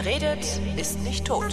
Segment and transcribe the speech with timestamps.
[0.00, 1.52] Wer redet, ist nicht tot.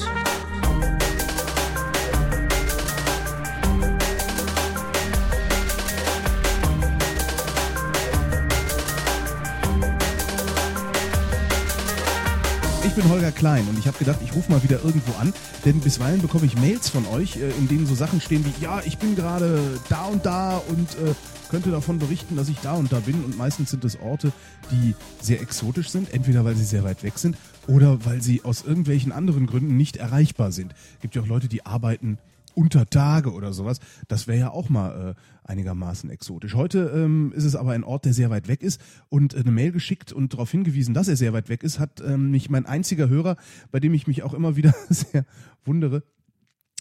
[12.83, 15.33] Ich bin Holger Klein und ich habe gedacht, ich rufe mal wieder irgendwo an,
[15.65, 18.80] denn bisweilen bekomme ich Mails von euch, äh, in denen so Sachen stehen wie, ja,
[18.86, 21.16] ich bin gerade da und da und äh,
[21.55, 23.23] könnte davon berichten, dass ich da und da bin.
[23.23, 24.34] Und meistens sind es Orte,
[24.72, 28.66] die sehr exotisch sind, entweder weil sie sehr weit weg sind oder weil sie aus
[28.66, 30.73] irgendwelchen anderen Gründen nicht erreichbar sind.
[30.95, 32.18] Es gibt ja auch Leute, die arbeiten
[32.55, 33.80] unter Tage oder sowas.
[34.09, 36.55] Das wäre ja auch mal äh, einigermaßen exotisch.
[36.55, 39.52] Heute ähm, ist es aber ein Ort, der sehr weit weg ist und äh, eine
[39.52, 42.66] Mail geschickt und darauf hingewiesen, dass er sehr weit weg ist, hat ähm, mich mein
[42.66, 43.38] einziger Hörer,
[43.72, 45.26] bei dem ich mich auch immer wieder sehr
[45.64, 46.03] wundere,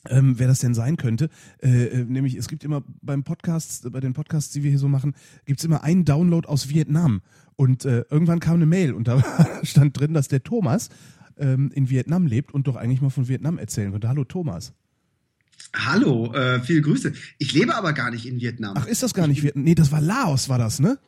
[0.09, 1.29] ähm, wer das denn sein könnte.
[1.63, 4.89] Äh, äh, nämlich, es gibt immer beim Podcast, bei den Podcasts, die wir hier so
[4.89, 7.23] machen, gibt's immer einen Download aus Vietnam.
[7.57, 9.23] Und äh, irgendwann kam eine Mail und da
[9.63, 10.91] stand drin, dass der Thomas
[11.37, 14.09] ähm, in Vietnam lebt und doch eigentlich mal von Vietnam erzählen könnte.
[14.09, 14.73] Hallo Thomas.
[15.75, 17.13] Hallo, äh, viele Grüße.
[17.39, 18.75] Ich lebe aber gar nicht in Vietnam.
[18.77, 19.65] Ach, ist das gar nicht Vietnam?
[19.65, 20.99] Nee, das war Laos, war das, ne?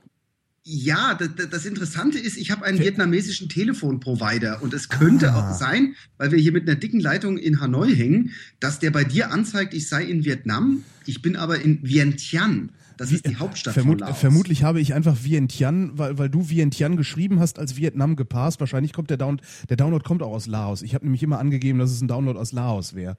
[0.68, 5.50] Ja, das, das Interessante ist, ich habe einen vietnamesischen Telefonprovider und es könnte Ah.
[5.52, 9.04] auch sein, weil wir hier mit einer dicken Leitung in Hanoi hängen, dass der bei
[9.04, 10.82] dir anzeigt, ich sei in Vietnam.
[11.04, 12.70] Ich bin aber in Vientiane.
[12.96, 14.18] Das ist die Hauptstadt Vermut, von Laos.
[14.18, 18.58] Vermutlich habe ich einfach Vientiane, weil, weil du Vientiane geschrieben hast, als Vietnam geparst.
[18.58, 20.82] Wahrscheinlich kommt der Download, der Download kommt auch aus Laos.
[20.82, 23.16] Ich habe nämlich immer angegeben, dass es ein Download aus Laos wäre.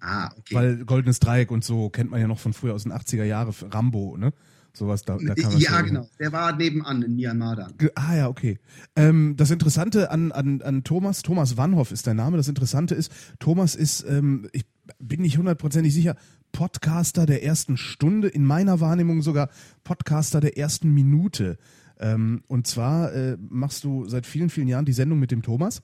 [0.00, 0.54] Ah, okay.
[0.54, 3.54] Weil Goldenes Dreieck und so kennt man ja noch von früher aus den 80er Jahren,
[3.70, 4.32] Rambo, ne?
[4.78, 6.08] Sowas, da, da kann man ja, genau.
[6.20, 7.74] Der war nebenan in Myanmar dann.
[7.96, 8.60] Ah ja, okay.
[8.94, 12.36] Ähm, das Interessante an, an, an Thomas, Thomas Wannhoff ist der Name.
[12.36, 14.66] Das Interessante ist, Thomas ist, ähm, ich
[15.00, 16.14] bin nicht hundertprozentig sicher,
[16.52, 19.50] Podcaster der ersten Stunde, in meiner Wahrnehmung sogar
[19.82, 21.58] Podcaster der ersten Minute.
[21.98, 25.82] Ähm, und zwar äh, machst du seit vielen, vielen Jahren die Sendung mit dem Thomas,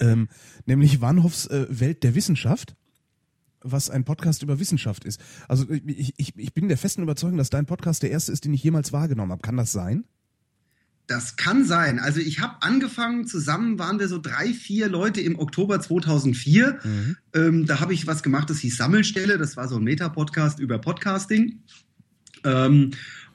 [0.00, 0.26] ähm,
[0.66, 2.74] nämlich Wannhoffs äh, Welt der Wissenschaft
[3.72, 5.20] was ein Podcast über Wissenschaft ist.
[5.48, 8.54] Also ich, ich, ich bin der festen Überzeugung, dass dein Podcast der erste ist, den
[8.54, 9.42] ich jemals wahrgenommen habe.
[9.42, 10.04] Kann das sein?
[11.08, 11.98] Das kann sein.
[11.98, 16.80] Also ich habe angefangen, zusammen waren wir so drei, vier Leute im Oktober 2004.
[17.34, 19.38] Ähm, da habe ich was gemacht, das hieß Sammelstelle.
[19.38, 21.62] Das war so ein Meta-Podcast über Podcasting.
[22.44, 22.90] Ähm,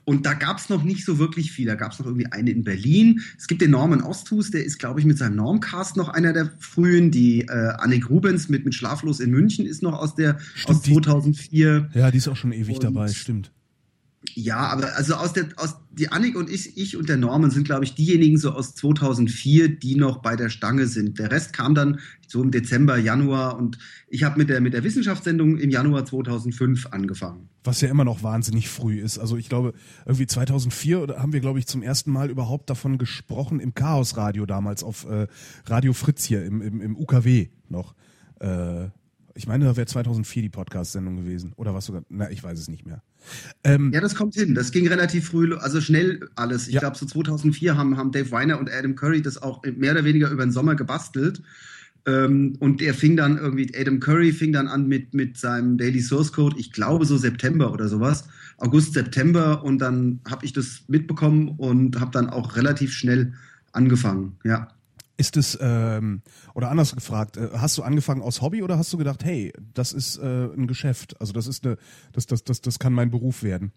[0.05, 1.65] und da gab es noch nicht so wirklich viel.
[1.67, 3.21] Da gab es noch irgendwie eine in Berlin.
[3.37, 6.51] Es gibt den Norman Osthus, der ist, glaube ich, mit seinem Normcast noch einer der
[6.59, 7.09] frühen.
[7.11, 10.81] Die äh, Annik Rubens mit, mit Schlaflos in München ist noch aus, der, Stimmt, aus
[10.83, 11.89] die- 2004.
[11.93, 13.51] Ja, die ist auch schon ewig Und- dabei, stimmt.
[14.35, 17.65] Ja, aber also aus der, aus, die Annik und ich, ich und der Norman sind,
[17.65, 21.19] glaube ich, diejenigen so aus 2004, die noch bei der Stange sind.
[21.19, 23.77] Der Rest kam dann so im Dezember, Januar und
[24.07, 27.49] ich habe mit der, mit der Wissenschaftssendung im Januar 2005 angefangen.
[27.63, 29.19] Was ja immer noch wahnsinnig früh ist.
[29.19, 29.73] Also ich glaube,
[30.05, 34.45] irgendwie 2004 oder haben wir, glaube ich, zum ersten Mal überhaupt davon gesprochen im Chaosradio
[34.45, 35.27] damals auf äh,
[35.65, 37.93] Radio Fritz hier im, im, im UKW noch.
[38.39, 38.87] Äh,
[39.35, 41.53] ich meine, da wäre 2004 die Podcast-Sendung gewesen.
[41.55, 43.01] Oder was sogar, na, ich weiß es nicht mehr.
[43.63, 44.55] Ähm, Ja, das kommt hin.
[44.55, 46.67] Das ging relativ früh, also schnell alles.
[46.67, 46.79] Ich Ja.
[46.81, 50.29] glaube, so 2004 haben, haben Dave Weiner und Adam Curry das auch mehr oder weniger
[50.29, 51.41] über den Sommer gebastelt.
[52.05, 56.01] Ähm, und er fing dann irgendwie, Adam Curry fing dann an mit, mit seinem Daily
[56.01, 58.25] Source Code, ich glaube so September oder sowas,
[58.57, 59.63] August, September.
[59.63, 63.33] Und dann habe ich das mitbekommen und habe dann auch relativ schnell
[63.71, 64.33] angefangen.
[64.43, 64.67] Ja.
[65.15, 66.21] Ist es, ähm,
[66.55, 69.93] oder anders gefragt, äh, hast du angefangen aus Hobby oder hast du gedacht, hey, das
[69.93, 71.77] ist äh, ein Geschäft, also das ist eine,
[72.13, 73.73] das, das, das, das kann mein Beruf werden?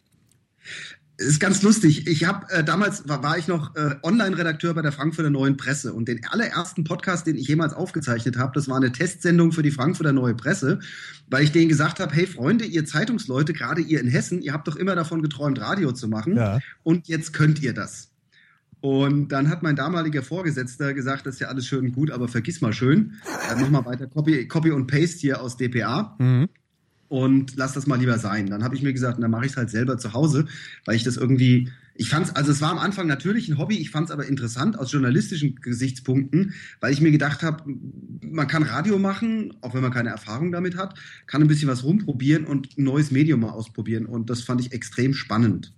[1.18, 2.06] Ist ganz lustig.
[2.08, 5.94] Ich habe äh, damals war, war ich noch äh, Online-Redakteur bei der Frankfurter Neuen Presse
[5.94, 9.70] und den allerersten Podcast, den ich jemals aufgezeichnet habe, das war eine Testsendung für die
[9.70, 10.78] Frankfurter Neue Presse,
[11.28, 14.68] weil ich denen gesagt habe: Hey Freunde, ihr Zeitungsleute, gerade ihr in Hessen, ihr habt
[14.68, 16.60] doch immer davon geträumt, Radio zu machen Ja.
[16.82, 18.10] und jetzt könnt ihr das.
[18.80, 22.28] Und dann hat mein damaliger Vorgesetzter gesagt, das ist ja alles schön und gut, aber
[22.28, 23.14] vergiss mal schön,
[23.50, 26.48] äh, mach mal weiter Copy, Copy und Paste hier aus DPA Mhm.
[27.08, 28.46] und lass das mal lieber sein.
[28.48, 30.46] Dann habe ich mir gesagt, dann mache ich es halt selber zu Hause,
[30.84, 33.76] weil ich das irgendwie, ich fand es, also es war am Anfang natürlich ein Hobby,
[33.78, 37.64] ich fand es aber interessant aus journalistischen Gesichtspunkten, weil ich mir gedacht habe,
[38.20, 41.82] man kann Radio machen, auch wenn man keine Erfahrung damit hat, kann ein bisschen was
[41.82, 45.72] rumprobieren und ein neues Medium mal ausprobieren und das fand ich extrem spannend.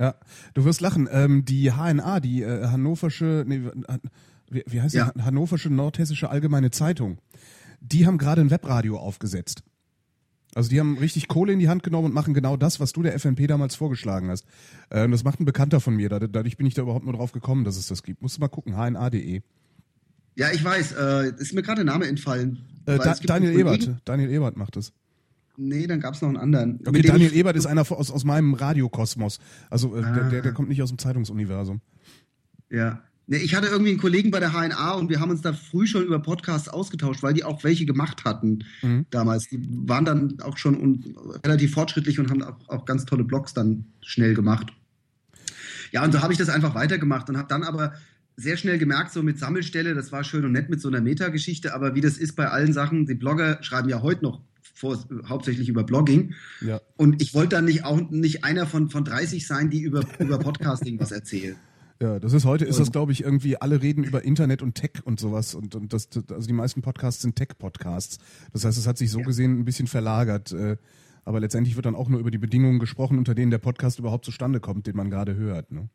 [0.00, 0.14] Ja,
[0.54, 1.08] du wirst lachen.
[1.12, 3.60] Ähm, die HNA, die äh, Hannoversche, nee,
[4.50, 5.12] wie, wie heißt Ja.
[5.14, 5.22] die?
[5.22, 7.18] Hannoversche Nordhessische Allgemeine Zeitung.
[7.82, 9.62] Die haben gerade ein Webradio aufgesetzt.
[10.54, 13.02] Also die haben richtig Kohle in die Hand genommen und machen genau das, was du
[13.02, 14.46] der FNP damals vorgeschlagen hast.
[14.88, 16.08] Äh, und das macht ein Bekannter von mir.
[16.08, 18.22] Dad- Dadurch bin ich da überhaupt nur drauf gekommen, dass es das gibt.
[18.22, 19.42] Musst du mal gucken, hna.de.
[20.34, 22.60] Ja, ich weiß, äh, ist mir gerade der Name entfallen.
[22.86, 23.90] Äh, da, Daniel Ebert.
[24.06, 24.92] Daniel Ebert macht das.
[25.62, 26.80] Nee, dann gab es noch einen anderen.
[26.86, 29.40] Okay, Daniel Ebert ist einer aus, aus meinem Radiokosmos.
[29.68, 30.28] Also äh, der, Ah.
[30.30, 31.82] der, der kommt nicht aus dem Zeitungsuniversum.
[32.70, 33.02] Ja.
[33.26, 35.86] Ne, ich hatte irgendwie einen Kollegen bei der HNA und wir haben uns da früh
[35.86, 39.04] schon über Podcasts ausgetauscht, weil die auch welche gemacht hatten mhm.
[39.10, 39.48] damals.
[39.48, 41.14] Die waren dann auch schon
[41.44, 44.72] relativ fortschrittlich und haben auch, auch ganz tolle Blogs dann schnell gemacht.
[45.92, 47.92] Ja, und so habe ich das einfach weitergemacht und habe dann aber
[48.36, 51.74] sehr schnell gemerkt, so mit Sammelstelle, das war schön und nett mit so einer Metageschichte,
[51.74, 54.40] aber wie das ist bei allen Sachen, die Blogger schreiben ja heute noch
[54.74, 56.34] vor, hauptsächlich über Blogging.
[56.60, 56.80] Ja.
[56.96, 60.38] Und ich wollte dann nicht auch nicht einer von, von 30 sein, die über, über
[60.38, 61.56] Podcasting was erzählen.
[62.02, 65.02] Ja, das ist heute, ist das, glaube ich, irgendwie, alle reden über Internet und Tech
[65.04, 65.54] und sowas.
[65.54, 68.16] Und, und das, also die meisten Podcasts sind Tech-Podcasts.
[68.54, 69.26] Das heißt, es hat sich so ja.
[69.26, 70.50] gesehen ein bisschen verlagert.
[70.52, 70.78] Äh,
[71.26, 74.24] aber letztendlich wird dann auch nur über die Bedingungen gesprochen, unter denen der Podcast überhaupt
[74.24, 75.72] zustande kommt, den man gerade hört.
[75.72, 75.90] Ne?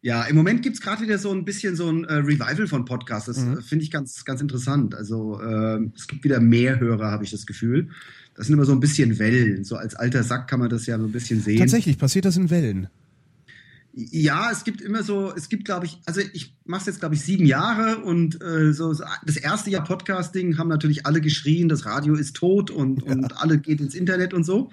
[0.00, 2.84] Ja, im Moment gibt es gerade wieder so ein bisschen so ein äh, Revival von
[2.84, 3.26] Podcasts.
[3.26, 3.58] Das mhm.
[3.58, 4.94] Äh, finde ich ganz, ganz interessant.
[4.94, 7.88] Also äh, es gibt wieder mehr Hörer, habe ich das Gefühl.
[8.36, 9.64] Das sind immer so ein bisschen Wellen.
[9.64, 11.58] So als alter Sack kann man das ja so ein bisschen sehen.
[11.58, 12.88] Tatsächlich, passiert das in Wellen?
[13.92, 17.16] Ja, es gibt immer so, es gibt, glaube ich, also ich mache es jetzt, glaube
[17.16, 21.68] ich, sieben Jahre und äh, so, so, das erste Jahr Podcasting haben natürlich alle geschrien,
[21.68, 23.12] das Radio ist tot und, ja.
[23.12, 24.70] und alle geht ins Internet und so.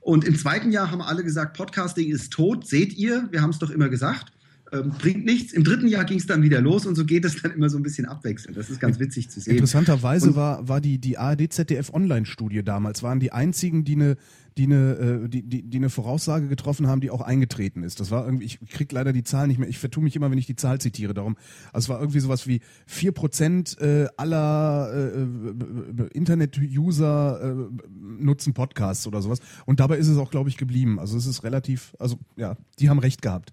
[0.00, 3.60] Und im zweiten Jahr haben alle gesagt, Podcasting ist tot, seht ihr, wir haben es
[3.60, 4.32] doch immer gesagt
[4.72, 5.52] ähm, bringt nichts.
[5.52, 7.76] Im dritten Jahr ging es dann wieder los und so geht es dann immer so
[7.76, 8.56] ein bisschen abwechselnd.
[8.56, 9.54] Das ist ganz witzig zu sehen.
[9.54, 14.16] Interessanterweise und, war, war die, die ARD-ZDF-Online-Studie damals, waren die einzigen, die eine
[14.56, 14.92] die eine,
[15.24, 17.98] äh, die, die, die eine Voraussage getroffen haben, die auch eingetreten ist.
[17.98, 20.38] Das war irgendwie, ich krieg leider die Zahl nicht mehr, ich vertue mich immer, wenn
[20.38, 21.36] ich die Zahl zitiere, darum.
[21.72, 29.22] Also es war irgendwie sowas wie vier Prozent äh, aller äh, Internet-User nutzen Podcasts oder
[29.22, 29.40] sowas.
[29.66, 31.00] Und dabei ist es auch, glaube ich, geblieben.
[31.00, 33.52] Also es ist relativ, also ja, die haben recht gehabt.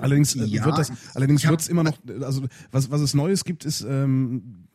[0.00, 3.44] Allerdings äh, ja, wird das, allerdings wird es immer noch, also was, was es Neues
[3.44, 4.66] gibt, ist, ähm,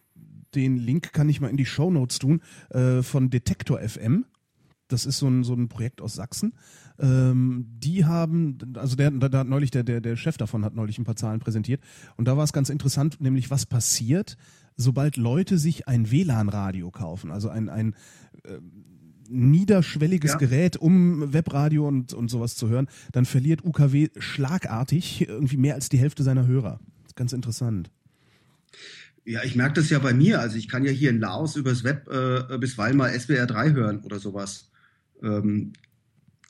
[0.55, 4.25] den Link kann ich mal in die Show Notes tun, äh, von Detektor FM.
[4.87, 6.53] Das ist so ein, so ein Projekt aus Sachsen.
[6.99, 10.97] Ähm, die haben, also der, da, hat neulich, der, der, der Chef davon hat neulich
[10.97, 11.81] ein paar Zahlen präsentiert.
[12.17, 14.37] Und da war es ganz interessant, nämlich was passiert,
[14.77, 17.31] sobald Leute sich ein WLAN-Radio kaufen.
[17.31, 17.95] Also ein, ein
[18.43, 18.59] äh,
[19.29, 20.37] niederschwelliges ja.
[20.37, 25.89] Gerät, um Webradio und, und sowas zu hören, dann verliert UKW schlagartig irgendwie mehr als
[25.89, 26.79] die Hälfte seiner Hörer.
[27.15, 27.89] ganz interessant.
[29.25, 30.39] Ja, ich merke das ja bei mir.
[30.39, 33.99] Also ich kann ja hier in Laos übers Web äh, bisweilen mal SWR 3 hören
[34.01, 34.69] oder sowas.
[35.23, 35.73] Ähm,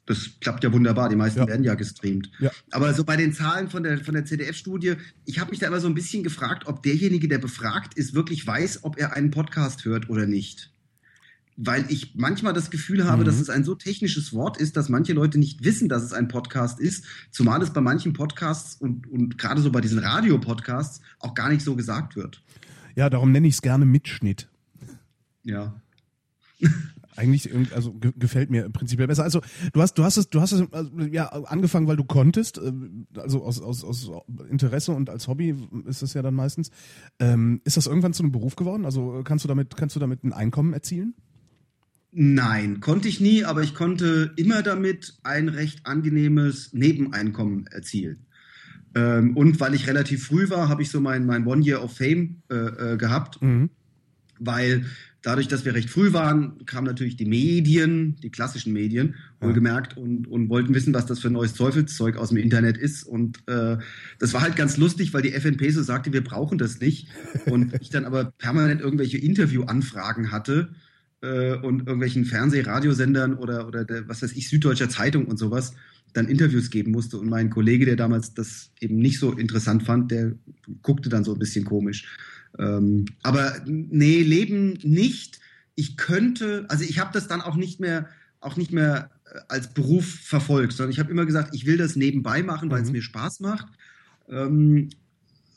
[0.06, 1.10] das klappt ja wunderbar.
[1.10, 1.48] Die meisten ja.
[1.48, 2.30] werden ja gestreamt.
[2.40, 2.52] Ja.
[2.72, 4.96] Aber so bei den Zahlen von der, von der CDF-Studie,
[5.26, 8.46] ich habe mich da immer so ein bisschen gefragt, ob derjenige, der befragt ist, wirklich
[8.46, 10.75] weiß, ob er einen Podcast hört oder nicht
[11.58, 13.26] weil ich manchmal das Gefühl habe, mhm.
[13.26, 16.28] dass es ein so technisches Wort ist, dass manche Leute nicht wissen, dass es ein
[16.28, 21.34] Podcast ist, zumal es bei manchen Podcasts und, und gerade so bei diesen Radiopodcasts auch
[21.34, 22.44] gar nicht so gesagt wird.
[22.96, 24.50] Ja, darum nenne ich es gerne Mitschnitt.
[25.44, 25.82] Ja.
[27.18, 29.24] Eigentlich, also gefällt mir prinzipiell besser.
[29.24, 29.40] Also
[29.72, 32.74] du hast, du hast es, du hast es also, ja angefangen, weil du konntest, äh,
[33.16, 34.12] also aus, aus, aus
[34.50, 35.56] Interesse und als Hobby
[35.86, 36.72] ist es ja dann meistens.
[37.20, 38.84] Ähm, ist das irgendwann zu einem Beruf geworden?
[38.84, 41.14] Also kannst du damit, kannst du damit ein Einkommen erzielen?
[42.18, 48.26] Nein, konnte ich nie, aber ich konnte immer damit ein recht angenehmes Nebeneinkommen erzielen.
[48.96, 51.98] Ähm, und weil ich relativ früh war, habe ich so mein, mein One Year of
[51.98, 52.56] Fame äh,
[52.94, 53.70] äh, gehabt, mhm.
[54.40, 54.86] weil
[55.24, 60.26] dadurch, dass wir recht früh waren, kamen natürlich die Medien, die klassischen Medien, wohlgemerkt, und,
[60.30, 63.04] und wollten wissen, was das für neues Teufelszeug aus dem Internet ist.
[63.04, 63.76] Und äh,
[64.20, 67.10] das war halt ganz lustig, weil die FNP so sagte, wir brauchen das nicht.
[67.46, 70.70] Und ich dann aber permanent irgendwelche Interviewanfragen hatte
[71.26, 75.74] äh, und irgendwelchen Fernseh-, Radiosendern oder, oder der, was weiß ich, Süddeutscher Zeitung und sowas
[76.14, 77.18] dann Interviews geben musste.
[77.18, 80.34] Und mein Kollege, der damals das eben nicht so interessant fand, der
[80.82, 82.06] guckte dann so ein bisschen komisch.
[82.58, 85.40] Ähm, aber nee, Leben nicht.
[85.76, 88.08] Ich könnte, also ich habe das dann auch nicht mehr,
[88.40, 91.96] auch nicht mehr äh, als Beruf verfolgt, sondern ich habe immer gesagt, ich will das
[91.96, 92.94] nebenbei machen, weil es mhm.
[92.94, 93.68] mir Spaß macht.
[94.30, 94.90] Ähm,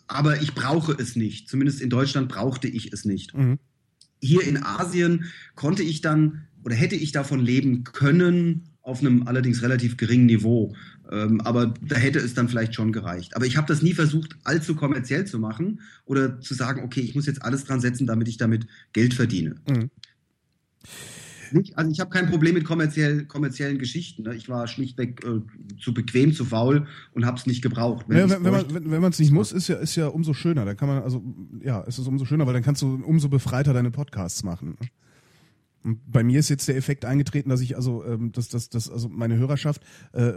[0.09, 1.49] aber ich brauche es nicht.
[1.49, 3.37] Zumindest in Deutschland brauchte ich es nicht.
[3.37, 3.59] Mhm
[4.21, 9.63] hier in Asien konnte ich dann oder hätte ich davon leben können, auf einem allerdings
[9.63, 10.75] relativ geringen Niveau.
[11.11, 13.37] Ähm, aber da hätte es dann vielleicht schon gereicht.
[13.37, 17.15] Aber ich habe das nie versucht, allzu kommerziell zu machen oder zu sagen, okay, ich
[17.15, 19.57] muss jetzt alles dran setzen, damit ich damit Geld verdiene.
[19.69, 19.91] Mhm
[21.52, 21.76] nicht.
[21.76, 24.23] Also ich habe kein Problem mit kommerziell, kommerziellen Geschichten.
[24.23, 24.35] Ne?
[24.35, 25.40] Ich war schlichtweg äh,
[25.81, 28.07] zu bequem, zu faul und habe es nicht gebraucht.
[28.09, 30.35] Wenn, ja, wenn, wenn man wenn, wenn es nicht muss, ist ja ist ja umso
[30.35, 30.64] schöner.
[30.64, 31.23] Dann kann man also
[31.62, 34.76] ja, ist es umso schöner, weil dann kannst du umso befreiter deine Podcasts machen.
[34.81, 34.88] Ne?
[35.85, 38.91] Und bei mir ist jetzt der Effekt eingetreten, dass ich also, ähm, dass, dass, dass
[38.91, 39.83] also meine Hörerschaft
[40.13, 40.33] äh,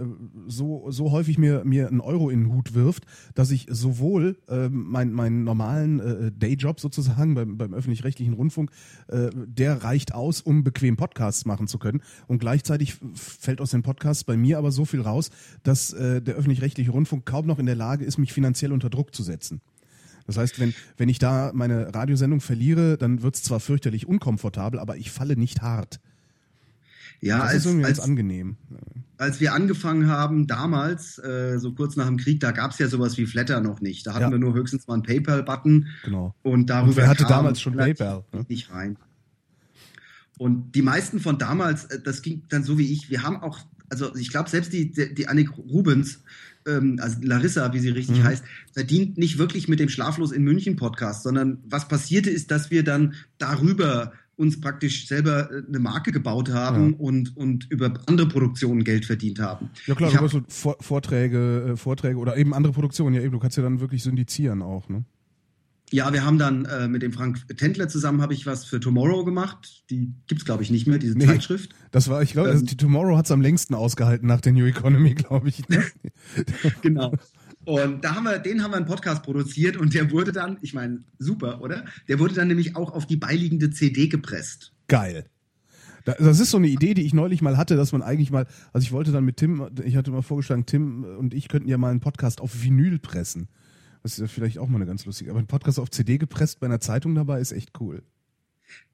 [0.48, 4.70] so, so häufig mir, mir einen Euro in den Hut wirft, dass ich sowohl äh,
[4.70, 8.72] meinen mein normalen äh, Dayjob sozusagen beim, beim öffentlich-rechtlichen Rundfunk,
[9.08, 12.02] äh, der reicht aus, um bequem Podcasts machen zu können.
[12.28, 15.32] Und gleichzeitig fällt aus den Podcasts bei mir aber so viel raus,
[15.64, 19.16] dass äh, der öffentlich-rechtliche Rundfunk kaum noch in der Lage ist, mich finanziell unter Druck
[19.16, 19.62] zu setzen.
[20.28, 24.80] Das heißt, wenn, wenn ich da meine Radiosendung verliere, dann wird es zwar fürchterlich unkomfortabel,
[24.80, 26.00] aber ich falle nicht hart.
[27.24, 28.58] Ja, das als, ist irgendwie als, ganz angenehm.
[29.18, 32.88] als wir angefangen haben, damals, äh, so kurz nach dem Krieg, da gab es ja
[32.88, 34.08] sowas wie Flatter noch nicht.
[34.08, 34.32] Da hatten Ja.
[34.32, 35.88] wir nur höchstens mal einen PayPal-Button.
[36.04, 36.34] Genau.
[36.42, 38.46] Und darüber Und wer hatte kam damals schon PayPal, ne?
[38.50, 38.98] Nicht rein.
[40.40, 43.60] Und die meisten von damals, äh, das ging dann so wie ich, wir haben auch,
[43.90, 46.24] also ich glaube, selbst die, die, die Annik Rubens,
[46.68, 48.24] ähm, also Larissa, wie sie richtig Mhm.
[48.24, 52.72] heißt, verdient nicht wirklich mit dem Schlaflos in München Podcast, sondern was passierte ist, dass
[52.72, 56.96] wir dann darüber uns praktisch selber äh, eine Marke gebaut haben Ja.
[56.98, 59.70] und, und über andere Produktionen Geld verdient haben.
[59.86, 63.16] Ja klar, Ich du hab- hast so Vor Vorträge, äh, Vorträge oder eben andere Produktionen.
[63.16, 65.04] Ja eben, du kannst ja dann wirklich syndizieren auch, ne?
[65.92, 69.26] Ja, wir haben dann äh, mit dem Frank Tendler zusammen habe ich was für Tomorrow
[69.26, 69.84] gemacht.
[69.90, 71.26] Die gibt's glaube ich nicht mehr, diese Nee.
[71.26, 71.72] Zeitschrift.
[71.92, 72.66] Das war, ich glaube, Ähm.
[72.66, 75.68] die Tomorrow hat's am längsten ausgehalten nach der New Economy, glaube ich.
[75.70, 75.84] Ne?
[76.82, 77.14] Genau.
[77.66, 80.74] Und da haben wir, den haben wir einen Podcast produziert und der wurde dann, ich
[80.74, 81.86] meine, super, oder?
[82.08, 84.74] Der wurde dann nämlich auch auf die beiliegende CD gepresst.
[84.88, 85.26] Geil.
[86.06, 88.48] Da- Das ist so eine Idee, die ich neulich mal hatte, dass man eigentlich mal,
[88.74, 91.78] also ich wollte dann mit Tim, ich hatte mal vorgeschlagen, Tim und ich könnten ja
[91.78, 93.48] mal einen Podcast auf Vinyl pressen.
[94.04, 96.60] Das ist ja vielleicht auch mal eine ganz lustige, aber ein Podcast auf CD gepresst
[96.60, 98.02] bei einer Zeitung dabei ist echt cool.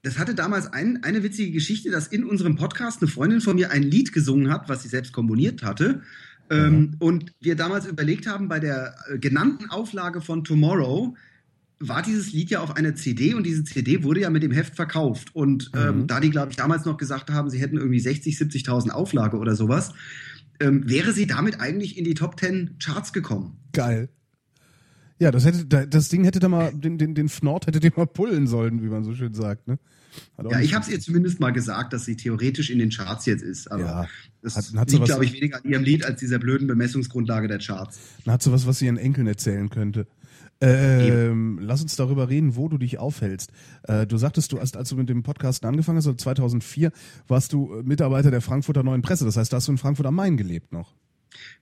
[0.02, 3.72] Das hatte damals ein, eine witzige Geschichte, dass in unserem Podcast eine Freundin von mir
[3.72, 6.02] ein Lied gesungen hat, was sie selbst komponiert hatte.
[6.50, 11.16] Ähm, und wir damals überlegt haben, bei der äh, genannten Auflage von Tomorrow
[11.80, 14.76] war dieses Lied ja auf einer CD und diese CD wurde ja mit dem Heft
[14.76, 15.36] verkauft.
[15.36, 16.08] Und ähm, Mhm.
[16.08, 19.56] da die, glaube ich, damals noch gesagt haben, sie hätten irgendwie 60, 70.000 Auflage oder
[19.56, 19.94] sowas,
[20.60, 23.58] ähm, wäre sie damit eigentlich in die Top 10 Charts gekommen.
[23.74, 24.10] Geil.
[25.20, 27.92] Ja, das hätte, da- das Ding hätte da mal, den, den, den Fnord hätte den
[27.96, 29.80] mal pullen sollen, wie man so schön sagt, ne?
[30.50, 33.44] Ja, ich habe es ihr zumindest mal gesagt, dass sie theoretisch in den Charts jetzt
[33.44, 33.72] ist.
[33.72, 34.08] Aber Ja.
[34.42, 38.00] das Hat- liegt, glaube ich, weniger an ihrem Lied als dieser blöden Bemessungsgrundlage der Charts.
[38.26, 40.08] Dann hat sie was, was sie ihren Enkeln erzählen könnte.
[40.60, 43.52] Ähm, lass uns darüber reden, wo du dich aufhältst.
[43.84, 46.92] Äh, du sagtest, du hast, als du mit dem Podcast angefangen hast, also 2004,
[47.28, 49.24] warst du Mitarbeiter der Frankfurter Neuen Presse.
[49.26, 50.96] Das heißt, da hast du in Frankfurt am Main gelebt noch.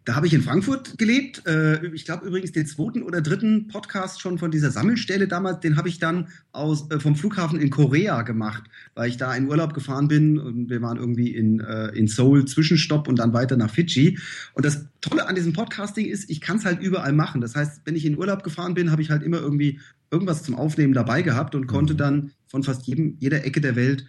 [0.06, 1.46] Da habe ich in Frankfurt gelebt.
[1.48, 5.78] Äh, ich glaube übrigens den zweiten oder dritten Podcast schon von dieser Sammelstelle damals, den
[5.78, 9.74] habe ich dann aus, äh, vom Flughafen in Korea gemacht, weil ich da in Urlaub
[9.74, 13.72] gefahren bin und wir waren irgendwie in, äh, in Seoul Zwischenstopp und dann weiter nach
[13.72, 14.20] Fidschi.
[14.54, 17.42] Und das Tolle an diesem Podcasting ist, ich kann es halt überall machen.
[17.42, 19.80] Das heißt, wenn ich in Urlaub gefahren bin, habe ich halt immer irgendwie
[20.12, 21.98] irgendwas zum Aufnehmen dabei gehabt und konnte Mhm.
[21.98, 24.06] dann von fast jedem, jeder Ecke der Welt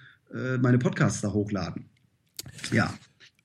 [0.61, 1.87] meine Podcasts da hochladen.
[2.73, 2.93] Ja,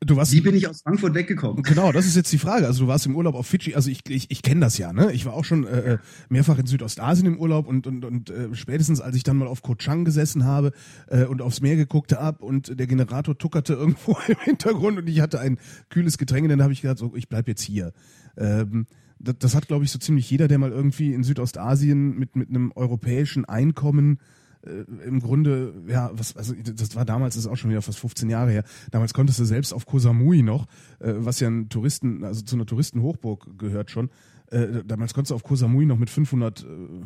[0.03, 1.62] Du warst, wie bin ich aus Frankfurt weggekommen?
[1.62, 2.65] Genau, das ist jetzt die Frage.
[2.65, 3.75] Also du warst im Urlaub auf Fidschi.
[3.75, 5.12] Also ich, ich, ich kenne das ja, ne?
[5.12, 9.00] Ich war auch schon äh, mehrfach in Südostasien im Urlaub und und und äh, spätestens
[9.00, 10.72] als ich dann mal auf Koh Chang gesessen habe
[11.08, 15.22] äh, und aufs Meer geguckt habe und der Generator tuckerte irgendwo im Hintergrund und ich
[15.22, 17.93] hatte ein kühles Getränk, dann habe ich gedacht, so, ich bleib jetzt hier.
[18.38, 18.88] Ähm,
[19.20, 22.50] das, das hat, glaube ich, so ziemlich jeder, der mal irgendwie in Südostasien mit mit
[22.50, 24.17] einem europäischen Einkommen
[24.65, 28.00] äh, im Grunde, ja, was, also das war damals, das ist auch schon wieder fast
[28.00, 28.63] 15 Jahre her.
[28.91, 30.68] Damals konntest du selbst auf Koh Samui noch,
[31.00, 34.10] äh, was ja ein Touristen, also zu einer Touristenhochburg gehört schon.
[34.48, 36.65] Äh, damals konntest du auf Koh Samui noch mit 500, äh,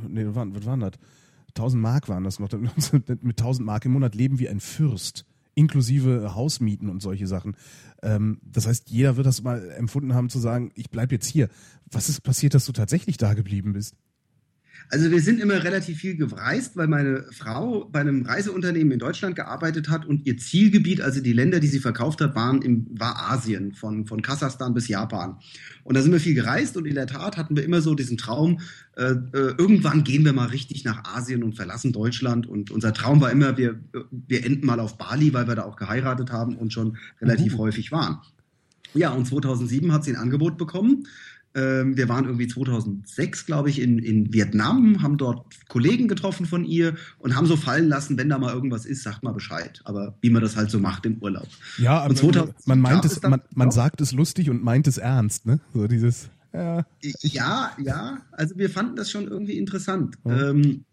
[0.09, 0.93] nee, was waren, waren das?
[1.49, 2.49] 1000 Mark waren das noch.
[3.21, 5.25] mit 1000 Mark im Monat leben wie ein Fürst.
[5.57, 7.55] Inklusive Hausmieten und solche Sachen.
[8.03, 11.47] Ähm, das heißt, jeder wird das mal empfunden haben zu sagen, ich bleib jetzt hier.
[11.89, 13.95] Was ist passiert, dass du tatsächlich da geblieben bist?
[14.89, 19.35] Also wir sind immer relativ viel gereist, weil meine Frau bei einem Reiseunternehmen in Deutschland
[19.35, 23.31] gearbeitet hat und ihr Zielgebiet, also die Länder, die sie verkauft hat, waren im, war
[23.31, 25.37] Asien, von, von Kasachstan bis Japan.
[25.83, 28.17] Und da sind wir viel gereist und in der Tat hatten wir immer so diesen
[28.17, 28.59] Traum,
[28.95, 32.47] äh, äh, irgendwann gehen wir mal richtig nach Asien und verlassen Deutschland.
[32.47, 33.79] Und unser Traum war immer, wir,
[34.11, 37.57] wir enden mal auf Bali, weil wir da auch geheiratet haben und schon relativ Mhm.
[37.57, 38.19] häufig waren.
[38.93, 41.07] Ja, und 2007 hat sie ein Angebot bekommen.
[41.55, 46.65] Ähm, wir waren irgendwie 2006, glaube ich, in, in Vietnam, haben dort Kollegen getroffen von
[46.65, 49.81] ihr und haben so fallen lassen, wenn da mal irgendwas ist, sagt mal Bescheid.
[49.85, 51.47] Aber wie man das halt so macht im Urlaub.
[51.77, 54.97] Ja, aber Und 2007 man meint es, man, man sagt es lustig und meint es
[54.97, 55.61] ernst, ne?
[55.73, 56.85] So dieses, ja.
[57.21, 60.17] Ja, ja, also wir fanden das schon irgendwie interessant.
[60.25, 60.49] Ja.
[60.49, 60.85] Ähm,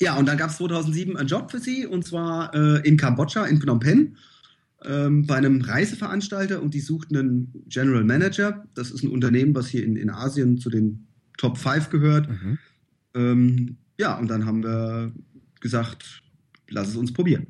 [0.00, 3.44] ja, und dann gab es 2007 einen Job für sie und zwar äh, in Kambodscha,
[3.44, 4.16] in Phnom Penh,
[4.84, 8.66] ähm, bei einem Reiseveranstalter und die suchten einen General Manager.
[8.74, 12.28] Das ist ein Unternehmen, was hier in, in Asien zu den Top 5 gehört.
[12.28, 12.58] Mhm.
[13.14, 15.12] Ähm, ja, und dann haben wir
[15.60, 16.22] gesagt,
[16.68, 17.46] lass es uns probieren.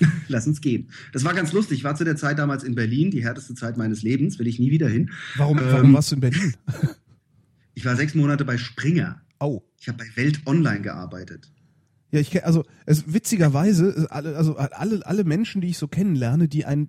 [0.28, 0.90] Lass uns gehen.
[1.12, 1.78] Das war ganz lustig.
[1.78, 4.58] Ich war zu der Zeit damals in Berlin, die härteste Zeit meines Lebens, will ich
[4.58, 5.10] nie wieder hin.
[5.36, 6.54] Warum, warum ähm, warst du in Berlin?
[7.74, 9.22] ich war sechs Monate bei Springer.
[9.38, 9.62] Oh.
[9.80, 11.52] Ich habe bei Welt Online gearbeitet.
[12.10, 16.64] Ja, ich also es witzigerweise alle also alle alle Menschen, die ich so kennenlerne, die
[16.64, 16.88] ein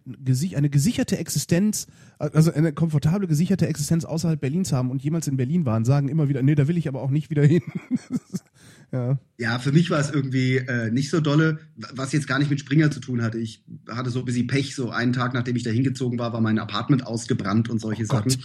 [0.55, 1.87] eine gesicherte Existenz,
[2.19, 6.29] also eine komfortable gesicherte Existenz außerhalb Berlins haben und jemals in Berlin waren, sagen immer
[6.29, 7.63] wieder, nee, da will ich aber auch nicht wieder hin.
[8.91, 9.19] Ja.
[9.37, 12.59] ja, für mich war es irgendwie äh, nicht so dolle, was jetzt gar nicht mit
[12.59, 13.37] Springer zu tun hatte.
[13.37, 16.41] Ich hatte so ein bisschen Pech, so einen Tag, nachdem ich da hingezogen war, war
[16.41, 18.35] mein Apartment ausgebrannt und solche oh Sachen.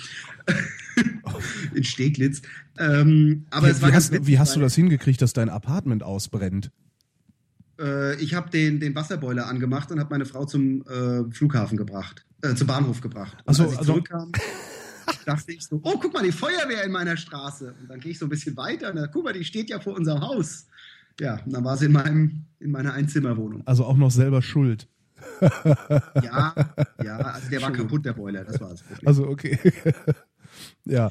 [1.74, 2.42] In Steglitz.
[2.78, 6.02] Ähm, aber wie, es war wie, hast, wie hast du das hingekriegt, dass dein Apartment
[6.02, 6.70] ausbrennt?
[7.80, 12.24] Äh, ich habe den, den Wasserboiler angemacht und habe meine Frau zum äh, Flughafen gebracht,
[12.42, 13.38] äh, zum Bahnhof gebracht.
[13.44, 14.32] Und also, als ich also, zurückkam,
[15.24, 17.74] dachte ich so, oh, guck mal, die Feuerwehr in meiner Straße.
[17.80, 19.80] Und dann gehe ich so ein bisschen weiter und dann, guck mal, die steht ja
[19.80, 20.66] vor unserem Haus.
[21.20, 23.62] Ja, und dann war sie in, meinem, in meiner Einzimmerwohnung.
[23.66, 24.88] Also auch noch selber schuld.
[25.40, 26.54] ja,
[27.02, 29.08] ja, also der war kaputt, der Boiler, das war das Problem.
[29.08, 29.58] Also okay.
[30.84, 31.10] ja.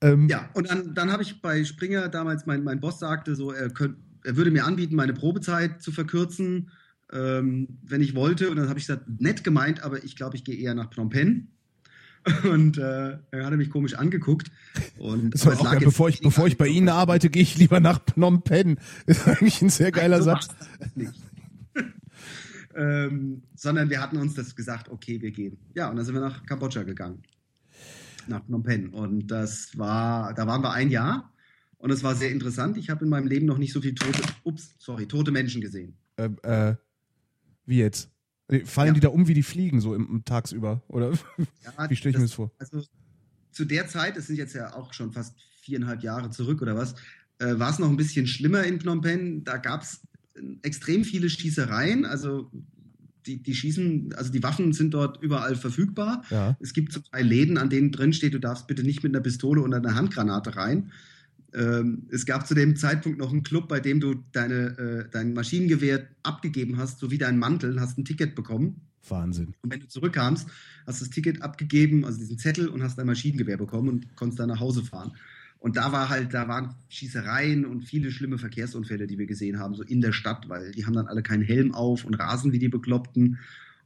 [0.00, 3.52] Ähm, ja, und dann, dann habe ich bei Springer damals, mein, mein Boss sagte so,
[3.52, 6.70] er, könnt, er würde mir anbieten, meine Probezeit zu verkürzen,
[7.12, 8.50] ähm, wenn ich wollte.
[8.50, 11.10] Und dann habe ich gesagt, nett gemeint, aber ich glaube, ich gehe eher nach Phnom
[11.10, 11.48] Penh.
[12.44, 14.50] Und äh, er hat mich komisch angeguckt.
[14.98, 18.00] Und so, auch, ja, bevor ich, bevor ich bei Ihnen arbeite, gehe ich lieber nach
[18.04, 18.78] Phnom Penh.
[19.06, 20.48] Ist eigentlich ein sehr geiler Satz.
[22.74, 25.58] ähm, sondern wir hatten uns das gesagt, okay, wir gehen.
[25.74, 27.22] Ja, und dann sind wir nach Kambodscha gegangen.
[28.26, 28.90] Nach Phnom Penh.
[28.90, 31.32] Und das war, da waren wir ein Jahr.
[31.78, 32.76] Und es war sehr interessant.
[32.76, 35.96] Ich habe in meinem Leben noch nicht so viele tote, ups, sorry, tote Menschen gesehen.
[36.18, 36.74] Ähm, äh,
[37.64, 38.10] wie jetzt?
[38.64, 38.94] Fallen ja.
[38.94, 40.82] die da um wie die Fliegen so im, tagsüber?
[40.88, 42.50] Oder ja, wie stelle ich das, mir das vor?
[42.58, 42.82] Also
[43.52, 46.94] zu der Zeit, es sind jetzt ja auch schon fast viereinhalb Jahre zurück oder was,
[47.38, 49.44] äh, war es noch ein bisschen schlimmer in Phnom Penh.
[49.44, 50.00] Da gab es
[50.34, 52.04] äh, extrem viele Schießereien.
[52.04, 52.50] Also
[53.26, 56.24] die, die schießen, also die Waffen sind dort überall verfügbar.
[56.30, 56.56] Ja.
[56.60, 59.22] Es gibt zum Teil Läden, an denen drin steht, du darfst bitte nicht mit einer
[59.22, 60.90] Pistole oder einer Handgranate rein.
[61.54, 65.32] Ähm, es gab zu dem Zeitpunkt noch einen Club, bei dem du deine, äh, dein
[65.34, 68.82] Maschinengewehr abgegeben hast, sowie deinen Mantel, hast ein Ticket bekommen.
[69.08, 69.54] Wahnsinn.
[69.62, 70.48] Und wenn du zurückkamst,
[70.86, 74.38] hast du das Ticket abgegeben, also diesen Zettel, und hast dein Maschinengewehr bekommen und konntest
[74.38, 75.12] dann nach Hause fahren.
[75.58, 79.74] Und da war halt, da waren Schießereien und viele schlimme Verkehrsunfälle, die wir gesehen haben,
[79.74, 82.58] so in der Stadt, weil die haben dann alle keinen Helm auf und rasen wie
[82.58, 83.38] die Bekloppten.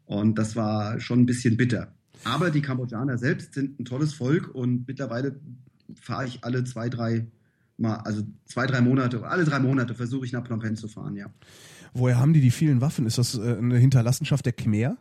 [0.07, 1.93] Und das war schon ein bisschen bitter.
[2.23, 5.41] Aber die Kambodschaner selbst sind ein tolles Volk und mittlerweile
[6.01, 7.27] fahre ich alle zwei, drei
[7.77, 11.17] mal, also zwei, drei Monate, alle drei Monate versuche ich nach Phnom Penh zu fahren,
[11.17, 11.27] ja.
[11.93, 13.07] Woher haben die die vielen Waffen?
[13.07, 14.97] Ist das äh, eine Hinterlassenschaft der Khmer?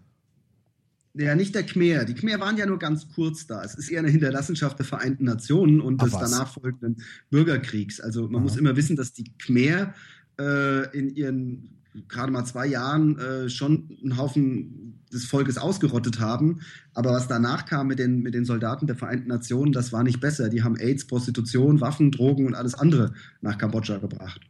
[1.15, 2.05] Ja, nicht der Khmer.
[2.05, 3.63] Die Khmer waren ja nur ganz kurz da.
[3.63, 6.31] Es ist eher eine Hinterlassenschaft der Vereinten Nationen und Ach, des was?
[6.31, 7.99] danach folgenden Bürgerkriegs.
[7.99, 8.43] Also man Aha.
[8.43, 9.93] muss immer wissen, dass die Khmer
[10.39, 16.61] äh, in ihren gerade mal zwei Jahren äh, schon einen Haufen des Volkes ausgerottet haben.
[16.93, 20.19] Aber was danach kam mit den, mit den Soldaten der Vereinten Nationen, das war nicht
[20.19, 20.49] besser.
[20.49, 24.41] Die haben AIDS, Prostitution, Waffen, Drogen und alles andere nach Kambodscha gebracht.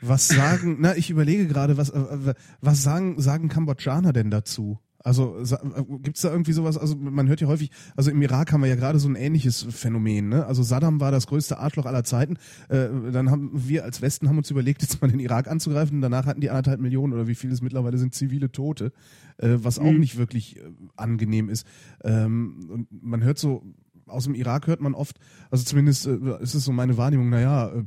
[0.00, 4.78] Was sagen, na, ich überlege gerade, was, äh, was sagen, sagen Kambodschaner denn dazu?
[5.04, 8.52] Also äh, gibt es da irgendwie sowas, also man hört ja häufig, also im Irak
[8.52, 10.46] haben wir ja gerade so ein ähnliches Phänomen, ne?
[10.46, 12.38] Also Saddam war das größte Arschloch aller Zeiten.
[12.70, 16.00] Äh, dann haben wir als Westen haben uns überlegt, jetzt mal den Irak anzugreifen.
[16.00, 18.92] Danach hatten die anderthalb Millionen oder wie viel es mittlerweile sind, zivile Tote,
[19.36, 20.00] äh, was auch mhm.
[20.00, 20.62] nicht wirklich äh,
[20.96, 21.66] angenehm ist.
[22.02, 23.62] Ähm, und man hört so,
[24.06, 25.18] aus dem Irak hört man oft,
[25.50, 27.84] also zumindest äh, ist es so meine Wahrnehmung, naja, äh,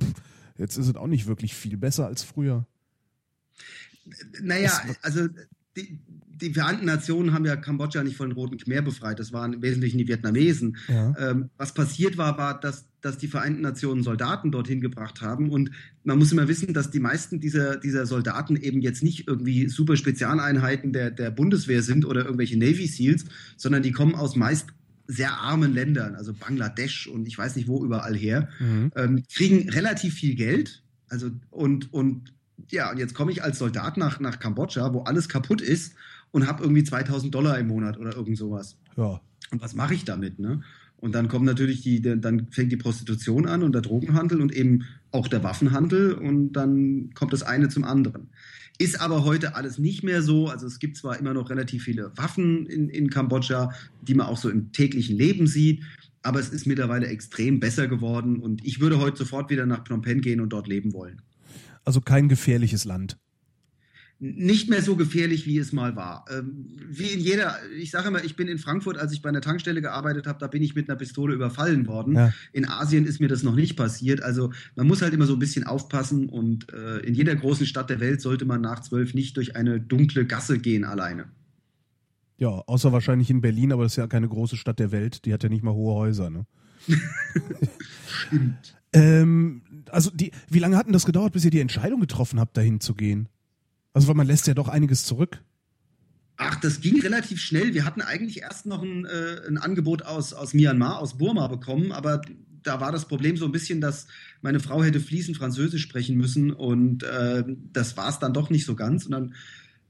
[0.59, 2.67] jetzt ist es auch nicht wirklich viel besser als früher.
[4.39, 5.27] Naja, also
[5.75, 5.99] die,
[6.41, 9.61] die Vereinten Nationen haben ja Kambodscha nicht von den Roten Khmer befreit, das waren im
[9.61, 10.77] Wesentlichen die Vietnamesen.
[10.87, 11.13] Ja.
[11.17, 15.49] Ähm, was passiert war, war, dass, dass die Vereinten Nationen Soldaten dorthin gebracht haben.
[15.49, 15.71] Und
[16.03, 19.97] man muss immer wissen, dass die meisten dieser, dieser Soldaten eben jetzt nicht irgendwie super
[19.97, 24.67] Spezialeinheiten der, der Bundeswehr sind oder irgendwelche Navy SEALs, sondern die kommen aus meist
[25.07, 28.91] sehr armen Ländern, also Bangladesch und ich weiß nicht wo überall her, mhm.
[28.95, 30.83] ähm, kriegen relativ viel Geld.
[31.07, 32.33] Also und, und
[32.69, 35.93] ja, und jetzt komme ich als Soldat nach, nach Kambodscha, wo alles kaputt ist
[36.31, 38.77] und habe irgendwie 2000 Dollar im Monat oder irgend sowas.
[38.95, 39.21] Ja.
[39.51, 40.61] Und was mache ich damit, ne?
[40.99, 44.85] Und dann kommt natürlich die, dann fängt die Prostitution an und der Drogenhandel und eben
[45.11, 48.29] auch der Waffenhandel und dann kommt das eine zum anderen.
[48.79, 50.47] Ist aber heute alles nicht mehr so.
[50.47, 54.37] Also es gibt zwar immer noch relativ viele Waffen in, in Kambodscha, die man auch
[54.37, 55.83] so im täglichen Leben sieht,
[56.23, 60.01] aber es ist mittlerweile extrem besser geworden und ich würde heute sofort wieder nach Phnom
[60.01, 61.21] Penh gehen und dort leben wollen.
[61.85, 63.17] Also kein gefährliches Land.
[64.19, 66.25] Nicht mehr so gefährlich, wie es mal war.
[66.31, 69.41] Ähm, wie in jeder, ich sage immer, ich bin in Frankfurt, als ich bei einer
[69.41, 72.15] Tankstelle gearbeitet habe, da bin ich mit einer Pistole überfallen worden.
[72.15, 72.33] Ja.
[72.51, 74.23] In Asien ist mir das noch nicht passiert.
[74.23, 77.89] Also man muss halt immer so ein bisschen aufpassen und äh, in jeder großen Stadt
[77.89, 81.25] der Welt sollte man nach zwölf nicht durch eine dunkle Gasse gehen alleine.
[82.37, 85.33] Ja, außer wahrscheinlich in Berlin, aber das ist ja keine große Stadt der Welt, die
[85.33, 86.45] hat ja nicht mal hohe Häuser, ne?
[88.07, 88.77] Stimmt.
[88.93, 92.55] Ähm, also die, wie lange hat denn das gedauert, bis ihr die Entscheidung getroffen habt,
[92.55, 93.27] dahin zu gehen?
[93.97, 95.41] Also weil man lässt ja doch einiges zurück.
[96.35, 97.73] Ach, das ging relativ schnell.
[97.73, 101.91] Wir hatten eigentlich erst noch ein, äh, ein Angebot aus, aus Myanmar, aus Burma bekommen,
[101.91, 102.21] aber
[102.61, 104.05] da war das Problem so ein bisschen, dass
[104.43, 108.65] meine Frau hätte fließend Französisch sprechen müssen und äh, das war es dann doch nicht
[108.65, 109.07] so ganz.
[109.07, 109.33] Und dann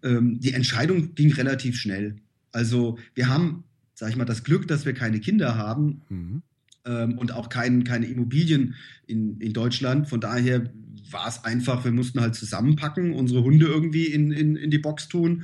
[0.04, 2.16] ähm, die Entscheidung ging relativ schnell.
[2.54, 6.44] Also wir haben, sag ich mal, das Glück, dass wir keine Kinder haben mhm.
[6.86, 10.08] ähm, und auch kein, keine Immobilien in, in Deutschland.
[10.08, 10.72] Von daher
[11.12, 15.08] war es einfach, wir mussten halt zusammenpacken, unsere Hunde irgendwie in, in, in die Box
[15.08, 15.44] tun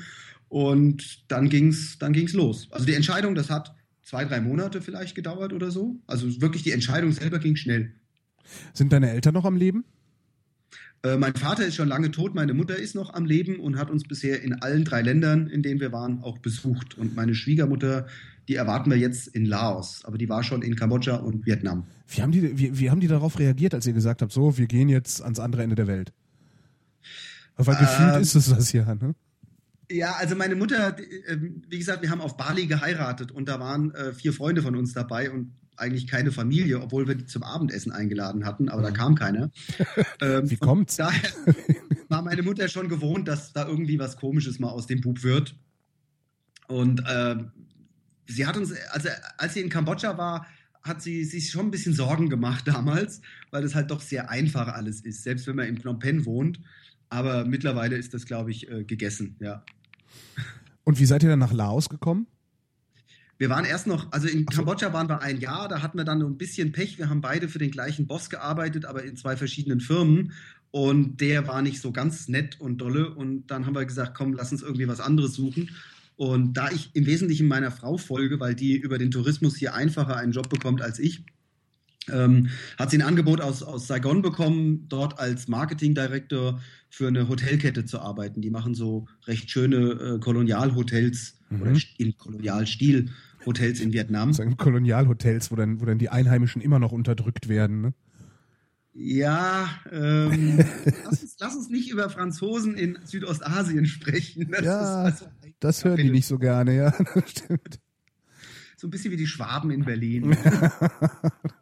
[0.50, 2.68] und dann ging es dann ging's los.
[2.72, 6.00] Also die Entscheidung, das hat zwei, drei Monate vielleicht gedauert oder so.
[6.08, 7.94] Also wirklich die Entscheidung selber ging schnell.
[8.74, 9.86] Sind deine Eltern noch am Leben?
[11.04, 13.90] Äh, mein Vater ist schon lange tot, meine Mutter ist noch am Leben und hat
[13.90, 16.98] uns bisher in allen drei Ländern, in denen wir waren, auch besucht.
[16.98, 18.08] Und meine Schwiegermutter
[18.48, 21.86] die erwarten wir jetzt in Laos, aber die war schon in Kambodscha und Vietnam.
[22.08, 24.68] Wie haben die, wie, wie haben die darauf reagiert, als ihr gesagt habt, so, wir
[24.68, 26.14] gehen jetzt ans andere Ende der Welt?
[27.56, 29.16] Weil gefühlt ähm, ist es das ja, ne?
[29.92, 30.96] Ja, also meine Mutter,
[31.28, 34.76] ähm, wie gesagt, wir haben auf Bali geheiratet und da waren äh, vier Freunde von
[34.76, 38.90] uns dabei und eigentlich keine Familie, obwohl wir die zum Abendessen eingeladen hatten, aber da
[38.90, 38.96] mhm.
[38.96, 39.52] kam keiner.
[40.22, 40.96] Ähm, wie kommt's?
[40.96, 41.30] Daher
[42.08, 45.56] war meine Mutter schon gewohnt, dass da irgendwie was Komisches mal aus dem Bub wird.
[46.68, 47.36] Und äh,
[48.28, 50.48] sie hat uns, also als sie in Kambodscha war,
[50.84, 54.68] hat sie sich schon ein bisschen Sorgen gemacht damals, weil das halt doch sehr einfach
[54.68, 56.60] alles ist, selbst wenn man in Phnom Penh wohnt.
[57.10, 59.64] Aber mittlerweile ist das, glaube ich, äh, gegessen, ja.
[60.84, 62.28] Und wie seid ihr dann nach Laos gekommen?
[63.38, 64.58] Wir waren erst noch, also in so.
[64.58, 66.98] Kambodscha waren wir ein Jahr, da hatten wir dann ein bisschen Pech.
[66.98, 70.34] Wir haben beide für den gleichen Boss gearbeitet, aber in zwei verschiedenen Firmen.
[70.72, 73.14] Und der war nicht so ganz nett und dolle.
[73.14, 75.70] Und dann haben wir gesagt, komm, lass uns irgendwie was anderes suchen.
[76.16, 80.16] Und da ich im Wesentlichen meiner Frau folge, weil die über den Tourismus hier einfacher
[80.16, 81.26] einen Job bekommt als ich,
[82.12, 87.30] ähm, hat sie ein Angebot aus, aus Saigon bekommen, dort als Marketing Director für eine
[87.30, 88.42] Hotelkette zu arbeiten.
[88.42, 91.62] Die machen so recht schöne äh, Kolonialhotels mhm.
[91.62, 93.10] oder in Kolonialstil
[93.46, 94.34] Hotels in Vietnam.
[94.34, 97.82] So Kolonialhotels, wo dann, wo dann die Einheimischen immer noch unterdrückt werden.
[97.82, 97.94] Ne?
[98.94, 100.58] Ja, ähm,
[101.06, 104.52] lass, uns, lass, uns, nicht über Franzosen in Südostasien sprechen.
[104.52, 105.26] Das ja, also
[105.64, 107.80] das hören die nicht so gerne, ja, das stimmt.
[108.78, 110.36] So ein bisschen wie die Schwaben in Berlin.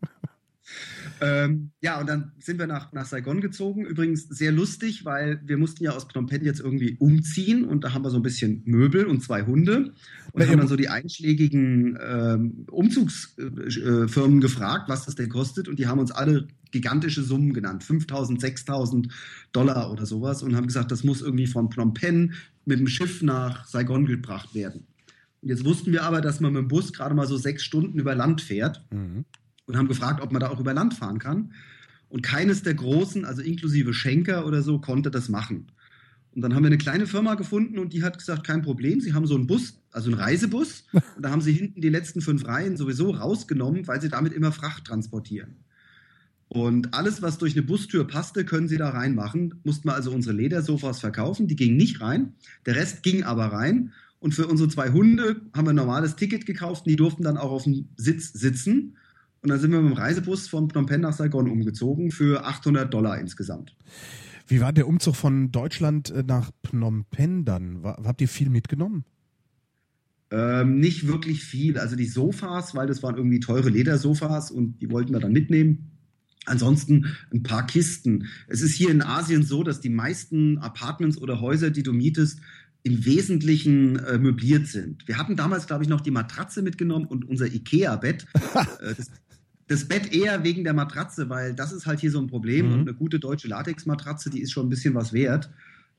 [1.21, 3.85] ähm, ja, und dann sind wir nach, nach Saigon gezogen.
[3.85, 7.93] Übrigens sehr lustig, weil wir mussten ja aus Phnom Penh jetzt irgendwie umziehen und da
[7.93, 9.93] haben wir so ein bisschen Möbel und zwei Hunde und
[10.33, 15.77] Na, haben dann so die einschlägigen ähm, Umzugsfirmen äh, gefragt, was das denn kostet und
[15.77, 19.07] die haben uns alle gigantische Summen genannt, 5000, 6000
[19.51, 22.33] Dollar oder sowas und haben gesagt, das muss irgendwie von Phnom Penh
[22.65, 24.87] mit dem Schiff nach Saigon gebracht werden.
[25.41, 27.97] Und jetzt wussten wir aber, dass man mit dem Bus gerade mal so sechs Stunden
[27.99, 29.25] über Land fährt mhm.
[29.65, 31.53] und haben gefragt, ob man da auch über Land fahren kann.
[32.09, 35.67] Und keines der Großen, also inklusive Schenker oder so, konnte das machen.
[36.33, 39.13] Und dann haben wir eine kleine Firma gefunden und die hat gesagt, kein Problem, sie
[39.13, 40.85] haben so einen Bus, also einen Reisebus.
[40.93, 44.53] Und da haben sie hinten die letzten fünf Reihen sowieso rausgenommen, weil sie damit immer
[44.53, 45.57] Fracht transportieren.
[46.53, 49.61] Und alles, was durch eine Bustür passte, können sie da reinmachen.
[49.63, 51.47] Mussten wir also unsere Ledersofas verkaufen.
[51.47, 52.33] Die gingen nicht rein.
[52.65, 53.93] Der Rest ging aber rein.
[54.19, 56.85] Und für unsere zwei Hunde haben wir ein normales Ticket gekauft.
[56.85, 58.97] Und die durften dann auch auf dem Sitz sitzen.
[59.41, 62.93] Und dann sind wir mit dem Reisebus von Phnom Penh nach Saigon umgezogen für 800
[62.93, 63.73] Dollar insgesamt.
[64.45, 67.81] Wie war der Umzug von Deutschland äh, nach Phnom Penh dann?
[67.85, 69.05] Habt ihr viel mitgenommen?
[70.31, 71.77] Ähm, nicht wirklich viel.
[71.77, 75.90] Also die Sofas, weil das waren irgendwie teure Ledersofas und die wollten wir dann mitnehmen.
[76.45, 78.27] Ansonsten ein paar Kisten.
[78.47, 82.39] Es ist hier in Asien so, dass die meisten Apartments oder Häuser, die du mietest,
[82.83, 85.07] im Wesentlichen äh, möbliert sind.
[85.07, 88.25] Wir hatten damals, glaube ich, noch die Matratze mitgenommen und unser Ikea-Bett.
[88.79, 89.11] äh, das,
[89.67, 92.67] das, Bett eher wegen der Matratze, weil das ist halt hier so ein Problem.
[92.67, 92.73] Mhm.
[92.73, 95.51] Und eine gute deutsche Latexmatratze, die ist schon ein bisschen was wert.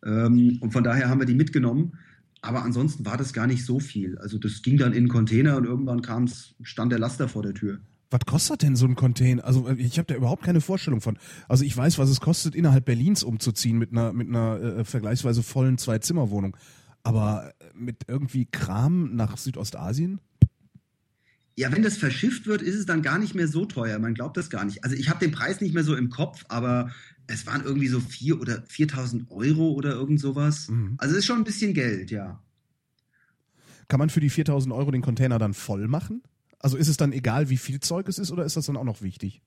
[0.04, 1.92] Ähm, und von daher haben wir die mitgenommen.
[2.40, 4.18] Aber ansonsten war das gar nicht so viel.
[4.18, 7.54] Also das ging dann in einen Container und irgendwann kam's, stand der Laster vor der
[7.54, 7.78] Tür.
[8.12, 9.44] Was kostet denn so ein Container?
[9.44, 11.18] Also äh, ich habe da überhaupt keine Vorstellung von.
[11.48, 15.42] Also ich weiß, was es kostet, innerhalb Berlins umzuziehen mit einer mit einer äh, vergleichsweise
[15.42, 16.56] vollen Zwei-Zimmer-Wohnung.
[17.02, 20.20] Aber äh, mit irgendwie Kram nach Südostasien?
[21.56, 23.98] Ja, wenn das verschifft wird, ist es dann gar nicht mehr so teuer.
[23.98, 24.84] Man glaubt das gar nicht.
[24.84, 26.90] Also ich habe den Preis nicht mehr so im Kopf, aber
[27.26, 30.68] es waren irgendwie so vier oder 4.000 Euro oder irgend sowas.
[30.68, 30.94] Mhm.
[30.98, 32.42] Also es ist schon ein bisschen Geld, ja.
[33.88, 36.22] Kann man für die 4.000 Euro den Container dann voll machen?
[36.62, 38.84] Also ist es dann egal, wie viel Zeug es ist oder ist das dann auch
[38.84, 39.42] noch wichtig?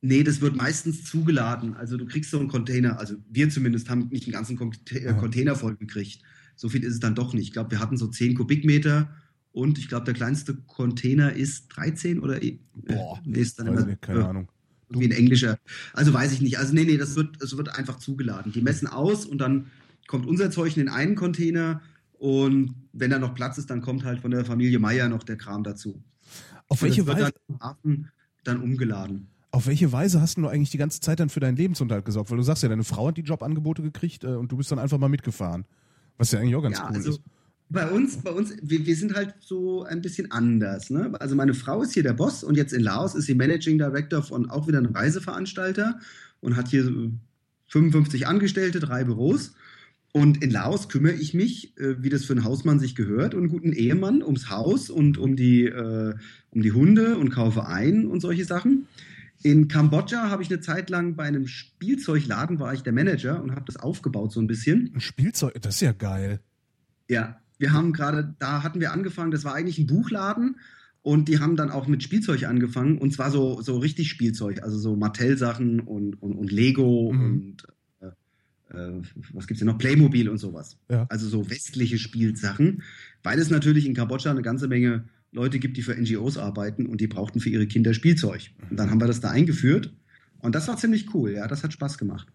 [0.00, 1.74] Nee, das wird meistens zugeladen.
[1.74, 5.76] Also du kriegst so einen Container, also wir zumindest haben nicht einen ganzen Container voll
[5.76, 6.22] gekriegt.
[6.54, 7.48] So viel ist es dann doch nicht.
[7.48, 9.10] Ich glaube, wir hatten so 10 Kubikmeter
[9.50, 13.84] und ich glaube, der kleinste Container ist 13 oder e- Boah, nee, ist dann immer,
[13.84, 14.52] nicht, keine äh, Ahnung.
[14.88, 15.58] Wie ein englischer.
[15.92, 16.58] Also weiß ich nicht.
[16.58, 18.52] Also nee, nee, das wird, das wird einfach zugeladen.
[18.52, 19.66] Die messen aus und dann
[20.06, 24.04] kommt unser Zeug in den einen Container und wenn da noch Platz ist, dann kommt
[24.04, 26.02] halt von der Familie Meier noch der Kram dazu.
[26.68, 27.32] Auf welche Weise?
[27.82, 28.10] Dann,
[28.44, 29.28] dann umgeladen.
[29.50, 32.30] Auf welche Weise hast du eigentlich die ganze Zeit dann für deinen Lebensunterhalt gesorgt?
[32.30, 34.78] Weil du sagst ja, deine Frau hat die Jobangebote gekriegt äh, und du bist dann
[34.78, 35.64] einfach mal mitgefahren.
[36.18, 37.20] Was ja eigentlich auch ganz ja, cool also, ist.
[37.70, 40.88] Bei uns, bei uns, wir, wir, sind halt so ein bisschen anders.
[40.88, 41.12] Ne?
[41.20, 44.22] Also meine Frau ist hier der Boss und jetzt in Laos ist sie Managing Director
[44.22, 45.98] von auch wieder einem Reiseveranstalter
[46.40, 46.84] und hat hier
[47.66, 49.52] 55 Angestellte, drei Büros.
[50.12, 53.40] Und in Laos kümmere ich mich, äh, wie das für einen Hausmann sich gehört, und
[53.40, 56.14] einen guten Ehemann ums Haus und um die, äh,
[56.50, 58.86] um die Hunde und kaufe ein und solche Sachen.
[59.42, 63.52] In Kambodscha habe ich eine Zeit lang bei einem Spielzeugladen war ich der Manager und
[63.52, 64.90] habe das aufgebaut so ein bisschen.
[64.94, 66.40] Ein Spielzeug, das ist ja geil.
[67.08, 70.56] Ja, wir haben gerade, da hatten wir angefangen, das war eigentlich ein Buchladen
[71.02, 74.78] und die haben dann auch mit Spielzeug angefangen und zwar so, so richtig Spielzeug, also
[74.78, 77.22] so Mattel-Sachen und, und, und Lego mhm.
[77.22, 77.66] und
[78.72, 79.02] äh, äh
[79.32, 79.78] was gibt's denn noch?
[79.78, 80.78] Playmobil und sowas.
[80.90, 81.06] Ja.
[81.08, 82.82] Also so westliche Spielsachen,
[83.22, 87.00] weil es natürlich in Kambodscha eine ganze Menge Leute gibt, die für NGOs arbeiten und
[87.00, 88.50] die brauchten für ihre Kinder Spielzeug.
[88.70, 89.92] Und dann haben wir das da eingeführt
[90.40, 92.28] und das war ziemlich cool, ja, das hat Spaß gemacht.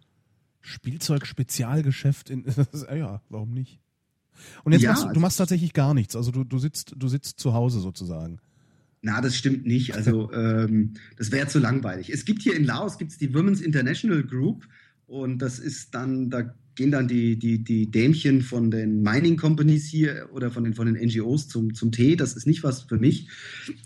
[0.62, 2.46] Spielzeug-Spezialgeschäft in,
[2.96, 3.80] ja, warum nicht?
[4.64, 7.08] Und jetzt ja, machst du, du machst tatsächlich gar nichts, also du, du sitzt, du
[7.08, 8.40] sitzt zu Hause sozusagen.
[9.02, 9.96] Na, das stimmt nicht.
[9.96, 12.10] Also ähm, das wäre zu langweilig.
[12.10, 14.66] Es gibt hier in Laos gibt's die Women's International Group
[15.14, 19.86] und das ist dann, da gehen dann die, die, die Dämchen von den Mining Companies
[19.86, 22.16] hier oder von den, von den NGOs zum, zum Tee.
[22.16, 23.30] Das ist nicht was für mich.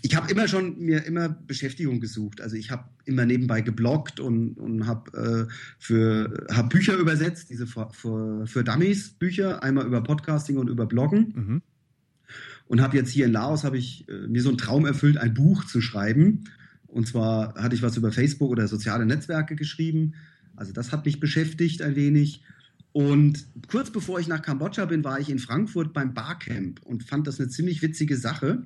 [0.00, 2.40] Ich habe immer schon mir immer Beschäftigung gesucht.
[2.40, 7.66] Also ich habe immer nebenbei gebloggt und, und habe äh, für hab Bücher übersetzt, diese
[7.66, 11.34] für, für, für Dummies Bücher, einmal über Podcasting und über Bloggen.
[11.36, 11.62] Mhm.
[12.68, 15.34] Und habe jetzt hier in Laos habe ich äh, mir so einen Traum erfüllt, ein
[15.34, 16.44] Buch zu schreiben.
[16.86, 20.14] Und zwar hatte ich was über Facebook oder soziale Netzwerke geschrieben.
[20.58, 22.42] Also das hat mich beschäftigt ein wenig.
[22.92, 27.26] Und kurz bevor ich nach Kambodscha bin, war ich in Frankfurt beim Barcamp und fand
[27.26, 28.64] das eine ziemlich witzige Sache.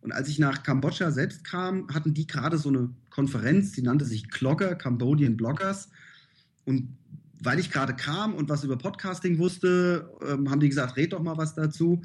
[0.00, 4.04] Und als ich nach Kambodscha selbst kam, hatten die gerade so eine Konferenz, die nannte
[4.04, 5.90] sich Clogger, Cambodian Bloggers.
[6.64, 6.96] Und
[7.40, 11.22] weil ich gerade kam und was über Podcasting wusste, ähm, haben die gesagt, red doch
[11.22, 12.02] mal was dazu.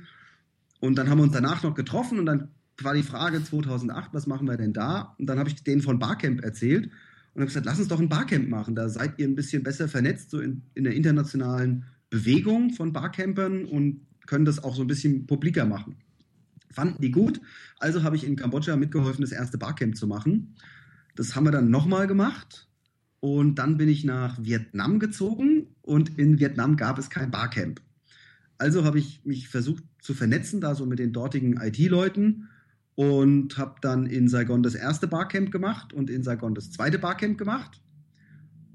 [0.80, 4.28] Und dann haben wir uns danach noch getroffen und dann war die Frage 2008, was
[4.28, 5.16] machen wir denn da?
[5.18, 6.92] Und dann habe ich denen von Barcamp erzählt
[7.34, 8.76] und habe gesagt, lass uns doch ein Barcamp machen.
[8.76, 13.66] Da seid ihr ein bisschen besser vernetzt, so in, in der internationalen Bewegung von Barcampern
[13.66, 15.96] und können das auch so ein bisschen publiker machen.
[16.72, 17.42] Fanden die gut,
[17.80, 20.56] also habe ich in Kambodscha mitgeholfen, das erste Barcamp zu machen.
[21.16, 22.68] Das haben wir dann nochmal gemacht
[23.20, 27.82] und dann bin ich nach Vietnam gezogen und in Vietnam gab es kein Barcamp.
[28.58, 32.50] Also habe ich mich versucht zu vernetzen, da so mit den dortigen IT-Leuten
[32.96, 37.38] und habe dann in Saigon das erste Barcamp gemacht und in Saigon das zweite Barcamp
[37.38, 37.82] gemacht.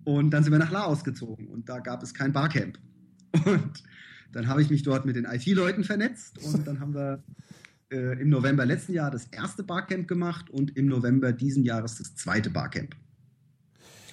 [0.05, 2.79] Und dann sind wir nach Laos gezogen und da gab es kein Barcamp.
[3.45, 3.85] Und
[4.33, 7.23] dann habe ich mich dort mit den IT-Leuten vernetzt und dann haben wir
[7.91, 12.15] äh, im November letzten Jahr das erste Barcamp gemacht und im November diesen Jahres das
[12.15, 12.95] zweite Barcamp.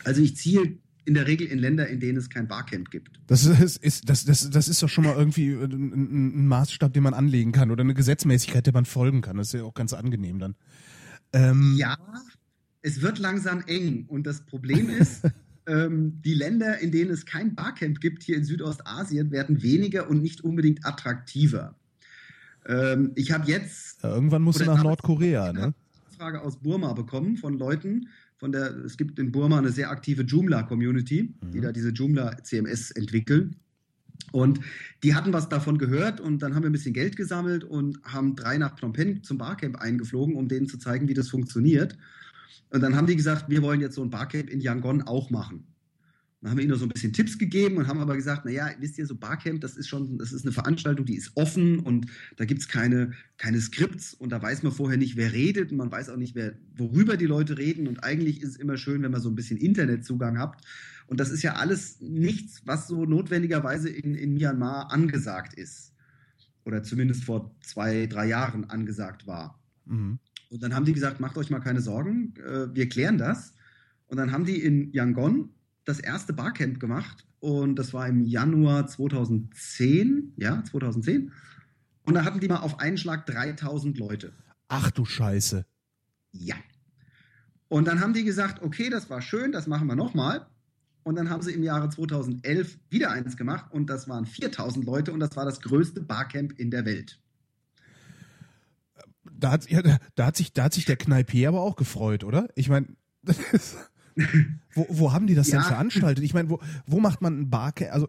[0.03, 3.19] Also ich ziehe in der Regel in Länder, in denen es kein Barcamp gibt.
[3.27, 7.03] Das ist, ist, das, das, das ist doch schon mal irgendwie ein, ein, Maßstab, den
[7.03, 9.37] man anlegen kann oder eine Gesetzmäßigkeit, der man folgen kann.
[9.37, 10.55] Das ist ja auch ganz angenehm dann.
[11.31, 11.97] Ähm, ja,
[12.81, 15.21] es wird langsam eng und das Problem ist,
[15.67, 20.21] ähm, die Länder, in denen es kein Barcamp gibt, hier in Südostasien, werden weniger und
[20.21, 21.75] nicht unbedingt attraktiver.
[22.67, 24.01] Ähm, ich habe jetzt.
[24.01, 25.73] Ja, irgendwann musst du nach Nordkorea, ne?
[26.17, 30.23] Frage aus Burma bekommen von Leuten, von der, es gibt in Burma eine sehr aktive
[30.23, 31.51] Joomla-Community, mhm.
[31.51, 33.55] die da diese Joomla-CMS entwickeln.
[34.31, 34.59] Und
[35.03, 38.35] die hatten was davon gehört und dann haben wir ein bisschen Geld gesammelt und haben
[38.35, 41.97] drei nach Phnom Penh zum Barcamp eingeflogen, um denen zu zeigen, wie das funktioniert.
[42.69, 45.67] Und dann haben die gesagt, wir wollen jetzt so ein Barcamp in Yangon auch machen.
[46.45, 48.69] Dann haben wir ihnen noch so ein bisschen Tipps gegeben und haben aber gesagt, naja,
[48.77, 52.05] wisst ihr, so Barcamp, das ist schon, das ist eine Veranstaltung, die ist offen und
[52.37, 55.77] da gibt es keine, keine Skripts und da weiß man vorher nicht, wer redet und
[55.79, 59.01] man weiß auch nicht, wer, worüber die Leute reden und eigentlich ist es immer schön,
[59.01, 60.61] wenn man so ein bisschen Internetzugang hat.
[61.07, 65.93] Und das ist ja alles nichts, was so notwendigerweise in, in Myanmar angesagt ist.
[66.63, 69.59] Oder zumindest vor zwei, drei Jahren angesagt war.
[69.85, 70.19] Mhm.
[70.51, 73.55] Und dann haben die gesagt, macht euch mal keine Sorgen, äh, wir klären das.
[74.05, 75.49] Und dann haben die in Yangon
[75.85, 81.31] das erste Barcamp gemacht und das war im Januar 2010, ja, 2010.
[82.03, 84.33] Und da hatten die mal auf einen Schlag 3000 Leute.
[84.67, 85.65] Ach du Scheiße.
[86.31, 86.55] Ja.
[87.67, 90.47] Und dann haben die gesagt, okay, das war schön, das machen wir nochmal.
[91.03, 95.13] Und dann haben sie im Jahre 2011 wieder eins gemacht und das waren 4000 Leute
[95.13, 97.21] und das war das größte Barcamp in der Welt.
[99.31, 99.81] Da hat, ja,
[100.15, 102.47] da hat, sich, da hat sich der Kneipier aber auch gefreut, oder?
[102.55, 102.87] Ich meine,
[104.73, 105.59] wo, wo haben die das ja.
[105.59, 106.23] denn veranstaltet?
[106.23, 107.91] Ich meine, wo, wo macht man ein Barcamp?
[107.93, 108.07] Also,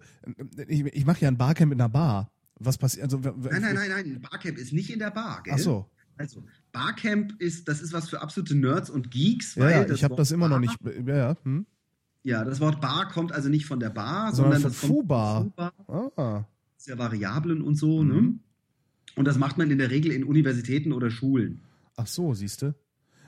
[0.69, 2.31] ich, ich mache ja ein Barcamp in einer Bar.
[2.59, 3.05] Was passiert?
[3.05, 4.07] Also, nein, nein, nein, nein.
[4.17, 5.55] Ein Barcamp ist nicht in der Bar, gell?
[5.57, 5.91] Ach so.
[6.17, 6.43] Also,
[6.73, 9.57] Barcamp ist, das ist was für absolute Nerds und Geeks.
[9.57, 10.79] Ja, ja ich habe das immer Bar, noch nicht.
[11.07, 11.37] Ja, ja.
[11.43, 11.67] Hm?
[12.23, 15.47] ja, das Wort Bar kommt also nicht von der Bar, sondern, sondern von Fubar.
[16.17, 16.45] Ah.
[16.77, 18.15] Sehr Variablen und so, ne?
[18.15, 18.27] mhm.
[18.27, 18.39] ne?
[19.17, 21.63] Und das macht man in der Regel in Universitäten oder Schulen.
[21.97, 22.75] Ach so, siehst du?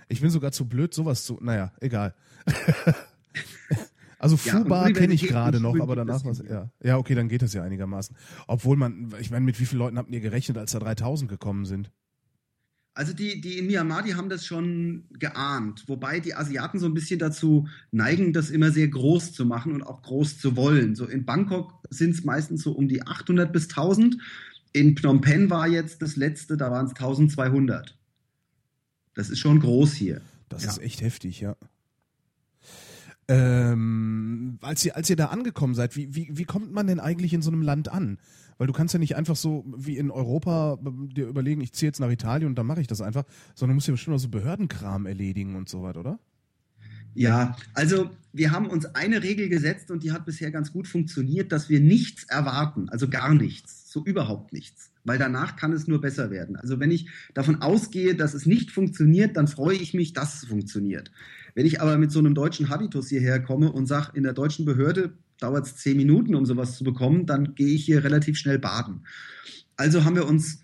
[0.09, 1.39] Ich bin sogar zu blöd, sowas zu.
[1.41, 2.15] Naja, egal.
[4.19, 6.43] also Fubar ja, kenne ich gerade noch, aber danach was.
[6.49, 6.71] Ja.
[6.83, 8.17] ja, okay, dann geht das ja einigermaßen.
[8.47, 11.67] Obwohl man, ich meine, mit wie vielen Leuten habt ihr gerechnet, als da 3000 gekommen
[11.67, 11.91] sind?
[12.99, 16.95] Also die, die in Myanmar, die haben das schon geahnt, wobei die Asiaten so ein
[16.95, 20.97] bisschen dazu neigen, das immer sehr groß zu machen und auch groß zu wollen.
[20.97, 24.17] So in Bangkok sind es meistens so um die 800 bis 1000.
[24.73, 27.97] In Phnom Penh war jetzt das letzte, da waren es 1200.
[29.19, 30.21] Das ist schon groß hier.
[30.49, 30.71] Das ja.
[30.71, 31.57] ist echt heftig, ja.
[33.27, 37.35] Ähm, als ihr, als ihr da angekommen seid, wie, wie, wie kommt man denn eigentlich
[37.35, 38.19] in so einem Land an?
[38.59, 41.89] Weil du kannst ja nicht einfach so wie in Europa äh, dir überlegen, ich ziehe
[41.89, 43.25] jetzt nach Italien und dann mache ich das einfach,
[43.57, 46.21] sondern du musst ja bestimmt auch so Behördenkram erledigen und so weiter, oder?
[47.15, 51.51] Ja, also wir haben uns eine Regel gesetzt und die hat bisher ganz gut funktioniert,
[51.51, 56.01] dass wir nichts erwarten, also gar nichts, so überhaupt nichts, weil danach kann es nur
[56.01, 56.57] besser werden.
[56.57, 60.49] Also wenn ich davon ausgehe, dass es nicht funktioniert, dann freue ich mich, dass es
[60.49, 61.11] funktioniert.
[61.55, 64.65] Wenn ich aber mit so einem deutschen Habitus hierher komme und sage, in der deutschen
[64.65, 68.59] Behörde dauert es zehn Minuten, um sowas zu bekommen, dann gehe ich hier relativ schnell
[68.59, 69.05] baden.
[69.77, 70.63] Also haben wir uns,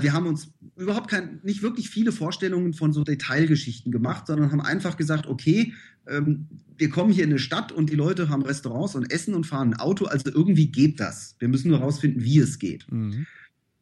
[0.00, 4.60] wir haben uns überhaupt kein, nicht wirklich viele Vorstellungen von so Detailgeschichten gemacht, sondern haben
[4.60, 5.74] einfach gesagt, okay,
[6.06, 9.44] ähm, wir kommen hier in eine Stadt und die Leute haben Restaurants und essen und
[9.46, 11.36] fahren ein Auto, also irgendwie geht das.
[11.38, 12.90] Wir müssen nur herausfinden, wie es geht.
[12.90, 13.26] Mhm.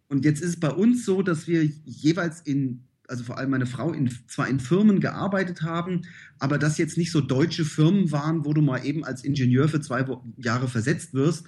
[0.08, 3.66] Und jetzt ist es bei uns so, dass wir jeweils in also vor allem meine
[3.66, 6.02] Frau, in, zwar in Firmen gearbeitet haben,
[6.38, 9.80] aber das jetzt nicht so deutsche Firmen waren, wo du mal eben als Ingenieur für
[9.80, 10.06] zwei
[10.38, 11.44] Jahre versetzt wirst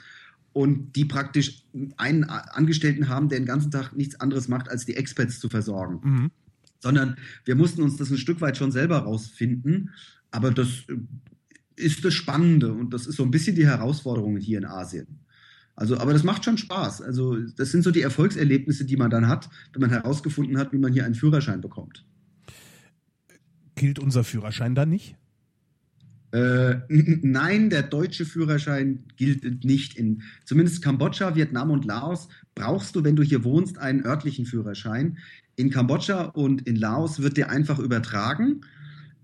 [0.55, 1.65] und die praktisch
[1.97, 6.01] einen Angestellten haben, der den ganzen Tag nichts anderes macht, als die Experts zu versorgen.
[6.03, 6.31] Mhm.
[6.79, 9.91] Sondern wir mussten uns das ein Stück weit schon selber rausfinden.
[10.31, 10.97] Aber das äh,
[11.75, 15.19] ist das Spannende und das ist so ein bisschen die Herausforderung hier in Asien.
[15.75, 17.03] Also, aber das macht schon Spaß.
[17.03, 20.79] Also, das sind so die Erfolgserlebnisse, die man dann hat, wenn man herausgefunden hat, wie
[20.79, 22.07] man hier einen Führerschein bekommt.
[23.75, 25.17] Gilt unser Führerschein dann nicht?
[26.35, 29.97] Äh, nein, der deutsche Führerschein gilt nicht.
[29.97, 35.19] In zumindest Kambodscha, Vietnam und Laos brauchst du, wenn du hier wohnst, einen örtlichen Führerschein.
[35.55, 38.63] In Kambodscha und in Laos wird dir einfach übertragen.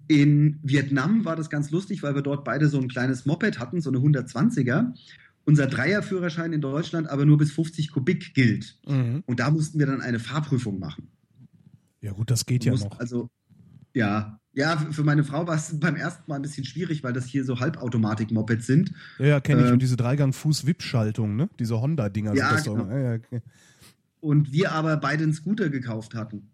[0.07, 3.81] In Vietnam war das ganz lustig, weil wir dort beide so ein kleines Moped hatten,
[3.81, 4.93] so eine 120er
[5.45, 8.79] unser Dreierführerschein in Deutschland aber nur bis 50 Kubik gilt.
[8.87, 9.23] Mhm.
[9.27, 11.09] Und da mussten wir dann eine Fahrprüfung machen.
[12.03, 13.01] Ja, gut, das geht ja noch.
[13.01, 13.31] Also,
[13.95, 17.27] ja, ja, für meine Frau war es beim ersten Mal ein bisschen schwierig, weil das
[17.27, 18.93] hier so Halbautomatik-Mopeds sind.
[19.19, 19.69] Ja, ja kenne ich.
[19.69, 21.49] Ähm, und diese Dreigang-Fuß-Wip-Schaltung, ne?
[21.59, 22.91] Diese Honda-Dinger ja, sind das genau.
[22.91, 23.43] Ja, ja, okay.
[24.21, 26.51] Und wir aber beide einen Scooter gekauft hatten.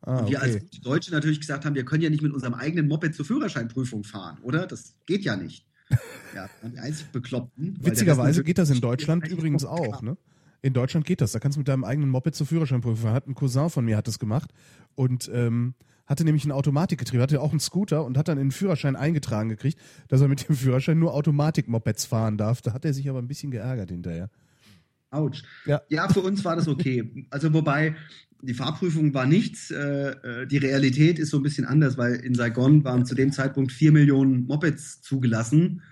[0.00, 0.52] Ah, und wir okay.
[0.54, 4.04] als Deutsche natürlich gesagt haben, wir können ja nicht mit unserem eigenen Moped zur Führerscheinprüfung
[4.04, 4.66] fahren, oder?
[4.66, 5.66] Das geht ja nicht.
[6.34, 7.78] Ja, die einzig Bekloppten.
[7.80, 10.16] Witzigerweise geht das in Deutschland übrigens auch, ne?
[10.62, 11.30] In Deutschland geht das.
[11.30, 13.14] Da kannst du mit deinem eigenen Moped zur Führerscheinprüfung fahren.
[13.14, 14.50] Hat ein Cousin von mir hat das gemacht
[14.96, 15.74] und ähm,
[16.06, 19.48] hatte nämlich ein Automatikgetriebe, hatte auch einen Scooter und hat dann in den Führerschein eingetragen
[19.48, 22.62] gekriegt, dass er mit dem Führerschein nur Automatik-Mopeds fahren darf.
[22.62, 24.30] Da hat er sich aber ein bisschen geärgert hinterher.
[25.10, 25.44] Autsch.
[25.64, 25.80] Ja.
[25.88, 27.26] ja, für uns war das okay.
[27.30, 27.94] Also wobei
[28.42, 29.70] die Fahrprüfung war nichts.
[29.70, 33.32] Äh, äh, die Realität ist so ein bisschen anders, weil in Saigon waren zu dem
[33.32, 35.82] Zeitpunkt vier Millionen Mopeds zugelassen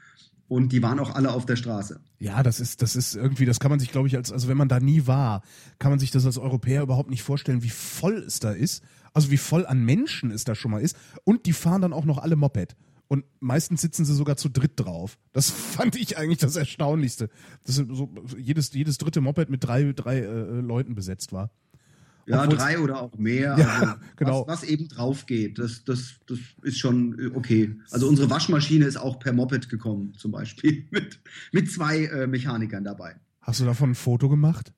[0.49, 2.01] und die waren auch alle auf der Straße.
[2.19, 4.57] Ja, das ist, das ist irgendwie, das kann man sich, glaube ich, als, also wenn
[4.57, 5.43] man da nie war,
[5.79, 8.85] kann man sich das als Europäer überhaupt nicht vorstellen, wie voll es da ist.
[9.13, 10.97] Also wie voll an Menschen es da schon mal ist.
[11.25, 12.77] Und die fahren dann auch noch alle Moped.
[13.09, 15.19] Und meistens sitzen sie sogar zu dritt drauf.
[15.33, 17.29] Das fand ich eigentlich das Erstaunlichste.
[17.67, 21.51] Dass so jedes, jedes dritte Moped mit drei, drei äh, Leuten besetzt war.
[22.27, 23.57] Ja, Obwohl's, drei oder auch mehr.
[23.59, 24.47] Ja, also, genau.
[24.47, 27.77] Was, was, eben drauf geht, das, das, das ist schon äh, okay.
[27.91, 31.21] Also unsere Waschmaschine ist auch per Moped gekommen, zum Beispiel, mit,
[31.53, 33.17] mit zwei äh, Mechanikern dabei.
[33.41, 34.73] Hast du davon ein Foto gemacht?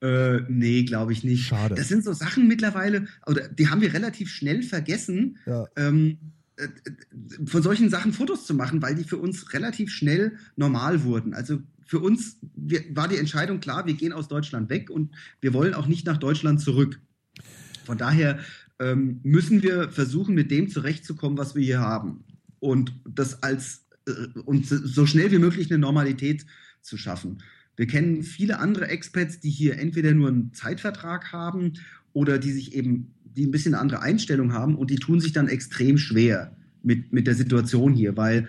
[0.00, 1.46] Äh, nee, glaube ich nicht.
[1.46, 1.74] Schade.
[1.74, 5.66] Das sind so Sachen mittlerweile, oder die haben wir relativ schnell vergessen, Ja.
[5.76, 6.18] ähm,
[6.56, 11.02] äh, äh, von solchen Sachen Fotos zu machen, weil die für uns relativ schnell normal
[11.04, 11.34] wurden.
[11.34, 15.52] Also für uns wir, war die Entscheidung klar, wir gehen aus Deutschland weg und wir
[15.52, 17.00] wollen auch nicht nach Deutschland zurück.
[17.84, 18.38] Von daher
[18.78, 22.24] ähm, müssen wir versuchen, mit dem zurechtzukommen, was wir hier haben.
[22.60, 24.12] Und das als äh,
[24.44, 26.44] und so schnell wie möglich eine Normalität
[26.82, 27.38] zu schaffen.
[27.78, 31.74] Wir kennen viele andere Expats, die hier entweder nur einen Zeitvertrag haben
[32.12, 35.32] oder die sich eben, die ein bisschen eine andere Einstellung haben und die tun sich
[35.32, 38.48] dann extrem schwer mit, mit der Situation hier, weil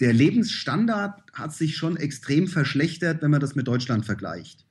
[0.00, 4.66] der Lebensstandard hat sich schon extrem verschlechtert, wenn man das mit Deutschland vergleicht.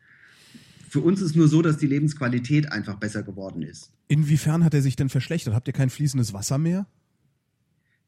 [0.88, 3.92] Für uns ist nur so, dass die Lebensqualität einfach besser geworden ist.
[4.08, 5.56] Inwiefern hat er sich denn verschlechtert?
[5.56, 6.86] Habt ihr kein fließendes Wasser mehr?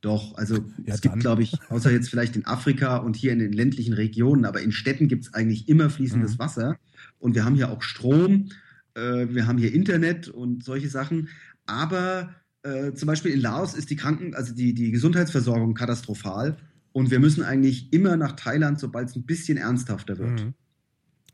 [0.03, 3.39] Doch, also Ja, es gibt, glaube ich, außer jetzt vielleicht in Afrika und hier in
[3.39, 6.39] den ländlichen Regionen, aber in Städten gibt es eigentlich immer fließendes Mhm.
[6.39, 6.77] Wasser.
[7.19, 8.49] Und wir haben hier auch Strom,
[8.95, 11.29] äh, wir haben hier Internet und solche Sachen.
[11.65, 16.57] Aber äh, zum Beispiel in Laos ist die Kranken, also die, die Gesundheitsversorgung katastrophal.
[16.91, 20.41] Und wir müssen eigentlich immer nach Thailand, sobald es ein bisschen ernsthafter wird.
[20.41, 20.53] Mhm.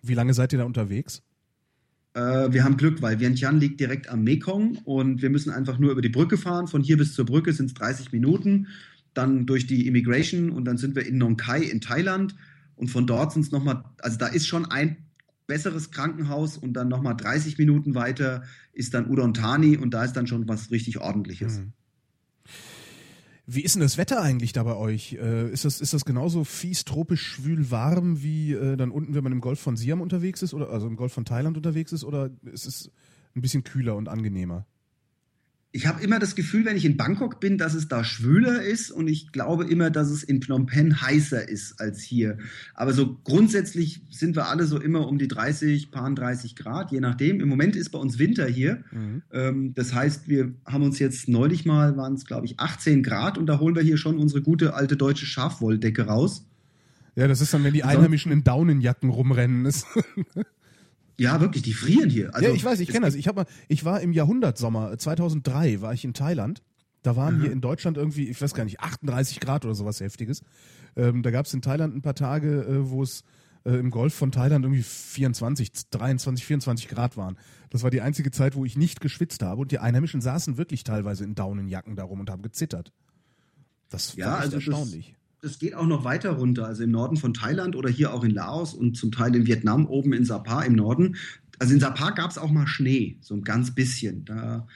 [0.03, 1.23] Wie lange seid ihr da unterwegs?
[2.13, 5.91] Äh, wir haben Glück, weil Vientiane liegt direkt am Mekong und wir müssen einfach nur
[5.91, 6.67] über die Brücke fahren.
[6.67, 8.67] Von hier bis zur Brücke sind es 30 Minuten.
[9.13, 12.35] Dann durch die Immigration und dann sind wir in Nong Khai in Thailand.
[12.75, 14.97] Und von dort sind es nochmal, also da ist schon ein
[15.47, 20.13] besseres Krankenhaus und dann nochmal 30 Minuten weiter ist dann Udon Thani und da ist
[20.13, 21.59] dann schon was richtig Ordentliches.
[21.59, 21.73] Mhm.
[23.51, 25.13] Wie ist denn das Wetter eigentlich da bei euch?
[25.13, 29.23] Äh, ist, das, ist das genauso fies, tropisch, schwül, warm wie äh, dann unten, wenn
[29.23, 32.03] man im Golf von Siam unterwegs ist oder also im Golf von Thailand unterwegs ist
[32.03, 32.91] oder ist es
[33.35, 34.67] ein bisschen kühler und angenehmer?
[35.71, 38.89] Ich habe immer das Gefühl, wenn ich in Bangkok bin, dass es da schwüler ist
[38.89, 42.39] und ich glaube immer, dass es in Phnom Penh heißer ist als hier.
[42.73, 46.99] Aber so grundsätzlich sind wir alle so immer um die 30, paar 30 Grad, je
[46.99, 47.39] nachdem.
[47.39, 48.83] Im Moment ist bei uns Winter hier.
[48.91, 49.21] Mhm.
[49.31, 53.37] Ähm, das heißt, wir haben uns jetzt neulich mal, waren es glaube ich 18 Grad
[53.37, 56.47] und da holen wir hier schon unsere gute alte deutsche Schafwolldecke raus.
[57.15, 59.71] Ja, das ist dann, wenn die Einheimischen in Daunenjacken rumrennen.
[61.19, 62.33] Ja, wirklich, die frieren hier.
[62.33, 63.15] Also, ja, ich weiß, ich kenne das.
[63.15, 66.61] Ich, hab mal, ich war im Jahrhundertsommer, äh, 2003 war ich in Thailand.
[67.01, 67.43] Da waren Aha.
[67.43, 70.41] hier in Deutschland irgendwie, ich weiß gar nicht, 38 Grad oder sowas Heftiges.
[70.95, 73.23] Ähm, da gab es in Thailand ein paar Tage, äh, wo es
[73.65, 77.37] äh, im Golf von Thailand irgendwie 24, 23, 24 Grad waren.
[77.69, 79.61] Das war die einzige Zeit, wo ich nicht geschwitzt habe.
[79.61, 82.91] Und die Einheimischen saßen wirklich teilweise in Daunenjacken darum und haben gezittert.
[83.89, 85.15] Das Ja, war also erstaunlich.
[85.41, 88.31] Das geht auch noch weiter runter, also im Norden von Thailand oder hier auch in
[88.31, 91.15] Laos und zum Teil in Vietnam oben in Sapa im Norden.
[91.59, 94.25] Also in Sapa gab es auch mal Schnee, so ein ganz bisschen.
[94.25, 94.67] Da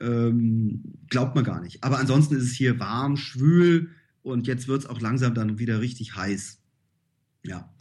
[0.00, 1.82] ähm, glaubt man gar nicht.
[1.84, 3.90] Aber ansonsten ist es hier warm, schwül
[4.22, 6.58] und jetzt wird es auch langsam dann wieder richtig heiß.
[7.44, 7.72] Ja.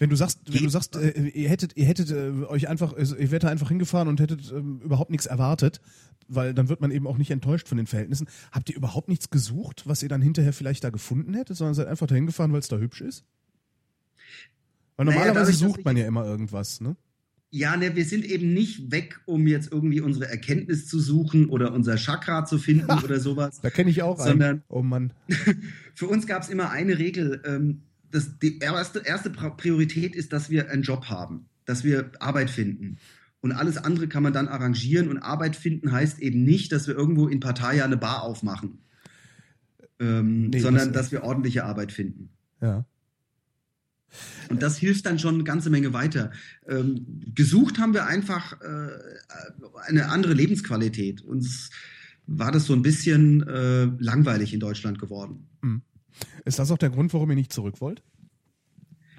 [0.00, 3.14] Wenn du sagst, wenn du sagst, äh, ihr hättet, ihr hättet äh, euch einfach, also
[3.16, 5.80] ihr wärt da einfach hingefahren und hättet ähm, überhaupt nichts erwartet,
[6.26, 8.26] weil dann wird man eben auch nicht enttäuscht von den Verhältnissen.
[8.50, 11.86] Habt ihr überhaupt nichts gesucht, was ihr dann hinterher vielleicht da gefunden hättet, sondern seid
[11.86, 13.24] einfach da hingefahren, weil es da hübsch ist?
[14.96, 16.96] Weil Naja, normalerweise dass sucht man ja immer irgendwas, ne?
[17.52, 21.72] Ja, ne, wir sind eben nicht weg, um jetzt irgendwie unsere Erkenntnis zu suchen oder
[21.72, 23.60] unser Chakra zu finden oder sowas.
[23.60, 24.28] Da kenne ich auch einen.
[24.28, 25.12] Sondern- Oh Mann.
[25.94, 27.42] Für uns gab es immer eine Regel.
[27.44, 32.50] Ähm, das, die erste, erste Priorität ist, dass wir einen Job haben, dass wir Arbeit
[32.50, 32.98] finden.
[33.40, 35.08] Und alles andere kann man dann arrangieren.
[35.08, 38.78] Und Arbeit finden heißt eben nicht, dass wir irgendwo in Pattaya eine Bar aufmachen,
[39.98, 42.30] ähm, Nee, sondern das- dass wir ordentliche Arbeit finden.
[42.60, 42.84] Ja.
[44.48, 46.32] Und das hilft dann schon eine ganze Menge weiter.
[46.66, 48.88] Ähm, gesucht haben wir einfach äh,
[49.86, 51.22] eine andere Lebensqualität.
[51.22, 51.70] Uns
[52.26, 55.46] war das so ein bisschen äh, langweilig in Deutschland geworden.
[56.44, 58.02] Ist das auch der Grund, warum ihr nicht zurück wollt?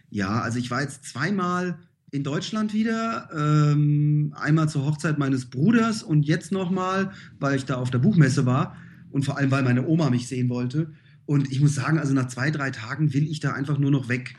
[0.09, 1.79] Ja, also ich war jetzt zweimal
[2.11, 7.75] in Deutschland wieder, ähm, einmal zur Hochzeit meines Bruders und jetzt nochmal, weil ich da
[7.75, 8.75] auf der Buchmesse war
[9.11, 10.91] und vor allem, weil meine Oma mich sehen wollte.
[11.25, 14.09] Und ich muss sagen, also nach zwei, drei Tagen will ich da einfach nur noch
[14.09, 14.35] weg.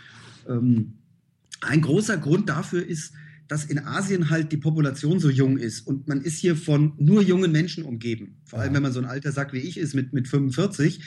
[0.47, 0.99] Ähm,
[1.63, 3.15] ein großer Grund dafür ist,
[3.53, 7.21] dass in Asien halt die Population so jung ist und man ist hier von nur
[7.21, 8.41] jungen Menschen umgeben.
[8.47, 8.77] Vor allem, Ja.
[8.77, 11.03] wenn man so ein alter Sack wie ich ist mit, mit 45,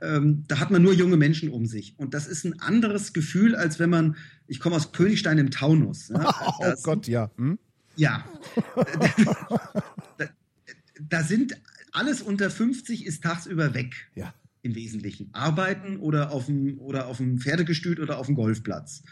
[0.00, 1.92] ähm, da hat man nur junge Menschen um sich.
[1.98, 6.08] Und das ist ein anderes Gefühl, als wenn man, ich komme aus Königstein im Taunus.
[6.08, 7.30] Ja, oh Das- Gott, ja.
[7.36, 7.58] Hm?
[7.96, 8.24] ja.
[10.16, 10.24] da,
[11.06, 11.52] da sind
[11.92, 14.32] alles unter 50 ist tagsüber weg Ja.
[14.62, 15.28] im Wesentlichen.
[15.34, 19.02] Arbeiten oder auf dem, oder auf dem Pferdegestüt oder auf dem Golfplatz.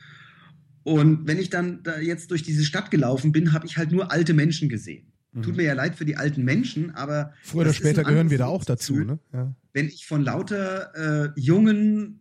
[0.89, 4.11] Und wenn ich dann da jetzt durch diese Stadt gelaufen bin, habe ich halt nur
[4.11, 5.12] alte Menschen gesehen.
[5.43, 7.30] Tut mir ja leid für die alten Menschen, aber Mhm.
[7.43, 9.18] Früher oder später gehören wir da auch dazu, Gefühl ne?
[9.32, 9.55] Ja.
[9.72, 12.20] wenn ich von lauter äh, jungen,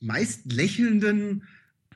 [0.00, 1.42] meist lächelnden,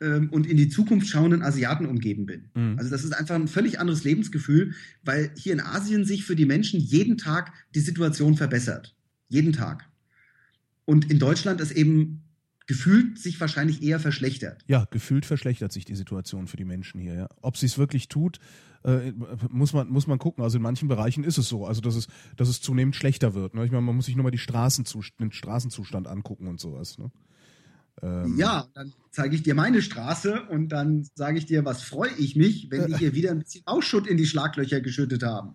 [0.00, 2.50] ähm, und in die Zukunft schauenden Asiaten umgeben bin.
[2.54, 2.78] Mhm.
[2.78, 6.46] Also das ist einfach ein völlig anderes Lebensgefühl, weil hier in Asien sich für die
[6.46, 8.94] Menschen jeden Tag die Situation verbessert.
[9.28, 9.88] Jeden Tag.
[10.84, 12.22] Und in Deutschland ist eben
[12.68, 14.62] gefühlt sich wahrscheinlich eher verschlechtert.
[14.68, 17.14] Ja, gefühlt verschlechtert sich die Situation für die Menschen hier.
[17.14, 17.28] Ja.
[17.40, 18.38] Ob sie es wirklich tut,
[18.84, 19.12] äh,
[19.48, 20.44] muss, man, muss man gucken.
[20.44, 23.54] Also in manchen Bereichen ist es so, also dass es, dass es zunehmend schlechter wird.
[23.54, 23.64] Ne?
[23.64, 26.98] Ich meine, man muss sich nur mal die Straßenzust den Straßenzustand angucken und sowas.
[26.98, 27.10] Ne?
[28.02, 32.12] Ähm, ja, dann zeige ich dir meine Straße und dann sage ich dir, was freue
[32.18, 35.54] ich mich, wenn die hier wieder ein bisschen Ausschutt in die Schlaglöcher geschüttet haben.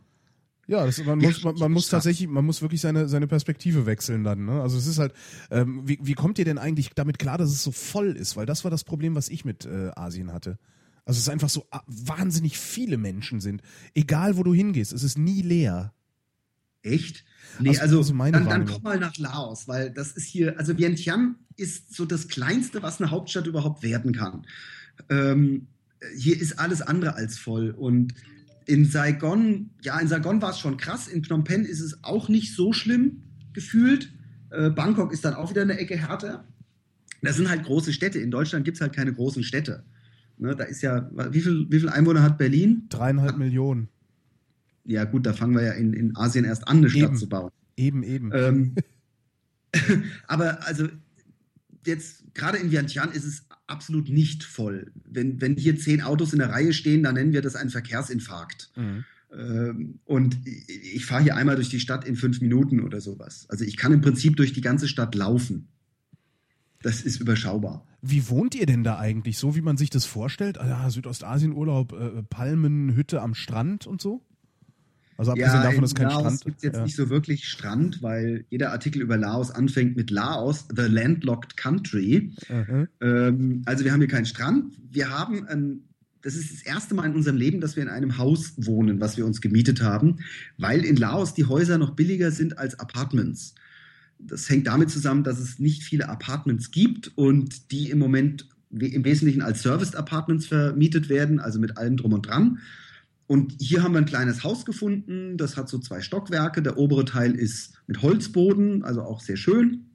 [0.68, 4.24] Ja, das, man, muss, man, man muss tatsächlich, man muss wirklich seine, seine Perspektive wechseln
[4.24, 4.46] dann.
[4.46, 4.62] Ne?
[4.62, 5.14] Also es ist halt,
[5.52, 8.38] ähm, wie, wie kommt ihr denn eigentlich damit klar, dass es so voll ist?
[8.38, 10.58] Weil das war das Problem, was ich mit äh, Asien hatte.
[11.06, 13.62] Also es ist einfach so wahnsinnig viele Menschen sind.
[13.94, 15.94] Egal wo du hingehst, es ist nie leer.
[16.82, 17.26] Echt?
[17.60, 20.78] Nee, also, also, also dann, dann komm mal nach Laos, weil das ist hier, also
[20.78, 24.46] Vientiane ist so das Kleinste, was eine Hauptstadt überhaupt werden kann.
[25.10, 25.68] Ähm,
[26.18, 28.14] hier ist alles andere als voll und
[28.66, 31.08] in Saigon, ja, in Saigon war es schon krass.
[31.08, 34.14] In Phnom Penh ist es auch nicht so schlimm gefühlt.
[34.50, 36.48] Äh, Bangkok ist dann auch wieder eine Ecke härter.
[37.22, 38.20] Das sind halt große Städte.
[38.20, 39.84] In Deutschland gibt es halt keine großen Städte.
[40.38, 42.88] Ne, da ist ja, wie viel, wie viel Einwohner hat Berlin?
[42.90, 43.88] Dreieinhalb Millionen.
[44.86, 47.18] Ja, gut, da fangen wir ja in, in Asien erst an, eine Stadt eben.
[47.18, 47.52] zu bauen.
[47.78, 48.32] Eben, eben.
[48.34, 48.76] Ähm,
[50.28, 50.88] aber also
[51.86, 54.94] jetzt gerade in Vientiane ist es absolut nicht voll.
[55.04, 58.72] Wenn, wenn hier zehn Autos in der Reihe stehen, dann nennen wir das einen Verkehrsinfarkt.
[58.78, 59.04] Mhm.
[59.36, 63.46] Ähm, und ich, ich fahre hier einmal durch die Stadt in fünf Minuten oder sowas.
[63.50, 65.68] Also ich kann im Prinzip durch die ganze Stadt laufen.
[66.82, 67.86] Das ist überschaubar.
[68.02, 69.38] Wie wohnt ihr denn da eigentlich?
[69.38, 70.58] So wie man sich das vorstellt?
[70.60, 74.22] Ah, ja, Südostasien-Urlaub, äh, Palmenhütte am Strand und so?
[75.18, 76.84] Also abgesehen ja, davon, dass kein Laos Strand gibt es jetzt ja.
[76.84, 82.32] nicht so wirklich Strand, weil jeder Artikel über Laos anfängt mit Laos, the landlocked country.
[83.02, 84.74] Ähm, also wir haben hier keinen Strand.
[84.92, 85.82] Wir haben ein,
[86.22, 89.18] das ist das erste Mal in unserem Leben, dass wir in einem Haus wohnen, was
[89.18, 90.18] wir uns gemietet haben,
[90.58, 93.56] weil in Laos die Häuser noch billiger sind als Apartments.
[94.20, 99.06] Das hängt damit zusammen, dass es nicht viele Apartments gibt und die im Moment im
[99.06, 102.60] Wesentlichen als Serviced Apartments vermietet werden, also mit allem drum und dran.
[103.34, 106.62] Und hier haben wir ein kleines Haus gefunden, das hat so zwei Stockwerke.
[106.62, 109.88] Der obere Teil ist mit Holzboden, also auch sehr schön.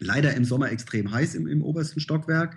[0.00, 2.56] Leider im Sommer extrem heiß im, im obersten Stockwerk.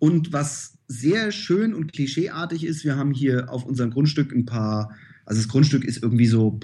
[0.00, 4.90] Und was sehr schön und klischeeartig ist, wir haben hier auf unserem Grundstück ein paar,
[5.24, 6.58] also das Grundstück ist irgendwie so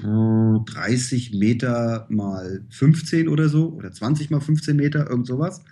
[0.66, 5.62] 30 Meter mal 15 oder so, oder 20 mal 15 Meter, irgend sowas.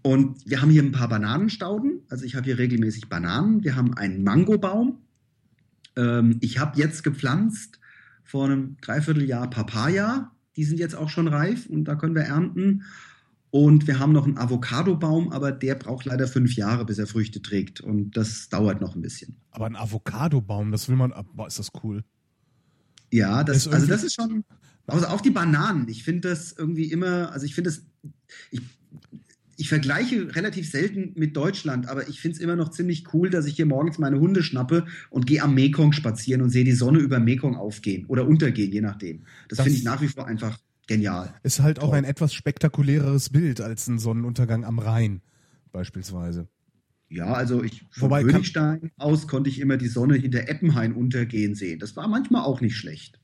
[0.00, 3.64] Und wir haben hier ein paar Bananenstauden, also ich habe hier regelmäßig Bananen.
[3.64, 5.00] Wir haben einen Mangobaum,
[5.98, 7.80] ähm, ich habe jetzt gepflanzt
[8.22, 10.32] vor einem Dreivierteljahr Papaya.
[10.56, 12.84] Die sind jetzt auch schon reif und da können wir ernten.
[13.50, 17.40] Und wir haben noch einen Avocadobaum, aber der braucht leider fünf Jahre, bis er Früchte
[17.40, 17.80] trägt.
[17.80, 19.36] Und das dauert noch ein bisschen.
[19.50, 22.04] Aber ein Avocadobaum, das will man, boah, ist das cool.
[23.10, 24.44] Ja, das, also das ist schon,
[24.86, 25.88] also auch die Bananen.
[25.88, 27.86] Ich finde das irgendwie immer, also ich finde das,
[28.50, 28.60] ich
[29.58, 33.44] ich vergleiche relativ selten mit Deutschland, aber ich finde es immer noch ziemlich cool, dass
[33.44, 37.00] ich hier morgens meine Hunde schnappe und gehe am Mekong spazieren und sehe die Sonne
[37.00, 39.24] über Mekong aufgehen oder untergehen, je nachdem.
[39.48, 41.34] Das, das finde ich nach wie vor einfach genial.
[41.42, 41.88] Ist halt Toll.
[41.88, 45.22] auch ein etwas spektakuläreres Bild als ein Sonnenuntergang am Rhein
[45.72, 46.46] beispielsweise.
[47.08, 51.56] Ja, also ich von Wobei Königstein aus konnte ich immer die Sonne hinter Eppenhain untergehen
[51.56, 51.80] sehen.
[51.80, 53.18] Das war manchmal auch nicht schlecht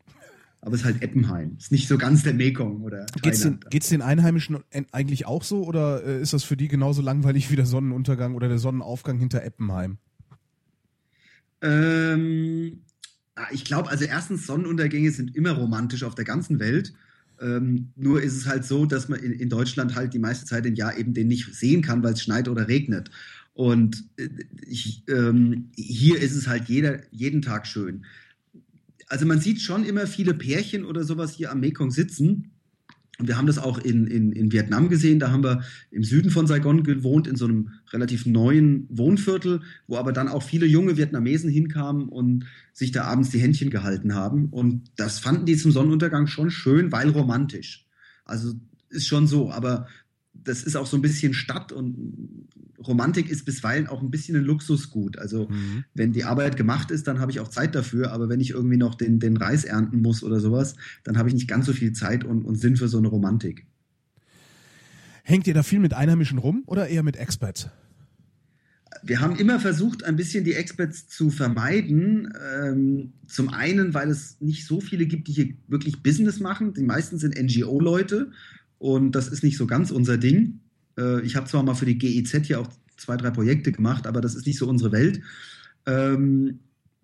[0.64, 1.56] aber es ist halt Eppenheim.
[1.58, 4.58] Ist nicht so ganz der Mekong oder Geht's den, geht's den Einheimischen
[4.92, 8.48] eigentlich auch so oder äh, ist das für die genauso langweilig wie der Sonnenuntergang oder
[8.48, 9.98] der Sonnenaufgang hinter Eppenheim?
[11.60, 12.80] Ähm,
[13.34, 16.94] ah, ich glaube, also erstens, Sonnenuntergänge sind immer romantisch auf der ganzen Welt.
[17.40, 20.64] Ähm, nur ist es halt so, dass man in, in, Deutschland halt die meiste Zeit
[20.64, 23.10] im Jahr eben den nicht sehen kann, weil es schneit oder regnet.
[23.52, 24.28] Und äh,
[24.66, 28.04] ich, ähm, hier ist es halt jeder, jeden Tag schön
[29.08, 32.50] also man sieht schon immer viele Pärchen oder sowas hier am Mekong sitzen.
[33.18, 35.20] Und wir haben das auch in, in, in Vietnam gesehen.
[35.20, 39.96] Da haben wir im Süden von Saigon gewohnt, in so einem relativ neuen Wohnviertel, wo
[39.96, 44.46] aber dann auch viele junge Vietnamesen hinkamen und sich da abends die Händchen gehalten haben.
[44.46, 47.86] Und das fanden die zum Sonnenuntergang schon schön, weil romantisch.
[48.24, 48.54] Also
[48.90, 49.52] ist schon so.
[49.52, 49.86] Aber
[50.42, 54.44] das ist auch so ein bisschen Stadt und Romantik ist bisweilen auch ein bisschen ein
[54.44, 55.18] Luxusgut.
[55.18, 55.84] Also mhm.
[55.94, 58.76] wenn die Arbeit gemacht ist, dann habe ich auch Zeit dafür, aber wenn ich irgendwie
[58.76, 61.92] noch den, den Reis ernten muss oder sowas, dann habe ich nicht ganz so viel
[61.92, 63.66] Zeit und, und Sinn für so eine Romantik.
[65.22, 67.68] Hängt ihr da viel mit Einheimischen rum oder eher mit Experts?
[69.02, 72.32] Wir haben immer versucht, ein bisschen die Experts zu vermeiden.
[72.62, 76.74] Ähm, zum einen, weil es nicht so viele gibt, die hier wirklich Business machen.
[76.74, 78.30] Die meisten sind NGO-Leute
[78.78, 80.60] und das ist nicht so ganz unser Ding.
[80.98, 84.20] Äh, ich habe zwar mal für die GEZ hier auch zwei, drei Projekte gemacht, aber
[84.20, 85.20] das ist nicht so unsere Welt.
[85.86, 86.60] Ähm,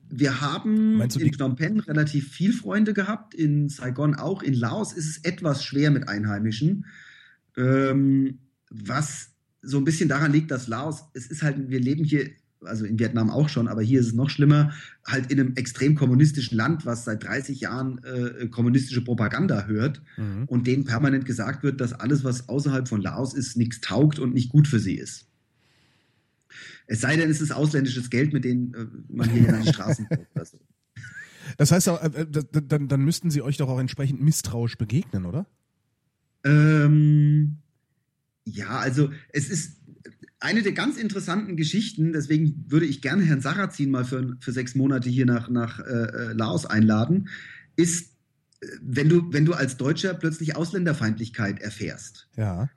[0.08, 4.42] wir haben in Phnom Penh relativ viel Freunde gehabt, in Saigon auch.
[4.42, 6.86] In Laos ist es etwas schwer mit Einheimischen,
[7.56, 8.38] ähm,
[8.70, 9.30] was
[9.62, 12.30] so ein bisschen daran liegt, dass Laos, es ist halt, wir leben hier,
[12.64, 14.72] also in Vietnam auch schon, aber hier ist es noch schlimmer,
[15.06, 20.44] halt in einem extrem kommunistischen Land, was seit 30 Jahren äh, kommunistische Propaganda hört Mhm.
[20.46, 24.34] und denen permanent gesagt wird, dass alles, was außerhalb von Laos ist, nichts taugt und
[24.34, 25.26] nicht gut für sie ist.
[26.86, 30.06] Es sei denn, es ist ausländisches Geld, mit dem äh, man hier an die Straßen
[30.08, 30.26] kommt.
[30.34, 30.58] Oder so.
[31.56, 32.26] Das heißt, äh,
[32.66, 35.46] dann, dann müssten sie euch doch auch entsprechend misstrauisch begegnen, oder?
[36.44, 37.58] Ähm,
[38.44, 39.79] ja, also es ist
[40.40, 44.74] eine der ganz interessanten Geschichten, deswegen würde ich gerne Herrn Sarrazin mal für, für sechs
[44.74, 47.28] Monate hier nach, nach äh, äh, Laos einladen,
[47.76, 48.12] ist,
[48.60, 52.28] äh, wenn du, wenn du als Deutscher plötzlich Ausländerfeindlichkeit erfährst.
[52.36, 52.70] Ja.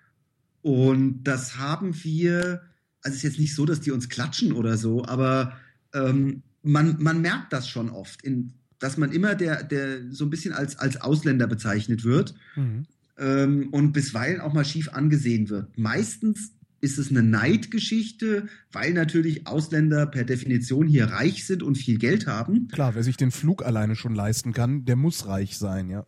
[0.61, 2.63] Und das haben wir,
[3.01, 5.57] also es ist jetzt nicht so, dass die uns klatschen oder so, aber
[5.93, 10.29] ähm, man, man merkt das schon oft, in, dass man immer der, der so ein
[10.29, 12.85] bisschen als, als Ausländer bezeichnet wird Mhm.
[13.17, 15.77] ähm, und bisweilen auch mal schief angesehen wird.
[15.77, 16.51] Meistens
[16.83, 22.27] ist es eine Neidgeschichte, weil natürlich Ausländer per Definition hier reich sind und viel Geld
[22.27, 22.67] haben.
[22.67, 26.05] Klar, wer sich den Flug alleine schon leisten kann, der muss reich sein, ja.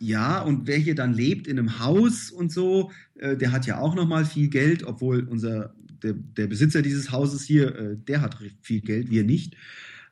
[0.00, 3.78] Ja, und wer hier dann lebt in einem Haus und so, äh, der hat ja
[3.78, 5.72] auch noch mal viel Geld, obwohl unser
[6.02, 9.54] der, der Besitzer dieses Hauses hier, äh, der hat viel Geld, wir nicht.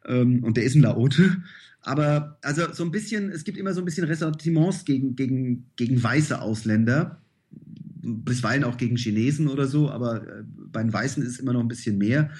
[0.07, 1.43] Ähm, und der ist ein Laote.
[1.83, 6.01] Aber also so ein bisschen, es gibt immer so ein bisschen Ressentiments gegen, gegen, gegen
[6.01, 7.21] weiße Ausländer,
[8.19, 10.43] bisweilen auch gegen Chinesen oder so, aber äh,
[10.73, 12.31] bei den Weißen ist es immer noch ein bisschen mehr.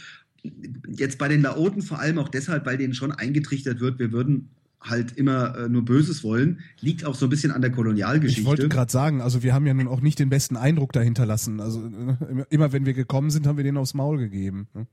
[0.89, 4.51] Jetzt bei den Laoten vor allem auch deshalb, weil denen schon eingetrichtert wird, wir würden
[4.81, 8.41] halt immer äh, nur Böses wollen, liegt auch so ein bisschen an der Kolonialgeschichte.
[8.41, 11.27] Ich wollte gerade sagen, also wir haben ja nun auch nicht den besten Eindruck dahinter
[11.27, 11.61] lassen.
[11.61, 14.69] Also äh, immer wenn wir gekommen sind, haben wir denen aufs Maul gegeben.
[14.75, 14.87] ne?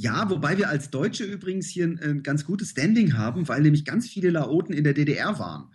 [0.00, 3.84] Ja, wobei wir als Deutsche übrigens hier ein, ein ganz gutes Standing haben, weil nämlich
[3.84, 5.70] ganz viele Laoten in der DDR waren.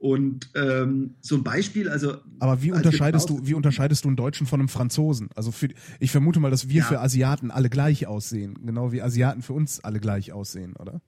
[0.00, 4.46] Und ähm, so ein Beispiel, also Aber wie unterscheidest du, wie unterscheidest du einen Deutschen
[4.46, 5.28] von einem Franzosen?
[5.36, 6.84] Also für, ich vermute mal, dass wir Ja.
[6.86, 11.02] für Asiaten alle gleich aussehen, genau wie Asiaten für uns alle gleich aussehen, oder?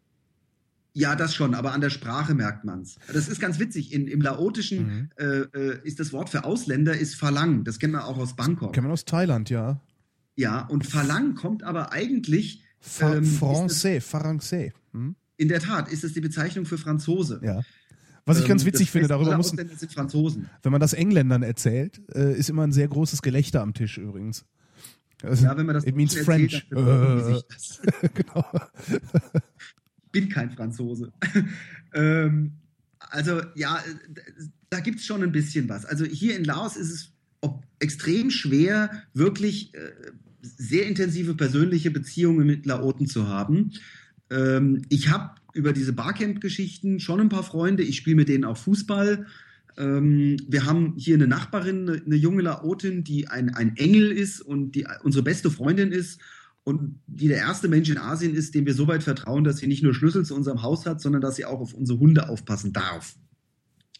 [0.92, 2.96] Ja, das schon, aber an der Sprache merkt man's.
[3.10, 3.94] Das ist ganz witzig.
[3.94, 5.08] In, Im Laotischen Mhm.
[5.16, 5.24] äh,
[5.58, 7.64] äh, ist das Wort für Ausländer ist Falang.
[7.64, 8.74] Das kennen wir auch aus Bangkok.
[8.74, 9.80] Kennen wir aus Thailand, ja.
[10.36, 14.72] Ja, und Falang kommt aber eigentlich Fa ähm, ist Français, Français.
[14.92, 15.14] Hm?
[15.38, 17.40] in der Tat ist es die Bezeichnung für Franzose.
[17.42, 17.62] Ja.
[18.24, 20.48] Was ich ganz Ähm, witzig das finde, darüber Franzosen.
[20.62, 24.44] wenn man das Engländern erzählt, äh, ist immer ein sehr großes Gelächter am Tisch übrigens.
[25.22, 26.66] Also, Ja, wenn man das it means French.
[26.70, 27.80] erzählt, dann Äh, das.
[28.14, 28.44] genau.
[30.12, 31.12] bin kein Franzose.
[31.94, 32.52] ähm,
[32.98, 33.82] also ja, äh,
[34.70, 35.84] da gibt es schon ein bisschen was.
[35.84, 37.12] Also hier in Laos ist es
[37.80, 39.90] extrem schwer, wirklich äh,
[40.42, 43.72] sehr intensive persönliche Beziehungen mit Laoten zu haben.
[44.30, 47.82] Ähm, ich habe über diese Barcamp-Geschichten schon ein paar Freunde.
[47.82, 49.26] Ich spiele mit denen auch Fußball.
[49.76, 54.40] Ähm, wir haben hier eine Nachbarin, eine, eine junge Laotin, die ein, ein Engel ist
[54.40, 56.20] und die unsere beste Freundin ist
[56.64, 59.66] und die der erste Mensch in Asien ist, dem wir so weit vertrauen, dass sie
[59.66, 62.72] nicht nur Schlüssel zu unserem Haus hat, sondern dass sie auch auf unsere Hunde aufpassen
[62.72, 63.16] darf.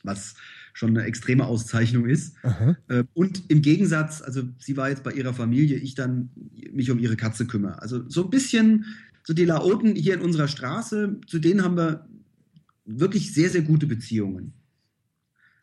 [0.05, 0.34] Was
[0.74, 2.34] schon eine extreme Auszeichnung ist.
[2.42, 2.76] Aha.
[2.88, 6.30] Äh, Und im Gegensatz, also sie war jetzt bei ihrer Familie, ich dann
[6.72, 7.82] mich um ihre Katze kümmere.
[7.82, 8.86] Also so ein bisschen,
[9.24, 12.08] so die Laoten hier in unserer Straße, zu denen haben wir
[12.84, 14.54] wirklich sehr, sehr gute Beziehungen.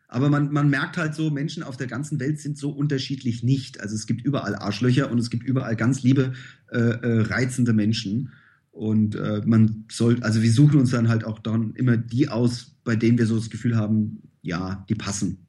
[0.08, 3.80] Aber man, man merkt halt so, Menschen auf der ganzen Welt sind so unterschiedlich nicht.
[3.80, 6.32] Also es gibt überall Arschlöcher und es gibt überall ganz liebe,
[6.72, 8.32] äh, äh, reizende Menschen.
[8.72, 12.74] Und äh, man soll, also wir suchen uns dann halt auch dann immer die aus,
[12.82, 15.46] bei denen wir so das Gefühl haben, ja, die passen.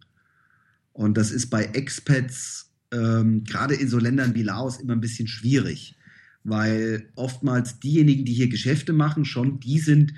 [0.94, 5.28] Und das ist bei Expats, ähm, gerade in so Ländern wie Laos, immer ein bisschen
[5.28, 5.96] schwierig,
[6.44, 10.14] weil oftmals diejenigen, die hier Geschäfte machen, schon die sind,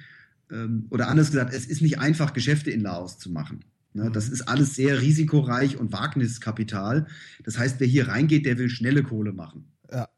[0.52, 3.62] ähm, oder anders gesagt, es ist nicht einfach, Geschäfte in Laos zu machen.
[3.96, 7.06] Ne, das ist alles sehr risikoreich und Wagniskapital.
[7.44, 9.66] Das heißt, wer hier reingeht, der will schnelle Kohle machen.
[9.92, 10.10] Ja.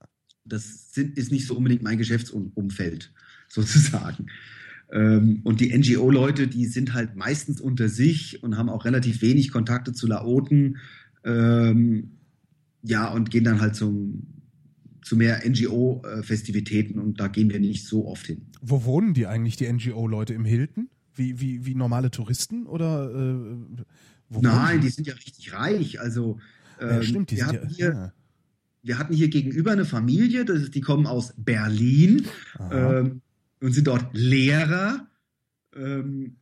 [0.45, 3.11] Das sind, ist nicht so unbedingt mein Geschäftsumfeld,
[3.49, 4.27] sozusagen.
[4.91, 9.51] Ähm, und die NGO-Leute, die sind halt meistens unter sich und haben auch relativ wenig
[9.51, 10.77] Kontakte zu Laoten.
[11.25, 12.11] Ähm,
[12.81, 14.27] ja, und gehen dann halt zum,
[15.05, 18.47] zu mehr NGO-Festivitäten und da gehen wir nicht so oft hin.
[18.61, 20.33] Wo wohnen die eigentlich, die NGO-Leute?
[20.33, 20.89] Im Hilton?
[21.13, 22.65] Wie, wie, wie normale Touristen?
[22.65, 23.83] Oder äh,
[24.29, 26.01] wo Nein, wohnen die sind ja richtig reich.
[26.01, 26.39] Also
[26.81, 27.75] Ja, ähm, stimmt, die wir, sind hatten ja.
[27.75, 28.13] hier, ja.
[28.81, 32.25] wir hatten hier gegenüber eine Familie, das ist, die kommen aus Berlin
[32.71, 33.21] ähm,
[33.61, 35.07] und sind dort Lehrer.
[35.75, 36.37] Ähm,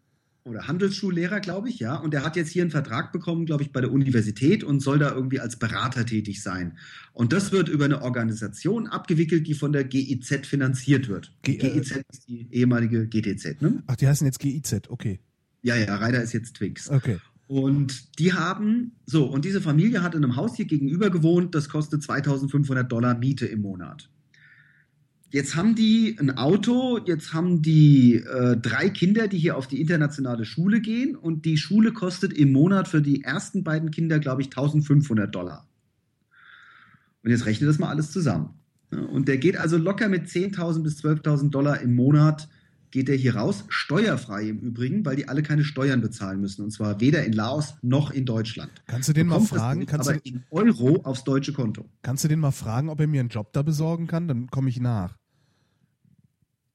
[0.46, 1.96] oder Handelsschullehrer, glaube ich, ja.
[1.96, 5.00] Und der hat jetzt hier einen Vertrag bekommen, glaube ich, bei der Universität und soll
[5.00, 6.78] da irgendwie als Berater tätig sein.
[7.14, 11.34] Und das wird über eine Organisation abgewickelt, die von der GIZ finanziert wird.
[11.44, 13.84] G äh, GIZ ist die ehemalige GTZ, ne?
[13.88, 15.20] Ach, die heißen jetzt GIZ, okay.
[15.62, 16.90] Ja, ja, Reiter ist jetzt Twix.
[16.90, 17.20] Okay.
[17.48, 21.70] Und die haben, so, und diese Familie hat in einem Haus hier gegenüber gewohnt, das
[21.70, 24.10] kostet 2500 Dollar Miete im Monat.
[25.34, 29.82] Jetzt haben die ein Auto, jetzt haben die äh, drei Kinder, die hier auf die
[29.82, 34.44] internationale Schule gehen und die Schule kostet im Monat für die ersten beiden Kinder, glaube
[34.44, 35.68] ich, 1500 Dollar.
[37.24, 38.52] Und jetzt rechne das mal alles zusammen.
[38.92, 42.48] Und der geht also locker mit 10.000 bis 12.000 Dollar im Monat
[42.92, 46.64] geht der hier raus, steuerfrei im Übrigen, weil die alle keine Steuern bezahlen müssen.
[46.64, 48.70] Und zwar weder in Laos noch in Deutschland.
[48.86, 49.88] Kannst du den mal fragen?
[49.88, 51.90] Kannst aber du, in Euro aufs deutsche Konto.
[52.04, 54.28] Kannst du den mal fragen, ob er mir einen Job da besorgen kann?
[54.28, 55.18] Dann komme ich nach.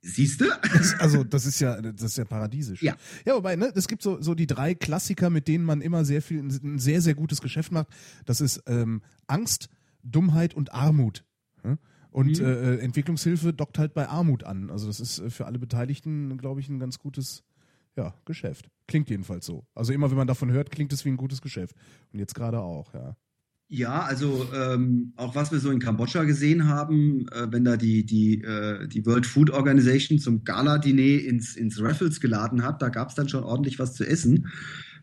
[0.01, 0.47] Siehst du?
[1.01, 2.83] Also, das ist ja, das ist ja paradiesisch.
[2.83, 2.97] Ja.
[3.25, 6.23] Ja, wobei, ne, es gibt so, so die drei Klassiker, mit denen man immer sehr
[6.23, 7.89] viel, ein sehr, sehr gutes Geschäft macht.
[8.25, 9.69] Das ist ähm, Angst,
[10.03, 11.25] Dummheit und Armut.
[12.11, 12.47] Und mhm.
[12.47, 14.71] äh, Entwicklungshilfe dockt halt bei Armut an.
[14.71, 17.45] Also, das ist äh, für alle Beteiligten, glaube ich, ein ganz gutes
[17.97, 18.69] ja, Geschäft.
[18.87, 19.67] Klingt jedenfalls so.
[19.75, 21.77] Also, immer wenn man davon hört, klingt es wie ein gutes Geschäft.
[22.13, 23.17] Und jetzt gerade auch, ja.
[23.71, 28.07] Ja, also ähm, auch was wir so in Kambodscha gesehen haben, äh, wenn da die,
[28.07, 33.11] die, äh, die World Food Organization zum Gala-Diner ins, ins Raffles geladen hat, da gab
[33.11, 34.49] es dann schon ordentlich was zu essen.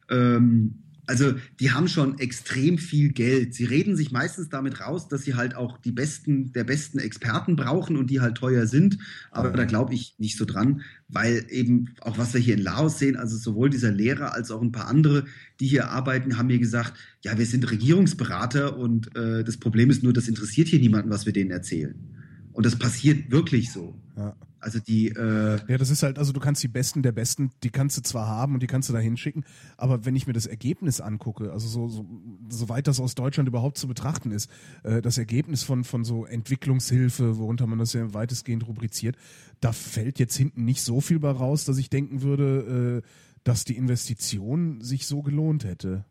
[0.09, 3.53] Ähm, also die haben schon extrem viel Geld.
[3.53, 7.55] Sie reden sich meistens damit raus, dass sie halt auch die besten der besten Experten
[7.55, 8.97] brauchen und die halt teuer sind.
[9.31, 12.99] Aber da glaube ich nicht so dran, weil eben auch was wir hier in Laos
[12.99, 15.25] sehen, also sowohl dieser Lehrer als auch ein paar andere,
[15.59, 20.03] die hier arbeiten, haben mir gesagt, ja, wir sind Regierungsberater und äh, das Problem ist
[20.03, 22.14] nur, das interessiert hier niemanden, was wir denen erzählen.
[22.55, 23.93] Und das passiert wirklich so.
[24.15, 24.33] Ja.
[24.61, 25.09] Also die.
[25.09, 28.01] Äh ja, das ist halt, also du kannst die Besten der Besten, die kannst du
[28.01, 29.43] zwar haben und die kannst du da hinschicken,
[29.75, 32.05] aber wenn ich mir das Ergebnis angucke, also so, so
[32.49, 34.49] soweit das aus Deutschland überhaupt zu betrachten ist,
[34.83, 39.17] äh, das Ergebnis von, von so Entwicklungshilfe, worunter man das ja weitestgehend rubriziert,
[39.59, 43.07] da fällt jetzt hinten nicht so viel bei raus, dass ich denken würde, äh,
[43.43, 46.05] dass die Investition sich so gelohnt hätte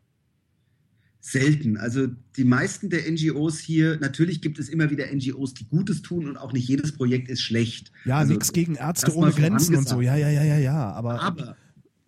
[1.25, 1.77] selten.
[1.77, 2.07] Also
[2.37, 6.37] die meisten der NGOs hier, natürlich gibt es immer wieder NGOs, die Gutes tun und
[6.37, 7.91] auch nicht jedes Projekt ist schlecht.
[8.05, 10.01] Ja, also, nichts gegen Ärzte ohne Grenzen und so.
[10.01, 10.91] Ja, ja, ja, ja, ja.
[10.91, 11.57] Aber, aber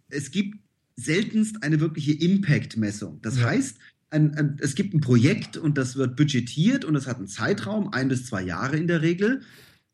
[0.09, 0.59] es gibt
[0.95, 3.19] seltenst eine wirkliche Impact-Messung.
[3.23, 3.45] Das ja.
[3.45, 3.77] heißt,
[4.11, 7.91] ein, ein, es gibt ein Projekt und das wird budgetiert und es hat einen Zeitraum,
[7.93, 9.41] ein bis zwei Jahre in der Regel.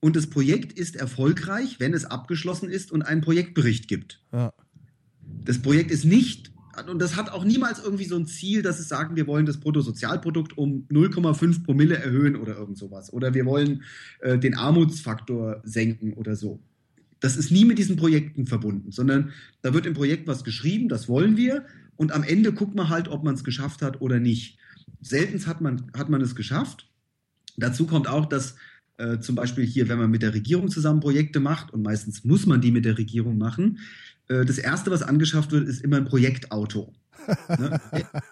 [0.02, 4.22] Und das Projekt ist erfolgreich, wenn es abgeschlossen ist und einen Projektbericht gibt.
[4.34, 4.52] Ja.
[5.46, 6.53] Das Projekt ist nicht
[6.90, 9.60] und das hat auch niemals irgendwie so ein Ziel, dass es sagen, wir wollen das
[9.60, 13.14] Bruttosozialprodukt um 0,5 Promille erhöhen oder irgend sowas.
[13.14, 13.84] Oder wir wollen
[14.22, 16.60] äh, den Armutsfaktor senken oder so.
[17.20, 21.08] Das ist nie mit diesen Projekten verbunden, sondern da wird im Projekt was geschrieben, das
[21.08, 21.66] wollen wir.
[21.96, 24.58] Und am Ende guckt man halt, ob man es geschafft hat oder nicht.
[25.00, 26.90] Selten hat man, hat man es geschafft.
[27.56, 28.56] Dazu kommt auch, dass
[28.98, 32.46] äh, zum Beispiel hier, wenn man mit der Regierung zusammen Projekte macht, und meistens muss
[32.46, 33.80] man die mit der Regierung machen,
[34.28, 36.94] das erste, was angeschafft wird, ist immer ein Projektauto.
[37.50, 37.80] ne?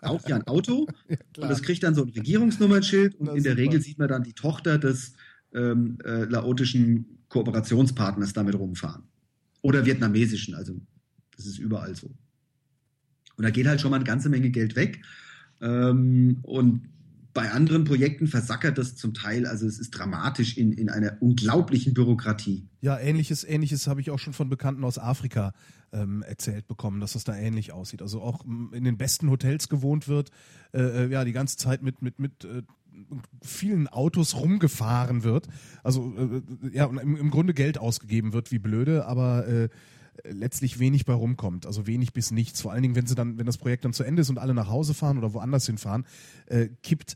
[0.02, 3.44] Auch ja ein Auto ja, und das kriegt dann so ein Regierungsnummernschild und das in
[3.44, 3.62] der super.
[3.62, 5.14] Regel sieht man dann die Tochter des
[5.54, 9.04] ähm, äh, laotischen Kooperationspartners damit rumfahren.
[9.62, 10.80] Oder vietnamesischen, also
[11.36, 12.08] das ist überall so.
[13.38, 15.02] Und da geht halt schon mal eine ganze Menge Geld weg.
[15.62, 16.90] Ähm, und
[17.34, 21.94] bei anderen Projekten versackert das zum Teil, also es ist dramatisch in, in einer unglaublichen
[21.94, 22.68] Bürokratie.
[22.82, 25.54] Ja, ähnliches, ähnliches habe ich auch schon von Bekannten aus Afrika
[25.94, 28.02] ähm, erzählt bekommen, dass das da ähnlich aussieht.
[28.02, 30.32] Also auch in den besten Hotels gewohnt wird,
[30.74, 32.64] äh, äh, ja, die ganze Zeit mit, mit, mit äh,
[33.42, 35.48] vielen Autos rumgefahren wird.
[35.84, 39.70] Also äh, ja, im, im Grunde Geld ausgegeben wird, wie blöde, aber äh,
[40.28, 42.62] letztlich wenig bei rumkommt, also wenig bis nichts.
[42.62, 44.54] Vor allen Dingen, wenn sie dann, wenn das Projekt dann zu Ende ist und alle
[44.54, 46.06] nach Hause fahren oder woanders hinfahren,
[46.48, 47.16] äh, kippt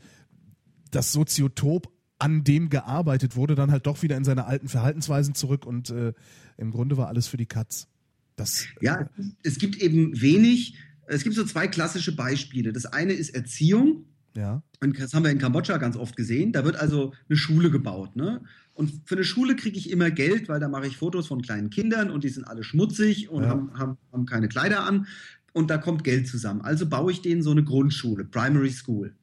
[0.92, 5.66] das Soziotop, an dem gearbeitet wurde, dann halt doch wieder in seine alten Verhaltensweisen zurück
[5.66, 6.14] und äh,
[6.58, 7.88] im Grunde war alles für die Katz.
[8.36, 9.10] Das, ja,
[9.44, 10.78] es gibt eben wenig,
[11.08, 12.74] es gibt so zwei klassische Beispiele.
[12.74, 14.06] Das eine ist Erziehung.
[14.36, 14.62] Ja.
[14.82, 16.52] Und das haben wir in Kambodscha ganz oft gesehen.
[16.52, 18.16] Da wird also eine Schule gebaut.
[18.16, 18.42] Ne?
[18.74, 21.70] Und für eine Schule kriege ich immer Geld, weil da mache ich Fotos von kleinen
[21.70, 23.50] Kindern und die sind alle schmutzig und ja.
[23.50, 25.08] haben, haben, haben keine Kleider an.
[25.54, 26.62] Und da kommt Geld zusammen.
[26.62, 29.14] Also baue ich denen so eine Grundschule, Primary School.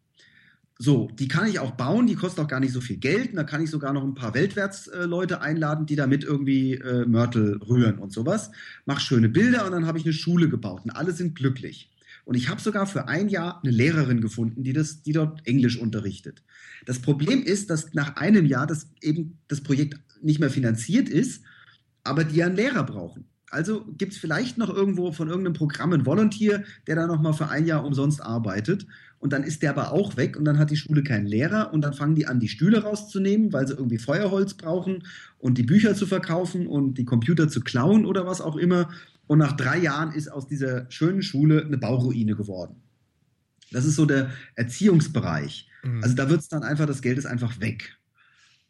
[0.78, 3.30] So, die kann ich auch bauen, die kostet auch gar nicht so viel Geld.
[3.30, 7.58] Und da kann ich sogar noch ein paar Weltwärtsleute einladen, die damit irgendwie äh, Mörtel
[7.58, 8.50] rühren und sowas.
[8.86, 11.91] Mach schöne Bilder und dann habe ich eine Schule gebaut und alle sind glücklich.
[12.24, 15.78] Und ich habe sogar für ein Jahr eine Lehrerin gefunden, die, das, die dort Englisch
[15.78, 16.42] unterrichtet.
[16.86, 21.42] Das Problem ist, dass nach einem Jahr das eben das Projekt nicht mehr finanziert ist,
[22.04, 23.24] aber die einen Lehrer brauchen.
[23.50, 27.48] Also gibt es vielleicht noch irgendwo von irgendeinem Programm einen Volunteer, der da nochmal für
[27.48, 28.86] ein Jahr umsonst arbeitet.
[29.18, 31.82] Und dann ist der aber auch weg und dann hat die Schule keinen Lehrer und
[31.82, 35.04] dann fangen die an, die Stühle rauszunehmen, weil sie irgendwie Feuerholz brauchen
[35.38, 38.88] und die Bücher zu verkaufen und die Computer zu klauen oder was auch immer.
[39.26, 42.82] Und nach drei Jahren ist aus dieser schönen Schule eine Bauruine geworden.
[43.70, 45.68] Das ist so der Erziehungsbereich.
[45.82, 46.02] Mhm.
[46.02, 47.98] Also da wird es dann einfach, das Geld ist einfach weg.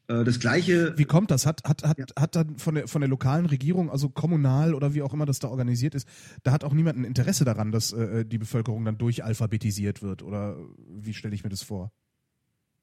[0.09, 0.96] Äh, das gleiche.
[0.96, 1.46] Wie kommt das?
[1.46, 2.07] Hat, hat, hat, ja.
[2.18, 5.38] hat dann von der, von der lokalen Regierung, also kommunal oder wie auch immer das
[5.38, 6.09] da organisiert ist,
[6.42, 10.22] da hat auch niemand ein Interesse daran, dass äh, die Bevölkerung dann durchalphabetisiert wird?
[10.22, 10.57] Oder
[10.88, 11.92] wie stelle ich mir das vor?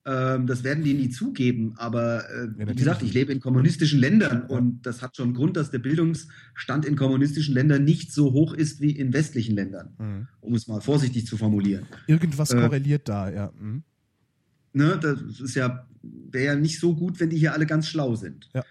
[0.09, 3.99] Ähm, das werden die nie zugeben, aber äh, ja, wie gesagt, ich lebe in kommunistischen
[3.99, 4.55] Ländern ja.
[4.55, 8.81] und das hat schon Grund, dass der Bildungsstand in kommunistischen Ländern nicht so hoch ist
[8.81, 10.27] wie in westlichen Ländern, mhm.
[10.41, 11.85] um es mal vorsichtig zu formulieren.
[12.07, 13.53] Irgendwas äh, korreliert da, ja.
[13.59, 13.83] Mhm.
[14.73, 18.15] Ne, das ist ja, wäre ja nicht so gut, wenn die hier alle ganz schlau
[18.15, 18.49] sind.
[18.55, 18.63] Ja.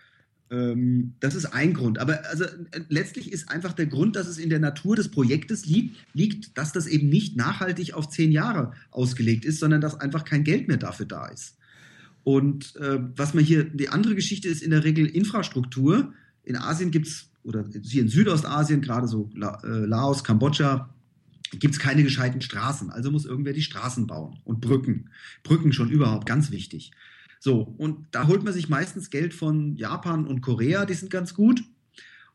[0.51, 1.99] Ähm, das ist ein Grund.
[1.99, 5.67] Aber also, äh, letztlich ist einfach der Grund, dass es in der Natur des Projektes
[5.67, 10.25] liegt, liegt, dass das eben nicht nachhaltig auf zehn Jahre ausgelegt ist, sondern dass einfach
[10.25, 11.57] kein Geld mehr dafür da ist.
[12.25, 16.13] Und äh, was man hier, die andere Geschichte ist in der Regel Infrastruktur.
[16.45, 20.95] In Asien gibt es, oder hier in Südostasien, gerade so La, äh, Laos, Kambodscha,
[21.53, 22.91] gibt es keine gescheiten Straßen.
[22.91, 25.11] Also muss irgendwer die Straßen bauen und Brücken.
[25.43, 26.91] Brücken schon überhaupt ganz wichtig.
[27.41, 31.35] So, und da holt man sich meistens Geld von Japan und Korea, die sind ganz
[31.35, 31.63] gut.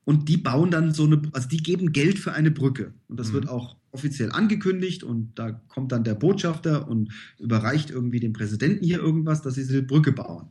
[0.06, 2.94] Und die bauen dann so eine, also die geben Geld für eine Brücke.
[3.08, 3.34] Und das mhm.
[3.34, 8.84] wird auch offiziell angekündigt und da kommt dann der Botschafter und überreicht irgendwie dem Präsidenten
[8.84, 10.50] hier irgendwas, dass sie diese Brücke bauen.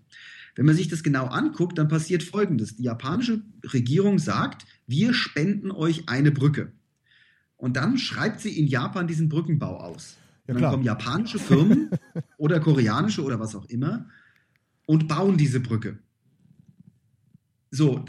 [0.55, 2.77] Wenn man sich das genau anguckt, dann passiert Folgendes.
[2.77, 3.43] Die japanische
[3.73, 6.73] Regierung sagt, wir spenden euch eine Brücke.
[7.57, 10.17] Und dann schreibt sie in Japan diesen Brückenbau aus.
[10.47, 11.91] Ja, dann kommen japanische Firmen
[12.37, 14.07] oder koreanische oder was auch immer
[14.87, 15.99] und bauen diese Brücke.
[17.71, 18.05] So,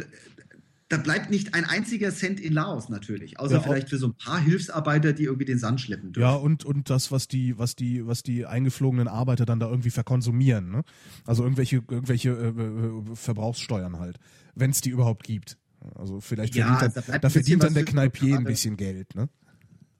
[0.94, 4.14] da bleibt nicht ein einziger Cent in Laos natürlich, außer ja, vielleicht für so ein
[4.14, 6.30] paar Hilfsarbeiter, die irgendwie den Sand schleppen dürfen.
[6.30, 9.90] Ja, und, und das, was die, was die, was die eingeflogenen Arbeiter dann da irgendwie
[9.90, 10.84] verkonsumieren, ne?
[11.26, 14.20] Also irgendwelche, irgendwelche äh, äh Verbrauchssteuern halt,
[14.54, 15.58] wenn es die überhaupt gibt.
[15.96, 19.30] Also vielleicht ja, verdient, dann, da, da verdient dann der Kneipier ein bisschen Geld, ne?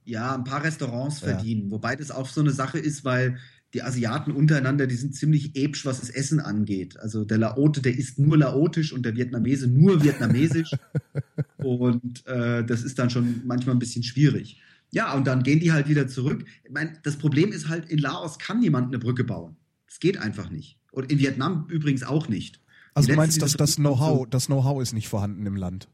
[0.06, 1.66] Ja, ein paar Restaurants verdienen.
[1.66, 1.72] Ja.
[1.72, 3.38] Wobei das auch so eine Sache ist, weil
[3.74, 7.00] die Asiaten untereinander, die sind ziemlich episch, was das Essen angeht.
[7.00, 10.72] Also der Laote, der isst nur laotisch und der Vietnamese nur vietnamesisch.
[11.58, 14.62] und äh, das ist dann schon manchmal ein bisschen schwierig.
[14.92, 16.46] Ja, und dann gehen die halt wieder zurück.
[16.64, 19.56] Ich meine, das Problem ist halt, in Laos kann niemand eine Brücke bauen.
[19.88, 20.78] Es geht einfach nicht.
[20.92, 22.60] Und in Vietnam übrigens auch nicht.
[22.94, 25.88] Also du meinst, dass das Know-how, das Know-how ist nicht vorhanden im Land?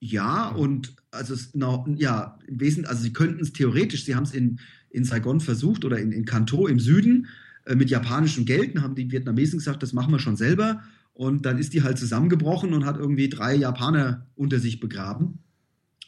[0.00, 1.52] Ja, und also es,
[1.96, 5.84] ja, im Wesentlichen, also sie könnten es theoretisch, sie haben es in, in Saigon versucht
[5.84, 7.26] oder in, in Kanto im Süden
[7.64, 10.82] äh, mit japanischem Geld, und haben die Vietnamesen gesagt, das machen wir schon selber.
[11.14, 15.40] Und dann ist die halt zusammengebrochen und hat irgendwie drei Japaner unter sich begraben,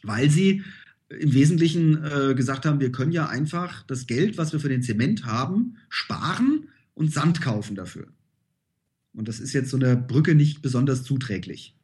[0.03, 0.63] weil sie
[1.09, 4.81] im Wesentlichen äh, gesagt haben, wir können ja einfach das Geld, was wir für den
[4.81, 8.07] Zement haben, sparen und Sand kaufen dafür.
[9.13, 11.75] Und das ist jetzt so eine Brücke nicht besonders zuträglich.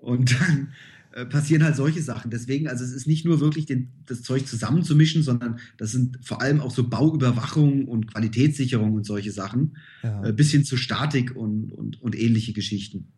[0.00, 0.68] Und dann
[1.12, 2.30] äh, passieren halt solche Sachen.
[2.30, 6.40] Deswegen, also es ist nicht nur wirklich den, das Zeug zusammenzumischen, sondern das sind vor
[6.40, 10.24] allem auch so Bauüberwachung und Qualitätssicherung und solche Sachen, ja.
[10.24, 13.12] äh, bis hin zu Statik und, und, und ähnliche Geschichten.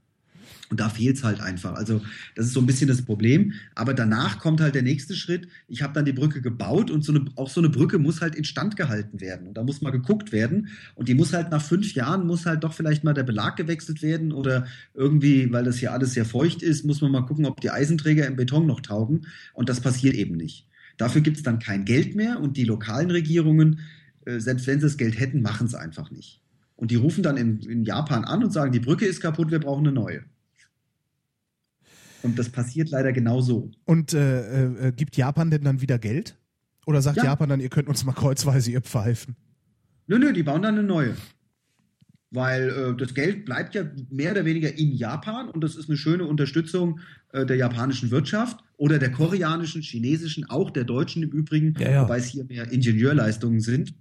[0.72, 1.74] Und da fehlt es halt einfach.
[1.74, 2.00] Also
[2.34, 3.52] das ist so ein bisschen das Problem.
[3.74, 5.46] Aber danach kommt halt der nächste Schritt.
[5.68, 8.34] Ich habe dann die Brücke gebaut und so eine, auch so eine Brücke muss halt
[8.34, 9.48] instand gehalten werden.
[9.48, 10.68] Und da muss mal geguckt werden.
[10.94, 14.00] Und die muss halt nach fünf Jahren, muss halt doch vielleicht mal der Belag gewechselt
[14.00, 17.60] werden oder irgendwie, weil das hier alles sehr feucht ist, muss man mal gucken, ob
[17.60, 19.26] die Eisenträger im Beton noch taugen.
[19.52, 20.66] Und das passiert eben nicht.
[20.96, 23.80] Dafür gibt es dann kein Geld mehr und die lokalen Regierungen,
[24.24, 26.40] äh, selbst wenn sie das Geld hätten, machen es einfach nicht.
[26.76, 29.60] Und die rufen dann in, in Japan an und sagen, die Brücke ist kaputt, wir
[29.60, 30.24] brauchen eine neue.
[32.22, 33.70] Und das passiert leider genau so.
[33.84, 36.36] Und äh, äh, äh, gibt Japan denn dann wieder Geld?
[36.86, 37.24] Oder sagt ja.
[37.24, 39.36] Japan dann, ihr könnt uns mal kreuzweise ihr pfeifen?
[40.06, 41.14] Nö, nö, die bauen dann eine neue.
[42.30, 45.98] Weil äh, das Geld bleibt ja mehr oder weniger in Japan und das ist eine
[45.98, 47.00] schöne Unterstützung
[47.32, 52.02] äh, der japanischen Wirtschaft oder der koreanischen, chinesischen, auch der deutschen im Übrigen, ja, ja.
[52.02, 53.94] wobei es hier mehr Ingenieurleistungen sind.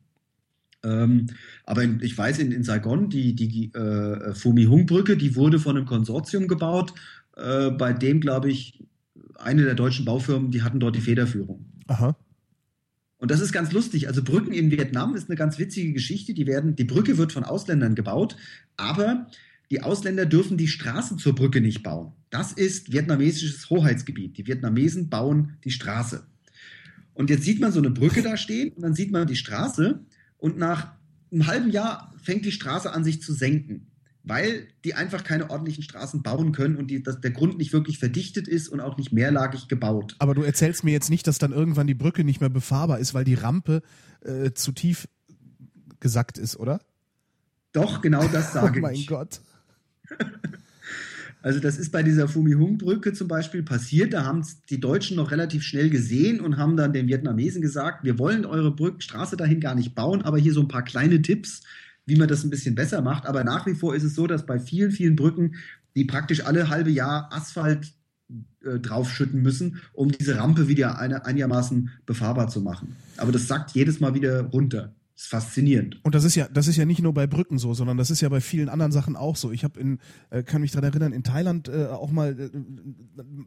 [0.83, 1.27] Ähm,
[1.65, 5.85] aber in, ich weiß, in, in Saigon, die, die äh, Fumi-Hung-Brücke, die wurde von einem
[5.85, 6.93] Konsortium gebaut
[7.35, 8.83] äh, bei dem, glaube ich,
[9.37, 11.65] eine der deutschen Baufirmen, die hatten dort die Federführung.
[11.87, 12.15] Aha.
[13.17, 14.07] Und das ist ganz lustig.
[14.07, 16.33] Also Brücken in Vietnam ist eine ganz witzige Geschichte.
[16.33, 18.35] Die werden, die Brücke wird von Ausländern gebaut,
[18.77, 19.27] aber
[19.69, 22.13] die Ausländer dürfen die Straße zur Brücke nicht bauen.
[22.29, 24.37] Das ist vietnamesisches Hoheitsgebiet.
[24.37, 26.25] Die Vietnamesen bauen die Straße.
[27.13, 29.99] Und jetzt sieht man so eine Brücke da stehen und dann sieht man die Straße
[30.37, 30.93] und nach
[31.31, 33.90] einem halben Jahr fängt die Straße an sich zu senken
[34.23, 37.97] weil die einfach keine ordentlichen Straßen bauen können und die, dass der Grund nicht wirklich
[37.97, 40.15] verdichtet ist und auch nicht mehrlagig gebaut.
[40.19, 43.13] Aber du erzählst mir jetzt nicht, dass dann irgendwann die Brücke nicht mehr befahrbar ist,
[43.13, 43.81] weil die Rampe
[44.21, 45.07] äh, zu tief
[45.99, 46.81] gesackt ist, oder?
[47.73, 48.83] Doch, genau das sage ich.
[48.83, 49.07] oh mein ich.
[49.07, 49.41] Gott.
[51.43, 54.13] Also das ist bei dieser Fumihung-Brücke zum Beispiel passiert.
[54.13, 58.19] Da haben die Deutschen noch relativ schnell gesehen und haben dann den Vietnamesen gesagt, wir
[58.19, 61.63] wollen eure Brückenstraße dahin gar nicht bauen, aber hier so ein paar kleine Tipps,
[62.11, 63.25] wie man das ein bisschen besser macht.
[63.25, 65.55] Aber nach wie vor ist es so, dass bei vielen, vielen Brücken,
[65.95, 67.93] die praktisch alle halbe Jahr Asphalt
[68.65, 72.97] äh, draufschütten müssen, um diese Rampe wieder eine, einigermaßen befahrbar zu machen.
[73.15, 75.99] Aber das sackt jedes Mal wieder runter ist faszinierend.
[76.03, 78.21] Und das ist ja, das ist ja nicht nur bei Brücken so, sondern das ist
[78.21, 79.51] ja bei vielen anderen Sachen auch so.
[79.51, 79.99] Ich habe in,
[80.29, 82.49] äh, kann mich daran erinnern, in Thailand äh, auch mal äh,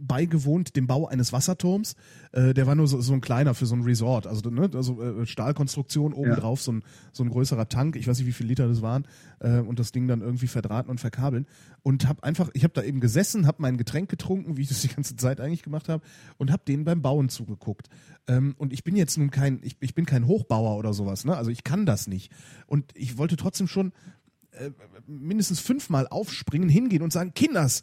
[0.01, 1.97] beigewohnt dem Bau eines Wasserturms.
[2.33, 5.03] Äh, der war nur so, so ein kleiner für so ein Resort, also ne, also
[5.03, 6.65] äh, Stahlkonstruktion obendrauf, ja.
[6.65, 7.97] so ein so ein größerer Tank.
[7.97, 9.07] Ich weiß nicht, wie viele Liter das waren
[9.41, 11.47] äh, und das Ding dann irgendwie verdrahten und verkabeln.
[11.83, 14.81] Und habe einfach, ich habe da eben gesessen, habe mein Getränk getrunken, wie ich das
[14.81, 16.03] die ganze Zeit eigentlich gemacht habe,
[16.39, 17.89] und habe denen beim Bauen zugeguckt.
[18.27, 21.37] Ähm, und ich bin jetzt nun kein, ich, ich bin kein Hochbauer oder sowas, ne?
[21.37, 22.33] Also ich kann das nicht.
[22.67, 23.93] Und ich wollte trotzdem schon
[24.53, 24.71] äh,
[25.07, 27.83] mindestens fünfmal aufspringen, hingehen und sagen, Kinders,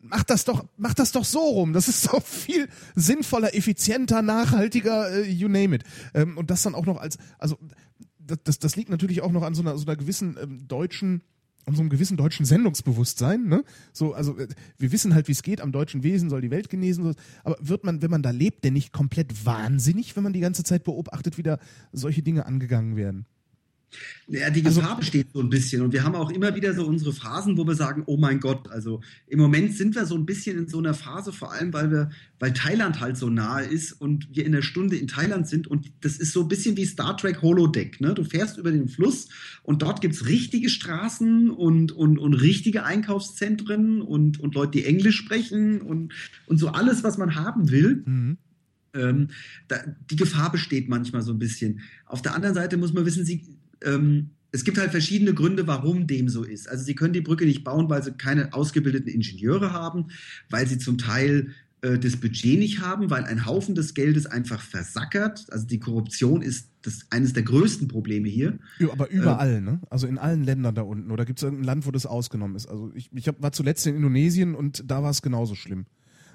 [0.00, 1.72] mach das doch, mach das doch so rum.
[1.72, 5.84] Das ist so viel sinnvoller, effizienter, nachhaltiger, äh, you name it.
[6.14, 7.58] Ähm, und das dann auch noch als, also
[8.18, 11.22] das, das, das liegt natürlich auch noch an so einer, so einer gewissen ähm, deutschen
[11.66, 13.64] um so einem gewissen deutschen Sendungsbewusstsein, ne?
[13.92, 14.48] So, also äh,
[14.78, 17.84] wir wissen halt, wie es geht, am deutschen Wesen soll die Welt genesen, aber wird
[17.84, 21.38] man, wenn man da lebt, denn nicht komplett wahnsinnig, wenn man die ganze Zeit beobachtet,
[21.38, 21.58] wie da
[21.92, 23.26] solche Dinge angegangen werden?
[24.28, 25.82] Ja, die Gefahr also, besteht so ein bisschen.
[25.82, 28.70] Und wir haben auch immer wieder so unsere Phasen, wo wir sagen, oh mein Gott,
[28.70, 31.90] also im Moment sind wir so ein bisschen in so einer Phase, vor allem weil
[31.90, 35.66] wir, weil Thailand halt so nahe ist und wir in der Stunde in Thailand sind.
[35.66, 38.00] Und das ist so ein bisschen wie Star Trek Holodeck.
[38.00, 38.14] Ne?
[38.14, 39.28] Du fährst über den Fluss
[39.64, 44.84] und dort gibt es richtige Straßen und, und, und richtige Einkaufszentren und, und Leute, die
[44.84, 46.12] Englisch sprechen und,
[46.46, 48.04] und so alles, was man haben will.
[48.06, 48.38] Mhm.
[48.94, 49.28] Ähm,
[49.68, 49.76] da,
[50.10, 51.80] die Gefahr besteht manchmal so ein bisschen.
[52.06, 56.06] Auf der anderen Seite muss man wissen, sie, ähm, es gibt halt verschiedene Gründe, warum
[56.06, 56.68] dem so ist.
[56.68, 60.06] Also sie können die Brücke nicht bauen, weil sie keine ausgebildeten Ingenieure haben,
[60.48, 61.52] weil sie zum Teil
[61.82, 65.46] äh, das Budget nicht haben, weil ein Haufen des Geldes einfach versackert.
[65.50, 68.58] Also die Korruption ist das eines der größten Probleme hier.
[68.78, 69.80] Ja, aber überall, äh, ne?
[69.88, 71.10] Also in allen Ländern da unten.
[71.10, 72.66] Oder gibt es irgendein Land, wo das ausgenommen ist?
[72.66, 75.86] Also ich, ich hab, war zuletzt in Indonesien und da war es genauso schlimm.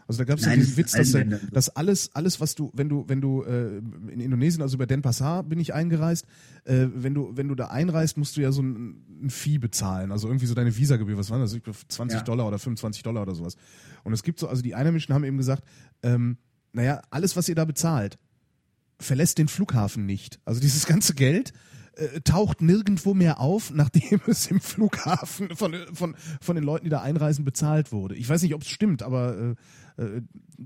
[0.07, 2.89] Also da gab es ja diesen Witz, dass, der, dass alles, alles, was du, wenn
[2.89, 6.25] du, wenn du äh, in Indonesien, also über Denpasar bin ich eingereist,
[6.65, 10.11] äh, wenn du, wenn du da einreist, musst du ja so ein, ein Vieh bezahlen,
[10.11, 11.57] also irgendwie so deine Visagebühr, was war das?
[11.87, 12.23] 20 ja.
[12.23, 13.55] Dollar oder 25 Dollar oder sowas.
[14.03, 15.63] Und es gibt so, also die Einheimischen haben eben gesagt,
[16.03, 16.37] ähm,
[16.71, 18.19] naja, alles, was ihr da bezahlt,
[18.99, 20.39] verlässt den Flughafen nicht.
[20.45, 21.51] Also dieses ganze Geld
[21.95, 26.89] äh, taucht nirgendwo mehr auf, nachdem es im Flughafen von, von, von den Leuten, die
[26.89, 28.15] da einreisen, bezahlt wurde.
[28.15, 29.55] Ich weiß nicht, ob es stimmt, aber
[29.97, 30.21] äh, äh,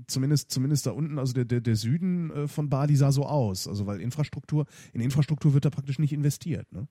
[0.06, 3.68] zumindest, zumindest da unten, also der, der, der Süden äh, von Bali sah so aus.
[3.68, 6.66] Also weil Infrastruktur, in Infrastruktur wird da praktisch nicht investiert.
[6.72, 6.86] Ne?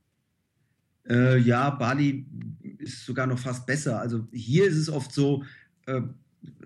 [1.44, 2.28] Ja, Bali
[2.78, 4.00] ist sogar noch fast besser.
[4.00, 5.44] Also hier ist es oft so,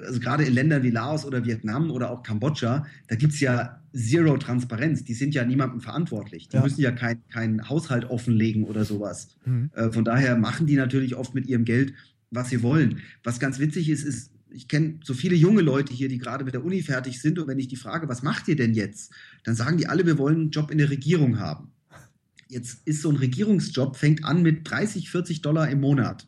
[0.01, 3.81] also gerade in Ländern wie Laos oder Vietnam oder auch Kambodscha, da gibt es ja
[3.95, 5.03] Zero Transparenz.
[5.03, 6.49] Die sind ja niemandem verantwortlich.
[6.49, 6.63] Die ja.
[6.63, 9.29] müssen ja keinen kein Haushalt offenlegen oder sowas.
[9.45, 9.69] Mhm.
[9.73, 11.93] Äh, von daher machen die natürlich oft mit ihrem Geld,
[12.31, 12.99] was sie wollen.
[13.23, 16.53] Was ganz witzig ist, ist, ich kenne so viele junge Leute hier, die gerade mit
[16.53, 17.39] der Uni fertig sind.
[17.39, 19.11] Und wenn ich die frage, was macht ihr denn jetzt?
[19.43, 21.71] Dann sagen die alle, wir wollen einen Job in der Regierung haben.
[22.47, 26.27] Jetzt ist so ein Regierungsjob, fängt an mit 30, 40 Dollar im Monat.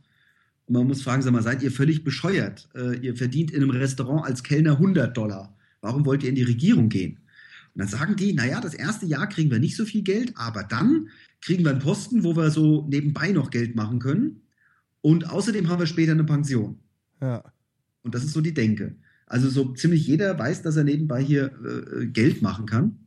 [0.68, 2.70] Und man muss fragen, sag mal, seid ihr völlig bescheuert?
[2.76, 5.56] Äh, ihr verdient in einem Restaurant als Kellner 100 Dollar.
[5.82, 7.20] Warum wollt ihr in die Regierung gehen?
[7.76, 10.64] Und dann sagen die, naja, das erste Jahr kriegen wir nicht so viel Geld, aber
[10.64, 11.10] dann
[11.42, 14.42] kriegen wir einen Posten, wo wir so nebenbei noch Geld machen können.
[15.02, 16.80] Und außerdem haben wir später eine Pension.
[17.22, 17.44] Ja.
[18.02, 18.96] Und das ist so die Denke.
[19.28, 23.00] Also so ziemlich jeder weiß, dass er nebenbei hier äh, Geld machen kann.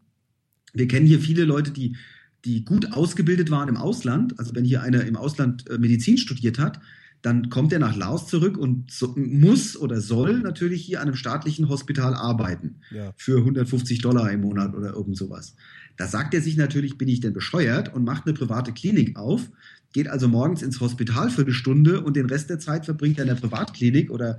[0.74, 1.96] Wir kennen hier viele Leute, die,
[2.44, 4.38] die gut ausgebildet waren im Ausland.
[4.38, 6.80] Also wenn hier einer im Ausland äh, Medizin studiert hat,
[7.22, 11.16] dann kommt er nach Laos zurück und so, muss oder soll natürlich hier an einem
[11.16, 13.12] staatlichen Hospital arbeiten ja.
[13.16, 15.54] für 150 Dollar im Monat oder irgend sowas.
[15.96, 19.50] Da sagt er sich natürlich, bin ich denn bescheuert und macht eine private Klinik auf,
[19.92, 23.24] geht also morgens ins Hospital für eine Stunde und den Rest der Zeit verbringt er
[23.24, 24.38] in der Privatklinik oder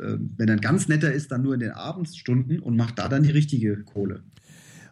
[0.00, 3.08] äh, wenn er ein ganz netter ist, dann nur in den Abendsstunden und macht da
[3.08, 4.22] dann die richtige Kohle.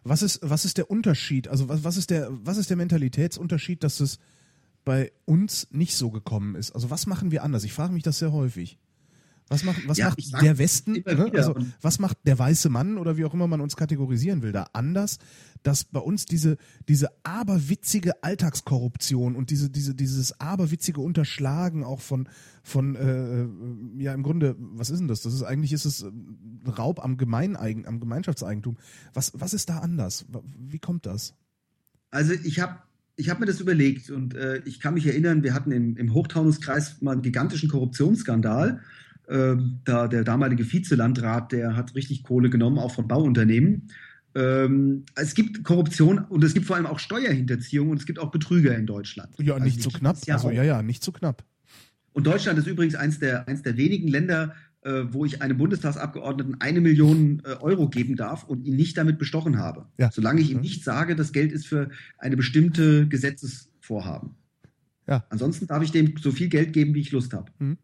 [0.03, 1.47] Was ist, was ist der Unterschied?
[1.47, 4.19] Also was, was, ist der, was ist der Mentalitätsunterschied, dass es
[4.85, 6.71] bei uns nicht so gekommen ist?
[6.71, 7.63] Also was machen wir anders?
[7.63, 8.79] Ich frage mich das sehr häufig.
[9.47, 11.31] Was macht, was ja, macht der Westen, ne?
[11.35, 14.69] also was macht der weiße Mann oder wie auch immer man uns kategorisieren will, da
[14.73, 15.19] anders,
[15.61, 16.57] dass bei uns diese,
[16.87, 22.27] diese aberwitzige Alltagskorruption und diese, diese, dieses aberwitzige Unterschlagen auch von,
[22.63, 25.21] von äh, ja im Grunde, was ist denn das?
[25.21, 26.07] Das ist eigentlich ist es
[26.65, 28.77] Raub am Gemeineigen, am Gemeinschaftseigentum.
[29.13, 30.25] Was, was ist da anders?
[30.57, 31.35] Wie kommt das?
[32.09, 32.79] Also ich habe
[33.17, 36.13] ich habe mir das überlegt und äh, ich kann mich erinnern, wir hatten im, im
[36.13, 38.81] Hochtaunuskreis mal einen gigantischen Korruptionsskandal.
[39.27, 39.55] Äh,
[39.85, 43.89] da der damalige Vizelandrat, der hat richtig Kohle genommen, auch von Bauunternehmen.
[44.35, 48.31] Ähm, es gibt Korruption und es gibt vor allem auch Steuerhinterziehung und es gibt auch
[48.31, 49.29] Betrüger in Deutschland.
[49.39, 50.17] Ja, also nicht zu so knapp.
[50.25, 51.43] Ja also ja, ja, nicht zu so knapp.
[52.11, 54.53] Und Deutschland ist übrigens eins der, eins der wenigen Länder,
[55.11, 59.57] wo ich einem Bundestagsabgeordneten eine Million äh, Euro geben darf und ihn nicht damit bestochen
[59.57, 59.87] habe.
[59.97, 60.11] Ja.
[60.11, 60.63] Solange ich ihm mhm.
[60.63, 64.35] nicht sage, das Geld ist für eine bestimmte Gesetzesvorhaben.
[65.07, 65.25] Ja.
[65.29, 67.51] Ansonsten darf ich dem so viel Geld geben, wie ich Lust habe.
[67.59, 67.77] Mhm.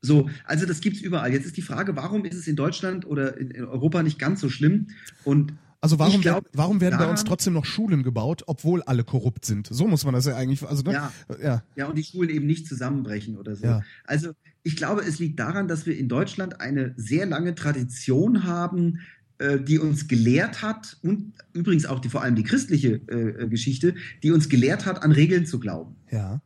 [0.00, 1.32] So, also das gibt es überall.
[1.32, 4.40] Jetzt ist die Frage, warum ist es in Deutschland oder in, in Europa nicht ganz
[4.40, 4.88] so schlimm?
[5.24, 9.04] Und also warum, glaub, werden, warum werden bei uns trotzdem noch Schulen gebaut, obwohl alle
[9.04, 9.68] korrupt sind?
[9.68, 10.62] So muss man das ja eigentlich.
[10.64, 10.92] Also, ne?
[10.92, 11.62] ja, ja.
[11.76, 13.66] ja, und die Schulen eben nicht zusammenbrechen oder so.
[13.66, 13.82] Ja.
[14.04, 14.32] Also
[14.62, 19.00] ich glaube, es liegt daran, dass wir in Deutschland eine sehr lange Tradition haben,
[19.38, 23.48] äh, die uns gelehrt hat, und übrigens auch die, vor allem die christliche äh, äh
[23.48, 25.96] Geschichte, die uns gelehrt hat, an Regeln zu glauben.
[26.10, 26.42] Ja.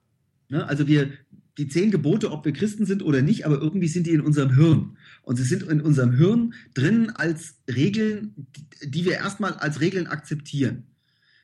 [0.48, 0.66] Ne?
[0.66, 1.10] Also wir,
[1.58, 4.54] die zehn Gebote, ob wir Christen sind oder nicht, aber irgendwie sind die in unserem
[4.54, 4.96] Hirn.
[5.22, 8.34] Und sie sind in unserem Hirn drin als Regeln,
[8.82, 10.84] die wir erstmal als Regeln akzeptieren.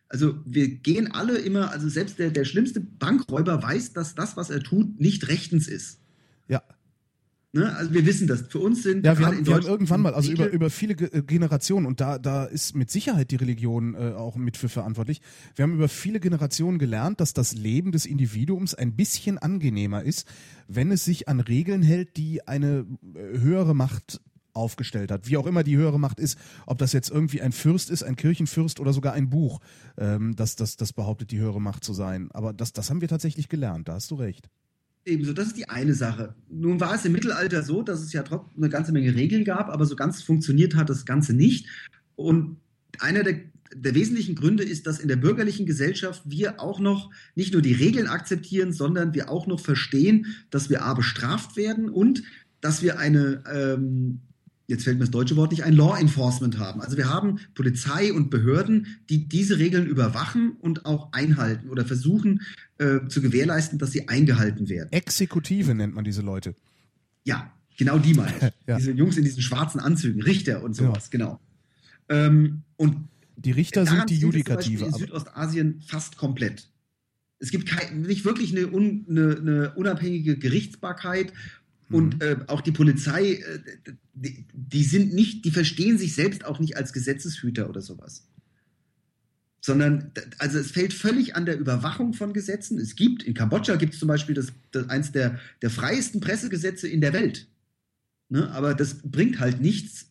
[0.09, 4.51] Also wir gehen alle immer, also selbst der, der schlimmste Bankräuber weiß, dass das, was
[4.51, 6.01] er tut, nicht rechtens ist.
[7.53, 7.74] Ne?
[7.74, 8.42] Also wir wissen das.
[8.42, 11.22] Für uns sind ja, wir, haben, wir haben irgendwann mal, also über, über viele äh,
[11.22, 15.22] Generationen und da da ist mit Sicherheit die Religion äh, auch mit für verantwortlich.
[15.57, 20.28] Wir haben über viele Generationen gelernt, dass das Leben des Individuums ein bisschen angenehmer ist,
[20.66, 22.84] wenn es sich an Regeln hält, die eine
[23.14, 24.20] äh, höhere Macht
[24.53, 25.26] aufgestellt hat.
[25.26, 28.16] Wie auch immer die höhere Macht ist, ob das jetzt irgendwie ein Fürst ist, ein
[28.16, 29.61] Kirchenfürst oder sogar ein Buch,
[29.96, 32.28] ähm, das, das, das behauptet, die höhere Macht zu sein.
[32.32, 34.51] Aber das, das haben wir tatsächlich gelernt, da hast du recht.
[35.09, 36.34] Ebenso, das ist die eine Sache.
[36.50, 39.70] Nun war es im Mittelalter so, dass es ja trotzdem eine ganze Menge Regeln gab,
[39.70, 41.66] aber so ganz funktioniert hat das Ganze nicht.
[42.14, 42.59] Und
[42.98, 43.40] einer der,
[43.74, 47.72] der wesentlichen Gründe ist, dass in der bürgerlichen Gesellschaft wir auch noch nicht nur die
[47.72, 52.22] Regeln akzeptieren, sondern wir auch noch verstehen, dass wir A bestraft werden und
[52.61, 54.20] dass wir eine ähm,
[54.69, 56.81] jetzt fällt mir das deutsche Wort nicht ein, Law Enforcement haben.
[56.81, 62.43] Also wir haben Polizei und Behörden, die diese Regeln überwachen und auch einhalten oder versuchen
[62.77, 64.93] äh, zu gewährleisten, dass sie eingehalten werden.
[64.93, 66.55] Exekutive nennt man diese Leute.
[67.25, 68.43] Ja, genau die meine ich.
[68.66, 68.77] ja.
[68.77, 71.11] Diese Jungs in diesen schwarzen Anzügen, Richter und sowas, ja.
[71.11, 71.41] genau.
[72.11, 74.85] Ähm, und die Richter sind die Judikative.
[74.85, 76.69] In Südostasien fast komplett.
[77.39, 81.33] Es gibt kein, nicht wirklich eine, un, eine, eine unabhängige Gerichtsbarkeit
[81.91, 82.20] und mhm.
[82.22, 83.61] äh, auch die Polizei, äh,
[84.14, 88.26] die, die, sind nicht, die verstehen sich selbst auch nicht als Gesetzeshüter oder sowas.
[89.61, 92.78] Sondern, also es fällt völlig an der Überwachung von Gesetzen.
[92.78, 96.89] Es gibt, in Kambodscha gibt es zum Beispiel das, das eins der, der freiesten Pressegesetze
[96.89, 97.49] in der Welt.
[98.28, 98.51] Ne?
[98.51, 100.11] Aber das bringt halt nichts,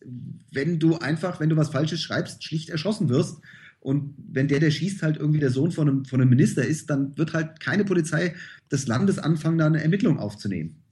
[0.52, 3.38] wenn du einfach, wenn du was Falsches schreibst, schlicht erschossen wirst.
[3.80, 6.90] Und wenn der, der schießt, halt irgendwie der Sohn von einem, von einem Minister ist,
[6.90, 8.34] dann wird halt keine Polizei
[8.72, 10.82] des Landes anfangen, da eine Ermittlung aufzunehmen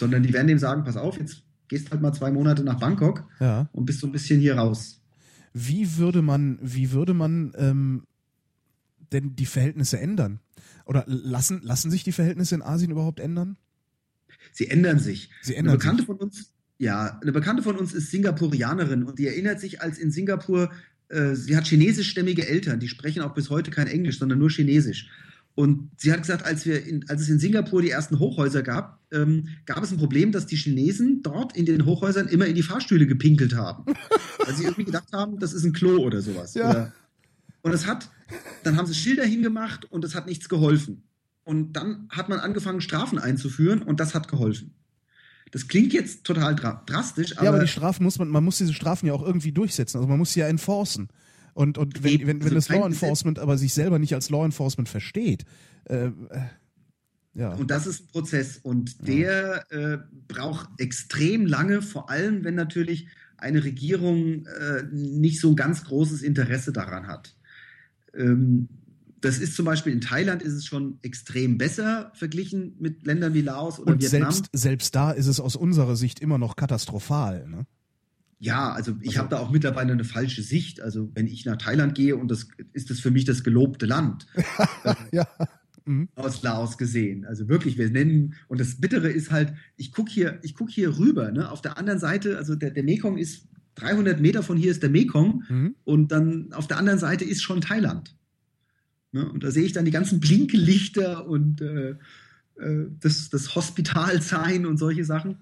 [0.00, 3.24] sondern die werden dem sagen, pass auf, jetzt gehst halt mal zwei Monate nach Bangkok
[3.38, 3.68] ja.
[3.72, 5.00] und bist so ein bisschen hier raus.
[5.52, 8.02] Wie würde man, wie würde man ähm,
[9.12, 10.40] denn die Verhältnisse ändern?
[10.84, 13.56] Oder lassen, lassen sich die Verhältnisse in Asien überhaupt ändern?
[14.52, 15.30] Sie ändern sich.
[15.42, 16.06] Sie ändern eine Bekannte sich.
[16.06, 20.10] von uns, ja, eine Bekannte von uns ist Singapurianerin und die erinnert sich, als in
[20.10, 20.72] Singapur,
[21.08, 25.08] äh, sie hat chinesischstämmige Eltern, die sprechen auch bis heute kein Englisch, sondern nur Chinesisch.
[25.54, 29.00] Und sie hat gesagt, als, wir in, als es in Singapur die ersten Hochhäuser gab,
[29.12, 32.62] ähm, gab es ein Problem, dass die Chinesen dort in den Hochhäusern immer in die
[32.62, 33.84] Fahrstühle gepinkelt haben.
[34.38, 36.54] weil sie irgendwie gedacht haben, das ist ein Klo oder sowas.
[36.54, 36.70] Ja.
[36.70, 36.92] Oder,
[37.62, 38.08] und es hat,
[38.62, 41.02] dann haben sie Schilder hingemacht und es hat nichts geholfen.
[41.44, 44.74] Und dann hat man angefangen, Strafen einzuführen und das hat geholfen.
[45.50, 47.44] Das klingt jetzt total dra drastisch, aber.
[47.44, 49.96] Ja, aber die Strafen muss man, man muss diese Strafen ja auch irgendwie durchsetzen.
[49.96, 51.08] Also man muss sie ja enforcen.
[51.54, 54.88] Und, und wenn, wenn, wenn das Law Enforcement aber sich selber nicht als Law Enforcement
[54.88, 55.44] versteht,
[55.84, 56.10] äh, äh,
[57.34, 57.54] ja.
[57.54, 63.06] Und das ist ein Prozess und der äh, braucht extrem lange, vor allem wenn natürlich
[63.36, 67.36] eine Regierung äh, nicht so ein ganz großes Interesse daran hat.
[68.14, 68.68] Ähm,
[69.20, 73.42] das ist zum Beispiel in Thailand ist es schon extrem besser verglichen mit Ländern wie
[73.42, 74.32] Laos oder und Vietnam.
[74.32, 77.46] Selbst, selbst da ist es aus unserer Sicht immer noch katastrophal.
[77.46, 77.66] Ne?
[78.40, 80.80] Ja, also ich also, habe da auch mittlerweile eine falsche Sicht.
[80.80, 84.26] Also wenn ich nach Thailand gehe und das ist das für mich das gelobte Land.
[85.12, 85.28] ja.
[85.84, 86.08] mhm.
[86.14, 87.26] aus Laos gesehen.
[87.26, 91.30] Also wirklich, wir nennen, und das Bittere ist halt, ich gucke hier, guck hier rüber,
[91.30, 91.50] ne?
[91.50, 94.90] auf der anderen Seite, also der, der Mekong ist 300 Meter von hier ist der
[94.90, 95.74] Mekong mhm.
[95.84, 98.16] und dann auf der anderen Seite ist schon Thailand.
[99.12, 99.28] Ne?
[99.30, 101.90] Und da sehe ich dann die ganzen Blinkelichter und äh,
[102.56, 105.38] äh, das, das Hospital sein und solche Sachen.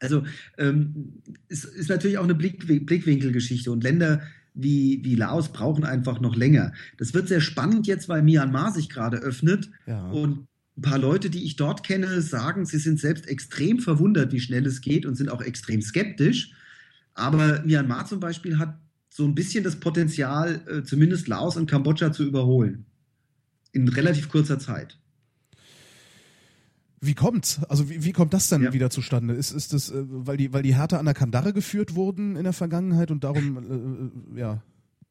[0.00, 0.24] Also
[0.58, 4.22] ähm, es ist natürlich auch eine Blick, Blickwinkelgeschichte und Länder
[4.54, 6.72] wie, wie Laos brauchen einfach noch länger.
[6.98, 10.08] Das wird sehr spannend jetzt, weil Myanmar sich gerade öffnet ja.
[10.08, 10.46] und
[10.76, 14.66] ein paar Leute, die ich dort kenne, sagen, sie sind selbst extrem verwundert, wie schnell
[14.66, 16.52] es geht und sind auch extrem skeptisch.
[17.14, 18.78] Aber Myanmar zum Beispiel hat
[19.10, 22.86] so ein bisschen das Potenzial, äh, zumindest Laos und Kambodscha zu überholen.
[23.72, 24.98] In relativ kurzer Zeit.
[27.00, 27.60] Wie kommt's?
[27.68, 28.72] Also wie, wie kommt das dann ja.
[28.72, 29.34] wieder zustande?
[29.34, 32.44] Ist, ist das, äh, weil die, weil die Härte an der Kandare geführt wurden in
[32.44, 34.62] der Vergangenheit und darum, äh, äh ja,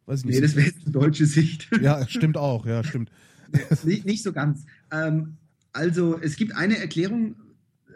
[0.05, 0.35] weiß ich nicht.
[0.35, 1.67] Nee, das wäre jetzt eine deutsche Sicht.
[1.81, 3.09] Ja, stimmt auch, ja, stimmt.
[3.83, 4.65] nicht, nicht so ganz.
[4.91, 5.37] Ähm,
[5.73, 7.35] also es gibt eine Erklärung,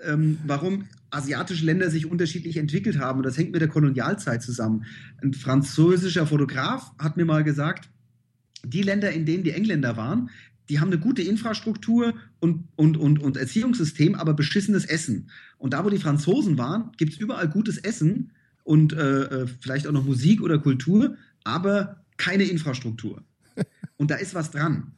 [0.04, 3.18] ähm, warum asiatische Länder sich unterschiedlich entwickelt haben.
[3.20, 4.86] Und das hängt mit der Kolonialzeit zusammen.
[5.22, 7.90] Ein französischer Fotograf hat mir mal gesagt,
[8.66, 10.30] die Länder, in denen die Engländer waren,
[10.70, 15.30] die haben eine gute Infrastruktur und, und, und, und Erziehungssystem, aber beschissenes Essen.
[15.58, 18.32] Und da, wo die Franzosen waren, gibt es überall gutes Essen
[18.64, 23.24] und äh, äh, vielleicht auch noch Musik oder Kultur, aber keine Infrastruktur.
[23.98, 24.94] Und da ist was dran.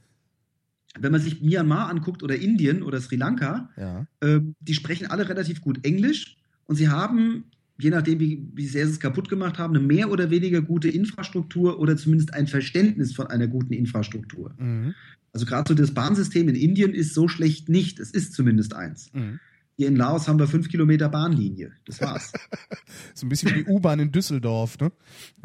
[0.98, 4.08] Wenn man sich Myanmar anguckt oder Indien oder Sri Lanka, ja.
[4.22, 7.46] äh, die sprechen alle relativ gut Englisch und sie haben,
[7.78, 10.88] je nachdem, wie, wie sehr sie es kaputt gemacht haben, eine mehr oder weniger gute
[10.88, 14.54] Infrastruktur oder zumindest ein Verständnis von einer guten Infrastruktur.
[14.58, 14.96] Mhm.
[15.36, 17.99] Also gerade so das Bahnsystem in Indien ist so schlecht nicht.
[17.99, 19.12] Es ist zumindest eins.
[19.12, 19.41] Mhm.
[19.76, 21.74] Hier in Laos haben wir fünf Kilometer Bahnlinie.
[21.84, 22.32] Das war's.
[23.14, 24.94] so ein bisschen wie die U-Bahn in Düsseldorf, ne?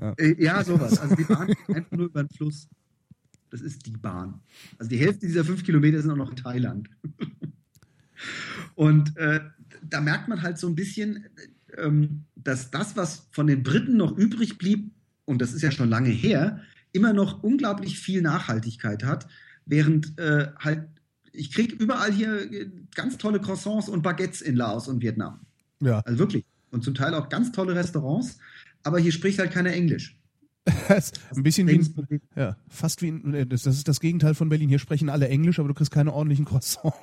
[0.00, 0.12] Ja.
[0.12, 1.00] Äh, ja, sowas.
[1.00, 2.68] Also die Bahn geht einfach nur über den Fluss.
[3.50, 4.40] Das ist die Bahn.
[4.78, 6.88] Also die Hälfte dieser fünf Kilometer sind auch noch in Thailand.
[8.76, 9.40] Und äh,
[9.82, 11.26] da merkt man halt so ein bisschen,
[11.76, 14.92] ähm, dass das, was von den Briten noch übrig blieb,
[15.24, 16.60] und das ist ja schon lange her,
[16.92, 19.26] immer noch unglaublich viel Nachhaltigkeit hat
[19.70, 20.88] während äh, halt,
[21.32, 25.40] ich kriege überall hier äh, ganz tolle Croissants und Baguettes in Laos und Vietnam.
[25.80, 26.00] Ja.
[26.00, 26.44] Also wirklich.
[26.70, 28.38] Und zum Teil auch ganz tolle Restaurants,
[28.82, 30.16] aber hier spricht halt keiner Englisch.
[30.88, 34.68] ein bisschen wie ein, ja, fast wie ein, das, das ist das Gegenteil von Berlin.
[34.68, 36.96] Hier sprechen alle Englisch, aber du kriegst keine ordentlichen Croissants.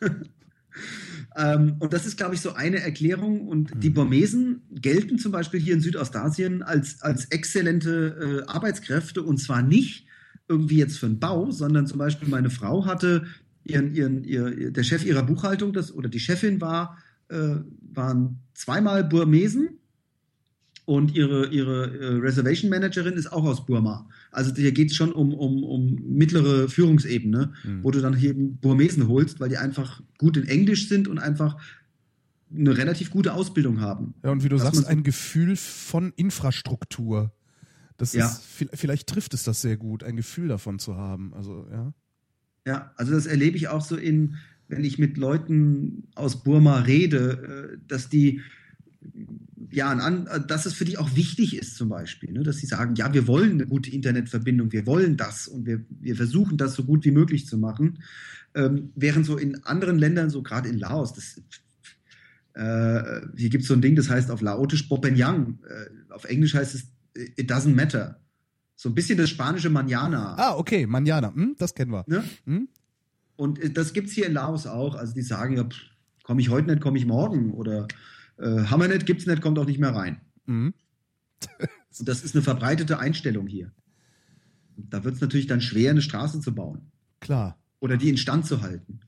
[1.36, 3.48] ähm, und das ist, glaube ich, so eine Erklärung.
[3.48, 3.80] Und mhm.
[3.80, 9.62] die Burmesen gelten zum Beispiel hier in Südostasien als, als exzellente äh, Arbeitskräfte und zwar
[9.62, 10.07] nicht,
[10.48, 13.26] irgendwie jetzt für einen Bau, sondern zum Beispiel meine Frau hatte
[13.64, 16.98] ihren, ihren, ihr, der Chef ihrer Buchhaltung, das, oder die Chefin war,
[17.28, 17.56] äh,
[17.92, 19.78] waren zweimal Burmesen
[20.88, 24.08] und ihre, ihre äh, Reservation Managerin ist auch aus Burma.
[24.30, 27.84] Also hier geht es schon um, um, um mittlere Führungsebene, mhm.
[27.84, 31.58] wo du dann hier Burmesen holst, weil die einfach gut in Englisch sind und einfach
[32.50, 34.14] eine relativ gute Ausbildung haben.
[34.24, 37.32] Ja, und wie du sagst, ein Gefühl von Infrastruktur.
[37.98, 38.26] Das ja.
[38.26, 38.42] ist,
[38.72, 41.34] vielleicht trifft es das sehr gut, ein Gefühl davon zu haben.
[41.34, 41.92] Also, ja.
[42.64, 44.36] Ja, also das erlebe ich auch so in,
[44.68, 48.40] wenn ich mit Leuten aus Burma rede, äh, dass die,
[49.70, 49.94] ja,
[50.38, 52.42] dass es für die auch wichtig ist zum Beispiel, ne?
[52.44, 56.14] dass sie sagen, ja, wir wollen eine gute Internetverbindung, wir wollen das und wir, wir
[56.14, 57.98] versuchen das so gut wie möglich zu machen.
[58.54, 61.40] Ähm, während so in anderen Ländern, so gerade in Laos, das,
[62.54, 66.54] äh, hier gibt es so ein Ding, das heißt auf Laotisch Bopenyang, äh, auf Englisch
[66.54, 66.86] heißt es
[67.36, 68.20] It doesn't matter.
[68.76, 70.36] So ein bisschen das spanische Manana.
[70.38, 72.04] Ah, okay, Manana, hm, das kennen wir.
[72.06, 72.22] Ne?
[72.44, 72.68] Hm?
[73.36, 74.94] Und äh, das gibt es hier in Laos auch.
[74.94, 75.68] Also die sagen ja,
[76.22, 77.52] komme ich heute nicht, komme ich morgen.
[77.52, 77.88] Oder
[78.38, 80.20] äh, haben wir nicht, gibt es nicht, kommt auch nicht mehr rein.
[80.46, 80.74] Mhm.
[81.98, 83.72] Und das ist eine verbreitete Einstellung hier.
[84.76, 86.92] Da wird es natürlich dann schwer, eine Straße zu bauen.
[87.18, 87.58] Klar.
[87.80, 89.00] Oder die instand zu halten.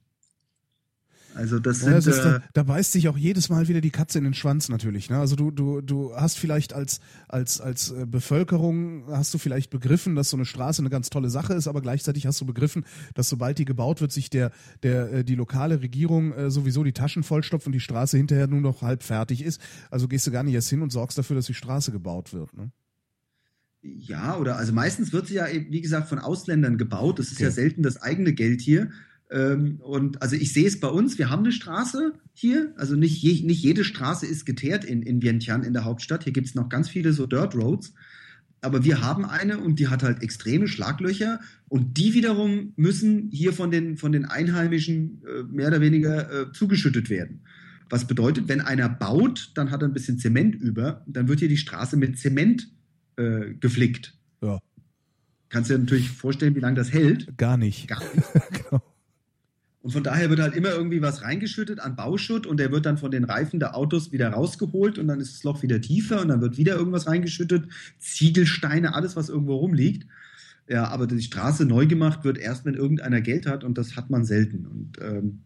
[1.34, 3.80] Also das sind, ja, das ist, äh, da, da, beißt sich auch jedes Mal wieder
[3.80, 5.10] die Katze in den Schwanz natürlich.
[5.10, 5.18] Ne?
[5.18, 10.16] Also du, du, du hast vielleicht als, als, als äh, Bevölkerung, hast du vielleicht begriffen,
[10.16, 12.84] dass so eine Straße eine ganz tolle Sache ist, aber gleichzeitig hast du begriffen,
[13.14, 14.50] dass sobald die gebaut wird, sich der,
[14.82, 18.82] der, äh, die lokale Regierung sowieso die Taschen vollstopft und die Straße hinterher nur noch
[18.82, 19.60] halb fertig ist.
[19.90, 22.56] Also gehst du gar nicht erst hin und sorgst dafür, dass die Straße gebaut wird.
[22.56, 22.70] Ne?
[23.82, 27.18] Ja, oder also meistens wird sie ja, wie gesagt, von Ausländern gebaut.
[27.18, 27.44] Das ist okay.
[27.44, 28.90] ja selten das eigene Geld hier.
[29.30, 33.22] Ähm, und also ich sehe es bei uns, wir haben eine Straße hier, also nicht,
[33.22, 36.24] je, nicht jede Straße ist geteert in, in Vientiane, in der Hauptstadt.
[36.24, 37.94] Hier gibt es noch ganz viele so Dirt Roads.
[38.62, 43.52] Aber wir haben eine und die hat halt extreme Schlaglöcher und die wiederum müssen hier
[43.52, 47.40] von den, von den Einheimischen äh, mehr oder weniger äh, zugeschüttet werden.
[47.88, 51.48] Was bedeutet, wenn einer baut, dann hat er ein bisschen Zement über, dann wird hier
[51.48, 52.70] die Straße mit Zement
[53.16, 54.14] äh, geflickt.
[54.42, 54.60] Ja.
[55.48, 57.36] Kannst du dir natürlich vorstellen, wie lange das hält?
[57.38, 57.88] Gar nicht.
[57.88, 58.28] Gar nicht.
[58.70, 58.82] genau.
[59.82, 62.98] Und von daher wird halt immer irgendwie was reingeschüttet an Bauschutt und der wird dann
[62.98, 66.28] von den Reifen der Autos wieder rausgeholt und dann ist das Loch wieder tiefer und
[66.28, 67.66] dann wird wieder irgendwas reingeschüttet.
[67.98, 70.06] Ziegelsteine, alles, was irgendwo rumliegt.
[70.68, 74.10] Ja, aber die Straße neu gemacht wird erst, wenn irgendeiner Geld hat und das hat
[74.10, 74.66] man selten.
[74.66, 75.40] Und ähm,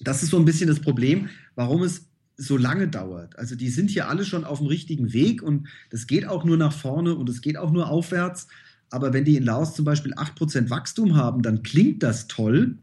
[0.00, 2.06] das ist so ein bisschen das Problem, warum es
[2.36, 3.38] so lange dauert.
[3.38, 6.56] Also die sind hier alle schon auf dem richtigen Weg und das geht auch nur
[6.56, 8.48] nach vorne und es geht auch nur aufwärts.
[8.90, 12.78] Aber wenn die in Laos zum Beispiel 8% Wachstum haben, dann klingt das toll,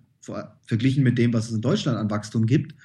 [0.66, 2.76] verglichen mit dem, was es in Deutschland an Wachstum gibt.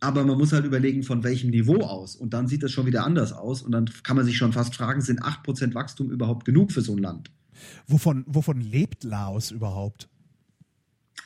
[0.00, 2.14] Aber man muss halt überlegen, von welchem Niveau aus.
[2.14, 3.62] Und dann sieht das schon wieder anders aus.
[3.62, 6.94] Und dann kann man sich schon fast fragen, sind 8% Wachstum überhaupt genug für so
[6.94, 7.30] ein Land?
[7.86, 10.08] Wovon, wovon lebt Laos überhaupt?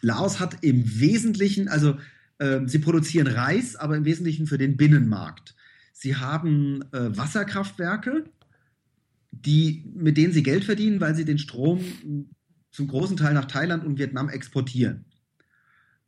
[0.00, 1.96] Laos hat im Wesentlichen, also
[2.38, 5.54] äh, sie produzieren Reis, aber im Wesentlichen für den Binnenmarkt.
[5.92, 8.24] Sie haben äh, Wasserkraftwerke,
[9.30, 11.80] die, mit denen sie Geld verdienen, weil sie den Strom
[12.70, 15.04] zum großen Teil nach Thailand und Vietnam exportieren.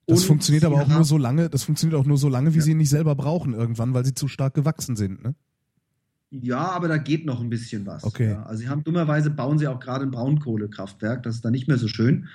[0.06, 2.58] Das und funktioniert aber auch nur so lange, das funktioniert auch nur so lange, wie
[2.58, 2.64] ja.
[2.64, 5.34] sie ihn nicht selber brauchen irgendwann, weil sie zu stark gewachsen sind, ne?
[6.30, 8.02] Ja, aber da geht noch ein bisschen was.
[8.02, 8.30] Okay.
[8.30, 8.42] Ja.
[8.42, 11.78] Also sie haben dummerweise bauen sie auch gerade ein Braunkohlekraftwerk, das ist dann nicht mehr
[11.78, 12.28] so schön.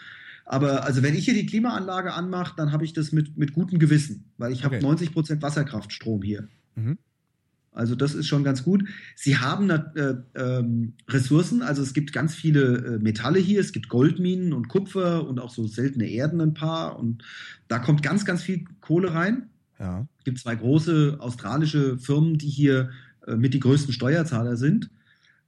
[0.46, 3.78] Aber also wenn ich hier die Klimaanlage anmache, dann habe ich das mit, mit gutem
[3.78, 4.78] Gewissen, weil ich okay.
[4.78, 6.48] habe 90 Prozent Wasserkraftstrom hier.
[6.76, 6.98] Mhm.
[7.72, 8.84] Also das ist schon ganz gut.
[9.16, 13.90] Sie haben äh, ähm, Ressourcen, also es gibt ganz viele äh, Metalle hier, es gibt
[13.90, 17.24] Goldminen und Kupfer und auch so seltene Erden ein paar und
[17.68, 19.50] da kommt ganz, ganz viel Kohle rein.
[19.80, 20.08] Ja.
[20.18, 22.90] Es gibt zwei große australische Firmen, die hier
[23.28, 24.90] äh, mit die größten Steuerzahler sind.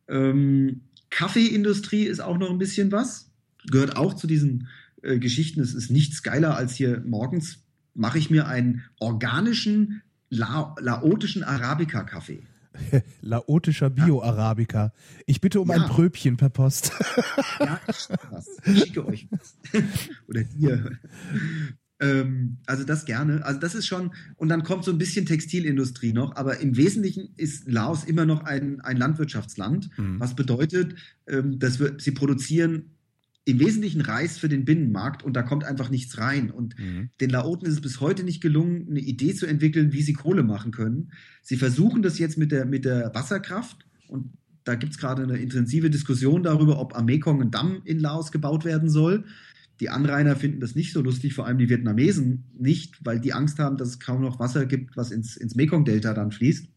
[0.07, 3.31] Ähm, Kaffeeindustrie ist auch noch ein bisschen was,
[3.69, 4.67] gehört auch zu diesen
[5.01, 5.59] äh, Geschichten.
[5.59, 12.41] Es ist nichts geiler als hier morgens mache ich mir einen organischen La laotischen Arabica-Kaffee.
[13.21, 14.93] Laotischer Bio-Arabica.
[15.25, 15.75] Ich bitte um ja.
[15.75, 16.93] ein Pröbchen per Post.
[17.59, 18.47] ja, ich, was.
[18.65, 19.57] ich schicke euch was.
[20.27, 20.99] Oder dir.
[21.99, 23.45] Ähm, also das gerne.
[23.45, 27.33] Also das ist schon, und dann kommt so ein bisschen Textilindustrie noch, aber im Wesentlichen
[27.35, 30.17] ist Laos immer noch ein, ein Landwirtschaftsland, mhm.
[30.21, 30.95] was bedeutet,
[31.27, 32.95] ähm, dass wir, sie produzieren
[33.45, 36.51] im Wesentlichen Reis für den Binnenmarkt und da kommt einfach nichts rein.
[36.51, 37.09] Und mhm.
[37.19, 40.43] den Laoten ist es bis heute nicht gelungen, eine Idee zu entwickeln, wie sie Kohle
[40.43, 41.11] machen können.
[41.41, 45.37] Sie versuchen das jetzt mit der, mit der Wasserkraft und da gibt es gerade eine
[45.37, 49.25] intensive Diskussion darüber, ob am Mekong ein Damm in Laos gebaut werden soll.
[49.79, 53.57] Die Anrainer finden das nicht so lustig, vor allem die Vietnamesen nicht, weil die Angst
[53.57, 56.67] haben, dass es kaum noch Wasser gibt, was ins, ins Mekong-Delta dann fließt.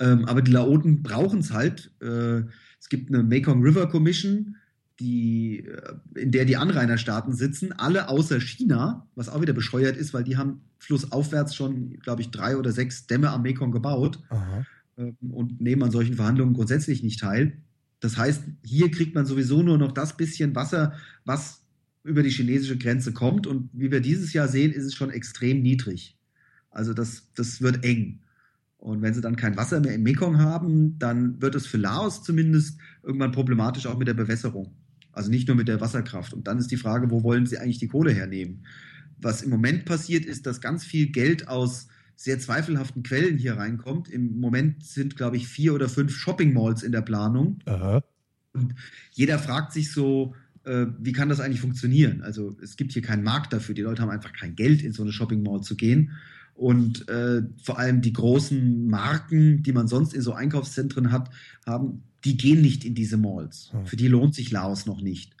[0.00, 1.92] Ähm, aber die Laoten brauchen es halt.
[2.00, 2.42] Äh,
[2.80, 4.56] es gibt eine Mekong River Commission,
[5.00, 10.14] die, äh, in der die Anrainerstaaten sitzen, alle außer China, was auch wieder bescheuert ist,
[10.14, 14.64] weil die haben flussaufwärts schon, glaube ich, drei oder sechs Dämme am Mekong gebaut Aha.
[14.96, 17.58] Ähm, und nehmen an solchen Verhandlungen grundsätzlich nicht teil.
[18.00, 20.94] Das heißt, hier kriegt man sowieso nur noch das bisschen Wasser,
[21.24, 21.62] was
[22.02, 23.46] über die chinesische Grenze kommt.
[23.46, 26.16] Und wie wir dieses Jahr sehen, ist es schon extrem niedrig.
[26.70, 28.20] Also das, das wird eng.
[28.78, 32.22] Und wenn sie dann kein Wasser mehr im Mekong haben, dann wird es für Laos
[32.22, 34.74] zumindest irgendwann problematisch auch mit der Bewässerung.
[35.12, 36.32] Also nicht nur mit der Wasserkraft.
[36.32, 38.64] Und dann ist die Frage, wo wollen sie eigentlich die Kohle hernehmen?
[39.18, 44.08] Was im Moment passiert, ist, dass ganz viel Geld aus sehr zweifelhaften Quellen hier reinkommt.
[44.08, 47.58] Im Moment sind, glaube ich, vier oder fünf Shopping Malls in der Planung.
[47.64, 48.04] Aha.
[48.52, 48.74] Und
[49.12, 50.34] jeder fragt sich so,
[50.64, 52.22] äh, wie kann das eigentlich funktionieren?
[52.22, 53.74] Also es gibt hier keinen Markt dafür.
[53.74, 56.12] Die Leute haben einfach kein Geld, in so eine Shopping Mall zu gehen.
[56.60, 61.30] Und äh, vor allem die großen Marken, die man sonst in so Einkaufszentren hat,
[61.64, 63.70] haben die gehen nicht in diese Malls.
[63.72, 63.86] Hm.
[63.86, 65.34] Für die lohnt sich Laos noch nicht.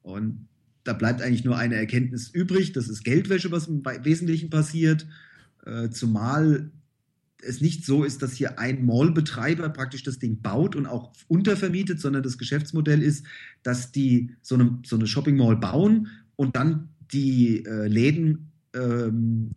[0.00, 0.48] Und
[0.82, 5.06] da bleibt eigentlich nur eine Erkenntnis übrig, das ist Geldwäsche, was im Wesentlichen passiert,
[5.66, 6.70] äh, zumal
[7.42, 12.00] es nicht so ist, dass hier ein Mallbetreiber praktisch das Ding baut und auch untervermietet,
[12.00, 13.26] sondern das Geschäftsmodell ist,
[13.62, 19.50] dass die so eine, so eine Shopping Mall bauen und dann die äh, Läden ähm,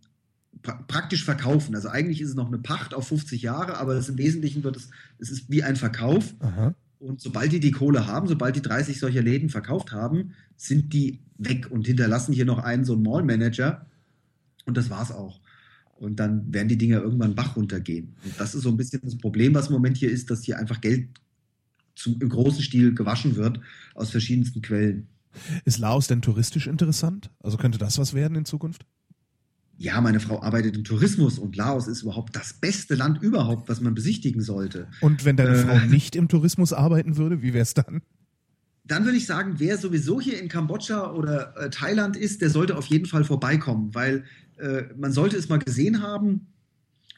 [0.62, 1.74] pra praktisch verkaufen.
[1.74, 4.90] Also eigentlich ist es noch eine Pacht auf 50 Jahre, aber im Wesentlichen wird es,
[5.18, 6.34] es ist wie ein Verkauf.
[6.40, 6.74] Aha.
[6.98, 11.20] Und sobald die die Kohle haben, sobald die 30 solcher Läden verkauft haben, sind die
[11.38, 13.86] weg und hinterlassen hier noch einen so einen Mall-Manager.
[14.64, 15.40] Und das war's auch.
[15.98, 18.16] Und dann werden die Dinger irgendwann Bach runtergehen.
[18.24, 20.58] Und das ist so ein bisschen das Problem, was im Moment hier ist, dass hier
[20.58, 21.08] einfach Geld
[21.94, 23.60] zum, im großen Stil gewaschen wird
[23.94, 25.08] aus verschiedensten Quellen.
[25.64, 27.30] Ist Laos denn touristisch interessant?
[27.40, 28.86] Also könnte das was werden in Zukunft?
[29.78, 33.80] Ja, meine Frau arbeitet im Tourismus und Laos ist überhaupt das beste Land überhaupt, was
[33.80, 34.88] man besichtigen sollte.
[35.00, 38.02] Und wenn deine äh, Frau nicht im Tourismus arbeiten würde, wie wäre es dann?
[38.84, 42.76] Dann würde ich sagen, wer sowieso hier in Kambodscha oder äh, Thailand ist, der sollte
[42.76, 44.24] auf jeden Fall vorbeikommen, weil
[44.58, 46.46] äh, man sollte es mal gesehen haben.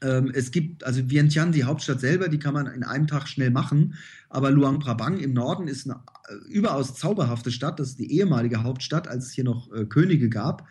[0.02, 3.50] Ähm, es gibt, also Vientiane, die Hauptstadt selber, die kann man in einem Tag schnell
[3.50, 3.94] machen,
[4.30, 8.62] aber Luang Prabang im Norden ist eine äh, überaus zauberhafte Stadt, das ist die ehemalige
[8.62, 10.66] Hauptstadt, als es hier noch äh, Könige gab.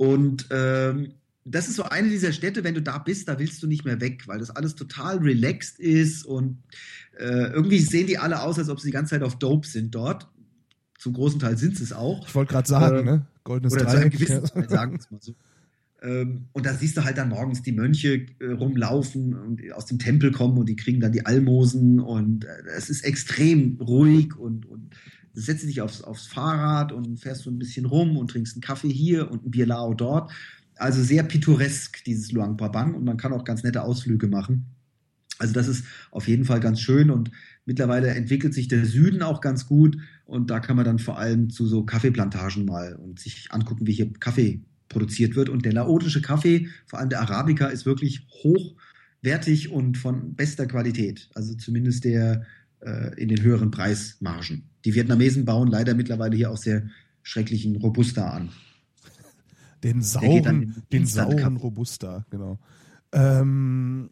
[0.00, 1.12] Und ähm,
[1.44, 4.00] das ist so eine dieser Städte, wenn du da bist, da willst du nicht mehr
[4.00, 6.56] weg, weil das alles total relaxed ist und
[7.18, 9.94] äh, irgendwie sehen die alle aus, als ob sie die ganze Zeit auf Dope sind
[9.94, 10.26] dort.
[10.98, 12.26] Zum großen Teil sind sie es auch.
[12.26, 13.26] Ich wollte gerade sagen, äh, ne?
[13.44, 14.16] Goldenes oder Dreieck.
[14.16, 15.34] Zu einem Teil, sagen wir es mal so.
[16.00, 19.98] Ähm, und da siehst du halt dann morgens die Mönche äh, rumlaufen und aus dem
[19.98, 24.64] Tempel kommen und die kriegen dann die Almosen und äh, es ist extrem ruhig und,
[24.64, 24.96] und
[25.32, 28.88] setzt dich aufs, aufs Fahrrad und fährst so ein bisschen rum und trinkst einen Kaffee
[28.88, 30.32] hier und ein Bierlao dort.
[30.76, 34.66] Also sehr pittoresk, dieses Luang Prabang und man kann auch ganz nette Ausflüge machen.
[35.38, 37.30] Also das ist auf jeden Fall ganz schön und
[37.64, 41.50] mittlerweile entwickelt sich der Süden auch ganz gut und da kann man dann vor allem
[41.50, 45.48] zu so Kaffeeplantagen mal und sich angucken, wie hier Kaffee produziert wird.
[45.48, 51.30] Und der laotische Kaffee, vor allem der Arabica, ist wirklich hochwertig und von bester Qualität.
[51.34, 52.44] Also zumindest der
[53.16, 54.70] in den höheren Preismargen.
[54.84, 56.88] Die Vietnamesen bauen leider mittlerweile hier auch sehr
[57.22, 58.50] schrecklichen Robusta an.
[59.82, 62.58] Den sauren, den sauren Robusta, genau.
[63.12, 64.10] Ähm,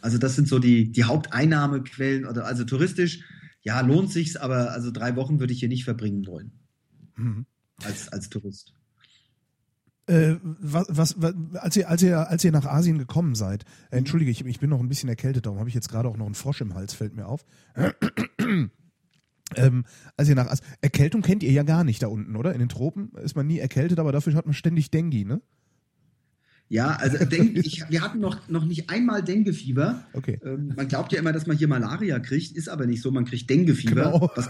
[0.00, 3.24] also das sind so die, die Haupteinnahmequellen, oder also touristisch,
[3.62, 6.52] ja, lohnt sich's, aber also drei Wochen würde ich hier nicht verbringen wollen.
[7.16, 7.46] Mhm.
[7.84, 8.74] Als, als Tourist.
[10.12, 13.96] Äh, was, was, was, als, ihr, als, ihr, als ihr nach Asien gekommen seid, äh,
[13.96, 16.26] entschuldige, ich, ich bin noch ein bisschen erkältet, darum habe ich jetzt gerade auch noch
[16.26, 17.46] einen Frosch im Hals, fällt mir auf.
[19.56, 19.84] ähm,
[20.18, 22.52] als ihr nach Asien, Erkältung kennt ihr ja gar nicht da unten, oder?
[22.52, 25.40] In den Tropen ist man nie erkältet, aber dafür hat man ständig Dengue, ne?
[26.68, 30.04] Ja, also denk, ich, wir hatten noch, noch nicht einmal Dengue-Fieber.
[30.12, 30.40] Okay.
[30.44, 33.10] Ähm, man glaubt ja immer, dass man hier Malaria kriegt, ist aber nicht so.
[33.10, 34.30] Man kriegt Dengue-Fieber, genau.
[34.34, 34.48] was,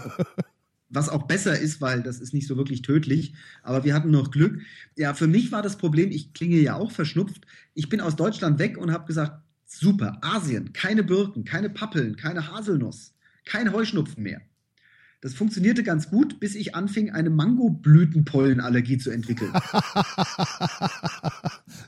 [0.93, 3.33] was auch besser ist, weil das ist nicht so wirklich tödlich.
[3.63, 4.61] Aber wir hatten noch Glück.
[4.95, 7.45] Ja, für mich war das Problem, ich klinge ja auch verschnupft.
[7.73, 12.51] Ich bin aus Deutschland weg und habe gesagt, super, Asien, keine Birken, keine Pappeln, keine
[12.51, 13.13] Haselnuss,
[13.45, 14.41] kein Heuschnupfen mehr.
[15.23, 19.53] Das funktionierte ganz gut, bis ich anfing, eine Mangoblütenpollenallergie zu entwickeln.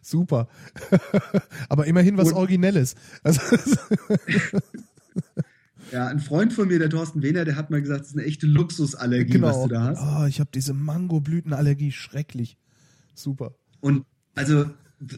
[0.01, 0.47] Super.
[1.69, 2.95] Aber immerhin was und Originelles.
[3.23, 3.41] Also
[5.95, 8.25] Ja, ein Freund von mir, der Thorsten Wehner, der hat mal gesagt, das ist eine
[8.25, 9.47] echte Luxusallergie, genau.
[9.47, 10.01] was du da hast.
[10.01, 12.57] Oh, ich habe diese Mangoblütenallergie, schrecklich.
[13.13, 13.55] Super.
[13.79, 14.03] Und
[14.33, 14.65] also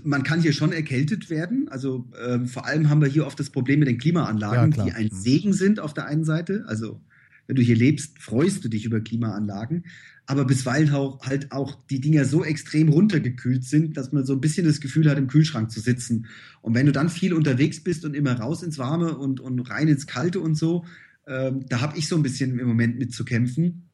[0.03, 1.67] man kann hier schon erkältet werden.
[1.69, 4.91] Also ähm, vor allem haben wir hier oft das Problem mit den Klimaanlagen, ja, die
[4.91, 5.15] ein mhm.
[5.15, 6.63] Segen sind auf der einen Seite.
[6.67, 7.01] Also
[7.47, 9.83] wenn du hier lebst, freust du dich über Klimaanlagen
[10.27, 14.41] aber bisweilen auch, halt auch die Dinger so extrem runtergekühlt sind, dass man so ein
[14.41, 16.27] bisschen das Gefühl hat, im Kühlschrank zu sitzen.
[16.61, 19.87] Und wenn du dann viel unterwegs bist und immer raus ins Warme und, und rein
[19.87, 20.85] ins Kalte und so,
[21.25, 23.89] ähm, da habe ich so ein bisschen im Moment mit zu kämpfen.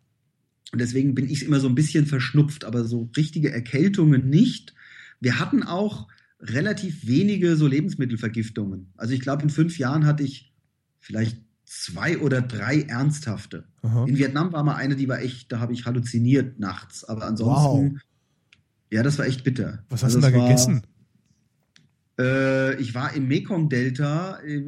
[0.71, 4.73] Und deswegen bin ich immer so ein bisschen verschnupft, aber so richtige Erkältungen nicht.
[5.19, 6.07] Wir hatten auch
[6.39, 8.91] relativ wenige so Lebensmittelvergiftungen.
[8.97, 10.51] Also ich glaube, in fünf Jahren hatte ich
[10.99, 13.65] vielleicht zwei oder drei ernsthafte.
[13.81, 14.05] Aha.
[14.05, 17.03] In Vietnam war mal eine, die war echt, da habe ich halluziniert nachts.
[17.03, 18.01] Aber ansonsten, wow.
[18.91, 19.83] ja, das war echt bitter.
[19.89, 20.83] Was hast also du da war, gegessen?
[22.19, 24.63] Äh, ich war im Mekong-Delta äh,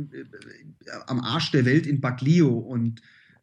[1.08, 3.02] am Arsch der Welt in Baglio und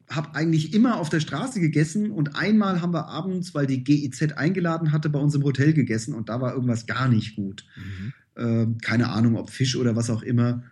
[0.09, 4.33] habe eigentlich immer auf der Straße gegessen und einmal haben wir abends, weil die GIZ
[4.33, 7.65] eingeladen hatte, bei uns im Hotel gegessen und da war irgendwas gar nicht gut.
[7.75, 8.13] Mhm.
[8.35, 10.63] Äh, keine Ahnung, ob Fisch oder was auch immer.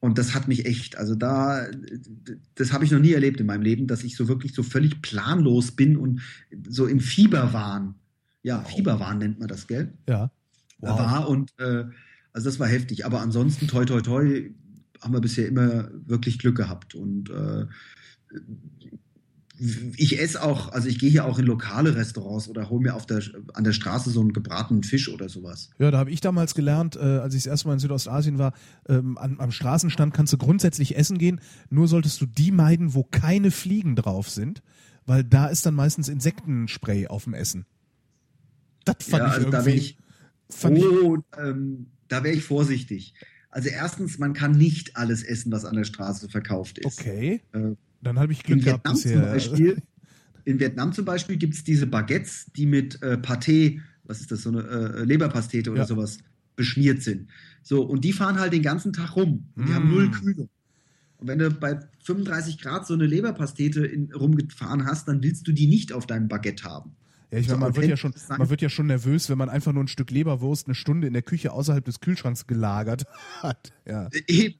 [0.00, 1.66] Und das hat mich echt, also da,
[2.54, 5.02] das habe ich noch nie erlebt in meinem Leben, dass ich so wirklich so völlig
[5.02, 6.22] planlos bin und
[6.68, 7.94] so im Fieberwahn.
[8.42, 8.70] Ja, wow.
[8.74, 9.92] Fieberwahn nennt man das, gell?
[10.08, 10.30] Ja.
[10.78, 10.98] Wow.
[10.98, 11.84] War und äh,
[12.32, 13.04] also das war heftig.
[13.04, 14.50] Aber ansonsten, toi, toi, toi,
[15.00, 16.94] haben wir bisher immer wirklich Glück gehabt.
[16.94, 17.66] Und äh,
[19.96, 23.04] ich esse auch, also ich gehe hier auch in lokale Restaurants oder hole mir auf
[23.04, 23.22] der,
[23.52, 25.70] an der Straße so einen gebratenen Fisch oder sowas.
[25.78, 28.54] Ja, da habe ich damals gelernt, äh, als ich das erste Mal in Südostasien war,
[28.88, 33.04] ähm, an, am Straßenstand kannst du grundsätzlich essen gehen, nur solltest du die meiden, wo
[33.04, 34.62] keine Fliegen drauf sind,
[35.04, 37.66] weil da ist dann meistens Insektenspray auf dem Essen.
[38.86, 39.96] Das fand ja, ich also irgendwie...
[40.62, 43.14] Da ich, oh, ähm, da wäre ich vorsichtig.
[43.50, 46.98] Also erstens, man kann nicht alles essen, was an der Straße verkauft ist.
[46.98, 47.42] Okay.
[47.52, 49.22] Äh, dann habe ich Glück in gehabt Vietnam bisher.
[49.22, 49.82] Zum Beispiel,
[50.44, 54.42] in Vietnam zum Beispiel gibt es diese Baguettes, die mit äh, Pâté, was ist das,
[54.42, 55.86] so eine äh, Leberpastete oder ja.
[55.86, 56.18] sowas,
[56.56, 57.28] beschmiert sind.
[57.62, 59.48] So, und die fahren halt den ganzen Tag rum.
[59.54, 59.74] Und die mm.
[59.74, 60.48] haben null Kühlung.
[61.18, 65.52] Und wenn du bei 35 Grad so eine Leberpastete in, rumgefahren hast, dann willst du
[65.52, 66.96] die nicht auf deinem Baguette haben.
[67.30, 69.72] Ja, ich meine, man wird ja schon, man wird ja schon nervös, wenn man einfach
[69.72, 73.04] nur ein Stück Leberwurst eine Stunde in der Küche außerhalb des Kühlschranks gelagert
[73.42, 73.72] hat.
[73.86, 74.08] Ja.
[74.26, 74.56] Eben.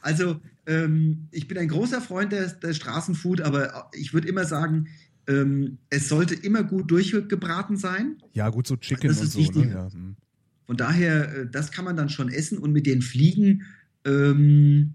[0.00, 4.88] Also ähm, ich bin ein großer Freund der, der Straßenfood, aber ich würde immer sagen,
[5.26, 8.16] ähm, es sollte immer gut durchgebraten sein.
[8.32, 9.60] Ja, gut, so Chicken das und so.
[9.60, 9.70] Ne?
[9.70, 9.92] Ja.
[9.92, 10.16] Hm.
[10.66, 13.64] Von daher, äh, das kann man dann schon essen und mit den Fliegen.
[14.06, 14.94] Ähm,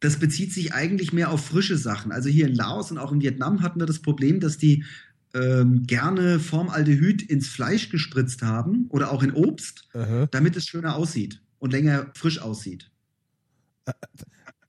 [0.00, 2.12] das bezieht sich eigentlich mehr auf frische Sachen.
[2.12, 4.84] Also hier in Laos und auch in Vietnam hatten wir das Problem, dass die
[5.34, 10.26] ähm, gerne Formaldehyd ins Fleisch gespritzt haben oder auch in Obst, Aha.
[10.30, 12.90] damit es schöner aussieht und länger frisch aussieht.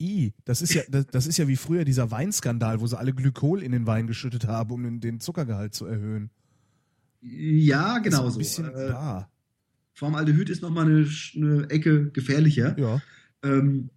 [0.02, 3.14] I, das ist ja, das, das ist ja wie früher dieser Weinskandal, wo sie alle
[3.14, 6.30] Glykol in den Wein geschüttet haben, um den, den Zuckergehalt zu erhöhen.
[7.22, 8.40] Ja, genau Das so.
[8.40, 9.23] ist ein bisschen, Äh,
[9.94, 11.06] Formaldehyd ist nochmal eine,
[11.36, 12.77] eine Ecke gefährlicher.
[12.80, 13.02] ja.
[13.44, 13.90] Ähm,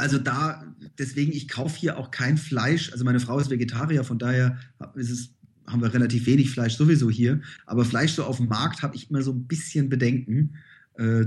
[0.00, 0.64] also da,
[0.96, 2.92] deswegen, ich kaufe hier auch kein Fleisch.
[2.92, 4.56] Also meine Frau ist Vegetarier, von daher
[4.94, 5.30] ist es,
[5.68, 7.40] haben wir relativ wenig Fleisch sowieso hier.
[7.66, 10.54] Aber Fleisch so auf dem Markt habe ich immer so ein bisschen Bedenken.
[10.94, 11.26] Äh,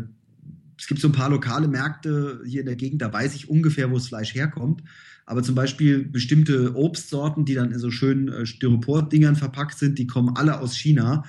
[0.77, 3.91] es gibt so ein paar lokale Märkte hier in der Gegend, da weiß ich ungefähr,
[3.91, 4.81] wo das Fleisch herkommt.
[5.27, 10.07] Aber zum Beispiel bestimmte Obstsorten, die dann in so schönen äh, Styropor-Dingern verpackt sind, die
[10.07, 11.23] kommen alle aus China.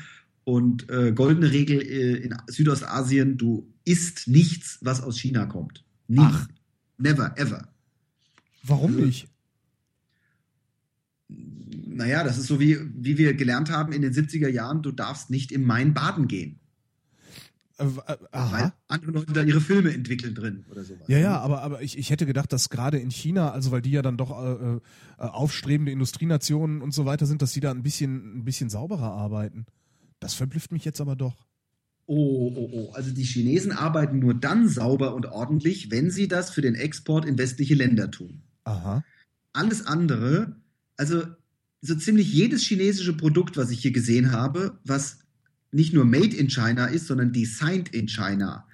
[0.44, 5.84] Und äh, goldene Regel äh, in Südostasien, du isst nichts, was aus China kommt.
[6.08, 6.18] Nie.
[6.20, 6.48] Ach.
[6.98, 7.68] Never, ever.
[8.64, 9.28] Warum Also- nicht?
[11.96, 15.30] Naja, das ist so wie, wie wir gelernt haben in den 70er Jahren, du darfst
[15.30, 16.60] nicht im Main baden gehen,
[17.78, 18.52] Äh, äh, aha.
[18.52, 21.08] weil andere Leute da ihre Filme entwickeln drin oder sowas.
[21.08, 23.90] Ja, ja, aber, aber ich, ich hätte gedacht, dass gerade in China, also weil die
[23.90, 24.80] ja dann doch äh, äh,
[25.18, 29.66] aufstrebende Industrienationen und so weiter sind, dass die da ein bisschen, ein bisschen sauberer arbeiten.
[30.20, 31.46] Das verblüfft mich jetzt aber doch.
[32.06, 32.92] Oh, oh, oh.
[32.94, 37.24] Also die Chinesen arbeiten nur dann sauber und ordentlich, wenn sie das für den Export
[37.24, 38.42] in westliche Länder tun.
[38.64, 39.02] Aha.
[39.52, 40.56] Alles andere,
[40.96, 41.22] also
[41.82, 45.18] so ziemlich jedes chinesische Produkt, was ich hier gesehen habe, was
[45.72, 48.66] nicht nur made in China ist, sondern designed in China,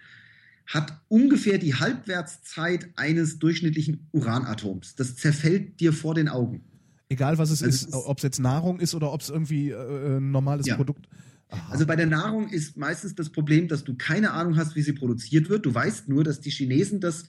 [0.67, 4.95] hat ungefähr die Halbwertszeit eines durchschnittlichen Uranatoms.
[4.97, 6.63] Das zerfällt dir vor den Augen.
[7.09, 9.71] Egal was es Also ist, ist- ob es jetzt Nahrung ist oder ob es irgendwie
[9.71, 10.77] äh, ein normales Ja.
[10.77, 11.09] Produkt.
[11.49, 11.73] Aha.
[11.73, 14.93] Also bei der Nahrung ist meistens das Problem, dass du keine Ahnung hast, wie sie
[14.93, 15.65] produziert wird.
[15.65, 17.25] Du weißt nur, dass die Chinesen das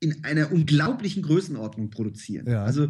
[0.00, 2.46] in einer unglaublichen Größenordnung produzieren.
[2.48, 2.64] Ja.
[2.64, 2.88] Also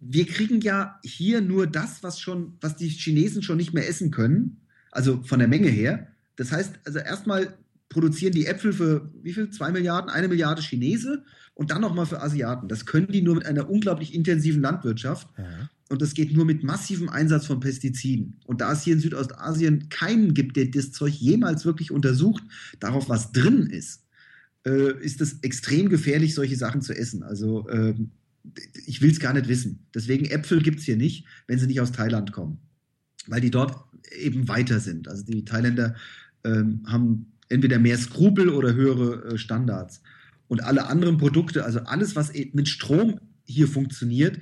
[0.00, 4.10] wir kriegen ja hier nur das, was schon, was die Chinesen schon nicht mehr essen
[4.10, 4.60] können.
[4.90, 6.08] Also von der Menge her.
[6.36, 7.56] Das heißt, also erstmal
[7.88, 9.50] produzieren die Äpfel für wie viel?
[9.50, 11.24] Zwei Milliarden, eine Milliarde Chinese
[11.54, 12.68] und dann nochmal für Asiaten.
[12.68, 15.28] Das können die nur mit einer unglaublich intensiven Landwirtschaft.
[15.38, 15.70] ja.
[15.88, 18.40] Und das geht nur mit massivem Einsatz von Pestiziden.
[18.44, 22.42] Und da es hier in Südostasien keinen gibt, der das Zeug jemals wirklich untersucht,
[22.80, 24.02] darauf was drin ist,
[24.66, 27.22] äh, ist es extrem gefährlich, solche Sachen zu essen.
[27.22, 28.10] Also ähm,
[28.86, 29.86] ich will es gar nicht wissen.
[29.94, 32.58] Deswegen Äpfel gibt es hier nicht, wenn sie nicht aus Thailand kommen.
[33.26, 33.74] Weil die dort
[34.20, 35.08] eben weiter sind.
[35.08, 35.94] Also die Thailänder
[36.44, 40.00] ähm, haben entweder mehr Skrupel oder höhere äh, Standards.
[40.48, 44.38] Und alle anderen Produkte, also alles, was e- mit Strom hier funktioniert,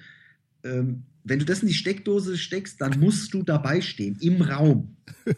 [0.63, 4.97] ähm, wenn du das in die Steckdose steckst, dann musst du dabei stehen, im Raum,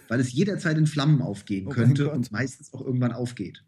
[0.08, 2.14] weil es jederzeit in Flammen aufgehen Oh könnte Gott.
[2.14, 3.62] und meistens auch irgendwann aufgeht.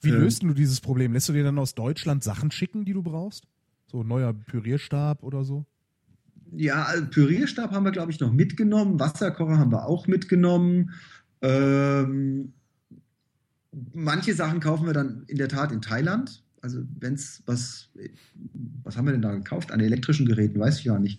[0.00, 0.20] Wie Ähm.
[0.20, 1.12] löst du dieses Problem?
[1.12, 3.48] Lässt du dir dann aus Deutschland Sachen schicken, die du brauchst?
[3.90, 5.66] So ein neuer Pürierstab oder so?
[6.52, 9.00] Ja, also Pürierstab haben wir, glaube ich, noch mitgenommen.
[9.00, 10.90] Wasserkocher haben wir auch mitgenommen.
[11.42, 12.52] Ähm,
[13.92, 16.44] manche Sachen kaufen wir dann in der Tat in Thailand.
[16.62, 17.88] Also wenn es was,
[18.84, 19.72] was haben wir denn da gekauft?
[19.72, 21.18] An elektrischen Geräten, weiß ich gar nicht.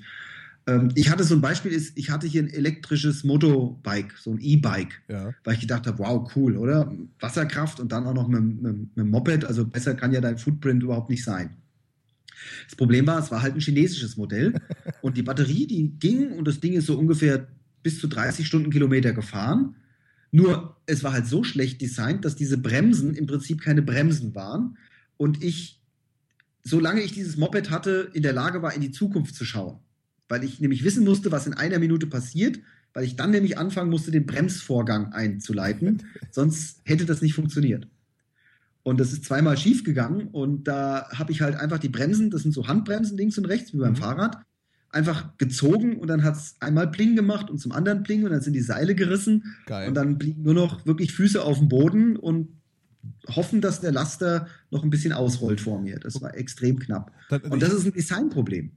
[0.68, 4.39] Ähm, ich hatte so ein Beispiel, ist, ich hatte hier ein elektrisches Motobike, so ein
[4.39, 5.34] E-Bike, Ja.
[5.43, 6.93] weil ich gedacht habe, wow, cool, oder?
[7.19, 10.38] Wasserkraft und dann auch noch mit, mit, mit dem Moped, also besser kann ja dein
[10.38, 11.57] Footprint überhaupt nicht sein.
[12.65, 14.53] Das Problem war, es war halt ein chinesisches Modell
[15.01, 17.47] und die Batterie, die ging und das Ding ist so ungefähr
[17.84, 19.76] bis zu 30 Stundenkilometer gefahren.
[20.31, 24.77] Nur es war halt so schlecht designt, dass diese Bremsen im Prinzip keine Bremsen waren
[25.18, 25.81] und ich,
[26.63, 29.80] solange ich dieses Moped hatte, in der Lage war, in die Zukunft zu schauen.
[30.30, 32.59] Weil ich nämlich wissen musste, was in einer Minute passiert,
[32.93, 36.03] weil ich dann nämlich anfangen musste, den Bremsvorgang einzuleiten.
[36.31, 37.88] Sonst hätte das nicht funktioniert.
[38.83, 42.41] Und das ist zweimal schief gegangen und da habe ich halt einfach die Bremsen, das
[42.41, 43.97] sind so Handbremsen links und rechts, wie beim Mhm.
[43.97, 44.37] Fahrrad,
[44.89, 48.41] einfach gezogen und dann hat es einmal Pling gemacht und zum anderen Pling und dann
[48.41, 49.87] sind die Seile gerissen Geil.
[49.87, 52.49] und dann blieben nur noch wirklich Füße auf dem Boden und
[53.27, 55.99] hoffen, dass der Laster noch ein bisschen ausrollt vor mir.
[55.99, 57.11] Das war extrem knapp.
[57.49, 58.71] Und das ist ein Designproblem.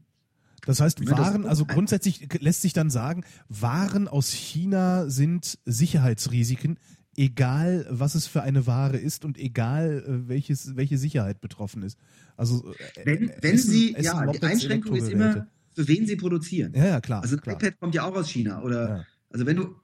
[0.67, 6.79] Das heißt, Waren, also grundsätzlich lässt sich dann sagen, Waren aus China sind Sicherheitsrisiken,
[7.17, 11.99] egal was es für eine Ware ist und egal äh, welches, welche Sicherheit betroffen ist.
[12.37, 15.89] Also äh, Wenn, äh, wenn Essen- Sie, Essen, ja, die Mopeds, Einschränkung ist immer, für
[15.89, 16.73] wen Sie produzieren.
[16.75, 17.23] Ja, ja, klar.
[17.23, 17.57] Also ein klar.
[17.57, 18.63] iPad kommt ja auch aus China.
[18.63, 19.07] Oder Ja.
[19.31, 19.75] also wenn du,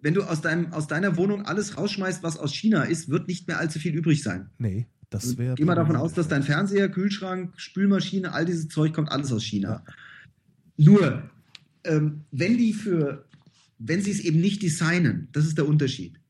[0.00, 3.46] wenn du aus, deinem, aus deiner Wohnung alles rausschmeißt, was aus China ist, wird nicht
[3.48, 4.50] mehr allzu viel übrig sein.
[4.58, 5.54] Nee, das Also wäre.
[5.54, 9.42] Geh mal davon aus, dass dein Fernseher, Kühlschrank, Spülmaschine, all dieses Zeug kommt alles aus
[9.44, 9.84] China.
[10.76, 11.30] Nur,
[11.84, 13.24] ähm, wenn die für,
[13.78, 16.20] wenn sie es eben nicht designen, das ist der Unterschied.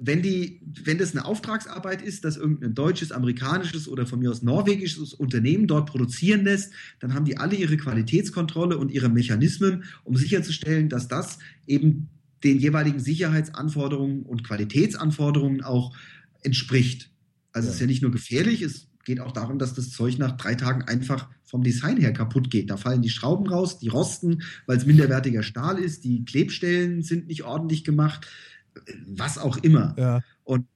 [0.00, 4.42] Wenn, die, wenn das eine Auftragsarbeit ist, dass irgendein deutsches, amerikanisches oder von mir aus
[4.42, 10.16] norwegisches Unternehmen dort produzieren lässt, dann haben die alle ihre Qualitätskontrolle und ihre Mechanismen, um
[10.16, 12.08] sicherzustellen, dass das eben
[12.44, 15.96] den jeweiligen Sicherheitsanforderungen und Qualitätsanforderungen auch
[16.42, 17.10] entspricht.
[17.52, 17.70] Also ja.
[17.70, 20.54] es ist ja nicht nur gefährlich, es geht auch darum, dass das Zeug nach drei
[20.54, 22.70] Tagen einfach vom Design her kaputt geht.
[22.70, 27.26] Da fallen die Schrauben raus, die rosten, weil es minderwertiger Stahl ist, die Klebstellen sind
[27.26, 28.26] nicht ordentlich gemacht
[29.06, 29.94] was auch immer.
[29.98, 30.22] Ja.
[30.44, 30.66] Und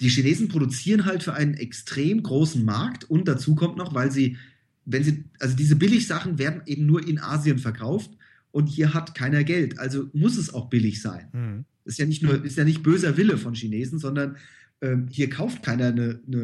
[0.00, 4.36] die Chinesen produzieren halt für einen extrem großen Markt und dazu kommt noch, weil sie,
[4.84, 8.10] wenn sie, also diese Billigsachen werden eben nur in Asien verkauft
[8.50, 9.78] und hier hat keiner Geld.
[9.78, 11.28] Also muss es auch billig sein.
[11.32, 11.64] Mhm.
[11.84, 14.36] Ist ja nicht nur, ist ja nicht böser Wille von Chinesen, sondern
[14.80, 16.40] ähm, hier kauft keiner eine, eine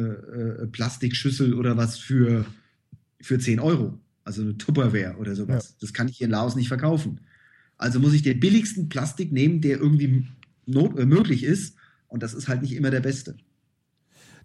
[0.61, 2.45] äh, Plastikschüssel oder was für,
[3.21, 3.99] für 10 Euro.
[4.23, 5.69] Also eine Tupperware oder sowas.
[5.69, 5.75] Ja.
[5.81, 7.19] Das kann ich hier in Laos nicht verkaufen.
[7.77, 10.27] Also muss ich den billigsten Plastik nehmen, der irgendwie
[10.69, 11.75] not, äh, möglich ist.
[12.07, 13.35] Und das ist halt nicht immer der beste.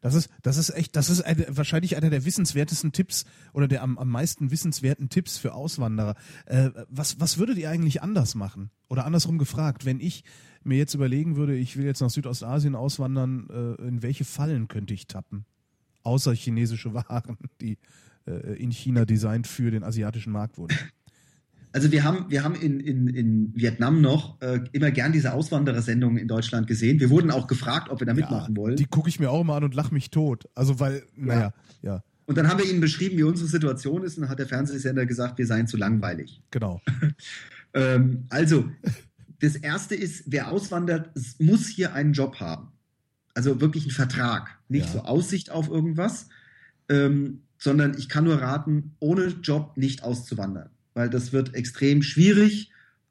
[0.05, 3.25] Das ist, das ist echt, das ist eine, wahrscheinlich einer der wissenswertesten Tipps
[3.55, 6.15] oder der am, am meisten wissenswerten Tipps für Auswanderer.
[6.45, 8.71] Äh, was, was würdet ihr eigentlich anders machen?
[8.89, 10.23] Oder andersrum gefragt, wenn ich
[10.63, 14.93] mir jetzt überlegen würde, ich will jetzt nach Südostasien auswandern, äh, in welche Fallen könnte
[14.93, 15.47] ich tappen?
[16.03, 17.79] Außer chinesische Waren, die
[18.27, 20.77] äh, in China designt für den asiatischen Markt wurden.
[21.75, 26.19] Also wir haben, wir haben in, in, in Vietnam noch äh, immer gern diese Auswanderersendungen
[26.19, 27.01] in Deutschland gesehen.
[27.01, 28.77] Wir wurden auch gefragt, ob wir da mitmachen ja, wollen.
[28.77, 30.45] Die gucke ich mir auch mal an und lache mich tot.
[30.55, 31.53] Also weil, naja,
[31.83, 31.95] ja.
[31.95, 32.05] ja.
[32.27, 35.05] Und dann haben wir ihnen beschrieben, wie unsere Situation ist, und dann hat der Fernsehsender
[35.05, 36.41] gesagt, wir seien zu langweilig.
[36.53, 36.81] Genau.
[37.75, 38.71] ähm, also,
[39.41, 41.11] das erste ist, wer auswandert,
[41.41, 42.69] muss hier einen Job haben.
[43.35, 44.61] Also wirklich einen Vertrag.
[44.69, 44.93] Nicht ja.
[44.93, 46.29] so Aussicht auf irgendwas,
[46.89, 52.71] ähm, sondern ich kann nur raten, ohne Job nicht auszuwandern weil das wird extrem schwierig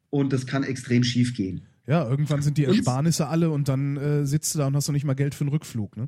[0.10, 1.68] und das kann extrem schief gehen.
[1.86, 4.94] Ja, irgendwann sind die Ersparnisse alle und dann äh, sitzt du da und hast noch
[4.94, 6.08] nicht mal Geld für einen Rückflug, ne?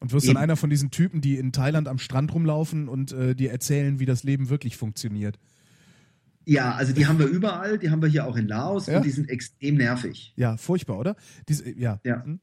[0.00, 0.34] Und wirst Eben.
[0.34, 4.00] dann einer von diesen Typen, die in Thailand am Strand rumlaufen und äh, dir erzählen,
[4.00, 5.38] wie das Leben wirklich funktioniert.
[6.44, 8.96] Ja, also die haben wir überall, die haben wir hier auch in Laos ja?
[8.96, 10.32] und die sind extrem nervig.
[10.36, 11.16] Ja, furchtbar, oder?
[11.48, 12.00] Diese, ja.
[12.04, 12.24] ja.
[12.24, 12.40] Hm?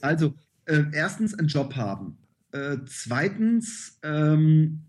[0.00, 0.34] Also,
[0.66, 2.18] äh, erstens einen Job haben.
[2.52, 4.84] Äh, zweitens, ähm,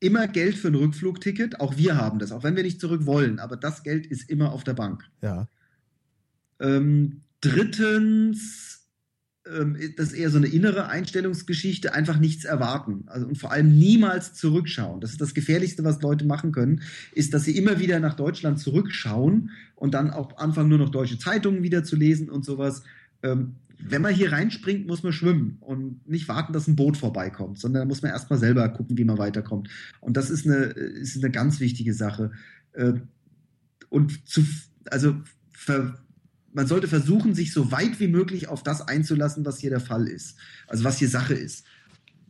[0.00, 1.60] immer Geld für ein Rückflugticket.
[1.60, 3.38] Auch wir haben das, auch wenn wir nicht zurück wollen.
[3.38, 5.04] Aber das Geld ist immer auf der Bank.
[5.22, 5.48] Ja.
[6.60, 8.86] Ähm, drittens,
[9.46, 13.04] ähm, das ist eher so eine innere Einstellungsgeschichte, einfach nichts erwarten.
[13.06, 15.00] Also, und vor allem niemals zurückschauen.
[15.00, 18.60] Das ist das Gefährlichste, was Leute machen können, ist, dass sie immer wieder nach Deutschland
[18.60, 22.82] zurückschauen und dann auch anfangen, nur noch deutsche Zeitungen wieder zu lesen und sowas.
[23.22, 27.58] Ähm, wenn man hier reinspringt, muss man schwimmen und nicht warten, dass ein Boot vorbeikommt,
[27.58, 29.68] sondern da muss man erstmal selber gucken, wie man weiterkommt.
[30.00, 32.32] Und das ist eine, ist eine ganz wichtige Sache.
[32.72, 32.94] Äh,
[33.88, 34.44] und zu,
[34.90, 35.16] also
[35.52, 35.98] ver,
[36.52, 40.08] man sollte versuchen, sich so weit wie möglich auf das einzulassen, was hier der Fall
[40.08, 40.36] ist.
[40.66, 41.64] Also was hier Sache ist.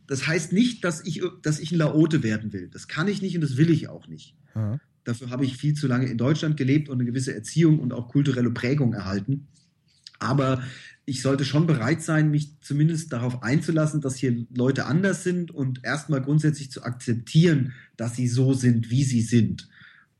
[0.07, 2.69] Das heißt nicht, dass ich, dass ich ein Laote werden will.
[2.71, 4.35] Das kann ich nicht und das will ich auch nicht.
[4.55, 4.79] Mhm.
[5.03, 8.07] Dafür habe ich viel zu lange in Deutschland gelebt und eine gewisse Erziehung und auch
[8.07, 9.47] kulturelle Prägung erhalten.
[10.19, 10.61] Aber
[11.09, 15.83] ich sollte schon bereit sein, mich zumindest darauf einzulassen, dass hier Leute anders sind und
[15.83, 19.67] erstmal grundsätzlich zu akzeptieren, dass sie so sind, wie sie sind.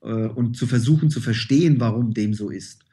[0.01, 2.85] Äh, und zu versuchen zu verstehen, warum dem so ist.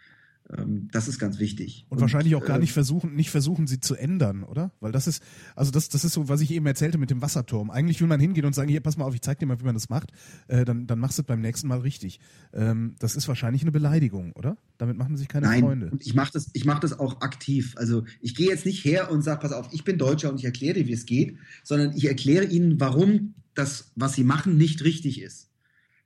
[0.56, 1.86] Ähm, das ist ganz wichtig.
[1.88, 4.72] Und, und wahrscheinlich auch gar äh, nicht versuchen, nicht versuchen, sie zu ändern, oder?
[4.80, 5.22] Weil das ist,
[5.56, 7.70] also das, das ist so, was ich eben erzählte mit dem Wasserturm.
[7.70, 9.64] Eigentlich will man hingehen und sagen, hier, pass mal auf, ich zeig dir mal, wie
[9.64, 10.12] man das macht.
[10.46, 12.20] Äh, dann, dann machst du es beim nächsten Mal richtig.
[12.52, 14.56] Ähm, das ist wahrscheinlich eine Beleidigung, oder?
[14.78, 15.90] Damit machen sich keine Nein, Freunde.
[15.90, 17.74] Und ich mache das, ich mach das auch aktiv.
[17.76, 20.44] Also ich gehe jetzt nicht her und sage, pass auf, ich bin Deutscher und ich
[20.44, 24.84] erkläre dir, wie es geht, sondern ich erkläre ihnen, warum das, was sie machen, nicht
[24.84, 25.50] richtig ist.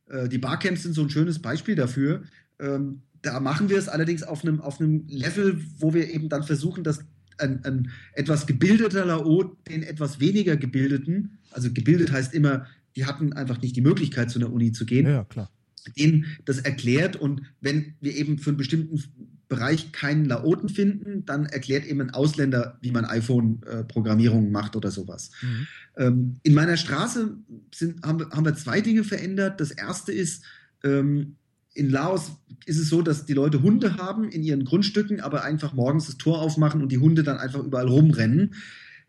[0.07, 2.23] Äh, die Barcamps sind so ein schönes Beispiel dafür.
[2.59, 6.43] Ähm, da machen wir es allerdings auf einem, auf einem Level, wo wir eben dann
[6.43, 7.01] versuchen, dass
[7.39, 12.67] ein, ein etwas gebildeter Laot den etwas weniger gebildeten, also gebildet heißt immer,
[12.97, 15.07] die hatten einfach nicht die Möglichkeit, zu einer Uni zu gehen.
[15.07, 15.51] Ja, klar.
[15.97, 19.03] Denen das erklärt und wenn wir eben für einen bestimmten
[19.49, 25.31] Bereich keinen Laoten finden, dann erklärt eben ein Ausländer, wie man iPhone-Programmierung macht oder sowas.
[25.43, 25.67] Mhm.
[25.97, 27.37] Ähm, in meiner Straße
[27.75, 29.61] sind, haben, haben, wir zwei Dinge verändert.
[29.61, 30.45] Das erste ist,
[30.85, 31.37] ähm,
[31.75, 32.33] in Laos
[32.67, 36.17] ist es so, dass die Leute Hunde haben in ihren Grundstücken, aber einfach morgens das
[36.17, 38.55] Tor aufmachen und die Hunde dann einfach überall rumrennen.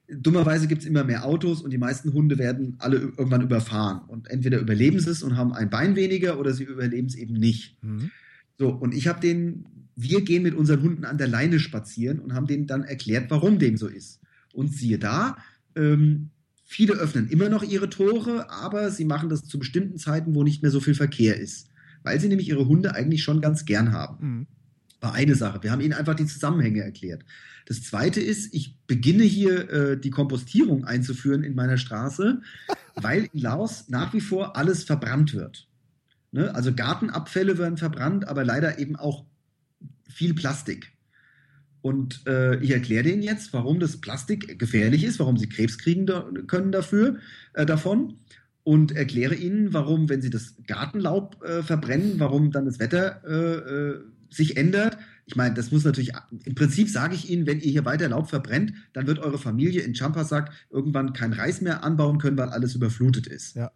[0.07, 4.01] Dummerweise gibt es immer mehr Autos und die meisten Hunde werden alle irgendwann überfahren.
[4.07, 7.33] Und entweder überleben sie es und haben ein Bein weniger oder sie überleben es eben
[7.33, 7.81] nicht.
[7.81, 8.11] Mhm.
[8.57, 9.65] So, und ich habe den,
[9.95, 13.57] wir gehen mit unseren Hunden an der Leine spazieren und haben denen dann erklärt, warum
[13.57, 14.19] dem so ist.
[14.53, 15.38] Und siehe da,
[15.75, 16.29] ähm,
[16.63, 20.61] viele öffnen immer noch ihre Tore, aber sie machen das zu bestimmten Zeiten, wo nicht
[20.61, 21.70] mehr so viel Verkehr ist
[22.03, 24.18] weil sie nämlich ihre Hunde eigentlich schon ganz gern haben.
[24.19, 24.48] Mhm.
[24.99, 25.64] War eine Sache.
[25.64, 27.23] Wir haben ihnen einfach die Zusammenhänge erklärt.
[27.65, 32.41] Das zweite ist, ich beginne hier äh, die Kompostierung einzuführen in meiner Straße,
[32.95, 35.68] weil in Laos nach wie vor alles verbrannt wird.
[36.32, 36.53] Ne?
[36.56, 39.26] Also Gartenabfälle werden verbrannt, aber leider eben auch
[40.10, 40.91] viel Plastik.
[41.82, 46.06] Und äh, ich erkläre denen jetzt, warum das Plastik gefährlich ist, warum sie Krebs kriegen
[46.06, 47.18] da, können dafür,
[47.53, 48.18] äh, davon.
[48.63, 53.95] Und erkläre ihnen, warum, wenn sie das Gartenlaub äh, verbrennen, warum dann das Wetter äh,
[53.95, 54.97] äh, sich ändert.
[55.25, 56.11] Ich meine, das muss natürlich,
[56.45, 59.81] im Prinzip sage ich Ihnen, wenn ihr hier weiter Laub verbrennt, dann wird eure Familie
[59.81, 63.55] in Champasak irgendwann kein Reis mehr anbauen können, weil alles überflutet ist.
[63.55, 63.71] Ja.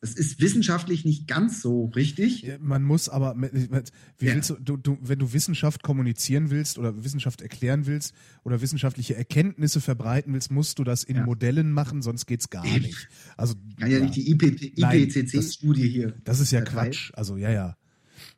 [0.00, 2.48] Das ist wissenschaftlich nicht ganz so richtig.
[2.60, 4.34] Man muss aber, wie ja.
[4.34, 8.14] willst du, du, wenn du Wissenschaft kommunizieren willst oder Wissenschaft erklären willst
[8.44, 11.24] oder wissenschaftliche Erkenntnisse verbreiten willst, musst du das in ja.
[11.24, 13.08] Modellen machen, sonst geht es gar nicht.
[13.36, 16.14] Also, Kann ja, nicht die IPCC-Studie hier.
[16.22, 17.10] Das ist ja Quatsch.
[17.14, 17.76] Also, ja, ja.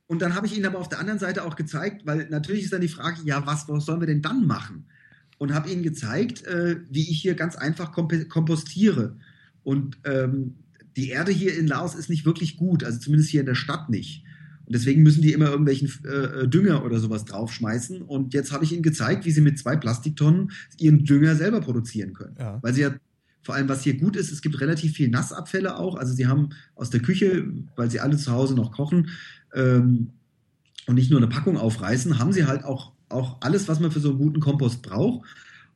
[0.07, 2.73] Und dann habe ich ihnen aber auf der anderen Seite auch gezeigt, weil natürlich ist
[2.73, 4.87] dann die Frage, ja, was, was sollen wir denn dann machen?
[5.39, 9.17] Und habe ihnen gezeigt, äh, wie ich hier ganz einfach kompostiere.
[9.63, 10.57] Und ähm,
[11.01, 13.89] die Erde hier in Laos ist nicht wirklich gut, also zumindest hier in der Stadt
[13.89, 14.23] nicht.
[14.67, 18.03] Und deswegen müssen die immer irgendwelchen äh, Dünger oder sowas draufschmeißen.
[18.03, 22.13] Und jetzt habe ich ihnen gezeigt, wie sie mit zwei Plastiktonnen ihren Dünger selber produzieren
[22.13, 22.37] können.
[22.39, 22.59] Ja.
[22.63, 22.95] Weil sie ja
[23.43, 25.97] vor allem, was hier gut ist, es gibt relativ viel Nassabfälle auch.
[25.97, 29.09] Also sie haben aus der Küche, weil sie alle zu Hause noch kochen
[29.55, 30.11] ähm,
[30.87, 34.01] und nicht nur eine Packung aufreißen, haben sie halt auch, auch alles, was man für
[34.01, 35.27] so einen guten Kompost braucht.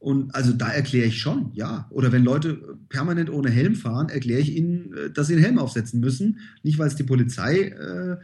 [0.04, 1.86] Und also da erkläre ich schon, ja.
[1.88, 5.58] Oder wenn Leute permanent ohne Helm fahren, erkläre ich ihnen, äh, dass sie einen Helm
[5.58, 6.40] aufsetzen müssen.
[6.62, 8.18] Nicht, weil es die Polizei äh,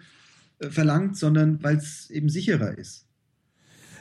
[0.70, 3.07] verlangt, sondern weil es eben sicherer ist.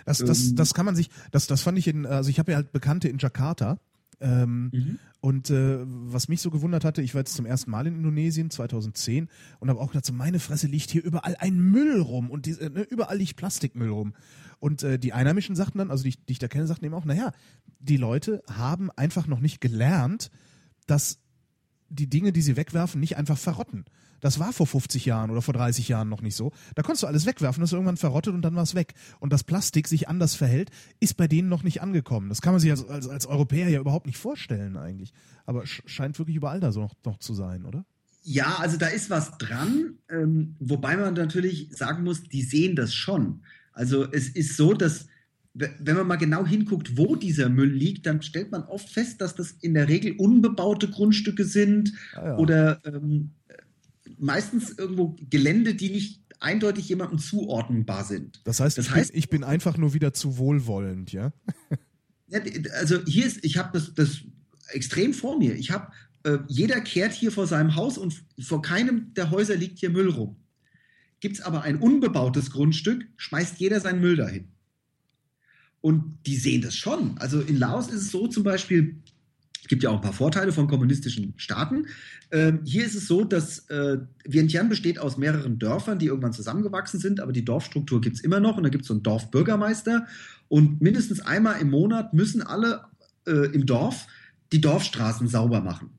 [0.06, 0.56] Das, das, ähm.
[0.58, 3.08] das kann man sich, das, das fand ich in, also ich habe ja halt Bekannte
[3.08, 3.80] in Jakarta
[4.22, 5.00] ähm, mhm.
[5.22, 8.50] Und äh, was mich so gewundert hatte, ich war jetzt zum ersten Mal in Indonesien
[8.50, 9.28] 2010
[9.60, 12.52] und habe auch gedacht, so meine Fresse liegt hier überall ein Müll rum und die,
[12.52, 14.14] äh, ne, überall liegt Plastikmüll rum.
[14.60, 17.06] Und äh, die Einheimischen sagten dann, also die, die ich da kenne, sagten eben auch,
[17.06, 17.32] naja,
[17.80, 20.32] die Leute haben einfach noch nicht gelernt,
[20.86, 21.20] dass
[21.90, 23.86] die Dinge, die sie wegwerfen, nicht einfach verrotten.
[24.20, 26.52] Das war vor 50 Jahren oder vor 30 Jahren noch nicht so.
[26.76, 28.94] Da konntest du alles wegwerfen, das ist irgendwann verrottet und dann war es weg.
[29.20, 32.30] Und dass Plastik sich anders verhält, ist bei denen noch nicht angekommen.
[32.30, 35.14] Das kann man sich als, als, als Europäer ja überhaupt nicht vorstellen eigentlich.
[35.46, 37.86] Aber scheint wirklich überall da so noch, noch zu sein, oder?
[38.24, 42.94] Ja, also da ist was dran, ähm, wobei man natürlich sagen muss, die sehen das
[42.94, 43.42] schon.
[43.80, 45.08] Also es ist so, dass
[45.54, 49.36] wenn man mal genau hinguckt, wo dieser Müll liegt, dann stellt man oft fest, dass
[49.36, 52.38] das in der Regel unbebaute Grundstücke sind ah, ja.
[52.38, 53.32] oder ähm,
[54.18, 58.42] meistens irgendwo Gelände, die nicht eindeutig jemandem zuordnenbar sind.
[58.44, 61.32] Das heißt, das ich, heißt bin, ich bin einfach nur wieder zu wohlwollend, ja?
[62.28, 62.42] ja
[62.80, 64.20] also hier ist, ich habe das, das
[64.68, 65.56] extrem vor mir.
[65.56, 65.88] Ich habe,
[66.24, 70.10] äh, jeder kehrt hier vor seinem Haus und vor keinem der Häuser liegt hier Müll
[70.10, 70.36] rum.
[71.20, 74.48] Gibt es aber ein unbebautes Grundstück, schmeißt jeder seinen Müll dahin.
[75.82, 77.18] Und die sehen das schon.
[77.18, 78.98] Also in Laos ist es so zum Beispiel,
[79.62, 81.88] es gibt ja auch ein paar Vorteile von kommunistischen Staaten.
[82.32, 87.00] Ähm, hier ist es so, dass äh, Vientiane besteht aus mehreren Dörfern, die irgendwann zusammengewachsen
[87.00, 90.08] sind, aber die Dorfstruktur gibt es immer noch und da gibt es so einen Dorfbürgermeister
[90.48, 92.86] und mindestens einmal im Monat müssen alle
[93.28, 94.08] äh, im Dorf
[94.52, 95.92] die Dorfstraßen sauber machen.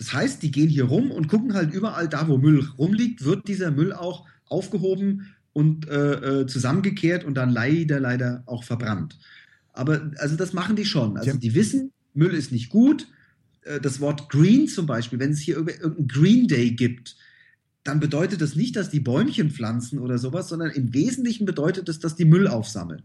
[0.00, 3.46] Das heißt, die gehen hier rum und gucken halt überall da, wo Müll rumliegt, wird
[3.48, 9.18] dieser Müll auch aufgehoben und äh, äh, zusammengekehrt und dann leider, leider auch verbrannt.
[9.74, 11.18] Aber also das machen die schon.
[11.18, 13.08] Also die wissen, Müll ist nicht gut.
[13.60, 17.16] Äh, das Wort Green zum Beispiel, wenn es hier irgendeinen Green Day gibt,
[17.84, 21.98] dann bedeutet das nicht, dass die Bäumchen pflanzen oder sowas, sondern im Wesentlichen bedeutet es,
[21.98, 23.02] dass die Müll aufsammeln.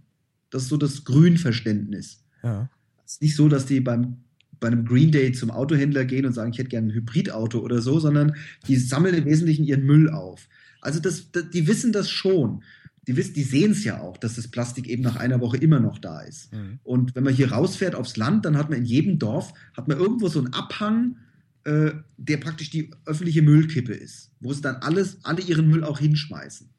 [0.50, 2.24] Das ist so das Grünverständnis.
[2.42, 2.70] Ja.
[3.06, 4.24] Es ist nicht so, dass die beim
[4.66, 7.84] bei einem Green Day zum Autohändler gehen und sagen, ich hätte gerne ein Hybridauto oder
[7.84, 8.36] so, sondern
[8.68, 10.48] die sammeln im Wesentlichen ihren Müll auf.
[10.82, 12.64] Also das, das die wissen das schon.
[13.06, 15.80] Die, wissen, die sehen es ja auch, dass das Plastik eben nach einer Woche immer
[15.80, 16.52] noch da ist.
[16.52, 16.80] Mhm.
[16.82, 20.00] Und wenn man hier rausfährt aufs Land, dann hat man in jedem Dorf, hat man
[20.00, 21.18] irgendwo so einen Abhang,
[21.64, 26.00] äh, der praktisch die öffentliche Müllkippe ist, wo sie dann alles, alle ihren Müll auch
[26.00, 26.72] hinschmeißen.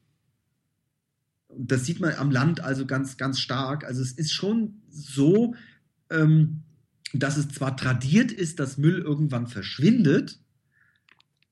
[1.47, 3.85] Und das sieht man am Land also ganz, ganz stark.
[3.85, 5.55] Also es ist schon so,
[6.11, 6.65] ähm,
[7.13, 10.41] dass es zwar tradiert ist, dass Müll irgendwann verschwindet,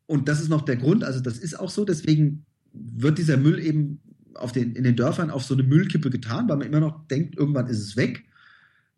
[0.07, 3.59] und das ist noch der Grund, also das ist auch so, deswegen wird dieser Müll
[3.59, 4.01] eben
[4.35, 7.37] auf den, in den Dörfern auf so eine Müllkippe getan, weil man immer noch denkt,
[7.37, 8.25] irgendwann ist es weg.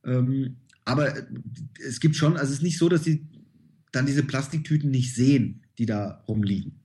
[0.05, 1.15] Ähm, aber
[1.87, 3.27] es gibt schon, also es ist nicht so, dass sie
[3.93, 6.81] dann diese Plastiktüten nicht sehen, die da rumliegen.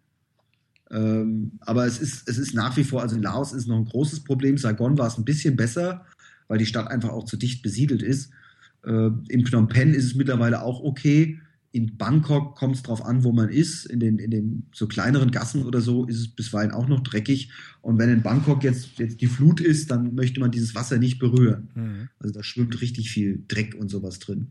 [0.89, 3.85] Ähm, aber es ist, es ist nach wie vor, also in Laos ist noch ein
[3.85, 4.57] großes Problem.
[4.57, 6.06] Saigon war es ein bisschen besser,
[6.48, 8.31] weil die Stadt einfach auch zu dicht besiedelt ist.
[8.86, 11.40] Äh, in Phnom Penh ist es mittlerweile auch okay.
[11.74, 13.86] in Bangkok kommt es darauf an, wo man ist.
[13.86, 17.49] In den, in den so kleineren Gassen oder so ist es bisweilen auch noch dreckig.
[17.82, 21.20] Und wenn in Bangkok jetzt, jetzt die Flut ist, dann möchte man dieses Wasser nicht
[21.20, 21.70] berühren.
[21.76, 22.10] Mhm.
[22.20, 24.48] Also da schwimmt richtig viel Dreck und sowas drin.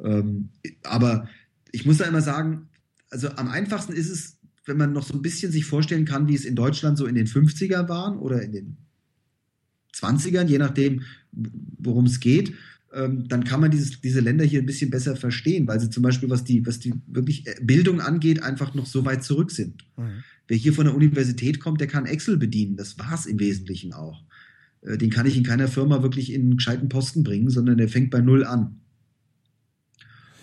[0.00, 0.48] Ähm,
[0.82, 1.28] aber
[1.72, 2.68] ich muss da immer sagen,
[3.10, 6.34] also am einfachsten ist es, wenn man noch so ein bisschen sich vorstellen kann, wie
[6.34, 8.76] es in Deutschland so in den 50er waren oder in den
[9.94, 11.02] 20ern, je nachdem,
[11.32, 12.54] worum es geht
[12.92, 16.30] dann kann man dieses, diese Länder hier ein bisschen besser verstehen, weil sie zum Beispiel,
[16.30, 19.84] was die, was die wirklich äh, Bildung angeht, einfach noch so weit zurück sind.
[19.96, 20.22] Mhm.
[20.48, 22.76] Wer hier von der Universität kommt, der kann Excel bedienen.
[22.76, 24.22] Das war es im Wesentlichen auch.
[24.82, 27.88] Äh, den kann ich in keiner Firma wirklich in einen gescheiten Posten bringen, sondern der
[27.88, 28.80] fängt bei Null an.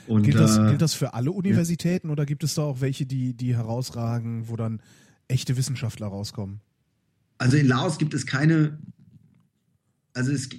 [0.05, 2.11] Und, gilt, das, äh, gilt das für alle Universitäten ja.
[2.11, 4.81] oder gibt es da auch welche, die, die herausragen, wo dann
[5.29, 6.59] echte Wissenschaftler rauskommen?
[7.37, 8.77] Also in Laos gibt es keine
[10.13, 10.49] also es,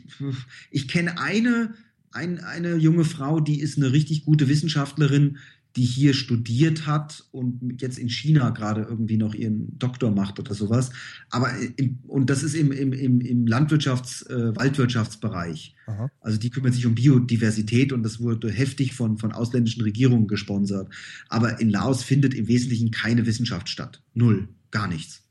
[0.70, 1.74] ich kenne eine,
[2.12, 5.38] ein, eine junge Frau, die ist eine richtig gute Wissenschaftlerin,
[5.76, 10.54] die hier studiert hat und jetzt in China gerade irgendwie noch ihren Doktor macht oder
[10.54, 10.90] sowas.
[11.30, 15.74] Aber im, und das ist im, im, im, Landwirtschafts-, äh, Waldwirtschaftsbereich.
[15.86, 16.10] Aha.
[16.20, 20.94] Also die kümmert sich um Biodiversität und das wurde heftig von, von ausländischen Regierungen gesponsert.
[21.28, 24.00] Aber in Laos findet im Wesentlichen keine Wissenschaft statt.
[24.14, 24.48] Null.
[24.70, 25.23] Gar nichts.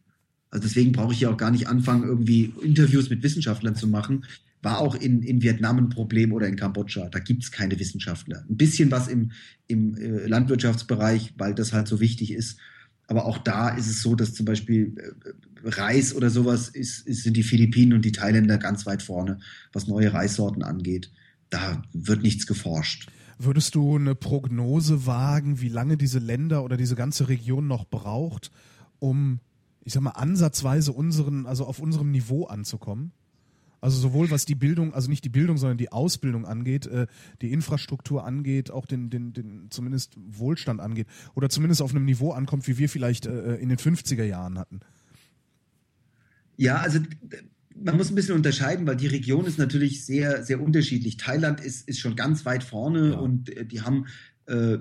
[0.53, 4.25] Also deswegen brauche ich ja auch gar nicht anfangen, irgendwie Interviews mit Wissenschaftlern zu machen.
[4.61, 7.09] War auch in, in Vietnam ein Problem oder in Kambodscha.
[7.09, 8.45] Da gibt es keine Wissenschaftler.
[8.47, 9.31] Ein bisschen was im,
[9.65, 12.59] im äh, Landwirtschaftsbereich, weil das halt so wichtig ist.
[13.07, 17.23] Aber auch da ist es so, dass zum Beispiel äh, Reis oder sowas ist, ist,
[17.23, 19.39] sind die Philippinen und die Thailänder ganz weit vorne,
[19.73, 21.11] was neue Reissorten angeht.
[21.49, 23.09] Da wird nichts geforscht.
[23.39, 28.51] Würdest du eine Prognose wagen, wie lange diese Länder oder diese ganze Region noch braucht,
[28.99, 29.39] um
[29.83, 33.11] ich sag mal, ansatzweise unseren, also auf unserem Niveau anzukommen.
[33.81, 37.05] Also sowohl was die Bildung, also nicht die Bildung, sondern die Ausbildung angeht, äh,
[37.41, 42.31] die Infrastruktur angeht, auch den, den, den zumindest Wohlstand angeht oder zumindest auf einem Niveau
[42.31, 44.79] ankommt, wie wir vielleicht äh, in den 50er Jahren hatten.
[46.55, 46.99] Ja, also
[47.75, 51.17] man muss ein bisschen unterscheiden, weil die Region ist natürlich sehr, sehr unterschiedlich.
[51.17, 53.17] Thailand ist, ist schon ganz weit vorne ja.
[53.17, 54.05] und äh, die haben
[54.45, 54.77] äh,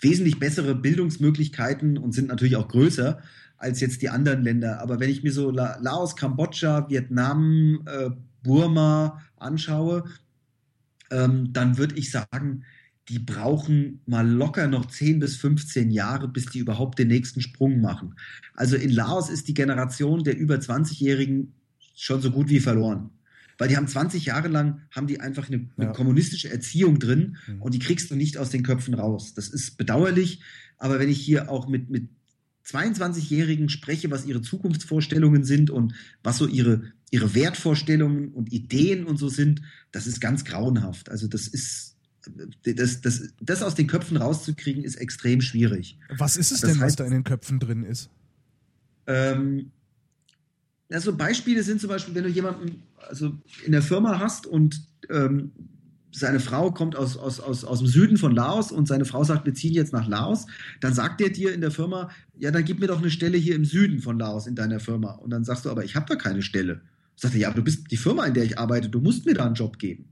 [0.00, 3.20] wesentlich bessere Bildungsmöglichkeiten und sind natürlich auch größer
[3.58, 4.80] als jetzt die anderen Länder.
[4.80, 8.10] Aber wenn ich mir so Laos, Kambodscha, Vietnam, äh,
[8.42, 10.04] Burma anschaue,
[11.10, 12.64] ähm, dann würde ich sagen,
[13.08, 17.80] die brauchen mal locker noch 10 bis 15 Jahre, bis die überhaupt den nächsten Sprung
[17.80, 18.14] machen.
[18.54, 21.54] Also in Laos ist die Generation der über 20-Jährigen
[21.94, 23.10] schon so gut wie verloren.
[23.56, 25.92] Weil die haben 20 Jahre lang, haben die einfach eine, eine ja.
[25.92, 27.62] kommunistische Erziehung drin mhm.
[27.62, 29.34] und die kriegst du nicht aus den Köpfen raus.
[29.34, 30.42] Das ist bedauerlich,
[30.76, 32.08] aber wenn ich hier auch mit, mit
[32.68, 39.16] 22-Jährigen spreche, was ihre Zukunftsvorstellungen sind und was so ihre, ihre Wertvorstellungen und Ideen und
[39.16, 41.10] so sind, das ist ganz grauenhaft.
[41.10, 41.96] Also das ist,
[42.64, 45.98] das, das, das aus den Köpfen rauszukriegen, ist extrem schwierig.
[46.16, 48.10] Was ist es das denn, heißt, was da in den Köpfen drin ist?
[49.06, 49.70] Ähm,
[50.90, 53.32] also Beispiele sind zum Beispiel, wenn du jemanden also
[53.64, 55.52] in der Firma hast und ähm,
[56.10, 59.46] seine Frau kommt aus, aus, aus, aus dem Süden von Laos und seine Frau sagt,
[59.46, 60.46] wir ziehen jetzt nach Laos,
[60.80, 63.54] dann sagt der dir in der Firma, ja, dann gib mir doch eine Stelle hier
[63.54, 65.12] im Süden von Laos in deiner Firma.
[65.12, 66.80] Und dann sagst du, aber ich habe da keine Stelle.
[67.16, 69.34] Sagt er, ja, aber du bist die Firma, in der ich arbeite, du musst mir
[69.34, 70.06] da einen Job geben.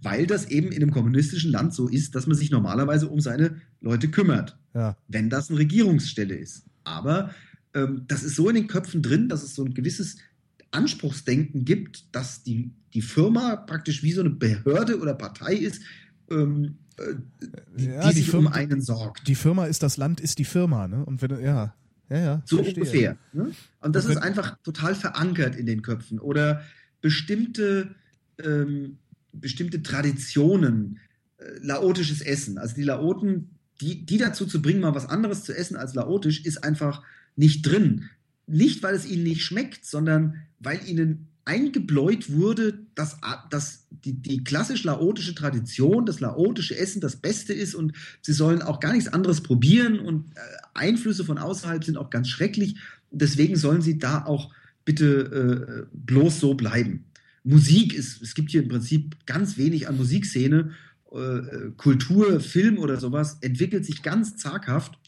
[0.00, 3.56] Weil das eben in einem kommunistischen Land so ist, dass man sich normalerweise um seine
[3.80, 4.96] Leute kümmert, ja.
[5.08, 6.64] wenn das eine Regierungsstelle ist.
[6.84, 7.30] Aber
[7.74, 10.18] ähm, das ist so in den Köpfen drin, dass es so ein gewisses
[10.70, 15.82] Anspruchsdenken gibt, dass die, die Firma praktisch wie so eine Behörde oder Partei ist,
[16.30, 17.14] ähm, äh,
[17.76, 19.28] die, ja, die, die sich Firma, um einen sorgt.
[19.28, 21.04] Die Firma ist das Land, ist die Firma, ne?
[21.04, 21.74] Und wenn ja,
[22.08, 22.42] ja, ja.
[22.44, 22.74] So verstehe.
[22.76, 23.18] ungefähr.
[23.32, 23.52] Ne?
[23.80, 26.18] Und das Und ist einfach total verankert in den Köpfen.
[26.18, 26.62] Oder
[27.00, 27.94] bestimmte,
[28.42, 28.98] ähm,
[29.32, 31.00] bestimmte Traditionen,
[31.38, 32.58] äh, laotisches Essen.
[32.58, 36.44] Also die Laoten, die, die dazu zu bringen, mal was anderes zu essen als laotisch,
[36.44, 37.02] ist einfach
[37.34, 38.08] nicht drin.
[38.46, 43.18] Nicht, weil es ihnen nicht schmeckt, sondern weil ihnen eingebläut wurde, dass,
[43.50, 48.80] dass die, die klassisch-laotische Tradition, das laotische Essen das Beste ist und sie sollen auch
[48.80, 50.40] gar nichts anderes probieren und äh,
[50.74, 52.76] Einflüsse von außerhalb sind auch ganz schrecklich.
[53.12, 54.52] Deswegen sollen sie da auch
[54.84, 57.04] bitte äh, bloß so bleiben.
[57.44, 60.72] Musik ist, es gibt hier im Prinzip ganz wenig an Musikszene.
[61.12, 64.98] Äh, Kultur, Film oder sowas entwickelt sich ganz zaghaft.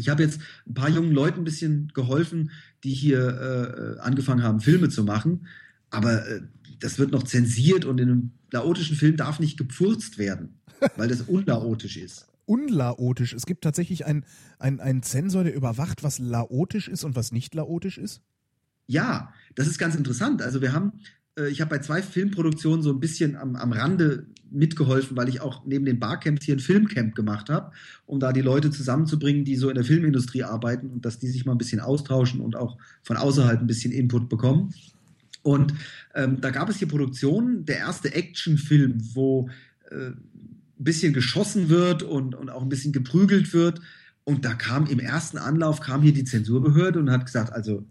[0.00, 2.50] Ich habe jetzt ein paar jungen Leuten ein bisschen geholfen,
[2.82, 5.46] die hier äh, angefangen haben, Filme zu machen.
[5.90, 6.40] Aber äh,
[6.80, 10.60] das wird noch zensiert und in einem laotischen Film darf nicht gepfurzt werden,
[10.96, 12.26] weil das unlaotisch ist.
[12.46, 13.32] Unlaotisch.
[13.32, 14.24] Es gibt tatsächlich einen
[14.58, 18.22] ein Zensor, der überwacht, was laotisch ist und was nicht laotisch ist?
[18.88, 20.42] Ja, das ist ganz interessant.
[20.42, 20.94] Also wir haben
[21.48, 25.64] ich habe bei zwei Filmproduktionen so ein bisschen am, am Rande mitgeholfen, weil ich auch
[25.64, 27.72] neben den Barcamps hier ein Filmcamp gemacht habe,
[28.06, 31.44] um da die Leute zusammenzubringen, die so in der Filmindustrie arbeiten und dass die sich
[31.46, 34.74] mal ein bisschen austauschen und auch von außerhalb ein bisschen Input bekommen.
[35.42, 35.74] Und
[36.14, 39.48] ähm, da gab es hier Produktionen, der erste Actionfilm, wo
[39.90, 43.80] äh, ein bisschen geschossen wird und, und auch ein bisschen geprügelt wird.
[44.24, 47.86] Und da kam im ersten Anlauf kam hier die Zensurbehörde und hat gesagt, also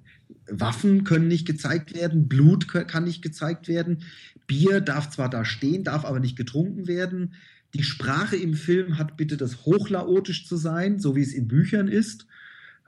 [0.52, 4.04] Waffen können nicht gezeigt werden, Blut kann nicht gezeigt werden,
[4.48, 7.34] Bier darf zwar da stehen, darf aber nicht getrunken werden.
[7.74, 11.88] Die Sprache im Film hat bitte das hochlaotisch zu sein, so wie es in Büchern
[11.88, 12.26] ist.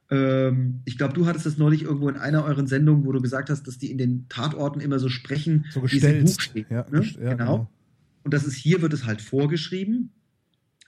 [0.09, 3.49] Ähm, ich glaube, du hattest das neulich irgendwo in einer euren Sendungen, wo du gesagt
[3.49, 6.69] hast, dass die in den Tatorten immer so sprechen, so wie es im Buch steht.
[6.69, 7.03] Ja, ne?
[7.03, 7.35] ja, genau.
[7.37, 7.71] genau.
[8.23, 10.11] Und das ist hier wird es halt vorgeschrieben.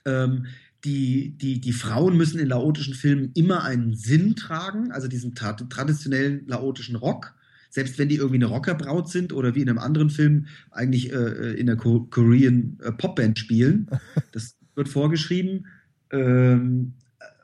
[0.04, 0.46] Ähm,
[0.84, 5.52] die, die, die Frauen müssen in laotischen Filmen immer einen Sinn tragen, also diesen tra
[5.52, 7.34] traditionellen laotischen Rock.
[7.70, 11.54] Selbst wenn die irgendwie eine Rockerbraut sind oder wie in einem anderen Film eigentlich äh,
[11.54, 13.88] in der Ko Korean äh, Popband spielen.
[14.32, 15.66] Das wird vorgeschrieben.
[16.10, 16.94] Ähm,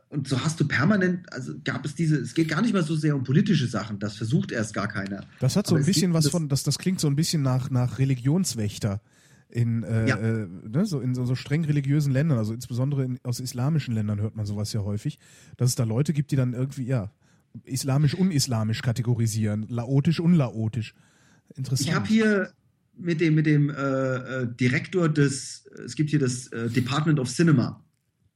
[0.09, 2.97] und so hast du permanent, also gab es diese, es geht gar nicht mal so
[2.97, 5.25] sehr um politische Sachen, das versucht erst gar keiner.
[5.39, 7.71] Das hat so Aber ein bisschen was von, das, das klingt so ein bisschen nach,
[7.71, 9.01] nach Religionswächter
[9.51, 10.17] in, äh, Ja.
[10.17, 14.21] äh, ne, so in so, so streng religiösen Ländern, also insbesondere in, aus islamischen Ländern
[14.21, 15.19] hört man sowas ja häufig,
[15.57, 17.13] dass es da Leute gibt, die dann irgendwie, ja,
[17.65, 20.95] islamisch, unislamisch kategorisieren, laotisch, unlaotisch.
[21.57, 21.89] Interessant.
[21.89, 22.53] Ich habe hier
[22.97, 27.29] mit dem, mit dem äh, äh, Direktor des, es gibt hier das äh, Department of
[27.29, 27.83] Cinema.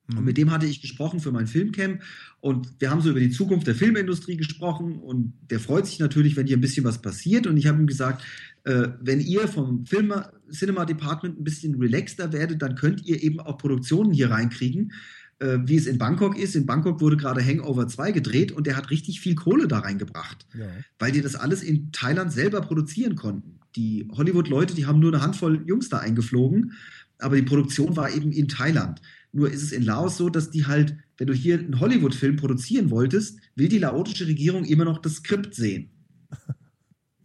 [0.06, 2.02] Und mit dem hatte ich gesprochen für mein Filmcamp
[2.40, 6.36] und wir haben so über die Zukunft der Filmindustrie gesprochen und der freut sich natürlich,
[6.36, 8.22] wenn hier ein bisschen was passiert und ich habe ihm gesagt,
[8.64, 10.12] äh, wenn ihr vom Film
[10.50, 14.92] Cinema Department ein bisschen relaxter werdet, dann könnt ihr eben auch Produktionen hier reinkriegen,
[15.38, 16.56] äh, wie es in Bangkok ist.
[16.56, 20.46] In Bangkok wurde gerade Hangover 2 gedreht und der hat richtig viel Kohle da reingebracht
[20.58, 20.66] ja.
[20.98, 23.60] weil die das alles in Thailand selber produzieren konnten.
[23.76, 26.72] Die Hollywood-Leute, die haben nur eine Handvoll Jungs da eingeflogen,
[27.18, 29.02] aber die Produktion war eben in Thailand.
[29.32, 32.90] Nur ist es in Laos so, dass die halt, wenn du hier einen Hollywood-Film produzieren
[32.90, 35.90] wolltest, will die laotische Regierung immer noch das Skript sehen.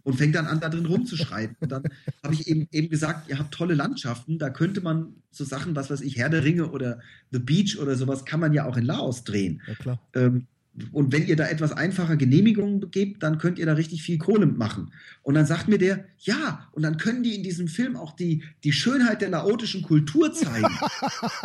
[0.09, 1.55] Und fängt dann an, da drin rumzuschreien.
[1.59, 1.83] Und dann
[2.23, 5.91] habe ich eben, eben gesagt, ihr habt tolle Landschaften, da könnte man so Sachen, was
[5.91, 6.99] weiß ich, Herr der Ringe oder
[7.31, 9.61] The Beach oder sowas, kann man ja auch in Laos drehen.
[9.67, 9.99] ja, klar.
[10.15, 10.47] Ähm,
[10.91, 14.47] und wenn ihr da etwas einfacher Genehmigungen gebt, dann könnt ihr da richtig viel Kohle
[14.47, 14.91] machen.
[15.21, 18.43] Und dann sagt mir der, ja, und dann können die in diesem Film auch die,
[18.63, 20.67] die Schönheit der laotischen Kultur zeigen.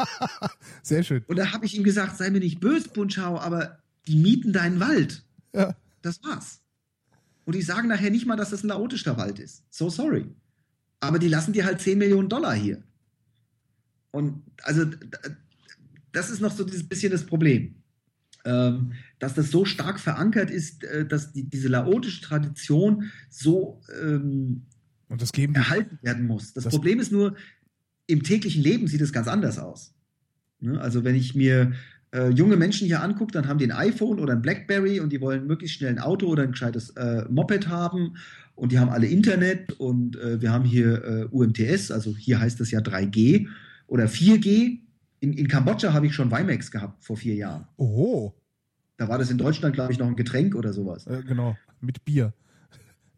[0.83, 1.23] Sehr schön.
[1.27, 4.81] und da habe ich ihm gesagt, sei mir nicht böse, Bunchau, aber die mieten deinen
[4.81, 5.23] Wald.
[5.53, 5.75] Ja.
[6.01, 6.61] Das war's.
[7.45, 9.65] Und die sagen nachher nicht mal, dass das ein laotischer Wald ist.
[9.71, 10.27] So sorry.
[11.01, 12.83] Aber die lassen dir halt 10 Millionen Dollar hier.
[14.11, 14.85] Und also
[16.13, 17.75] das ist noch so dieses bisschen das Problem.
[18.47, 24.67] Ähm, dass das so stark verankert ist, äh, dass die, diese laotische Tradition so ähm,
[25.09, 26.53] Und das geben die, erhalten werden muss.
[26.53, 27.37] Das, Das- Problem ist nur,
[28.07, 29.95] im täglichen Leben sieht es ganz anders aus.
[30.61, 30.79] Ne?
[30.79, 31.73] Also wenn ich mir
[32.15, 35.21] äh, junge Menschen hier angucke, dann haben die ein iPhone oder ein Blackberry und die
[35.21, 38.17] wollen möglichst schnell ein Auto oder ein gescheites äh, Moped haben
[38.55, 42.61] und die haben alle Internet und äh, wir haben hier äh, UMTS, also hier heißt
[42.61, 43.49] es ja 3G
[43.89, 44.79] oder 4G.
[45.21, 47.67] In, in Kambodscha habe ich schon Vimex gehabt vor vier Jahren.
[47.77, 48.35] oho,
[48.97, 51.07] Da war das in Deutschland, glaube ich, noch ein Getränk oder sowas.
[51.07, 52.33] äh, genau, mit Bier.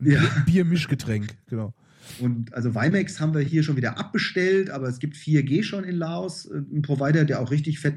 [0.01, 0.21] Ein Ja.
[0.21, 1.75] Bier- Biermischgetränk, genau.
[2.21, 5.97] Und also Vimex haben wir hier schon wieder abbestellt, aber es gibt 4G schon in
[5.97, 7.97] Laos, äh, ein Provider, der auch richtig fett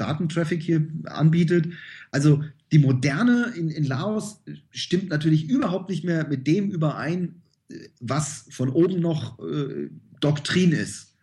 [0.00, 1.68] Datentraffic hier anbietet.
[2.10, 7.42] Also die Moderne in, in Laos stimmt natürlich überhaupt nicht mehr mit dem überein,
[8.00, 9.88] was von oben noch äh,
[10.20, 11.16] Doktrin ist.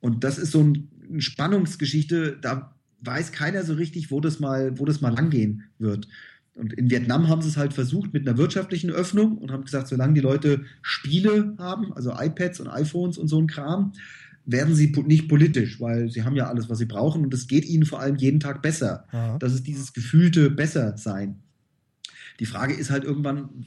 [0.00, 4.78] Und das ist so ein, eine Spannungsgeschichte, da weiß keiner so richtig, wo das mal,
[4.78, 6.08] wo das mal langgehen wird.
[6.54, 9.88] Und in Vietnam haben sie es halt versucht mit einer wirtschaftlichen Öffnung und haben gesagt,
[9.88, 13.92] solange die Leute Spiele haben, also iPads und iPhones und so ein Kram,
[14.46, 17.64] werden sie nicht politisch, weil sie haben ja alles, was sie brauchen und es geht
[17.64, 19.06] ihnen vor allem jeden Tag besser.
[19.10, 19.38] Aha.
[19.38, 21.40] Das ist dieses gefühlte Bessersein.
[22.40, 23.66] Die Frage ist halt irgendwann,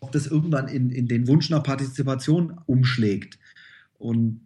[0.00, 3.38] ob das irgendwann in, in den Wunsch nach Partizipation umschlägt.
[3.96, 4.40] Und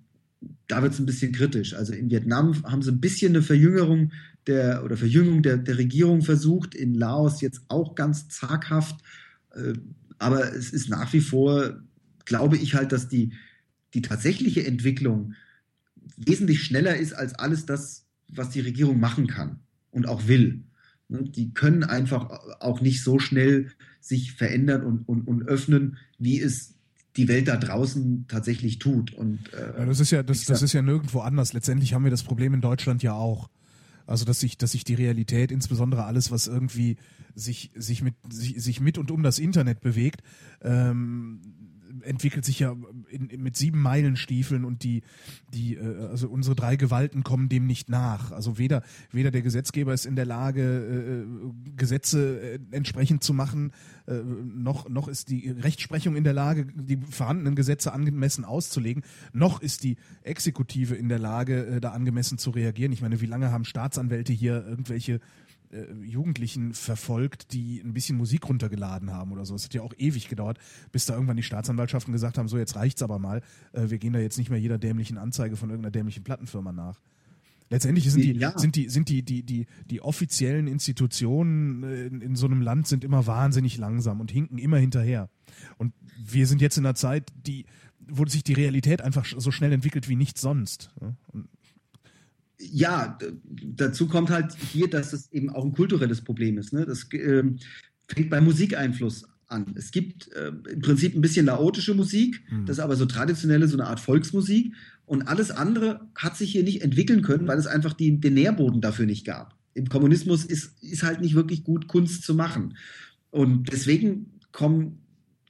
[0.68, 1.74] da wird es ein bisschen kritisch.
[1.74, 4.12] Also in Vietnam haben sie ein bisschen eine Verjüngerung
[4.46, 8.96] der oder Verjüngung der, der Regierung versucht, in Laos jetzt auch ganz zaghaft.
[9.54, 9.74] Äh,
[10.18, 11.80] aber es ist nach wie vor,
[12.24, 13.32] glaube ich halt, dass die,
[13.94, 15.34] die tatsächliche Entwicklung
[16.16, 19.60] wesentlich schneller ist als alles das, was die Regierung machen kann
[19.90, 20.64] und auch will.
[21.08, 22.30] Ne, Die können einfach
[22.60, 23.70] auch nicht so schnell
[24.00, 26.74] sich verändern und, und, und öffnen, wie es
[27.16, 29.12] die Welt da draußen tatsächlich tut.
[29.12, 31.52] Und, äh, Ja, das ist ja, das, das ist ja nirgendwo anders.
[31.52, 33.50] Letztendlich haben wir das Problem in Deutschland ja auch.
[34.06, 36.96] Also dass sich, dass sich die Realität, insbesondere alles, was irgendwie
[37.34, 40.22] sich, sich mit, sich, sich mit und um das Internet bewegt,
[40.62, 41.40] ähm,
[42.02, 42.74] entwickelt sich ja
[43.12, 45.02] in, in, mit sieben Meilenstiefeln und die,
[45.52, 48.32] die, äh, also unsere drei Gewalten kommen dem nicht nach.
[48.32, 53.72] Also weder, weder der Gesetzgeber ist in der Lage, äh, Gesetze äh, entsprechend zu machen,
[54.06, 59.02] äh, noch, noch ist die Rechtsprechung in der Lage, die vorhandenen Gesetze angemessen auszulegen,
[59.32, 62.92] noch ist die Exekutive in der Lage, äh, da angemessen zu reagieren.
[62.92, 65.20] Ich meine, wie lange haben Staatsanwälte hier irgendwelche
[65.72, 69.54] äh, Jugendlichen verfolgt, die ein bisschen Musik runtergeladen haben oder so.
[69.54, 70.58] Es hat ja auch ewig gedauert,
[70.92, 73.42] bis da irgendwann die Staatsanwaltschaften gesagt haben, so jetzt reicht's aber mal,
[73.72, 77.00] äh, wir gehen da jetzt nicht mehr jeder dämlichen Anzeige von irgendeiner dämlichen Plattenfirma nach.
[77.70, 78.58] Letztendlich sind die, ja.
[78.58, 82.86] sind die, sind die, die, die, die offiziellen Institutionen äh, in, in so einem Land
[82.86, 85.30] sind immer wahnsinnig langsam und hinken immer hinterher.
[85.78, 87.64] Und wir sind jetzt in einer Zeit, die,
[88.06, 90.90] wo sich die Realität einfach so schnell entwickelt wie nichts sonst.
[91.28, 91.48] Und
[92.70, 96.72] ja, dazu kommt halt hier, dass es eben auch ein kulturelles Problem ist.
[96.72, 96.86] Ne?
[96.86, 97.42] Das äh,
[98.08, 99.66] fängt bei Musikeinfluss an.
[99.74, 102.66] Es gibt äh, im Prinzip ein bisschen laotische Musik, hm.
[102.66, 104.74] das ist aber so traditionelle, so eine Art Volksmusik.
[105.04, 108.80] Und alles andere hat sich hier nicht entwickeln können, weil es einfach die, den Nährboden
[108.80, 109.56] dafür nicht gab.
[109.74, 112.76] Im Kommunismus ist, ist halt nicht wirklich gut, Kunst zu machen.
[113.30, 114.98] Und deswegen kommen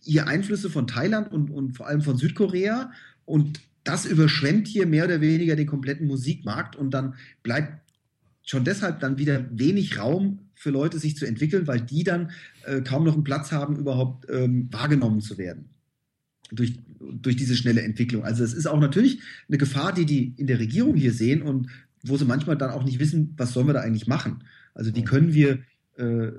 [0.01, 2.91] hier Einflüsse von Thailand und, und vor allem von Südkorea.
[3.25, 7.81] Und das überschwemmt hier mehr oder weniger den kompletten Musikmarkt und dann bleibt
[8.45, 12.31] schon deshalb dann wieder wenig Raum für Leute, sich zu entwickeln, weil die dann
[12.65, 15.71] äh, kaum noch einen Platz haben, überhaupt ähm, wahrgenommen zu werden.
[16.51, 18.25] Durch, durch diese schnelle Entwicklung.
[18.25, 21.69] Also es ist auch natürlich eine Gefahr, die die in der Regierung hier sehen und
[22.05, 24.45] wo sie manchmal dann auch nicht wissen, was sollen wir da eigentlich machen.
[24.75, 25.61] Also wie können wir
[25.97, 26.33] äh,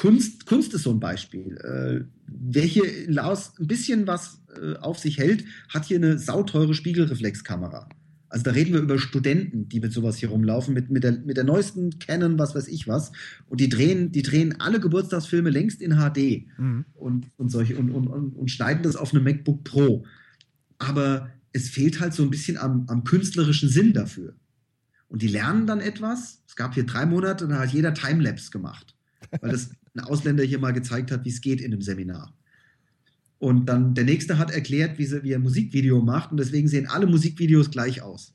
[0.00, 1.58] Kunst, Kunst ist so ein Beispiel.
[1.58, 6.18] Äh, wer hier in Laos ein bisschen was äh, auf sich hält, hat hier eine
[6.18, 7.86] sauteure Spiegelreflexkamera.
[8.30, 11.36] Also da reden wir über Studenten, die mit sowas hier rumlaufen, mit, mit, der, mit
[11.36, 13.12] der neuesten Canon, was weiß ich was.
[13.50, 16.86] Und die drehen, die drehen alle Geburtstagsfilme längst in HD mhm.
[16.94, 20.06] und, und, solche, und, und, und, und schneiden das auf einem MacBook Pro.
[20.78, 24.32] Aber es fehlt halt so ein bisschen am, am künstlerischen Sinn dafür.
[25.08, 26.42] Und die lernen dann etwas.
[26.48, 28.96] Es gab hier drei Monate, da hat jeder Timelapse gemacht
[29.40, 32.34] weil das ein Ausländer hier mal gezeigt hat, wie es geht in einem Seminar.
[33.38, 36.68] Und dann der nächste hat erklärt, wie, sie, wie er ein Musikvideo macht und deswegen
[36.68, 38.34] sehen alle Musikvideos gleich aus.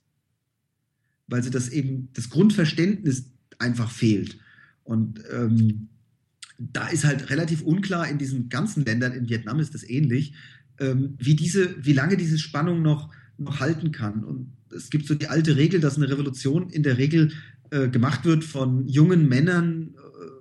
[1.27, 4.39] Weil sie das eben, das Grundverständnis einfach fehlt.
[4.83, 5.89] Und ähm,
[6.57, 10.33] da ist halt relativ unklar in diesen ganzen Ländern, in Vietnam ist das ähnlich,
[10.79, 14.23] ähm, wie diese, wie lange diese Spannung noch, noch halten kann.
[14.23, 17.31] Und es gibt so die alte Regel, dass eine Revolution in der Regel
[17.69, 19.93] äh, gemacht wird von jungen Männern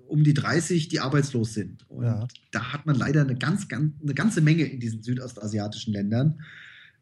[0.09, 1.89] um die 30, die arbeitslos sind.
[1.89, 2.27] Und ja.
[2.51, 6.41] da hat man leider eine, ganz, ganz, eine ganze Menge in diesen südostasiatischen Ländern,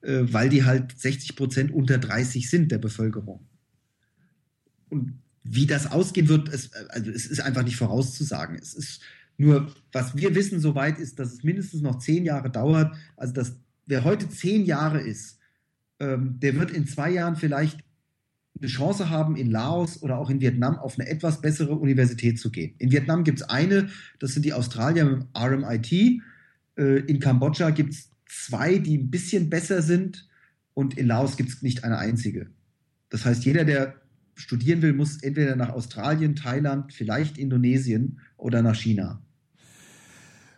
[0.03, 3.47] äh, weil die halt 60 Prozent unter 30 sind der Bevölkerung.
[4.89, 8.57] Und wie das ausgehen wird, es, also es ist einfach nicht vorauszusagen.
[8.57, 9.01] Es ist
[9.37, 12.95] nur, was wir wissen soweit, ist, dass es mindestens noch zehn Jahre dauert.
[13.17, 13.57] Also, dass
[13.87, 15.39] wer heute zehn Jahre ist,
[15.99, 17.81] ähm, der wird in zwei Jahren vielleicht
[18.59, 22.51] eine Chance haben, in Laos oder auch in Vietnam auf eine etwas bessere Universität zu
[22.51, 22.75] gehen.
[22.79, 23.89] In Vietnam gibt es eine,
[24.19, 25.93] das sind die Australier mit RMIT.
[26.77, 30.29] Äh, in Kambodscha gibt es zwei, die ein bisschen besser sind.
[30.75, 32.51] Und in Laos gibt es nicht eine einzige.
[33.11, 33.95] Das heißt, jeder, der
[34.35, 39.23] studieren will, muss entweder nach Australien, Thailand, vielleicht Indonesien oder nach China.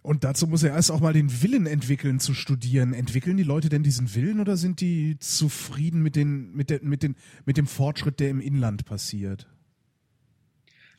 [0.05, 2.93] Und dazu muss er erst auch mal den Willen entwickeln zu studieren.
[2.93, 7.02] Entwickeln die Leute denn diesen Willen oder sind die zufrieden mit, den, mit, der, mit,
[7.02, 7.16] den,
[7.47, 9.48] mit dem Fortschritt, der im Inland passiert?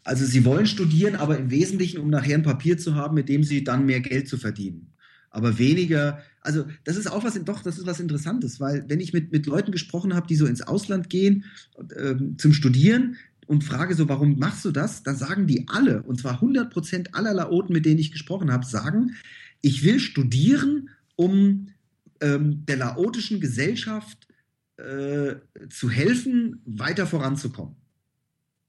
[0.04, 3.44] Also sie wollen studieren, aber im Wesentlichen, um nachher ein Papier zu haben, mit dem
[3.44, 4.92] sie dann mehr Geld zu verdienen.
[5.30, 9.14] Aber weniger, also das ist auch was, doch, das ist was Interessantes, weil wenn ich
[9.14, 11.44] mit, mit Leuten gesprochen habe, die so ins Ausland gehen
[11.96, 13.18] äh, zum Studieren,
[13.48, 15.04] und frage so, warum machst du das?
[15.04, 18.66] Da sagen die alle, und zwar 100 Prozent aller Laoten, mit denen ich gesprochen habe,
[18.66, 19.16] sagen,
[19.62, 21.68] ich will studieren, um
[22.22, 24.28] ähm, der laotischen Gesellschaft
[24.78, 25.36] äh,
[25.70, 27.76] zu helfen, weiter voranzukommen.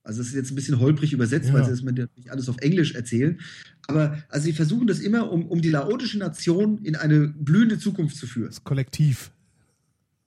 [0.03, 1.55] Also es ist jetzt ein bisschen holprig übersetzt, ja.
[1.55, 3.40] weil sie das natürlich alles auf Englisch erzählen.
[3.89, 8.16] Aber also sie versuchen das immer, um, um die laotische Nation in eine blühende Zukunft
[8.16, 8.48] zu führen.
[8.48, 9.32] Das Kollektiv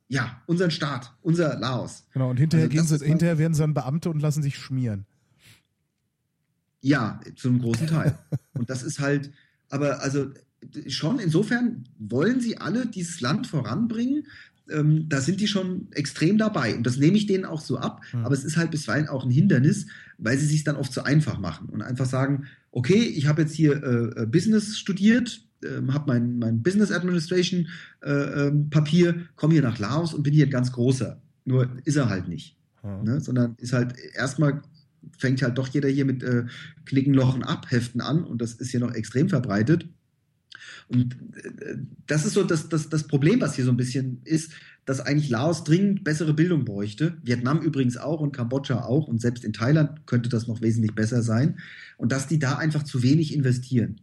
[0.10, 2.06] ja, unseren Staat, unser Laos.
[2.14, 5.06] Genau, und hinterher, also gehen sie, hinterher werden sie dann Beamte und lassen sich schmieren.
[6.82, 8.18] Ja, zu einem großen Teil.
[8.54, 9.32] und das ist halt,
[9.70, 10.32] aber also
[10.88, 14.26] schon insofern wollen sie alle dieses Land voranbringen.
[14.72, 16.76] Ähm, da sind die schon extrem dabei.
[16.76, 18.02] Und das nehme ich denen auch so ab.
[18.12, 18.26] Mhm.
[18.26, 19.88] Aber es ist halt bisweilen auch ein Hindernis,
[20.18, 23.44] weil sie sich dann oft zu so einfach machen und einfach sagen, okay, ich habe
[23.44, 27.68] jetzt hier äh, äh Business studiert, ähm, habe mein, mein Business Administration
[28.02, 31.22] äh, ähm, Papier, komme hier nach Laos und bin hier ein ganz großer.
[31.46, 32.58] Nur ist er halt nicht.
[32.82, 33.04] Hm.
[33.04, 33.22] Ne?
[33.22, 34.62] Sondern ist halt erstmal
[35.18, 36.46] fängt halt doch jeder hier mit äh,
[36.86, 39.88] Knicken, Lochen, Abheften an und das ist hier noch extrem verbreitet.
[40.88, 41.78] Und äh,
[42.08, 44.52] das ist so das, das, das Problem, was hier so ein bisschen ist,
[44.86, 47.18] dass eigentlich Laos dringend bessere Bildung bräuchte.
[47.24, 51.22] Vietnam übrigens auch und Kambodscha auch und selbst in Thailand könnte das noch wesentlich besser
[51.22, 51.60] sein.
[51.98, 54.02] Und dass die da einfach zu wenig investieren.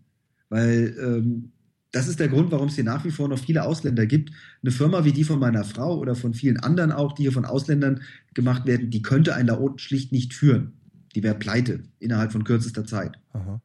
[0.49, 1.53] Weil ähm,
[1.93, 4.31] das ist der Grund, warum es hier nach wie vor noch viele Ausländer gibt.
[4.63, 7.45] Eine Firma wie die von meiner Frau oder von vielen anderen auch, die hier von
[7.45, 8.03] Ausländern
[8.35, 10.75] gemacht werden, die könnte ein Laot schlicht nicht führen.
[11.15, 13.19] Die wäre pleite innerhalb von kürzester Zeit.
[13.33, 13.63] Aha.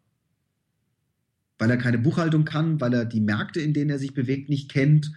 [1.60, 4.72] Weil er keine Buchhaltung kann, weil er die Märkte, in denen er sich bewegt, nicht
[4.72, 5.12] kennt,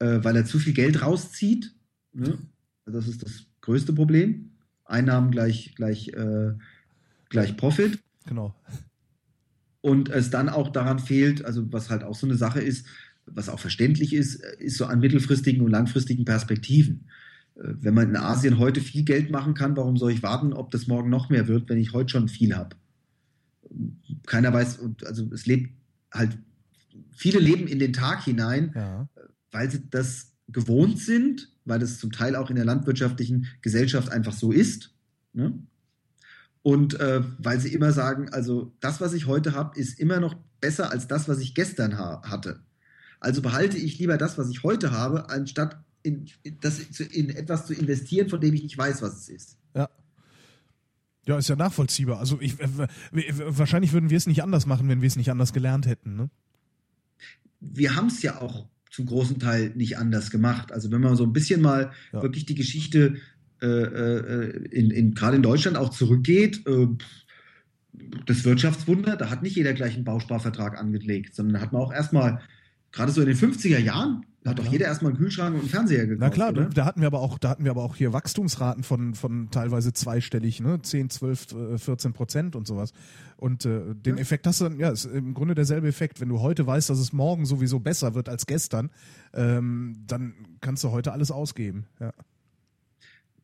[0.00, 1.72] äh, weil er zu viel Geld rauszieht.
[2.12, 2.36] Ne?
[2.84, 4.50] Also das ist das größte Problem.
[4.84, 6.52] Einnahmen gleich, gleich, äh,
[7.28, 8.00] gleich Profit.
[8.26, 8.54] Genau
[9.86, 12.86] und es dann auch daran fehlt, also was halt auch so eine Sache ist,
[13.24, 17.04] was auch verständlich ist, ist so an mittelfristigen und langfristigen Perspektiven.
[17.54, 20.72] Äh, wenn man in Asien heute viel Geld machen kann, warum soll ich warten, ob
[20.72, 22.74] das morgen noch mehr wird, wenn ich heute schon viel habe?
[24.26, 25.72] Keiner weiß, also es lebt
[26.12, 26.36] halt,
[27.12, 29.08] viele leben in den Tag hinein, ja.
[29.52, 34.32] weil sie das gewohnt sind, weil es zum Teil auch in der landwirtschaftlichen Gesellschaft einfach
[34.32, 34.92] so ist.
[35.32, 35.56] Ne?
[36.66, 40.34] Und äh, weil sie immer sagen, also das, was ich heute habe, ist immer noch
[40.60, 42.58] besser als das, was ich gestern ha hatte.
[43.20, 47.66] Also behalte ich lieber das, was ich heute habe, anstatt in, in, das, in etwas
[47.66, 49.58] zu investieren, von dem ich nicht weiß, was es ist.
[49.76, 49.88] Ja.
[51.24, 52.18] Ja, ist ja nachvollziehbar.
[52.18, 55.86] Also ich, wahrscheinlich würden wir es nicht anders machen, wenn wir es nicht anders gelernt
[55.86, 56.16] hätten.
[56.16, 56.30] Ne?
[57.60, 60.72] Wir haben es ja auch zum großen Teil nicht anders gemacht.
[60.72, 62.22] Also wenn man so ein bisschen mal ja.
[62.22, 63.18] wirklich die Geschichte
[63.60, 66.88] in, in, gerade in Deutschland auch zurückgeht, äh,
[68.26, 71.92] das Wirtschaftswunder, da hat nicht jeder gleich einen Bausparvertrag angelegt, sondern da hat man auch
[71.92, 72.40] erstmal,
[72.92, 75.68] gerade so in den 50er Jahren, da hat doch jeder erstmal einen Kühlschrank und einen
[75.68, 76.20] Fernseher gekauft.
[76.20, 76.66] Na klar, oder?
[76.66, 79.92] da hatten wir aber auch, da hatten wir aber auch hier Wachstumsraten von, von teilweise
[79.92, 80.80] zweistellig, ne?
[80.80, 81.46] 10, 12,
[81.78, 82.92] 14 Prozent und sowas.
[83.36, 84.22] Und äh, den ja.
[84.22, 86.20] Effekt hast du dann, ja, ist im Grunde derselbe Effekt.
[86.20, 88.90] Wenn du heute weißt, dass es morgen sowieso besser wird als gestern,
[89.34, 91.86] ähm, dann kannst du heute alles ausgeben.
[91.98, 92.12] Ja.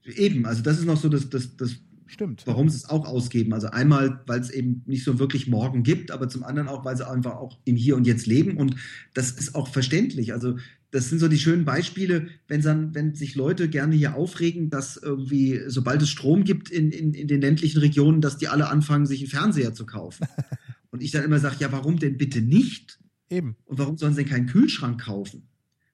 [0.04, 1.76] Eben, also das ist noch so das, das, das
[2.12, 2.42] Stimmt.
[2.46, 3.54] Warum sie es auch ausgeben.
[3.54, 6.94] Also einmal, weil es eben nicht so wirklich morgen gibt, aber zum anderen auch, weil
[6.94, 8.58] sie einfach auch im Hier und Jetzt leben.
[8.58, 8.74] Und
[9.14, 10.34] das ist auch verständlich.
[10.34, 10.58] Also
[10.90, 14.98] das sind so die schönen Beispiele, wenn, dann, wenn sich Leute gerne hier aufregen, dass
[14.98, 19.06] irgendwie, sobald es Strom gibt in, in, in den ländlichen Regionen, dass die alle anfangen,
[19.06, 20.26] sich einen Fernseher zu kaufen.
[20.90, 22.98] und ich dann immer sage, ja, warum denn bitte nicht?
[23.30, 23.56] Eben.
[23.64, 25.44] Und warum sollen sie denn keinen Kühlschrank kaufen?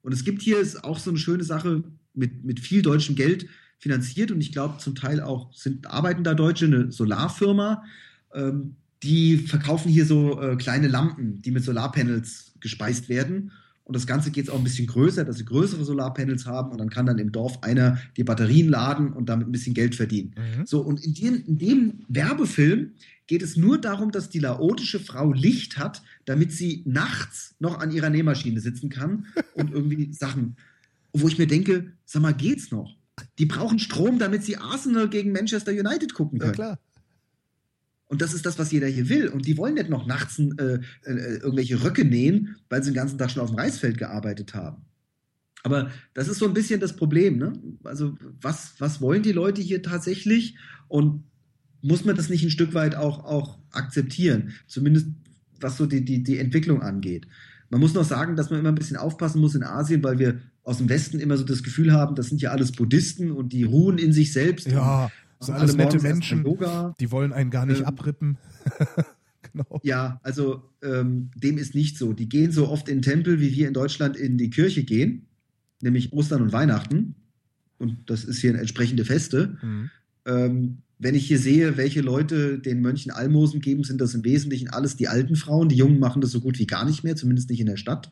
[0.01, 3.47] Und es gibt hier ist auch so eine schöne Sache mit, mit viel deutschem Geld
[3.79, 7.83] finanziert und ich glaube zum Teil auch sind, arbeiten da Deutsche, eine Solarfirma,
[8.33, 13.51] ähm, die verkaufen hier so äh, kleine Lampen, die mit Solarpanels gespeist werden.
[13.85, 16.89] Und das Ganze geht auch ein bisschen größer, dass sie größere Solarpanels haben und dann
[16.89, 20.35] kann dann im Dorf einer die Batterien laden und damit ein bisschen Geld verdienen.
[20.37, 20.65] Mhm.
[20.67, 22.91] So, und in dem, in dem Werbefilm
[23.25, 27.91] geht es nur darum, dass die laotische Frau Licht hat, damit sie nachts noch an
[27.91, 29.25] ihrer Nähmaschine sitzen kann
[29.55, 30.55] und irgendwie Sachen.
[31.13, 32.98] Wo ich mir denke, sag mal, geht's noch?
[33.39, 36.51] Die brauchen Strom, damit sie Arsenal gegen Manchester United gucken können.
[36.51, 36.79] Ja, klar.
[38.07, 39.27] Und das ist das, was jeder hier will.
[39.27, 43.19] Und die wollen nicht noch nachts äh, äh, irgendwelche Röcke nähen, weil sie den ganzen
[43.19, 44.83] Tag schon auf dem Reisfeld gearbeitet haben.
[45.63, 47.37] Aber das ist so ein bisschen das Problem.
[47.37, 47.53] Ne?
[47.83, 50.57] Also was, was wollen die Leute hier tatsächlich?
[50.87, 51.23] Und
[51.81, 54.53] muss man das nicht ein Stück weit auch, auch akzeptieren?
[54.67, 55.07] Zumindest
[55.59, 57.27] was so die, die, die Entwicklung angeht.
[57.69, 60.41] Man muss noch sagen, dass man immer ein bisschen aufpassen muss in Asien, weil wir
[60.69, 63.63] aus dem Westen immer so das Gefühl haben, das sind ja alles Buddhisten und die
[63.63, 64.67] ruhen in sich selbst.
[64.67, 66.45] Ja, das sind alles nette Menschen.
[66.99, 68.37] Die wollen einen gar nicht ähm, abrippen.
[69.51, 69.79] genau.
[69.81, 72.13] Ja, also ähm, dem ist nicht so.
[72.13, 75.25] Die gehen so oft in den Tempel, wie wir in Deutschland in die Kirche gehen,
[75.81, 77.15] nämlich Ostern und Weihnachten.
[77.79, 79.57] Und das ist hier eine entsprechende Feste.
[79.63, 79.89] Mhm.
[80.25, 84.69] Ähm, wenn ich hier sehe, welche Leute den Mönchen Almosen geben, sind das im Wesentlichen
[84.69, 85.69] alles die alten Frauen.
[85.69, 88.11] Die Jungen machen das so gut wie gar nicht mehr, zumindest nicht in der Stadt.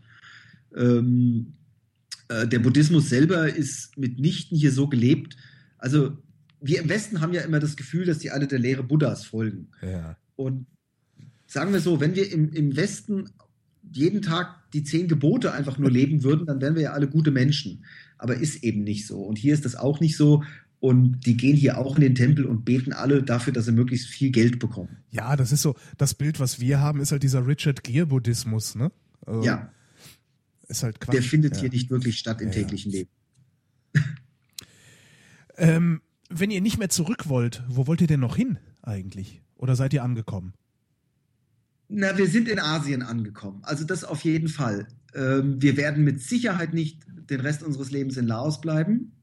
[0.76, 1.54] Ähm,
[2.30, 5.38] äh, der Buddhismus selber ist mitnichten hier so gelebt.
[5.78, 6.18] Also
[6.60, 9.70] wir im Westen haben ja immer das Gefühl, dass die alle der Lehre Buddhas folgen.
[9.82, 10.18] Ja.
[10.36, 10.66] Und
[11.46, 13.30] sagen wir so, wenn wir im, im Westen
[13.92, 17.32] jeden Tag die zehn Gebote einfach nur leben würden, dann wären wir ja alle gute
[17.32, 17.86] Menschen.
[18.18, 19.22] Aber ist eben nicht so.
[19.22, 20.44] Und hier ist das auch nicht so.
[20.80, 24.08] Und die gehen hier auch in den Tempel und beten alle dafür, dass sie möglichst
[24.08, 24.98] viel Geld bekommen.
[25.10, 28.92] Ja, das ist so, das Bild, was wir haben, ist halt dieser Richard Gere-Buddhismus, ne?
[29.26, 29.72] Also, ja.
[30.68, 31.16] Ist halt Quatsch.
[31.16, 31.62] Der findet ja.
[31.62, 33.10] hier nicht wirklich statt im ja, täglichen Leben.
[35.58, 39.42] ähm, wenn ihr nicht mehr zurück wollt, wo wollt ihr denn noch hin eigentlich?
[39.56, 40.54] Oder seid ihr angekommen?
[41.90, 43.62] Na, wir sind in Asien angekommen.
[43.64, 44.88] Also das auf jeden Fall.
[45.16, 49.14] Ähm, wir werden mit Sicherheit nicht den Rest unseres Lebens in Laos bleiben.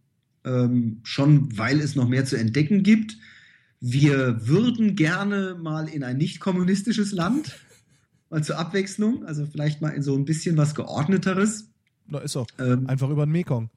[0.44, 3.16] Ähm, schon weil es noch mehr zu entdecken gibt.
[3.80, 7.54] Wir würden gerne mal in ein nicht kommunistisches Land
[8.34, 9.24] mal zur Abwechslung.
[9.24, 11.70] Also vielleicht mal in so ein bisschen was geordneteres.
[12.06, 12.46] Na, ist auch.
[12.58, 13.70] Ähm, Einfach über den Mekong.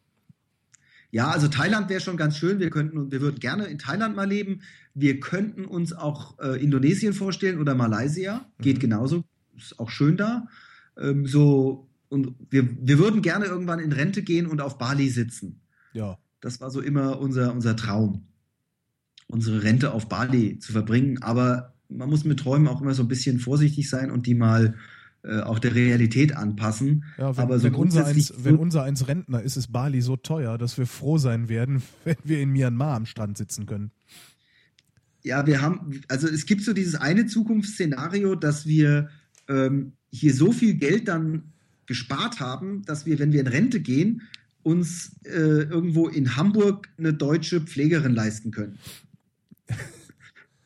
[1.12, 2.60] Ja, also Thailand wäre schon ganz schön.
[2.60, 4.62] Wir könnten, wir würden gerne in Thailand mal leben.
[4.94, 8.46] Wir könnten uns auch äh, Indonesien vorstellen oder Malaysia.
[8.60, 8.82] Geht mhm.
[8.82, 9.24] genauso.
[9.56, 10.48] Ist auch schön da.
[11.00, 15.62] Ähm, so, und wir, wir würden gerne irgendwann in Rente gehen und auf Bali sitzen.
[15.94, 16.18] Ja.
[16.42, 18.28] Das war so immer unser, unser Traum,
[19.28, 21.22] unsere Rente auf Bali zu verbringen.
[21.22, 24.76] Aber man muss mit Träumen auch immer so ein bisschen vorsichtig sein und die mal
[25.24, 27.04] äh, auch der Realität anpassen.
[27.18, 30.16] Ja, wenn, Aber so wenn, unser eins, wenn unser eins Rentner ist, ist Bali so
[30.16, 33.92] teuer, dass wir froh sein werden, wenn wir in Myanmar am Strand sitzen können.
[35.24, 39.10] Ja, wir haben, also es gibt so dieses eine Zukunftsszenario, dass wir
[39.50, 41.52] ähm, hier so viel Geld dann
[41.86, 44.22] gespart haben, dass wir, wenn wir in Rente gehen,
[44.64, 48.78] uns äh, irgendwo in Hamburg eine deutsche Pflegerin leisten können.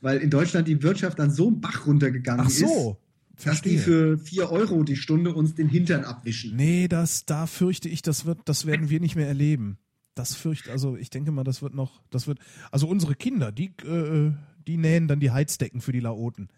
[0.01, 2.97] Weil in Deutschland die Wirtschaft dann so einen Bach runtergegangen Ach so.
[3.37, 6.55] ist, dass die für 4 Euro die Stunde uns den Hintern abwischen.
[6.55, 9.77] Nee, das, da fürchte ich, das wird, das werden wir nicht mehr erleben.
[10.15, 12.39] Das fürchte, also ich denke mal, das wird noch, das wird,
[12.71, 14.31] also unsere Kinder, die, äh,
[14.67, 16.49] die nähen dann die Heizdecken für die Laoten.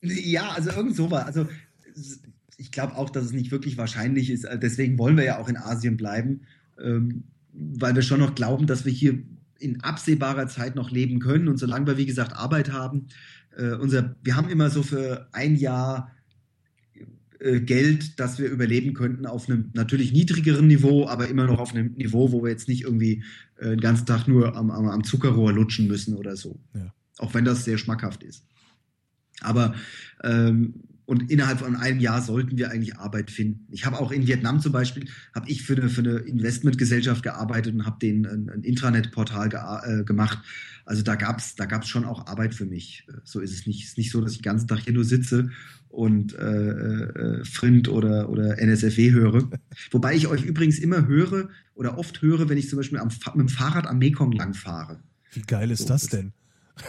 [0.00, 1.24] Ja, also irgend sowas.
[1.24, 1.46] Also
[2.56, 4.46] ich glaube auch, dass es nicht wirklich wahrscheinlich ist.
[4.54, 6.42] Deswegen wollen wir ja auch in Asien bleiben,
[6.82, 9.22] ähm, weil wir schon noch glauben, dass wir hier
[9.62, 11.48] in absehbarer Zeit noch leben können.
[11.48, 13.08] Und solange wir, wie gesagt, Arbeit haben,
[13.56, 16.10] äh, unser, wir haben immer so für ein Jahr
[17.38, 21.74] äh, Geld, das wir überleben könnten, auf einem natürlich niedrigeren Niveau, aber immer noch auf
[21.74, 23.24] einem Niveau, wo wir jetzt nicht irgendwie
[23.56, 26.60] äh, den ganzen Tag nur am, am, am Zuckerrohr lutschen müssen oder so.
[26.74, 26.92] Ja.
[27.18, 28.46] Auch wenn das sehr schmackhaft ist.
[29.40, 29.74] Aber
[30.22, 30.74] ähm,
[31.12, 33.66] und innerhalb von einem Jahr sollten wir eigentlich Arbeit finden.
[33.70, 37.74] Ich habe auch in Vietnam zum Beispiel, habe ich für eine, für eine Investmentgesellschaft gearbeitet
[37.74, 40.38] und habe den ein, ein Intranet-Portal ge, äh, gemacht.
[40.86, 43.06] Also da gab es da gab's schon auch Arbeit für mich.
[43.24, 43.82] So ist es nicht.
[43.82, 45.50] Es ist nicht so, dass ich den ganzen Tag hier nur sitze
[45.90, 49.50] und äh, äh, Frind oder, oder NSFW höre.
[49.90, 53.36] Wobei ich euch übrigens immer höre oder oft höre, wenn ich zum Beispiel am, mit
[53.36, 55.02] dem Fahrrad am Mekong lang fahre.
[55.32, 56.32] Wie geil ist so, das denn?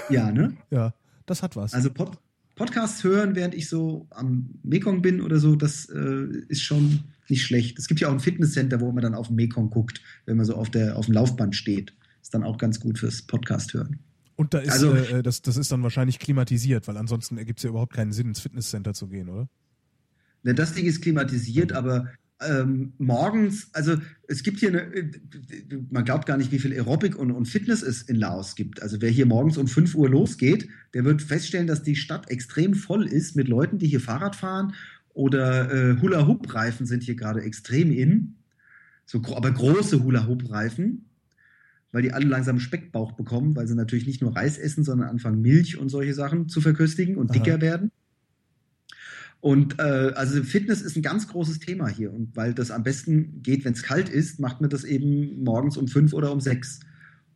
[0.09, 0.55] Ja, ne?
[0.71, 0.93] ja,
[1.25, 1.73] das hat was.
[1.73, 2.17] Also Pod,
[2.55, 7.43] Podcasts hören, während ich so am Mekong bin oder so, das äh, ist schon nicht
[7.43, 7.79] schlecht.
[7.79, 10.45] Es gibt ja auch ein Fitnesscenter, wo man dann auf dem Mekong guckt, wenn man
[10.45, 11.95] so auf, der, auf dem Laufband steht.
[12.21, 13.99] Ist dann auch ganz gut fürs Podcast hören.
[14.35, 17.63] Und da ist, also, äh, das, das ist dann wahrscheinlich klimatisiert, weil ansonsten ergibt es
[17.63, 19.47] ja überhaupt keinen Sinn, ins Fitnesscenter zu gehen, oder?
[20.43, 22.09] Ne, das Ding ist klimatisiert, aber
[22.47, 23.97] ähm, morgens, also
[24.27, 25.11] es gibt hier eine,
[25.89, 28.81] man glaubt gar nicht, wie viel Aerobic und, und, Fitness es in Laos gibt.
[28.81, 32.73] Also wer hier morgens um 5 Uhr losgeht, der wird feststellen, dass die Stadt extrem
[32.73, 34.73] voll ist mit Leuten, die hier Fahrrad fahren
[35.13, 38.35] oder äh, Hula-Hoop-Reifen sind hier gerade extrem in.
[39.05, 41.05] So, aber große Hula-Hoop-Reifen,
[41.91, 45.41] weil die alle langsam Speckbauch bekommen, weil sie natürlich nicht nur Reis essen, sondern anfangen
[45.41, 47.39] Milch und solche Sachen zu verköstigen und Aha.
[47.39, 47.91] dicker werden.
[49.43, 52.13] Und äh, also Fitness ist ein ganz großes Thema hier.
[52.13, 55.75] Und weil das am besten geht, wenn es kalt ist, macht man das eben morgens
[55.75, 56.79] um fünf oder um sechs.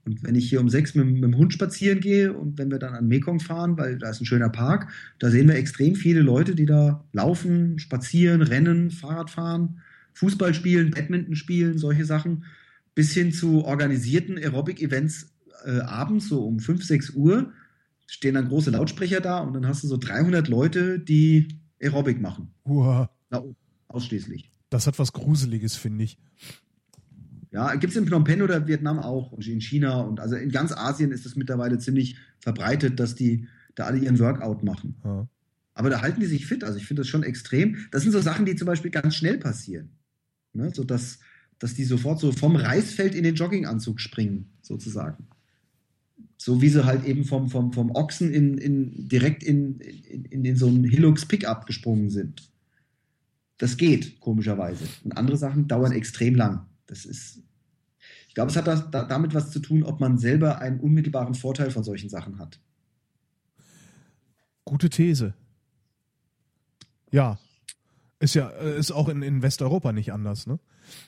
[0.06, 2.80] Und wenn ich hier um sechs mit, mit, dem Hund spazieren gehe und wenn wir
[2.80, 4.88] dann an Mekong fahren, weil da ist ein schöner Park,
[5.20, 9.82] da sehen wir extrem viele Leute, die da laufen, spazieren, rennen, Fahrrad fahren,
[10.14, 12.46] Fußball spielen, Badminton spielen, solche Sachen,
[12.96, 15.36] bis hin zu organisierten Aerobic-Events
[15.66, 17.52] äh, abends, so um fünf, sechs Uhr,
[18.06, 21.50] stehen dann große Lautsprecher da und dann hast du so 300 Leute, die
[21.82, 22.50] Aerobic machen.
[22.66, 23.10] Uah.
[23.30, 23.44] Na,
[23.88, 24.52] ausschließlich.
[24.70, 26.18] Das hat was Gruseliges, finde ich.
[27.52, 30.52] Ja, gibt es in Phnom Penh oder Vietnam auch und in China und also in
[30.52, 34.96] ganz Asien ist es mittlerweile ziemlich verbreitet, dass die da alle ihren Workout machen.
[35.04, 35.28] Ja.
[35.74, 36.64] Aber da halten die sich fit.
[36.64, 37.78] Also ich finde das schon extrem.
[37.92, 39.92] Das sind so Sachen, die zum Beispiel ganz schnell passieren.
[40.54, 40.72] Ne?
[40.74, 41.20] So dass,
[41.60, 45.28] dass die sofort so vom Reisfeld in den Jogginganzug springen, sozusagen.
[46.48, 50.56] So wie sie halt eben vom, vom, vom Ochsen in, in, direkt in, in, in,
[50.56, 52.50] so einen Hilux Pickup gesprungen sind.
[53.58, 54.86] Das geht, komischerweise.
[55.04, 56.66] Und andere Sachen dauern extrem lang.
[56.86, 57.44] Das ist,
[58.30, 61.36] ich glaube, es hat das, da, damit was zu tun, ob man selber einen unmittelbaren
[61.36, 62.62] Vorteil von solchen Sachen hat.
[64.64, 65.34] Gute These.
[67.12, 67.40] Ja.
[68.22, 70.60] Ist ja, äh, ist auch in, in Westeuropa nicht anders, ne?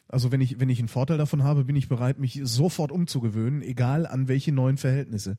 [0.08, 3.62] Also wenn ich, wenn ich einen Vorteil davon habe, bin ich bereit, mich sofort umzugewöhnen,
[3.62, 5.38] egal an welche neuen Verhältnisse.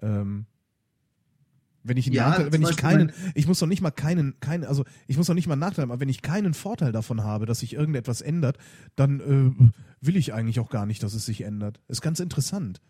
[0.00, 0.46] Ähm,
[1.84, 4.84] wenn ich, ja, Nachteil, wenn ich keinen, ich muss doch nicht mal keinen, keinen, also
[5.08, 7.60] ich muss doch nicht mal Nachteil haben, aber wenn ich keinen Vorteil davon habe, dass
[7.60, 8.56] sich irgendetwas ändert,
[8.94, 9.70] dann äh,
[10.00, 11.80] will ich eigentlich auch gar nicht, dass es sich ändert.
[11.88, 12.80] Ist ganz interessant.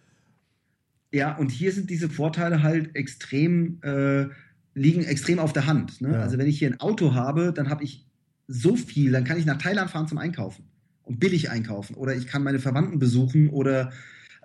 [1.11, 4.29] Ja, und hier sind diese Vorteile halt extrem, äh,
[4.75, 6.01] liegen extrem auf der Hand.
[6.01, 6.13] Ne?
[6.13, 6.21] Ja.
[6.21, 8.07] Also wenn ich hier ein Auto habe, dann habe ich
[8.53, 10.65] so viel, dann kann ich nach Thailand fahren zum Einkaufen
[11.05, 13.93] und billig einkaufen oder ich kann meine Verwandten besuchen oder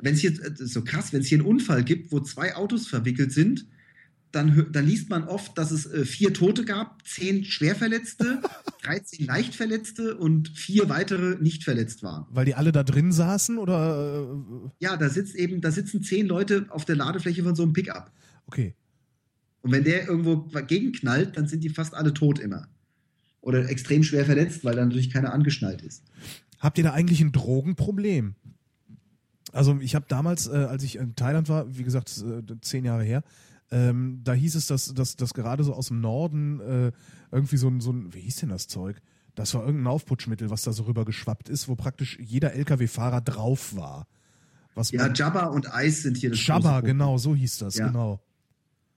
[0.02, 3.32] wenn es hier, so krass, wenn es hier einen Unfall gibt, wo zwei Autos verwickelt
[3.32, 3.66] sind,
[4.32, 8.42] dann, dann liest man oft, dass es äh, vier Tote gab, zehn Schwerverletzte,
[8.84, 12.26] 13 Leichtverletzte und vier weitere nicht verletzt waren.
[12.30, 14.28] Weil die alle da drin saßen oder?
[14.30, 17.74] Äh, ja, da sitzt eben, da sitzen zehn Leute auf der Ladefläche von so einem
[17.74, 18.12] Pickup.
[18.46, 18.76] Okay.
[19.62, 22.68] Und wenn der irgendwo gegenknallt, dann sind die fast alle tot immer.
[23.48, 26.04] Oder extrem schwer verletzt, weil dann natürlich keiner angeschnallt ist.
[26.60, 28.36] Habt ihr da eigentlich ein Drogenproblem?
[29.54, 33.06] Also ich habe damals, äh, als ich in Thailand war, wie gesagt, äh, zehn Jahre
[33.06, 33.24] her,
[33.72, 36.92] ähm, da hieß es, dass, dass, dass gerade so aus dem Norden äh,
[37.32, 38.98] irgendwie so ein, so ein, wie hieß denn das Zeug?
[39.34, 43.78] Das war irgendein Aufputschmittel, was da so rüber geschwappt ist, wo praktisch jeder LKW-Fahrer drauf
[43.78, 44.08] war.
[44.76, 47.88] Was ja, Jabba und Eis sind hier das Jabba, genau, so hieß das, ja.
[47.88, 48.20] genau.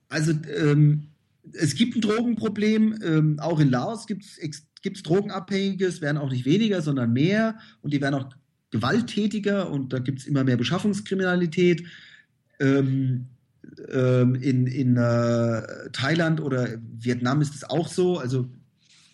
[0.09, 1.09] Also ähm,
[1.52, 6.44] es gibt ein Drogenproblem, ähm, auch in Laos gibt es Drogenabhängige, es werden auch nicht
[6.44, 8.28] weniger, sondern mehr und die werden auch
[8.70, 11.84] gewalttätiger und da gibt es immer mehr Beschaffungskriminalität.
[12.60, 13.26] Ähm,
[13.90, 15.62] ähm, in in äh,
[15.92, 16.68] Thailand oder
[16.98, 18.18] Vietnam ist es auch so.
[18.18, 18.48] Also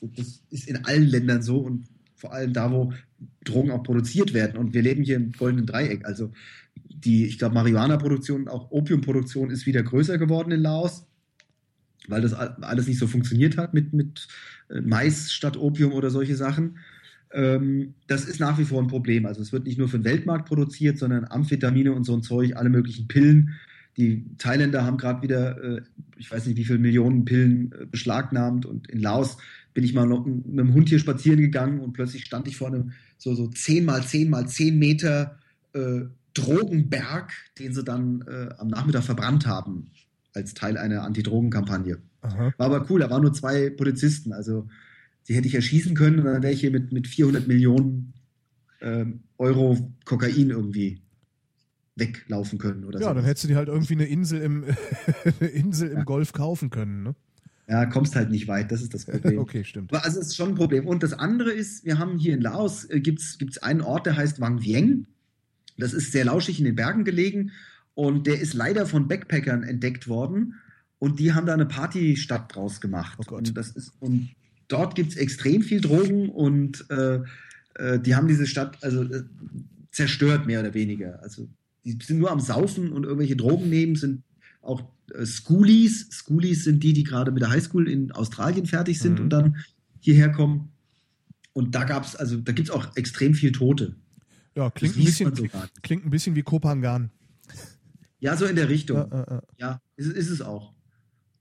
[0.00, 2.92] das ist in allen Ländern so und vor allem da, wo
[3.44, 4.56] Drogen auch produziert werden.
[4.56, 6.04] Und wir leben hier im goldenen Dreieck.
[6.06, 6.32] Also
[6.74, 11.06] die, ich glaube, Marihuana-Produktion, auch Opiumproduktion ist wieder größer geworden in Laos,
[12.08, 14.28] weil das alles nicht so funktioniert hat mit, mit
[14.68, 16.78] äh, Mais statt Opium oder solche Sachen.
[17.32, 19.26] Ähm, das ist nach wie vor ein Problem.
[19.26, 22.56] Also es wird nicht nur für den Weltmarkt produziert, sondern Amphetamine und so ein Zeug,
[22.56, 23.54] alle möglichen Pillen.
[23.96, 25.82] Die Thailänder haben gerade wieder, äh,
[26.16, 29.38] ich weiß nicht, wie viele Millionen Pillen äh, beschlagnahmt und in Laos
[29.74, 32.92] bin ich mal mit dem Hund hier spazieren gegangen und plötzlich stand ich vor einem
[33.18, 35.38] so, so 10 mal 10 mal 10 Meter
[35.74, 36.02] äh,
[36.32, 39.90] Drogenberg, den sie dann äh, am Nachmittag verbrannt haben
[40.36, 41.98] als Teil einer Anti-Drogen-Kampagne.
[42.20, 44.68] War aber cool, da waren nur zwei Polizisten, also
[45.28, 48.12] die hätte ich erschießen können und dann wäre ich hier mit, mit 400 Millionen
[48.80, 51.00] ähm, Euro Kokain irgendwie
[51.96, 53.16] weglaufen können oder Ja, sowas.
[53.16, 54.64] dann hättest du dir halt irgendwie eine Insel im,
[55.40, 56.04] eine Insel im ja.
[56.04, 57.14] Golf kaufen können, ne?
[57.68, 59.38] Ja, kommst halt nicht weit, das ist das Problem.
[59.40, 59.92] okay, stimmt.
[59.92, 60.86] Aber also es ist schon ein Problem.
[60.86, 64.16] Und das andere ist, wir haben hier in Laos, äh, gibt es einen Ort, der
[64.16, 65.06] heißt Wang Vieng.
[65.78, 67.50] Das ist sehr lauschig in den Bergen gelegen
[67.96, 70.54] und der ist leider von Backpackern entdeckt worden
[70.98, 73.16] und die haben da eine Partystadt draus gemacht.
[73.18, 73.48] Oh Gott.
[73.48, 74.28] Und, das ist, und
[74.68, 77.20] dort gibt es extrem viel Drogen und äh,
[77.76, 79.22] äh, die haben diese Stadt also äh,
[79.92, 81.22] zerstört, mehr oder weniger.
[81.22, 81.48] Also
[81.86, 84.24] die sind nur am Saufen und irgendwelche Drogen nehmen, sind
[84.60, 84.82] auch
[85.14, 86.08] äh, Schoolies.
[86.12, 89.24] Schoolies sind die, die gerade mit der Highschool in Australien fertig sind mhm.
[89.24, 89.56] und dann
[90.00, 90.68] hierher kommen.
[91.54, 93.96] Und da gab es, also da gibt es auch extrem viel Tote.
[94.54, 95.32] Ja, klingt, ein bisschen,
[95.82, 97.10] klingt ein bisschen wie Kopangan.
[98.18, 98.96] Ja, so in der Richtung.
[98.96, 99.80] Ja, ja, ja.
[99.96, 100.72] ist, ist, es auch.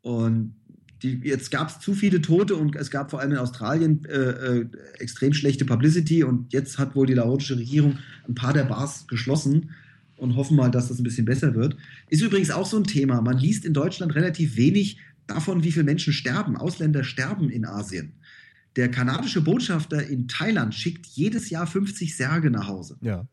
[0.01, 0.55] Und
[1.03, 4.13] die, jetzt gab es zu viele Tote und es gab vor allem in Australien äh,
[4.13, 4.67] äh,
[4.99, 7.97] extrem schlechte Publicity und jetzt hat wohl die laotische Regierung
[8.27, 9.71] ein paar der Bars geschlossen
[10.17, 11.75] und hoffen mal, dass das ein bisschen besser wird.
[12.09, 13.21] Ist übrigens auch so ein Thema.
[13.21, 16.55] Man liest in Deutschland relativ wenig davon, wie viele Menschen sterben.
[16.55, 18.13] Ausländer sterben in Asien.
[18.75, 22.97] Der kanadische Botschafter in Thailand schickt jedes Jahr 50 Särge nach Hause.
[23.01, 23.27] Ja.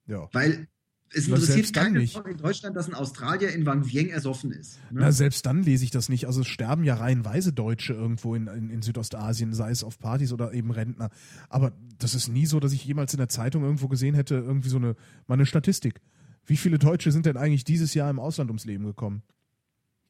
[0.07, 0.27] Ja.
[0.33, 0.67] Weil
[1.13, 2.19] es interessiert keinen nicht.
[2.27, 4.81] in Deutschland, dass ein Australier in Wang Vieng ersoffen ist.
[4.91, 4.99] Ne?
[4.99, 6.27] Na, selbst dann lese ich das nicht.
[6.27, 10.33] Also es sterben ja reihenweise Deutsche irgendwo in, in, in, Südostasien, sei es auf Partys
[10.33, 11.11] oder eben Rentner.
[11.47, 14.67] Aber das ist nie so, dass ich jemals in der Zeitung irgendwo gesehen hätte, irgendwie
[14.67, 14.97] so eine,
[15.27, 16.01] mal eine Statistik.
[16.45, 19.23] Wie viele Deutsche sind denn eigentlich dieses Jahr im Ausland ums Leben gekommen?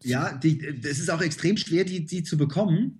[0.01, 2.99] Ja, es ist auch extrem schwer, die, die zu bekommen.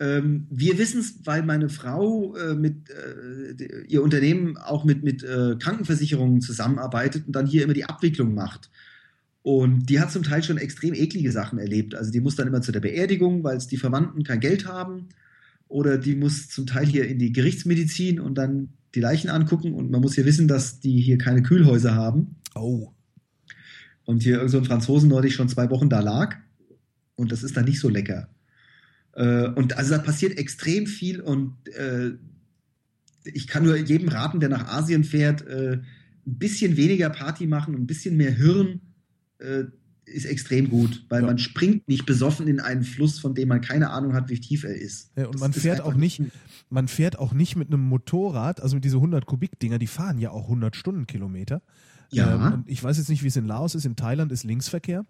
[0.00, 5.22] Ähm, wir wissen es, weil meine Frau äh, mit äh, ihr Unternehmen auch mit, mit
[5.22, 8.70] äh, Krankenversicherungen zusammenarbeitet und dann hier immer die Abwicklung macht.
[9.42, 11.94] Und die hat zum Teil schon extrem eklige Sachen erlebt.
[11.94, 15.10] Also die muss dann immer zu der Beerdigung, weil es die Verwandten kein Geld haben.
[15.68, 19.74] Oder die muss zum Teil hier in die Gerichtsmedizin und dann die Leichen angucken.
[19.74, 22.36] Und man muss hier wissen, dass die hier keine Kühlhäuser haben.
[22.54, 22.88] Oh.
[24.06, 26.36] Und hier so ein Franzosen neulich schon zwei Wochen da lag.
[27.14, 28.28] Und das ist dann nicht so lecker.
[29.14, 32.12] Äh, und also da passiert extrem viel und äh,
[33.24, 35.80] ich kann nur jedem raten, der nach Asien fährt, äh,
[36.26, 38.80] ein bisschen weniger Party machen, ein bisschen mehr Hirn
[39.38, 39.64] äh,
[40.06, 41.26] ist extrem gut, weil ja.
[41.26, 44.64] man springt nicht besoffen in einen Fluss, von dem man keine Ahnung hat, wie tief
[44.64, 45.10] er ist.
[45.16, 46.20] Ja, und man das fährt auch nicht,
[46.68, 50.18] man fährt auch nicht mit einem Motorrad, also mit diese 100 Kubik Dinger, die fahren
[50.18, 51.62] ja auch 100 Stundenkilometer.
[52.10, 52.34] Ja.
[52.34, 53.86] Ähm, und ich weiß jetzt nicht, wie es in Laos ist.
[53.86, 55.06] In Thailand ist Linksverkehr.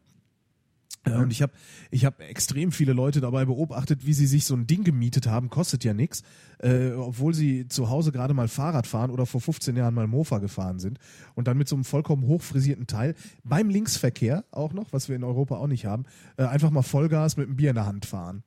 [1.05, 1.53] Äh, und ich habe
[1.91, 5.51] ich hab extrem viele Leute dabei beobachtet, wie sie sich so ein Ding gemietet haben,
[5.51, 6.23] kostet ja nichts,
[6.59, 10.39] äh, obwohl sie zu Hause gerade mal Fahrrad fahren oder vor 15 Jahren mal Mofa
[10.39, 10.99] gefahren sind
[11.35, 13.15] und dann mit so einem vollkommen hochfrisierten Teil
[13.45, 16.05] beim Linksverkehr auch noch, was wir in Europa auch nicht haben,
[16.37, 18.43] äh, einfach mal Vollgas mit einem Bier in der Hand fahren.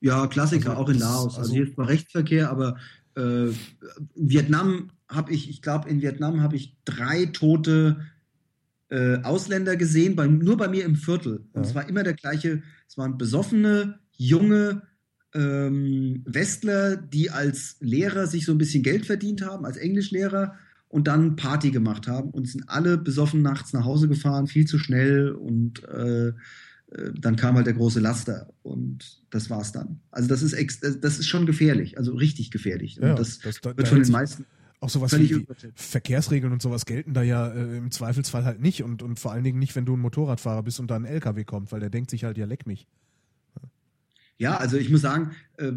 [0.00, 1.24] Ja, Klassiker, also, auch in Laos.
[1.24, 2.76] Also, also hier ist zwar Rechtsverkehr, aber
[3.16, 3.48] äh,
[4.14, 8.00] Vietnam habe ich, ich glaube, in Vietnam habe ich drei tote
[8.88, 11.44] äh, Ausländer gesehen, bei, nur bei mir im Viertel.
[11.52, 11.68] Und ja.
[11.68, 14.82] es war immer der gleiche, es waren besoffene, junge
[15.34, 20.54] ähm, Westler, die als Lehrer sich so ein bisschen Geld verdient haben, als Englischlehrer
[20.88, 24.78] und dann Party gemacht haben und sind alle besoffen nachts nach Hause gefahren, viel zu
[24.78, 26.32] schnell und äh, äh
[27.18, 30.00] dann kam halt der große Laster und das war's dann.
[30.10, 30.54] Also das ist
[31.02, 32.96] das ist schon gefährlich, also richtig gefährlich.
[32.96, 34.46] Ja, das, das, da, wird von den meisten
[34.80, 38.82] auch sowas wie, wie Verkehrsregeln und sowas gelten da ja äh, im Zweifelsfall halt nicht
[38.82, 41.44] und, und vor allen Dingen nicht, wenn du ein Motorradfahrer bist und da ein LKW
[41.44, 42.86] kommt, weil der denkt sich halt, ja, leck mich.
[44.38, 45.72] Ja, also ich muss sagen, äh,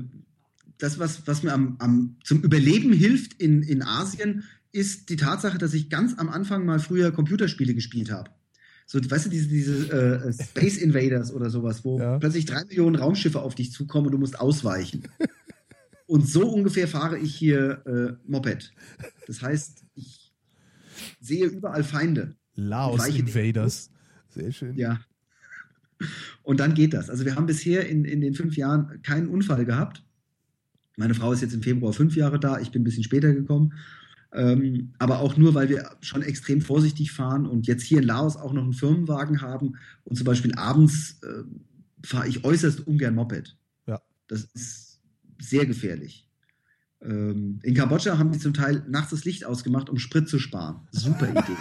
[0.77, 5.57] das, was, was mir am, am, zum Überleben hilft in, in Asien, ist die Tatsache,
[5.57, 8.29] dass ich ganz am Anfang mal früher Computerspiele gespielt habe.
[8.85, 12.17] So, weißt du, diese, diese äh, Space Invaders oder sowas, wo ja.
[12.17, 15.03] plötzlich drei Millionen Raumschiffe auf dich zukommen und du musst ausweichen.
[16.09, 18.73] Und so ungefähr fahre ich hier äh, Moped.
[19.27, 20.33] Das heißt, ich
[21.19, 22.35] sehe überall Feinde.
[22.55, 23.91] Laos Invaders.
[24.29, 24.75] Sehr schön.
[24.75, 25.01] Ja.
[26.41, 27.11] Und dann geht das.
[27.11, 30.03] Also wir haben bisher in, in den fünf Jahren keinen Unfall gehabt.
[30.97, 33.73] Meine Frau ist jetzt im Februar fünf Jahre da, ich bin ein bisschen später gekommen.
[34.33, 38.35] Ähm, aber auch nur, weil wir schon extrem vorsichtig fahren und jetzt hier in Laos
[38.35, 39.73] auch noch einen Firmenwagen haben
[40.05, 41.43] und zum Beispiel abends äh,
[42.03, 43.55] fahre ich äußerst ungern Moped.
[43.85, 44.01] Ja.
[44.27, 44.88] Das ist
[45.39, 46.27] sehr gefährlich.
[47.01, 50.87] Ähm, in Kambodscha haben die zum Teil nachts das Licht ausgemacht, um Sprit zu sparen.
[50.91, 51.57] Super Idee.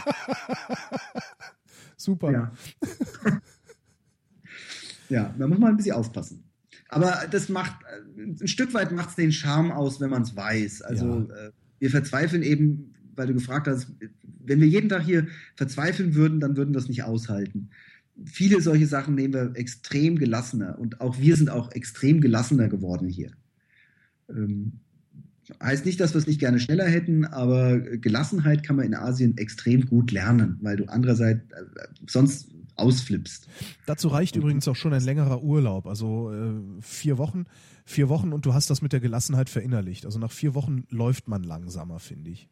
[1.97, 2.33] Super.
[2.33, 2.53] Ja.
[5.09, 6.45] ja, da muss man ein bisschen aufpassen.
[6.89, 7.77] Aber das macht,
[8.17, 10.83] äh, ein Stück weit macht es den Charme aus, wenn man es weiß.
[10.83, 11.47] Also ja.
[11.47, 13.89] äh, wir verzweifeln eben, weil du gefragt hast,
[14.41, 15.27] wenn wir jeden Tag hier
[15.57, 17.71] verzweifeln würden, dann würden wir es nicht aushalten.
[18.25, 23.09] Viele solche Sachen nehmen wir extrem gelassener und auch wir sind auch extrem gelassener geworden
[23.09, 23.33] hier.
[24.29, 24.81] Ähm,
[25.63, 29.37] heißt nicht, dass wir es nicht gerne schneller hätten, aber Gelassenheit kann man in Asien
[29.39, 31.65] extrem gut lernen, weil du andererseits äh,
[32.07, 33.49] sonst ausflippst.
[33.87, 37.47] Dazu reicht übrigens auch schon ein längerer Urlaub, also äh, vier Wochen,
[37.85, 40.07] vier Wochen und du hast das mit der Gelassenheit verinnerlicht.
[40.07, 42.49] Also nach vier Wochen läuft man langsamer, finde ich.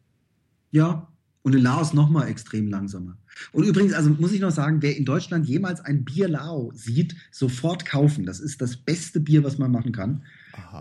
[0.71, 1.07] Ja,
[1.43, 3.17] und in Laos nochmal extrem langsamer.
[3.53, 7.15] Und übrigens, also muss ich noch sagen, wer in Deutschland jemals ein Bier Lao sieht,
[7.31, 8.25] sofort kaufen.
[8.25, 10.23] Das ist das beste Bier, was man machen kann.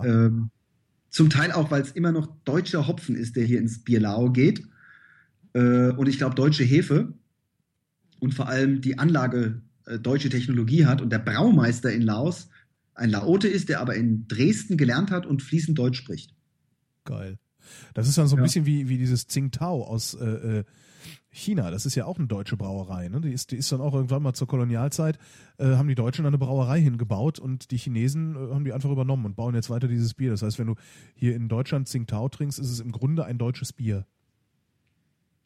[0.02, 0.51] Ähm,
[1.16, 4.68] zum Teil auch, weil es immer noch deutscher Hopfen ist, der hier ins Bierlau geht.
[5.55, 7.14] Äh, und ich glaube, deutsche Hefe
[8.20, 12.51] und vor allem die Anlage äh, deutsche Technologie hat und der Braumeister in Laos
[12.93, 16.34] ein Laote ist, der aber in Dresden gelernt hat und fließend Deutsch spricht.
[17.06, 17.38] Geil.
[17.94, 18.43] Das ist dann so ein ja.
[18.43, 20.64] bisschen wie, wie dieses Tsingtao aus äh, äh
[21.36, 23.08] China, das ist ja auch eine deutsche Brauerei.
[23.08, 23.20] Ne?
[23.20, 25.18] Die, ist, die ist dann auch irgendwann mal zur Kolonialzeit,
[25.58, 29.26] äh, haben die Deutschen eine Brauerei hingebaut und die Chinesen äh, haben die einfach übernommen
[29.26, 30.30] und bauen jetzt weiter dieses Bier.
[30.30, 30.74] Das heißt, wenn du
[31.14, 34.06] hier in Deutschland Tsingtao trinkst, ist es im Grunde ein deutsches Bier.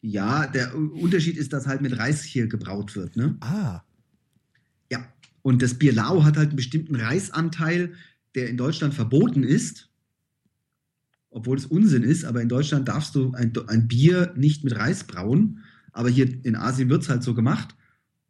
[0.01, 3.15] Ja, der Unterschied ist, dass halt mit Reis hier gebraut wird.
[3.15, 3.37] Ne?
[3.41, 3.81] Ah.
[4.91, 5.05] Ja,
[5.43, 7.93] und das Bier Lao hat halt einen bestimmten Reisanteil,
[8.33, 9.91] der in Deutschland verboten ist
[11.31, 15.05] obwohl es Unsinn ist, aber in Deutschland darfst du ein, ein Bier nicht mit Reis
[15.05, 15.63] brauen.
[15.91, 17.75] Aber hier in Asien wird es halt so gemacht.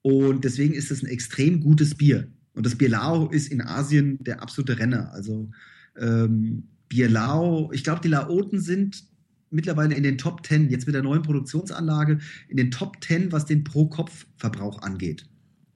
[0.01, 2.27] Und deswegen ist es ein extrem gutes Bier.
[2.53, 5.11] Und das Bierlao ist in Asien der absolute Renner.
[5.13, 5.49] Also
[5.97, 9.03] ähm, Bierlao, ich glaube, die Laoten sind
[9.51, 13.45] mittlerweile in den Top 10, jetzt mit der neuen Produktionsanlage, in den Top 10, was
[13.45, 15.27] den Pro-Kopf-Verbrauch angeht.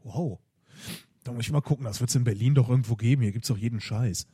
[0.03, 0.40] Wow.
[1.24, 3.22] Da muss ich mal gucken, das wird es in Berlin doch irgendwo geben.
[3.22, 4.28] Hier gibt es doch jeden Scheiß.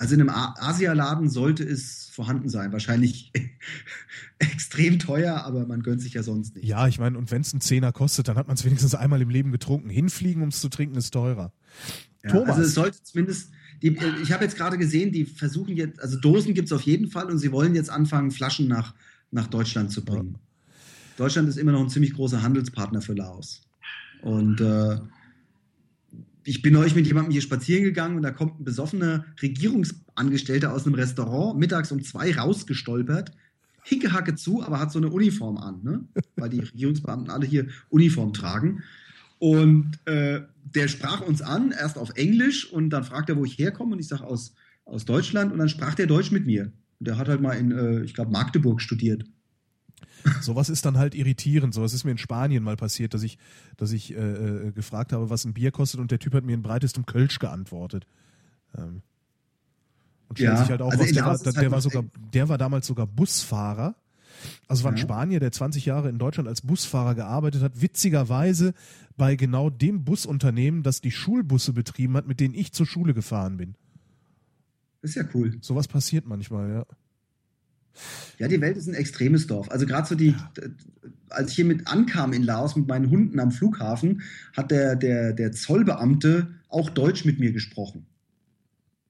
[0.00, 2.72] Also in einem Asialaden sollte es vorhanden sein.
[2.72, 3.32] Wahrscheinlich
[4.38, 6.64] extrem teuer, aber man gönnt sich ja sonst nicht.
[6.64, 9.20] Ja, ich meine, und wenn es einen Zehner kostet, dann hat man es wenigstens einmal
[9.20, 9.90] im Leben getrunken.
[9.90, 11.52] Hinfliegen, um es zu trinken, ist teurer.
[12.24, 12.56] Ja, Thomas.
[12.56, 13.50] Also es sollte zumindest,
[13.82, 17.10] die, ich habe jetzt gerade gesehen, die versuchen jetzt, also Dosen gibt es auf jeden
[17.10, 18.94] Fall und sie wollen jetzt anfangen, Flaschen nach,
[19.30, 20.32] nach Deutschland zu bringen.
[20.32, 20.40] Ja.
[21.18, 23.68] Deutschland ist immer noch ein ziemlich großer Handelspartner für Laos.
[24.22, 24.96] Und äh,
[26.44, 30.86] ich bin neulich mit jemandem hier spazieren gegangen und da kommt ein besoffener Regierungsangestellter aus
[30.86, 33.32] einem Restaurant mittags um zwei rausgestolpert,
[33.84, 36.04] hickehacke zu, aber hat so eine Uniform an, ne?
[36.36, 38.82] weil die Regierungsbeamten alle hier Uniform tragen.
[39.38, 40.42] Und äh,
[40.74, 43.98] der sprach uns an, erst auf Englisch und dann fragt er, wo ich herkomme und
[43.98, 44.54] ich sage aus,
[44.84, 46.72] aus Deutschland und dann sprach der Deutsch mit mir.
[46.98, 49.24] Und der hat halt mal in, äh, ich glaube, Magdeburg studiert.
[50.40, 51.74] Sowas ist dann halt irritierend.
[51.74, 53.38] Sowas ist mir in Spanien mal passiert, dass ich,
[53.76, 56.54] dass ich äh, äh, gefragt habe, was ein Bier kostet und der Typ hat mir
[56.54, 58.06] in breitestem Kölsch geantwortet.
[58.76, 59.02] Ähm.
[60.28, 62.48] Und stellt ja, sich halt auch also raus, der, war, der, halt war sogar, der
[62.48, 63.96] war damals sogar Busfahrer.
[64.68, 65.02] Also war ein ja.
[65.02, 68.74] Spanier, der 20 Jahre in Deutschland als Busfahrer gearbeitet hat, witzigerweise
[69.16, 73.56] bei genau dem Busunternehmen, das die Schulbusse betrieben hat, mit denen ich zur Schule gefahren
[73.56, 73.74] bin.
[75.02, 75.58] ist ja cool.
[75.60, 76.86] Sowas passiert manchmal, ja.
[78.38, 79.70] Ja, die Welt ist ein extremes Dorf.
[79.70, 80.34] Also gerade so die,
[81.28, 84.22] als ich hier mit ankam in Laos mit meinen Hunden am Flughafen,
[84.56, 88.06] hat der, der, der Zollbeamte auch Deutsch mit mir gesprochen.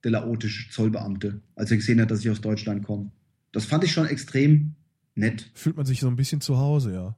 [0.02, 3.12] Der laotische Zollbeamte, als er gesehen hat, dass ich aus Deutschland komme.
[3.52, 4.74] Das fand ich schon extrem
[5.14, 5.50] nett.
[5.54, 7.16] Fühlt man sich so ein bisschen zu Hause, ja.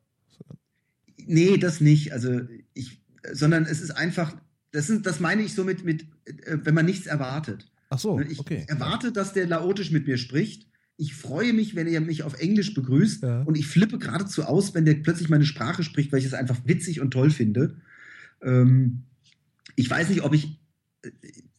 [1.25, 2.13] Nee, das nicht.
[2.13, 2.41] Also
[2.75, 3.01] ich,
[3.33, 4.37] sondern es ist einfach,
[4.73, 7.71] das, sind, das meine ich so mit, mit, äh, wenn man nichts erwartet.
[7.91, 8.65] Ach so, ich okay.
[8.69, 12.75] erwarte, dass der laotisch mit mir spricht ich freue mich, wenn er mich auf Englisch
[12.75, 13.43] begrüßt ja.
[13.43, 16.61] und ich flippe geradezu aus, wenn der plötzlich meine Sprache spricht, weil ich es einfach
[16.65, 17.77] witzig und toll finde.
[18.43, 19.05] Ähm,
[19.77, 20.61] ich weiß nicht, ob ich.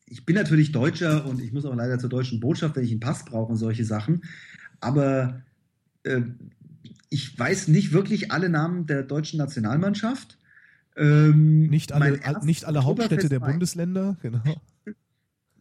[0.05, 2.99] Ich bin natürlich Deutscher und ich muss auch leider zur deutschen Botschaft, wenn ich einen
[2.99, 4.22] Pass brauche und solche Sachen.
[4.80, 5.41] Aber
[6.03, 6.22] äh,
[7.10, 10.38] ich weiß nicht wirklich alle Namen der deutschen Nationalmannschaft.
[10.95, 14.43] Ähm, nicht alle, nicht alle Hauptstädte der Bundesländer, genau.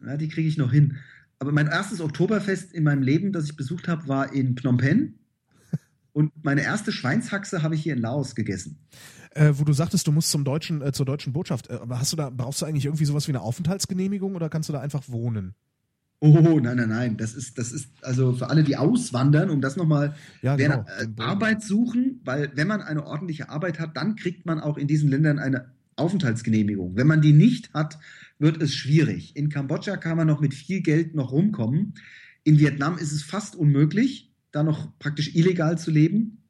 [0.04, 0.96] Ja, die kriege ich noch hin.
[1.42, 5.14] Aber mein erstes Oktoberfest in meinem Leben, das ich besucht habe, war in Phnom Penh.
[6.12, 8.78] Und meine erste Schweinshaxe habe ich hier in Laos gegessen.
[9.34, 11.68] Äh, wo du sagtest, du musst zum deutschen, äh, zur deutschen Botschaft.
[11.68, 14.68] Äh, aber hast du da, brauchst du eigentlich irgendwie sowas wie eine Aufenthaltsgenehmigung oder kannst
[14.68, 15.56] du da einfach wohnen?
[16.20, 17.16] Oh, nein, nein, nein.
[17.16, 20.84] Das ist, das ist also für alle, die auswandern, um das nochmal, ja, genau.
[21.00, 24.86] äh, Arbeit suchen, weil wenn man eine ordentliche Arbeit hat, dann kriegt man auch in
[24.86, 26.94] diesen Ländern eine Aufenthaltsgenehmigung.
[26.94, 27.98] Wenn man die nicht hat,
[28.42, 29.36] wird es schwierig.
[29.36, 31.94] In Kambodscha kann man noch mit viel Geld noch rumkommen.
[32.44, 36.42] In Vietnam ist es fast unmöglich, da noch praktisch illegal zu leben.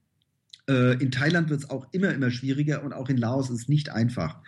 [0.69, 3.69] Äh, in Thailand wird es auch immer, immer schwieriger und auch in Laos ist es
[3.69, 4.41] nicht einfach.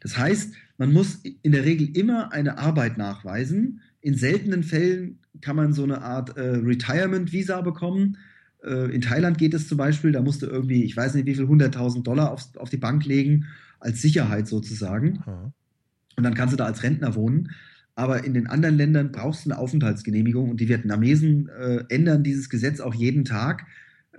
[0.00, 3.80] Das heißt, man muss in der Regel immer eine Arbeit nachweisen.
[4.00, 8.18] In seltenen Fällen kann man so eine Art äh, Retirement-Visa bekommen.
[8.62, 11.34] Äh, in Thailand geht es zum Beispiel, da musst du irgendwie, ich weiß nicht wie
[11.34, 13.46] viel, 100.000 Dollar auf, auf die Bank legen,
[13.78, 15.22] als Sicherheit sozusagen.
[15.24, 15.52] Mhm.
[16.20, 17.52] Und dann kannst du da als Rentner wohnen.
[17.94, 22.50] Aber in den anderen Ländern brauchst du eine Aufenthaltsgenehmigung und die Vietnamesen äh, ändern dieses
[22.50, 23.64] Gesetz auch jeden Tag.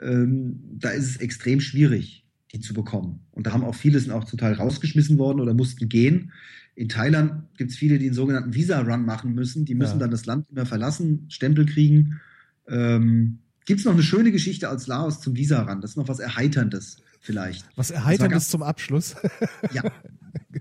[0.02, 3.19] Ähm, da ist es extrem schwierig, die zu bekommen.
[3.30, 6.32] Und da haben auch viele sind auch total rausgeschmissen worden oder mussten gehen.
[6.73, 9.65] In Thailand gibt es viele, die einen sogenannten Visa-Run machen müssen.
[9.65, 9.99] Die müssen ja.
[9.99, 12.19] dann das Land immer verlassen, Stempel kriegen.
[12.68, 15.82] Ähm, gibt es noch eine schöne Geschichte als Laos zum Visa-Run?
[15.82, 17.65] Das ist noch was Erheiterndes vielleicht.
[17.77, 19.15] Was Erheiterndes zum Abschluss?
[19.72, 19.84] ja,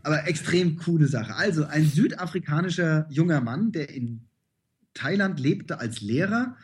[0.05, 1.35] aber extrem coole Sache.
[1.35, 4.29] Also ein südafrikanischer junger Mann, der in
[4.95, 6.57] Thailand lebte als Lehrer,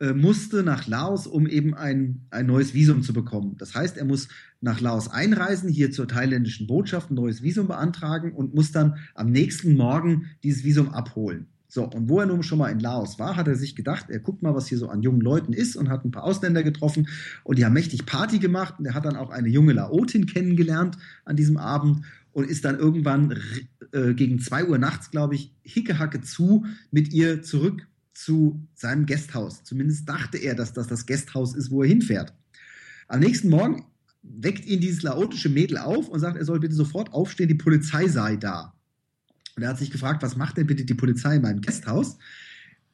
[0.00, 3.56] äh, musste nach Laos, um eben ein, ein neues Visum zu bekommen.
[3.58, 4.28] Das heißt, er muss
[4.60, 9.30] nach Laos einreisen, hier zur thailändischen Botschaft ein neues Visum beantragen und muss dann am
[9.30, 11.48] nächsten Morgen dieses Visum abholen.
[11.70, 14.20] So, und wo er nun schon mal in Laos war, hat er sich gedacht, er
[14.20, 17.08] guckt mal, was hier so an jungen Leuten ist und hat ein paar Ausländer getroffen
[17.44, 20.96] und die haben mächtig Party gemacht und er hat dann auch eine junge Laotin kennengelernt
[21.26, 23.38] an diesem Abend und ist dann irgendwann
[23.92, 29.62] äh, gegen zwei Uhr nachts, glaube ich, hickehacke zu mit ihr zurück zu seinem Gasthaus.
[29.62, 32.32] Zumindest dachte er, dass das das Gasthaus ist, wo er hinfährt.
[33.08, 33.84] Am nächsten Morgen
[34.22, 38.08] weckt ihn dieses laotische Mädel auf und sagt, er soll bitte sofort aufstehen, die Polizei
[38.08, 38.74] sei da.
[39.58, 42.16] Und er hat sich gefragt, was macht denn bitte die Polizei in meinem Gasthaus?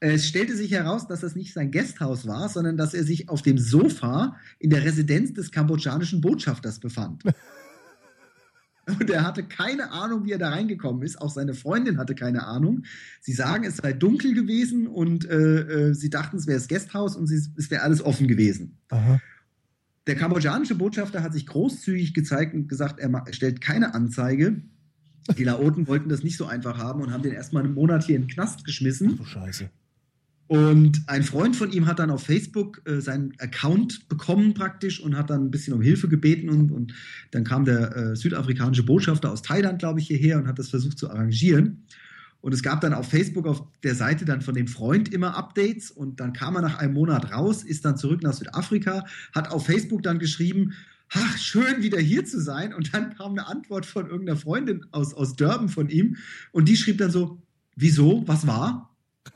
[0.00, 3.42] Es stellte sich heraus, dass das nicht sein Gasthaus war, sondern dass er sich auf
[3.42, 7.22] dem Sofa in der Residenz des kambodschanischen Botschafters befand.
[8.86, 11.20] Und er hatte keine Ahnung, wie er da reingekommen ist.
[11.20, 12.84] Auch seine Freundin hatte keine Ahnung.
[13.20, 17.14] Sie sagen, es sei dunkel gewesen und äh, äh, sie dachten, es wäre das Gasthaus
[17.14, 18.78] und sie, es wäre alles offen gewesen.
[18.88, 19.20] Aha.
[20.06, 24.62] Der kambodschanische Botschafter hat sich großzügig gezeigt und gesagt, er stellt keine Anzeige.
[25.38, 28.16] Die Laoten wollten das nicht so einfach haben und haben den erstmal einen Monat hier
[28.16, 29.18] in den Knast geschmissen.
[29.22, 29.70] Ach Scheiße.
[30.46, 35.16] Und ein Freund von ihm hat dann auf Facebook äh, seinen Account bekommen praktisch und
[35.16, 36.92] hat dann ein bisschen um Hilfe gebeten und, und
[37.30, 40.98] dann kam der äh, südafrikanische Botschafter aus Thailand, glaube ich, hierher und hat das versucht
[40.98, 41.84] zu arrangieren.
[42.42, 45.90] Und es gab dann auf Facebook auf der Seite dann von dem Freund immer Updates
[45.90, 49.64] und dann kam er nach einem Monat raus, ist dann zurück nach Südafrika, hat auf
[49.64, 50.74] Facebook dann geschrieben,
[51.10, 52.74] ach, schön wieder hier zu sein.
[52.74, 56.16] Und dann kam eine Antwort von irgendeiner Freundin aus, aus Durban von ihm.
[56.52, 57.42] Und die schrieb dann so,
[57.76, 58.94] wieso, was war?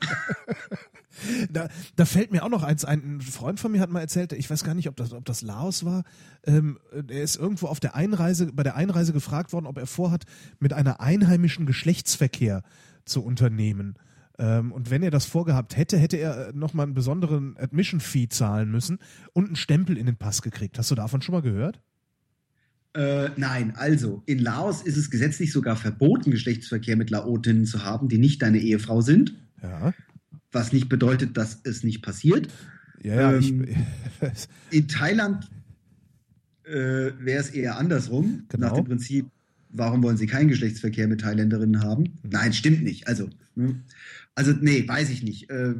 [1.49, 1.67] Da,
[1.97, 3.17] da fällt mir auch noch eins ein.
[3.17, 5.41] Ein Freund von mir hat mal erzählt, ich weiß gar nicht, ob das, ob das
[5.41, 6.03] Laos war.
[6.45, 10.23] Ähm, er ist irgendwo auf der Einreise, bei der Einreise gefragt worden, ob er vorhat,
[10.59, 12.63] mit einer einheimischen Geschlechtsverkehr
[13.05, 13.95] zu unternehmen.
[14.39, 18.99] Ähm, und wenn er das vorgehabt hätte, hätte er nochmal einen besonderen Admission-Fee zahlen müssen
[19.33, 20.79] und einen Stempel in den Pass gekriegt.
[20.79, 21.81] Hast du davon schon mal gehört?
[22.93, 28.07] Äh, nein, also in Laos ist es gesetzlich sogar verboten, Geschlechtsverkehr mit Laotinnen zu haben,
[28.07, 29.35] die nicht deine Ehefrau sind.
[29.61, 29.93] Ja.
[30.51, 32.47] Was nicht bedeutet, dass es nicht passiert.
[33.03, 35.49] Ja, ja, Ähm, ich, In Thailand
[36.63, 38.45] äh, wäre es eher andersrum.
[38.49, 38.67] Genau.
[38.67, 39.27] Nach dem Prinzip,
[39.69, 42.03] warum wollen sie keinen Geschlechtsverkehr mit Thailänderinnen haben?
[42.03, 42.29] Mhm.
[42.31, 43.07] Nein, stimmt nicht.
[43.07, 43.81] Also, hm.
[44.39, 45.49] Also nee, weiß ich nicht.
[45.49, 45.75] Äh,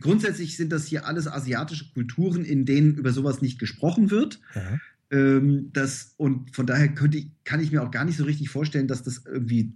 [0.00, 4.40] grundsätzlich sind das hier alles asiatische Kulturen, in denen über sowas nicht gesprochen wird.
[4.54, 4.78] ja.
[5.10, 8.88] Ähm, das, und von daher könnte kann ich mir auch gar nicht so richtig vorstellen,
[8.88, 9.72] dass das irgendwie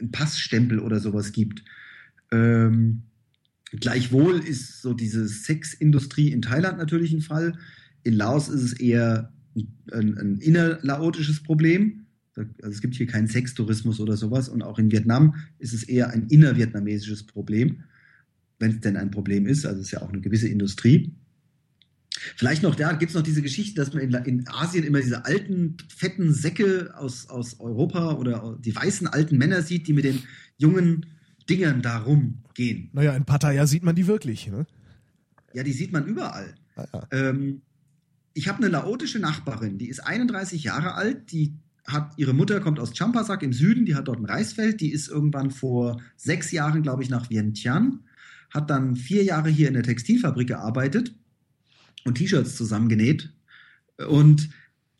[0.00, 1.64] einen Passstempel oder sowas gibt.
[2.30, 3.04] Ähm,
[3.72, 7.54] gleichwohl ist so diese Sexindustrie in Thailand natürlich ein Fall.
[8.02, 9.32] In Laos ist es eher
[9.92, 12.03] ein, ein innerlaotisches Problem.
[12.36, 14.48] Also es gibt hier keinen Sextourismus oder sowas.
[14.48, 17.84] Und auch in Vietnam ist es eher ein innervietnamesisches Problem,
[18.58, 19.66] wenn es denn ein Problem ist.
[19.66, 21.14] Also es ist ja auch eine gewisse Industrie.
[22.36, 25.24] Vielleicht noch, da gibt es noch diese Geschichte, dass man in, in Asien immer diese
[25.24, 30.22] alten, fetten Säcke aus, aus Europa oder die weißen alten Männer sieht, die mit den
[30.56, 31.06] jungen
[31.48, 32.90] Dingern da rumgehen.
[32.92, 34.46] Naja, in Pattaya sieht man die wirklich.
[34.46, 34.66] Ne?
[35.52, 36.54] Ja, die sieht man überall.
[36.76, 37.06] Ah, ja.
[37.10, 37.62] Ähm,
[38.32, 41.54] ich habe eine laotische Nachbarin, die ist 31 Jahre alt, die
[41.86, 45.08] hat, ihre Mutter kommt aus Champasak im Süden, die hat dort ein Reisfeld, die ist
[45.08, 47.98] irgendwann vor sechs Jahren, glaube ich, nach Vientiane,
[48.50, 51.14] hat dann vier Jahre hier in der Textilfabrik gearbeitet
[52.04, 53.32] und T-Shirts zusammengenäht.
[54.08, 54.50] Und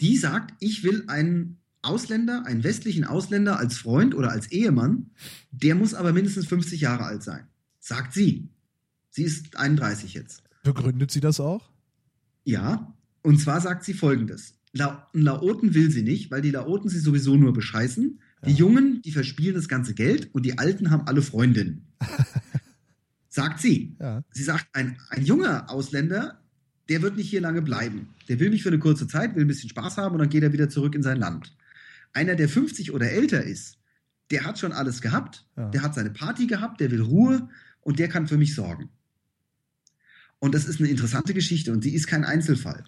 [0.01, 5.11] die sagt, ich will einen Ausländer, einen westlichen Ausländer als Freund oder als Ehemann,
[5.51, 7.47] der muss aber mindestens 50 Jahre alt sein.
[7.81, 8.49] Sagt sie.
[9.11, 10.43] Sie ist 31 jetzt.
[10.65, 11.71] Begründet sie das auch?
[12.43, 14.55] Ja, und zwar sagt sie folgendes.
[14.77, 18.19] La einen Laoten will sie nicht, weil die Laoten sie sowieso nur bescheißen.
[18.45, 18.57] Die Ja.
[18.57, 21.87] Jungen, die verspielen das ganze Geld und die Alten haben alle Freundinnen.
[23.29, 23.97] sagt sie.
[24.01, 24.23] Ja.
[24.33, 26.41] Sie sagt, ein, ein junger Ausländer,
[26.89, 28.09] der wird nicht hier lange bleiben.
[28.29, 30.43] Der will mich für eine kurze Zeit, will ein bisschen Spaß haben und dann geht
[30.43, 31.57] er wieder zurück in sein Land.
[32.13, 33.79] Einer, der 50 oder älter ist,
[34.31, 35.69] der hat schon alles gehabt, Ja.
[35.71, 37.49] der hat seine Party gehabt, der will Ruhe
[37.81, 38.89] und der kann für mich sorgen.
[40.39, 42.85] Und das ist eine interessante Geschichte und die ist kein Einzelfall.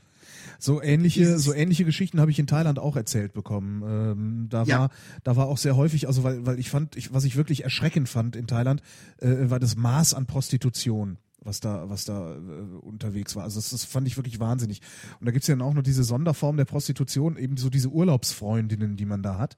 [0.58, 3.82] So ähnliche, Dieses- so ähnliche Geschichten habe ich in Thailand auch erzählt bekommen.
[3.86, 4.78] Ähm, da Ja.
[4.80, 4.90] war,
[5.24, 8.08] da war auch sehr häufig, also weil, weil ich fand, ich, was ich wirklich erschreckend
[8.08, 8.82] fand in Thailand,
[9.18, 12.38] äh, war das Maß an Prostitution was da, was da äh,
[12.80, 13.44] unterwegs war.
[13.44, 14.80] Also das, das fand ich wirklich wahnsinnig.
[15.20, 18.96] Und da gibt's ja dann auch noch diese Sonderform der Prostitution, eben so diese Urlaubsfreundinnen,
[18.96, 19.56] die man da hat.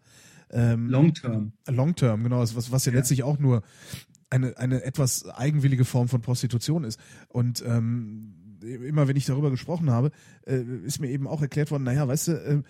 [0.50, 1.52] Ähm, Long term.
[1.66, 2.98] Long Term, genau, was, was ja, Ja.
[2.98, 3.62] letztlich auch nur
[4.28, 7.00] eine, eine etwas eigenwillige Form von Prostitution ist.
[7.28, 10.10] Und ähm, immer wenn ich darüber gesprochen habe,
[10.46, 12.62] äh, ist mir eben auch erklärt worden, naja, weißt du, äh,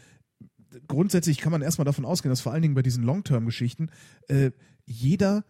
[0.87, 3.91] grundsätzlich kann man erstmal davon ausgehen, dass vor allen Dingen bei diesen Long-Term-Geschichten
[4.29, 4.51] äh,
[4.87, 5.45] jeder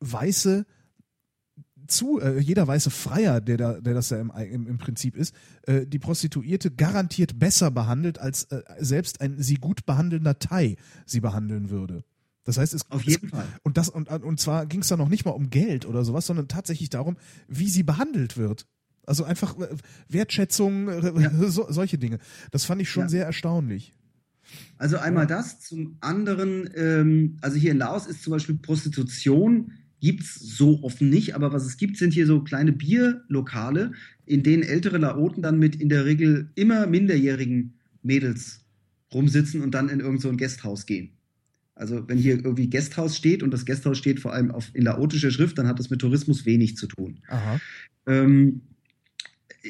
[0.00, 0.66] weiße
[1.86, 5.34] zu, äh, jeder weiße Freier, der da, der das ja im, im, im Prinzip ist,
[5.62, 11.20] äh, die Prostituierte garantiert besser behandelt, als äh, selbst ein sie gut behandelnder Thai sie
[11.20, 12.04] behandeln würde.
[12.44, 13.46] Das heißt, es, Auf es jeden Fall.
[13.62, 16.26] und das und, und zwar ging es da noch nicht mal um Geld oder sowas,
[16.26, 17.16] sondern tatsächlich darum,
[17.48, 18.66] wie sie behandelt wird.
[19.06, 19.68] Also einfach äh,
[20.08, 21.30] Wertschätzung, äh, Ja.
[21.48, 22.18] so, solche Dinge.
[22.50, 23.08] Das fand ich schon Ja.
[23.08, 23.94] sehr erstaunlich.
[24.76, 30.22] Also einmal das, zum anderen, ähm, also hier in Laos ist zum Beispiel Prostitution, gibt
[30.22, 33.92] es so offen nicht, aber was es gibt, sind hier so kleine Bierlokale,
[34.26, 38.60] in denen ältere Laoten dann mit in der Regel immer minderjährigen Mädels
[39.14, 41.10] rumsitzen und dann in irgend so Gasthaus gehen.
[41.74, 45.30] Also wenn hier irgendwie Gasthaus steht und das Gasthaus steht vor allem auf, in laotischer
[45.30, 47.20] Schrift, dann hat das mit Tourismus wenig zu tun.
[47.28, 47.58] Aha.
[48.06, 48.60] Ähm,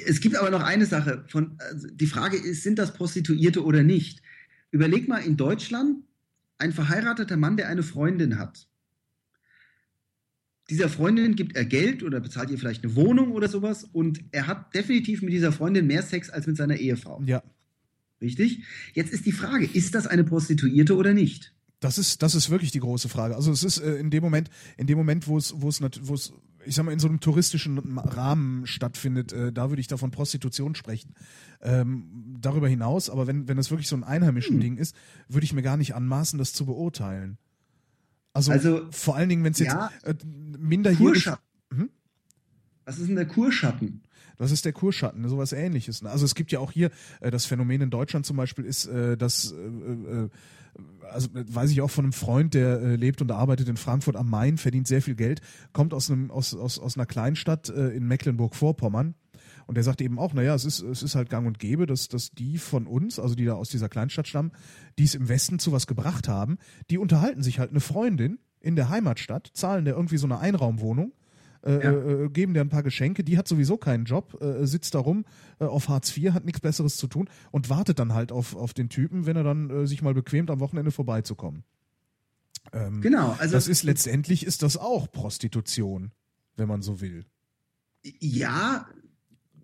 [0.07, 1.25] es gibt aber noch eine Sache.
[1.29, 4.23] Von, also die Frage ist, sind das Prostituierte oder nicht?
[4.71, 6.05] Überleg mal in Deutschland,
[6.59, 8.69] ein verheirateter Mann, der eine Freundin hat.
[10.71, 14.47] Dieser Freundin gibt er Geld oder bezahlt ihr vielleicht eine Wohnung oder sowas und er
[14.47, 17.23] hat definitiv mit dieser Freundin mehr Sex als mit seiner Ehefrau.
[17.27, 17.43] Ja,
[18.21, 18.63] Richtig?
[18.95, 21.55] Jetzt ist die Frage, ist das eine Prostituierte oder nicht?
[21.85, 23.37] das ist das ist wirklich die große Frage.
[23.37, 24.49] Also es ist äh, in dem Moment,
[24.79, 26.33] in dem Moment, wo es wo es wo es
[26.67, 30.75] ich sag mal in so einem touristischen Rahmen stattfindet, äh, da würde ich davon Prostitution
[30.75, 31.15] sprechen.
[31.63, 34.61] Ähm, darüber hinaus, aber wenn wenn es wirklich so ein einheimischen Hm.
[34.61, 34.95] Ding ist,
[35.29, 37.39] würde ich mir gar nicht anmaßen, das zu beurteilen.
[38.33, 40.15] Also, Also, vor allen Dingen, wenn es jetzt ja, äh,
[40.59, 41.45] minderjährig Kurschatten.
[41.71, 41.91] Mhm.
[42.85, 44.03] Was ist denn der Kurschatten?
[44.37, 46.03] Das ist der Kurschatten, sowas ähnliches.
[46.03, 46.11] ne?
[46.11, 49.17] Also es gibt ja auch hier, äh, das Phänomen in Deutschland zum Beispiel ist, äh,
[49.17, 50.29] dass, äh, äh,
[51.11, 54.29] also weiß ich auch von einem Freund, der äh, lebt und arbeitet in Frankfurt am
[54.29, 55.41] Main, verdient sehr viel Geld,
[55.73, 59.15] kommt aus, einem, aus, aus, aus einer Kleinstadt äh, in Mecklenburg-Vorpommern.
[59.67, 62.09] Und der sagt eben auch, naja, es ist, es ist halt gang und gäbe, dass,
[62.09, 64.53] dass die von uns, also die da aus dieser Kleinstadt stammen,
[64.99, 66.59] die es im Westen zu was gebracht haben,
[66.91, 71.13] die unterhalten sich halt eine Freundin in der Heimatstadt, zahlen der irgendwie so eine Einraumwohnung,
[71.65, 71.93] äh, Ja.
[72.25, 75.25] äh, geben der ein paar Geschenke, die hat sowieso keinen Job, äh, sitzt da rum
[75.61, 78.75] äh, auf Hartz IV, hat nichts Besseres zu tun und wartet dann halt auf, auf
[78.75, 81.65] den Typen, wenn er dann äh, sich mal bequemt, am Wochenende vorbeizukommen.
[82.73, 86.13] Ähm, Genau, also das ist letztendlich ist das auch Prostitution,
[86.57, 87.25] wenn man so will.
[88.21, 88.87] ja,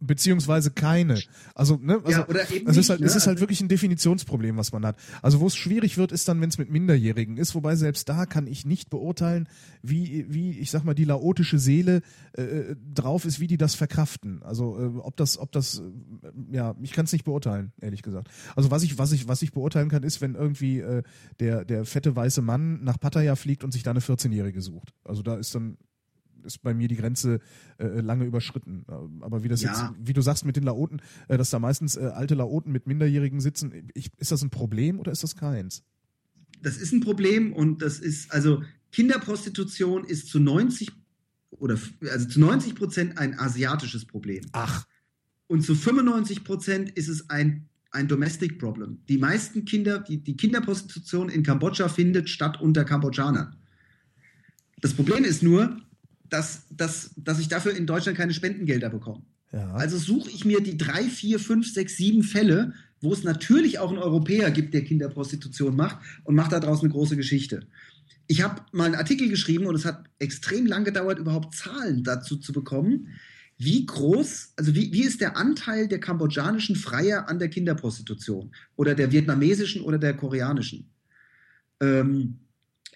[0.01, 1.21] Beziehungsweise keine.
[1.55, 3.07] Also, ne, also ja oder eben es ist nicht, halt, ne?
[3.07, 4.97] es ist halt wirklich ein Definitionsproblem, was man hat.
[5.21, 8.25] Also wo es schwierig wird, ist dann, wenn es mit Minderjährigen ist, wobei selbst da
[8.25, 9.49] kann ich nicht beurteilen,
[9.83, 12.01] wie, wie ich sag mal, die laotische Seele
[12.33, 14.43] äh, drauf ist, wie die das verkraften.
[14.43, 18.29] Also äh, ob das, ob das, äh, ja, ich kann es nicht beurteilen, ehrlich gesagt.
[18.57, 21.03] Also was ich, was ich, was ich beurteilen kann, ist, wenn irgendwie äh,
[21.41, 24.95] der, der fette weiße Mann nach Pattaya fliegt und sich da eine 14-Jährige sucht.
[25.05, 25.77] Also da ist dann
[26.45, 27.41] ist bei mir die Grenze
[27.79, 28.85] äh, lange überschritten.
[29.21, 29.71] Aber wie das Ja.
[29.71, 32.87] jetzt, wie du sagst mit den Laoten, äh, dass da meistens äh, alte Laoten mit
[32.87, 35.83] Minderjährigen sitzen, ich, ist das ein Problem oder ist das keins?
[36.63, 38.63] das ist ein Problem und das ist, also
[38.93, 40.91] Kinderprostitution ist zu 90
[41.53, 41.79] oder
[42.11, 44.45] also zu 90 Prozent ein asiatisches Problem.
[44.53, 44.87] Ach,
[45.47, 48.99] Und zu 95 Prozent ist es ein, ein Domestic Problem.
[49.09, 53.57] Die meisten Kinder, die, die Kinderprostitution in Kambodscha findet statt unter Kambodschanern.
[54.81, 55.77] Das Problem ist nur,
[56.31, 59.23] dass, dass, dass ich dafür in Deutschland keine Spendengelder bekomme.
[59.53, 59.73] ja.
[59.75, 63.91] Also suche ich mir die drei, vier, fünf, sechs, sieben Fälle, wo es natürlich auch
[63.91, 67.67] einen Europäer gibt, der Kinderprostitution macht und macht daraus eine große Geschichte.
[68.27, 72.37] Ich habe mal einen Artikel geschrieben und es hat extrem lang gedauert, überhaupt Zahlen dazu
[72.37, 73.09] zu bekommen.
[73.59, 78.95] Wie groß, also wie, wie ist der Anteil der kambodschanischen Freier an der Kinderprostitution oder
[78.95, 80.89] der vietnamesischen oder der koreanischen?
[81.81, 82.39] Ähm,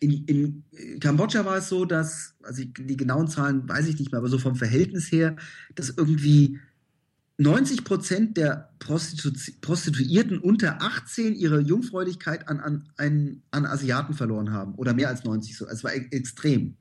[0.00, 4.12] in, in Kambodscha war es so, dass, also ich, die genauen Zahlen weiß ich nicht
[4.12, 5.36] mehr, aber so vom Verhältnis her,
[5.74, 6.58] dass irgendwie
[7.38, 14.52] 90 Prozent der Prostitu Prostituierten unter 18 ihre Jungfräulichkeit an, an, an, an Asiaten verloren
[14.52, 14.74] haben.
[14.74, 15.66] Oder mehr als 90 so.
[15.66, 16.76] Es war e extrem.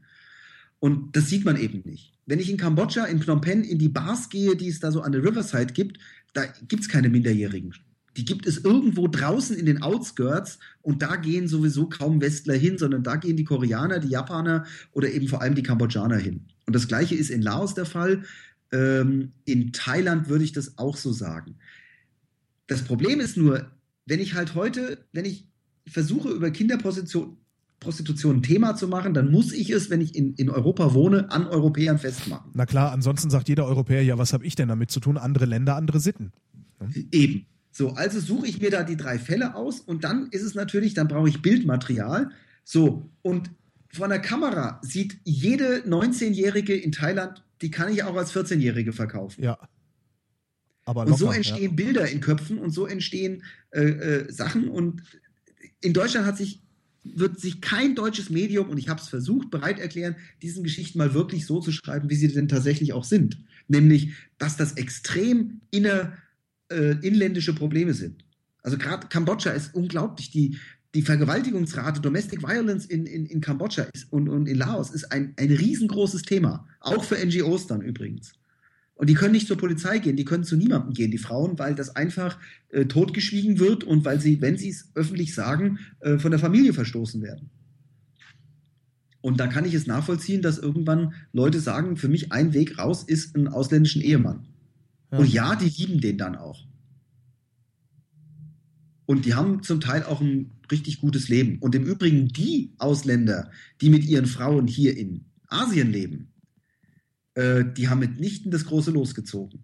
[0.79, 2.13] Und das sieht man eben nicht.
[2.25, 5.01] Wenn ich in Kambodscha, in Phnom Penh, in die Bars gehe, die es da so
[5.01, 5.97] an der Riverside gibt,
[6.33, 7.73] da gibt es keine Minderjährigen.
[8.17, 12.77] Die gibt es irgendwo draußen in den Outskirts und da gehen sowieso kaum Westler hin,
[12.77, 16.41] sondern da gehen die Koreaner, die Japaner oder eben vor allem die Kambodschaner hin.
[16.65, 18.23] Und das gleiche ist in Laos der Fall.
[18.71, 21.55] Ähm, in Thailand würde ich das auch so sagen.
[22.67, 23.71] Das Problem ist nur,
[24.05, 25.47] wenn ich halt heute, wenn ich
[25.87, 27.37] versuche, über Kinderprostitution
[27.83, 31.29] Prostitution ein Thema zu machen, dann muss ich es, wenn ich in, in Europa wohne,
[31.31, 32.51] an Europäern festmachen.
[32.53, 35.17] Na klar, ansonsten sagt jeder Europäer, ja, was habe ich denn damit zu tun?
[35.17, 36.31] Andere Länder, andere Sitten.
[37.11, 37.45] Eben.
[37.73, 40.93] So, also suche ich mir da die drei Fälle aus und dann ist es natürlich,
[40.93, 42.29] dann brauche ich Bildmaterial.
[42.63, 43.49] So, und
[43.91, 49.43] von der Kamera sieht jede 19-Jährige in Thailand, die kann ich auch als 14-Jährige verkaufen.
[49.43, 49.57] Ja.
[50.85, 51.75] Aber Und so locker, entstehen ja.
[51.75, 54.67] Bilder in Köpfen und so entstehen äh, äh, Sachen.
[54.67, 55.01] Und
[55.81, 56.61] in Deutschland hat sich,
[57.03, 61.15] wird sich kein deutsches Medium, und ich habe es versucht, bereit erklären, diesen Geschichten mal
[61.15, 63.39] wirklich so zu schreiben, wie sie denn tatsächlich auch sind.
[63.67, 66.17] Nämlich, dass das extrem inner,
[66.73, 68.25] äh, inländische Probleme sind.
[68.61, 70.31] Also gerade Kambodscha ist unglaublich.
[70.31, 70.57] Die,
[70.93, 75.33] die Vergewaltigungsrate, Domestic Violence in, in, in Kambodscha ist, und, und in Laos ist ein,
[75.37, 76.67] ein riesengroßes Thema.
[76.79, 78.33] Auch für NGOs dann übrigens.
[78.95, 81.73] Und die können nicht zur Polizei gehen, die können zu niemandem gehen, die Frauen, weil
[81.73, 86.31] das einfach äh, totgeschwiegen wird und weil sie, wenn sie es öffentlich sagen, äh, von
[86.31, 87.49] der Familie verstoßen werden.
[89.21, 93.03] Und da kann ich es nachvollziehen, dass irgendwann Leute sagen, für mich ein Weg raus
[93.03, 94.45] ist einen ausländischen Ehemann.
[95.13, 95.19] Ja.
[95.19, 96.65] Und ja, die lieben den dann auch.
[99.05, 101.59] Und die haben zum Teil auch ein richtig gutes Leben.
[101.59, 106.33] Und im Übrigen die Ausländer, die mit ihren Frauen hier in Asien leben,
[107.35, 109.63] äh, die haben mitnichten das große losgezogen.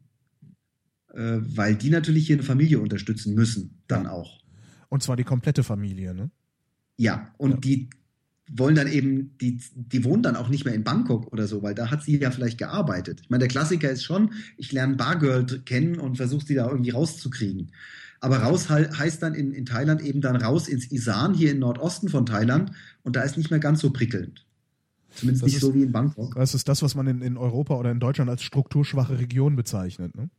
[1.14, 4.40] Äh, weil die natürlich hier eine Familie unterstützen müssen, dann auch.
[4.90, 6.30] Und zwar die komplette Familie, ne?
[6.98, 7.58] Ja, und Ja.
[7.58, 7.90] die
[8.52, 11.76] wollen dann eben, die, die wohnen dann auch nicht mehr in Bangkok oder so, weil
[11.76, 13.22] da hat sie ja vielleicht gearbeitet.
[13.22, 16.90] Ich meine, der Klassiker ist schon, ich lerne Bargirl kennen und versuche sie da irgendwie
[16.92, 17.72] rauszukriegen.
[18.22, 21.60] Aber raus he heißt dann in, in Thailand eben dann raus ins Isan, hier im
[21.60, 22.72] Nordosten von Thailand,
[23.04, 24.46] und da ist nicht mehr ganz so prickelnd.
[25.16, 26.36] Zumindest Das nicht ist- so wie in Bangkok.
[26.36, 30.16] Das ist das, was man in, in Europa oder in Deutschland als strukturschwache Region bezeichnet,
[30.16, 30.30] ne?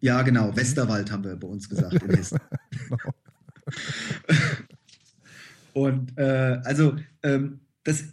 [0.00, 2.38] Ja, genau, Westerwald haben wir bei uns gesagt in Hessen.
[5.72, 8.04] Und äh, also ähm, das,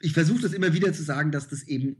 [0.00, 1.96] ich versuche das immer wieder zu sagen, dass das eben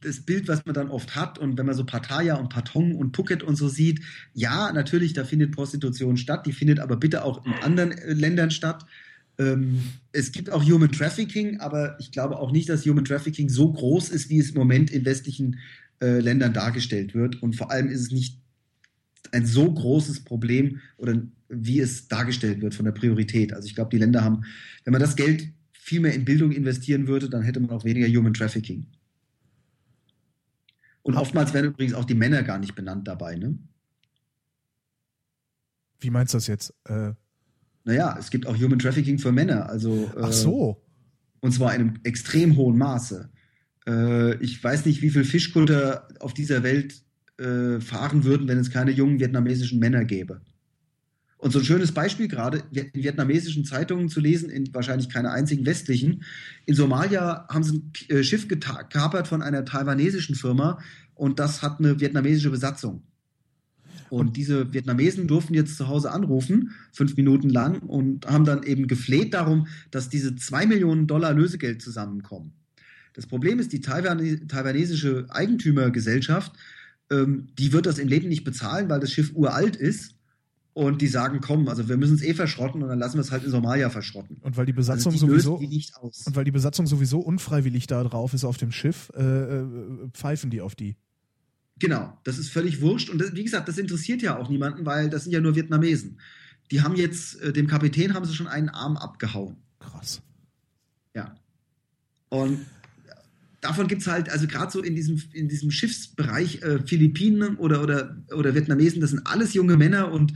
[0.00, 3.16] das Bild, was man dann oft hat und wenn man so Pattaya und Patong und
[3.16, 4.00] Phuket und so sieht,
[4.34, 8.50] ja, natürlich, da findet Prostitution statt, die findet aber bitte auch in anderen äh, Ländern
[8.50, 8.86] statt.
[9.38, 13.72] Ähm, es gibt auch Human Trafficking, aber ich glaube auch nicht, dass Human Trafficking so
[13.72, 15.58] groß ist, wie es im Moment in westlichen
[16.00, 17.42] äh, Ländern dargestellt wird.
[17.42, 18.38] Und vor allem ist es nicht
[19.32, 23.52] ein so großes Problem oder wie es dargestellt wird von der Priorität.
[23.52, 24.42] Also ich glaube, die Länder haben,
[24.84, 28.08] wenn man das Geld viel mehr in Bildung investieren würde, dann hätte man auch weniger
[28.08, 28.86] Human Trafficking.
[31.02, 33.56] Und oftmals werden übrigens auch die Männer gar nicht benannt dabei, ne?
[36.00, 36.74] Wie meinst du das jetzt?
[36.84, 37.12] Äh
[37.84, 39.68] naja, es gibt auch Human Trafficking für Männer.
[39.68, 40.82] Also, äh, Ach so.
[41.40, 43.30] Und zwar in einem extrem hohen Maße.
[43.86, 47.05] Äh, ich weiß nicht, wie viele Fischkutter auf dieser Welt
[47.38, 50.40] äh, fahren würden, wenn es keine jungen vietnamesischen Männer gäbe.
[51.38, 55.66] Und so ein schönes Beispiel gerade in vietnamesischen Zeitungen zu lesen, in wahrscheinlich keine einzigen
[55.66, 56.22] westlichen.
[56.64, 60.80] In Somalia haben sie ein äh, Schiff gekapert von einer taiwanesischen Firma
[61.14, 63.02] und das hat eine vietnamesische Besatzung.
[64.08, 68.86] Und diese Vietnamesen durften jetzt zu Hause anrufen, fünf Minuten lang, und haben dann eben
[68.86, 72.52] gefleht darum, dass diese zwei Millionen Dollar Lösegeld zusammenkommen.
[73.14, 76.52] Das Problem ist, die taiwanesische Eigentümergesellschaft,
[77.10, 80.14] ähm, die wird das im Leben nicht bezahlen, weil das Schiff uralt ist
[80.76, 83.30] und die sagen, komm, also wir müssen es eh verschrotten und dann lassen wir es
[83.30, 84.36] halt in Somalia verschrotten.
[84.42, 88.34] Und weil die Besatzung also die sowieso und weil die Besatzung sowieso unfreiwillig da drauf
[88.34, 89.64] ist auf dem Schiff, äh, äh,
[90.12, 90.96] pfeifen die auf die.
[91.78, 95.08] Genau, das ist völlig wurscht und das, wie gesagt, das interessiert ja auch niemanden, weil
[95.08, 96.20] das sind ja nur Vietnamesen.
[96.70, 99.56] Die haben jetzt äh, dem Kapitän haben sie schon einen Arm abgehauen.
[99.78, 100.20] Krass.
[101.14, 101.34] Ja.
[102.28, 102.66] Und
[103.66, 107.82] davon gibt es halt, also gerade so in diesem, in diesem Schiffsbereich, äh, Philippinen oder,
[107.82, 110.32] oder, oder Vietnamesen, das sind alles junge Männer und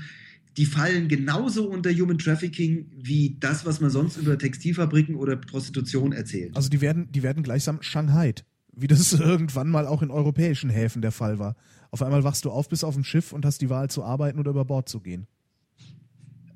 [0.57, 6.13] die fallen genauso unter Human Trafficking wie das, was man sonst über Textilfabriken oder Prostitution
[6.13, 6.57] erzählt.
[6.57, 8.35] Also die werden, die werden gleichsam Shanghai,
[8.75, 11.57] wie das irgendwann mal auch in europäischen Häfen der Fall war.
[11.91, 14.39] Auf einmal wachst du auf, bist auf dem Schiff und hast die Wahl zu arbeiten
[14.39, 15.27] oder über Bord zu gehen.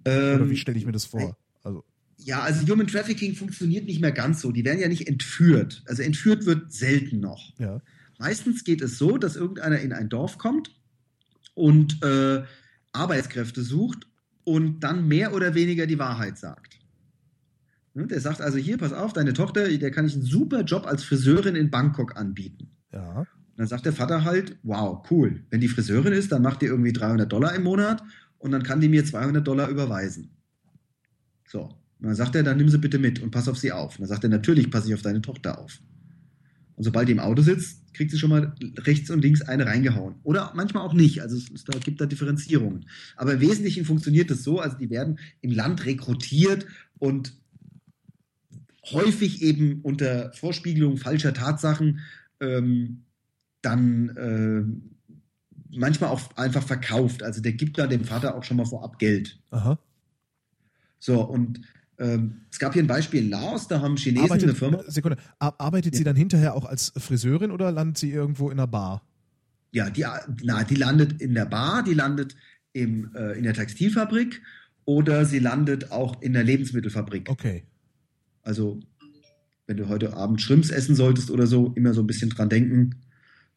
[0.04, 1.36] Ähm, oder wie stelle ich mir das vor?
[2.24, 4.50] Ja, also Human Trafficking funktioniert nicht mehr ganz so.
[4.50, 5.82] Die werden ja nicht entführt.
[5.86, 7.52] Also entführt wird selten noch.
[7.58, 7.82] Ja.
[8.18, 10.70] Meistens geht es so, dass irgendeiner in ein Dorf kommt
[11.52, 12.42] und äh,
[12.92, 14.06] Arbeitskräfte sucht
[14.44, 16.78] und dann mehr oder weniger die Wahrheit sagt.
[17.92, 20.86] Ne, der sagt also hier, pass auf, deine Tochter, der kann ich einen super Job
[20.86, 22.70] als Friseurin in Bangkok anbieten.
[22.90, 23.18] Ja.
[23.18, 23.26] Und
[23.58, 25.44] dann sagt der Vater halt, wow, cool.
[25.50, 28.02] Wenn die Friseurin ist, dann macht die irgendwie 300 Dollar im Monat
[28.38, 30.30] und dann kann die mir 200 Dollar überweisen.
[31.46, 31.74] So.
[32.04, 33.94] Und dann sagt er, dann nimm sie bitte mit und pass auf sie auf.
[33.94, 35.80] Und dann sagt er, natürlich passe ich auf deine Tochter auf.
[36.76, 40.16] Und sobald die im Auto sitzt, kriegt sie schon mal rechts und links eine reingehauen.
[40.22, 41.22] Oder manchmal auch nicht.
[41.22, 42.84] Also es, es gibt da Differenzierungen.
[43.16, 46.66] Aber im Wesentlichen funktioniert es so, also die werden im Land rekrutiert
[46.98, 47.32] und
[48.90, 52.00] häufig eben unter Vorspiegelung falscher Tatsachen
[52.38, 53.04] ähm,
[53.62, 57.22] dann äh, manchmal auch einfach verkauft.
[57.22, 59.38] Also der gibt da dem Vater auch schon mal vorab Geld.
[59.52, 59.78] Aha.
[60.98, 61.60] So, und
[62.50, 64.82] es gab hier ein Beispiel in Laos, da haben Chinesen arbeitet, eine Firma.
[64.86, 65.98] Sekunde, arbeitet ja.
[65.98, 69.02] sie dann hinterher auch als Friseurin oder landet sie irgendwo in einer Bar?
[69.72, 70.04] Ja, die,
[70.42, 72.36] na, die landet in der Bar, die landet
[72.72, 74.42] im, äh, in der Textilfabrik
[74.84, 77.28] oder sie landet auch in der Lebensmittelfabrik.
[77.28, 77.64] Okay.
[78.42, 78.80] Also,
[79.66, 82.96] wenn du heute Abend Shrimps essen solltest oder so, immer so ein bisschen dran denken,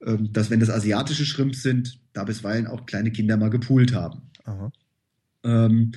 [0.05, 4.21] ähm, dass wenn das asiatische Shrimps sind, da bisweilen auch kleine Kinder mal gepoolt haben.
[5.43, 5.91] Ähm,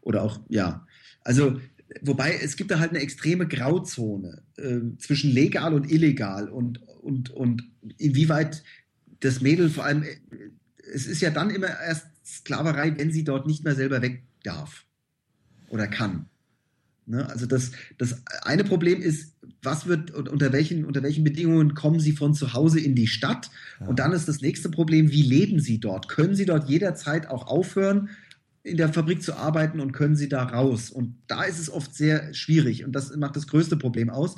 [0.00, 0.86] oder auch, ja.
[1.22, 1.60] Also,
[2.00, 7.30] wobei es gibt da halt eine extreme Grauzone äh, zwischen legal und illegal und, und,
[7.30, 7.64] und
[7.98, 8.62] inwieweit
[9.20, 10.16] das Mädel vor allem, äh,
[10.94, 14.84] es ist ja dann immer erst Sklaverei, wenn sie dort nicht mehr selber weg darf
[15.68, 16.26] oder kann.
[17.06, 17.28] Ne?
[17.28, 22.12] Also das, das eine Problem ist, was wird unter welchen, unter welchen Bedingungen kommen sie
[22.12, 23.50] von zu Hause in die Stadt?
[23.80, 23.86] Ja.
[23.86, 26.08] Und dann ist das nächste Problem, wie leben sie dort?
[26.08, 28.10] Können sie dort jederzeit auch aufhören,
[28.62, 30.90] in der Fabrik zu arbeiten und können sie da raus?
[30.90, 34.36] Und da ist es oft sehr schwierig und das macht das größte Problem aus,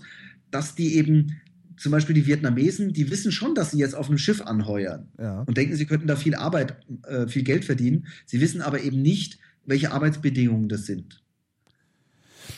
[0.50, 1.40] dass die eben
[1.76, 5.40] zum Beispiel die Vietnamesen, die wissen schon, dass sie jetzt auf einem Schiff anheuern ja.
[5.40, 8.06] und denken, sie könnten da viel Arbeit, äh, viel Geld verdienen.
[8.26, 11.23] Sie wissen aber eben nicht, welche Arbeitsbedingungen das sind.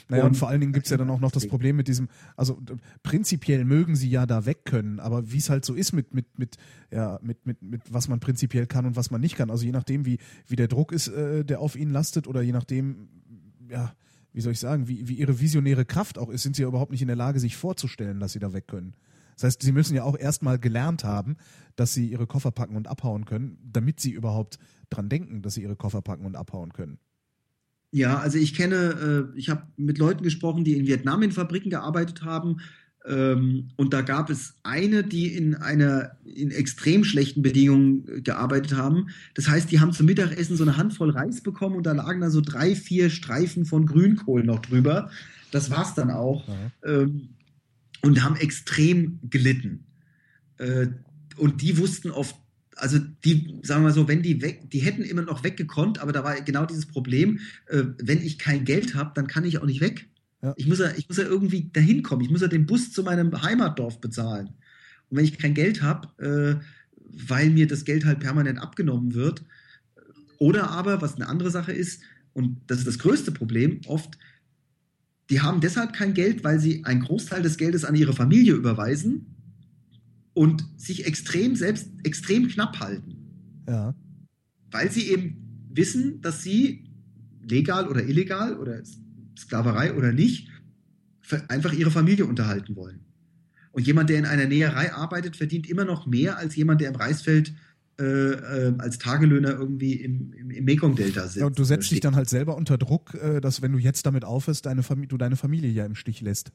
[0.08, 1.88] Naja, und, und vor allen Dingen gibt es ja dann auch noch das Problem mit
[1.88, 2.60] diesem, also
[3.02, 6.38] prinzipiell mögen sie ja da weg können, aber wie es halt so ist mit, mit,
[6.38, 6.56] mit,
[6.92, 9.50] ja, mit, mit, mit was man prinzipiell kann und was man nicht kann.
[9.50, 12.52] Also je nachdem, wie, wie der Druck ist, äh, der auf ihnen lastet, oder je
[12.52, 13.08] nachdem,
[13.68, 13.94] ja,
[14.32, 16.92] wie soll ich sagen, wie, wie ihre visionäre Kraft auch ist, sind sie ja überhaupt
[16.92, 18.94] nicht in der Lage, sich vorzustellen, dass sie da weg können.
[19.34, 21.36] Das heißt, sie müssen ja auch erstmal gelernt haben,
[21.74, 25.62] dass sie ihre Koffer packen und abhauen können, damit sie überhaupt dran denken, dass sie
[25.62, 26.98] ihre Koffer packen und abhauen können.
[27.96, 31.70] Ja, also ich kenne, äh, ich habe mit Leuten gesprochen, die in Vietnam in Fabriken
[31.70, 32.58] gearbeitet haben.
[33.06, 38.76] Ähm, und da gab es eine, die in einer in extrem schlechten Bedingungen äh, gearbeitet
[38.76, 39.06] haben.
[39.32, 42.28] Das heißt, die haben zum Mittagessen so eine Handvoll Reis bekommen und da lagen da
[42.28, 45.10] so drei, vier Streifen von Grünkohl noch drüber.
[45.50, 46.46] Das war's dann auch.
[46.84, 47.30] Ähm,
[48.02, 49.86] und haben extrem gelitten.
[50.58, 50.88] Äh,
[51.38, 52.36] und die wussten oft
[52.76, 56.12] also die, sagen wir mal so, wenn die weg, die hätten immer noch weggekonnt, aber
[56.12, 59.64] da war genau dieses Problem, äh, wenn ich kein Geld habe, dann kann ich auch
[59.64, 60.08] nicht weg.
[60.42, 60.54] Ja.
[60.56, 62.22] Ich, muss ja, ich muss ja irgendwie dahin kommen.
[62.22, 64.48] Ich muss ja den Bus zu meinem Heimatdorf bezahlen.
[65.08, 66.62] Und wenn ich kein Geld habe, äh,
[67.28, 69.42] weil mir das Geld halt permanent abgenommen wird,
[70.38, 72.02] oder aber, was eine andere Sache ist,
[72.34, 74.18] und das ist das größte Problem, oft,
[75.30, 79.35] die haben deshalb kein Geld, weil sie einen Großteil des Geldes an ihre Familie überweisen
[80.36, 83.16] und sich extrem selbst extrem knapp halten.
[83.66, 83.94] Ja.
[84.70, 86.84] Weil sie eben wissen, dass sie
[87.42, 88.82] legal oder illegal oder
[89.38, 90.50] Sklaverei oder nicht
[91.48, 93.00] einfach ihre Familie unterhalten wollen.
[93.72, 96.96] Und jemand, der in einer Näherei arbeitet, verdient immer noch mehr als jemand, der im
[96.96, 97.54] Reisfeld
[97.98, 101.36] äh, äh, als Tagelöhner irgendwie im, im, im Mekong-Delta sitzt.
[101.36, 104.04] Ja, und du setzt dich dann halt selber unter Druck, äh, dass wenn du jetzt
[104.04, 106.52] damit aufhörst, deine du deine Familie ja im Stich lässt.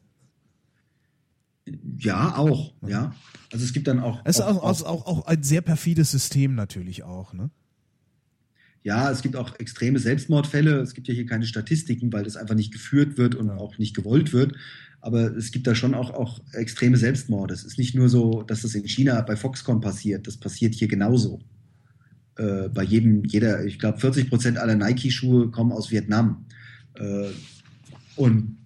[1.99, 3.13] Ja, auch, ja.
[3.51, 4.21] Also es gibt dann auch.
[4.25, 7.51] Es ist auch, auch, auch, auch ein sehr perfides System natürlich auch, ne?
[8.83, 10.79] Ja, es gibt auch extreme Selbstmordfälle.
[10.79, 13.95] Es gibt ja hier keine Statistiken, weil das einfach nicht geführt wird und auch nicht
[13.95, 14.55] gewollt wird.
[15.01, 17.53] Aber es gibt da schon auch, auch extreme Selbstmorde.
[17.53, 20.25] Es ist nicht nur so, dass das in China bei Foxconn passiert.
[20.25, 21.41] Das passiert hier genauso.
[22.37, 26.45] Äh, bei jedem, jeder, ich glaube, 40 Prozent aller Nike-Schuhe kommen aus Vietnam.
[26.95, 27.29] Äh,
[28.15, 28.57] und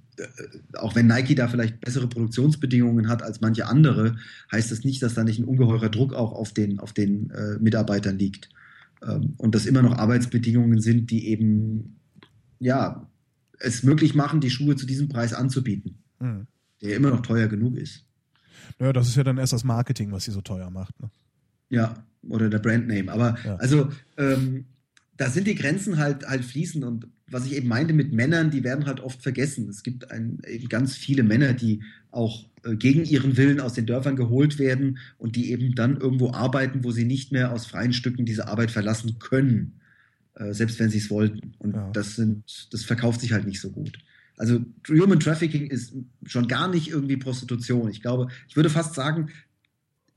[0.73, 4.15] auch wenn Nike da vielleicht bessere Produktionsbedingungen hat als manche andere,
[4.51, 7.57] heißt das nicht, dass da nicht ein ungeheurer Druck auch auf den, auf den äh,
[7.59, 8.49] Mitarbeitern liegt.
[9.03, 11.97] Ähm, und dass immer noch Arbeitsbedingungen sind, die eben
[12.59, 13.07] ja,
[13.59, 16.47] es möglich machen, die Schuhe zu diesem Preis anzubieten, mhm.
[16.81, 18.05] der immer noch teuer genug ist.
[18.79, 20.99] Naja, das ist ja dann erst das Marketing, was sie so teuer macht.
[21.01, 21.09] Ne?
[21.69, 23.11] Ja, oder der Brandname.
[23.11, 23.55] Aber ja.
[23.57, 24.65] also ähm,
[25.17, 28.63] da sind die Grenzen halt, halt fließend und was ich eben meinte mit Männern, die
[28.63, 29.67] werden halt oft vergessen.
[29.69, 31.81] Es gibt ein, eben ganz viele Männer, die
[32.11, 36.31] auch äh, gegen ihren Willen aus den Dörfern geholt werden und die eben dann irgendwo
[36.31, 39.79] arbeiten, wo sie nicht mehr aus freien Stücken diese Arbeit verlassen können,
[40.35, 41.53] äh, selbst wenn sie es wollten.
[41.57, 41.89] Und ja.
[41.91, 43.97] das sind, das verkauft sich halt nicht so gut.
[44.37, 45.93] Also Human Trafficking ist
[46.25, 47.89] schon gar nicht irgendwie Prostitution.
[47.89, 49.29] Ich glaube, ich würde fast sagen,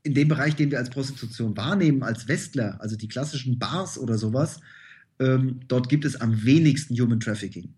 [0.03, 4.17] in dem Bereich, den wir als Prostitution wahrnehmen, als Westler, also die klassischen Bars oder
[4.17, 4.59] sowas,
[5.19, 7.73] ähm, dort gibt es am wenigsten Human Trafficking.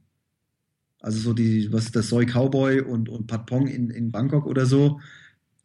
[1.00, 4.45] Also so die, was ist das, Soy Cowboy und, und Pat Pong in, in Bangkok
[4.45, 5.02] oder so,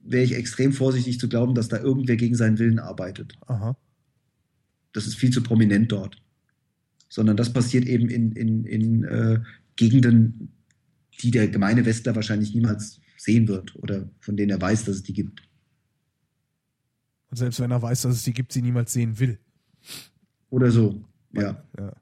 [0.01, 3.35] wäre ich extrem vorsichtig zu glauben, dass da irgendwer gegen seinen Willen arbeitet.
[3.47, 3.77] Aha.
[4.93, 6.17] Das ist viel zu prominent dort.
[7.09, 9.41] Sondern das passiert eben in, in, in äh,
[9.77, 10.53] Gegenden,
[11.21, 15.03] die der gemeine Westler wahrscheinlich niemals sehen wird oder von denen er weiß, dass es
[15.03, 15.43] die gibt.
[17.31, 19.39] Und selbst wenn er weiß, dass es die gibt, sie niemals sehen will.
[20.49, 21.05] Oder so.
[21.43, 21.63] Ja.
[21.79, 21.93] ja.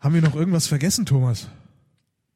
[0.00, 1.48] Haben wir noch irgendwas vergessen, Thomas?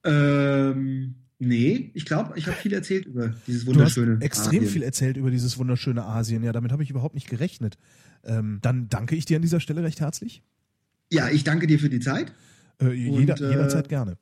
[0.05, 4.73] Ähm, nee, ich glaube, ich habe viel erzählt über dieses wunderschöne du hast extrem Asien.
[4.73, 6.43] viel erzählt über dieses wunderschöne Asien.
[6.43, 7.79] Ja, damit habe ich überhaupt nicht gerechnet.
[8.25, 10.43] Ähm, dann danke ich dir an dieser Stelle recht herzlich.
[11.11, 12.33] Ja, ich danke dir für die Zeit.
[12.81, 14.17] Äh, jeder, und, äh, jederzeit gerne.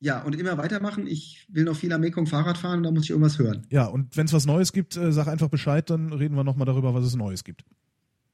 [0.00, 1.06] Ja, und immer weitermachen.
[1.06, 3.66] Ich will noch viel am Mekong Fahrrad fahren und da muss ich irgendwas hören.
[3.70, 6.66] Ja, und wenn es was Neues gibt, äh, sag einfach Bescheid, dann reden wir nochmal
[6.66, 7.64] darüber, was es Neues gibt.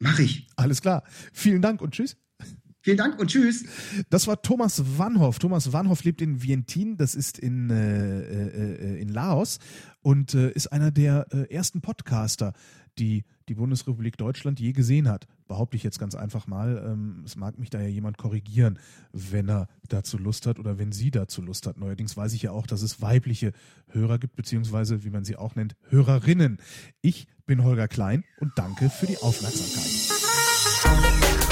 [0.04, 0.46] Mach ich.
[0.56, 1.02] Alles klar.
[1.32, 2.16] Vielen Dank und tschüss.
[2.82, 3.64] Vielen Dank und tschüss.
[4.10, 5.38] Das war Thomas Wanhoff.
[5.38, 9.58] Thomas Wanhoff lebt in Vientiane, das ist in, äh, äh, in Laos
[10.02, 12.52] und äh, ist einer der äh, ersten Podcaster,
[12.98, 15.26] die die Bundesrepublik Deutschland je gesehen hat.
[15.46, 16.82] Behaupte ich jetzt ganz einfach mal.
[16.86, 18.78] Ähm, es mag mich da ja jemand korrigieren,
[19.12, 21.78] wenn er dazu Lust hat oder wenn sie dazu Lust hat.
[21.78, 23.52] Neuerdings weiß ich ja auch, dass es weibliche
[23.88, 26.58] Hörer gibt, beziehungsweise, wie man sie auch nennt, Hörerinnen.
[27.02, 31.43] Ich bin Holger Klein und danke für die Aufmerksamkeit.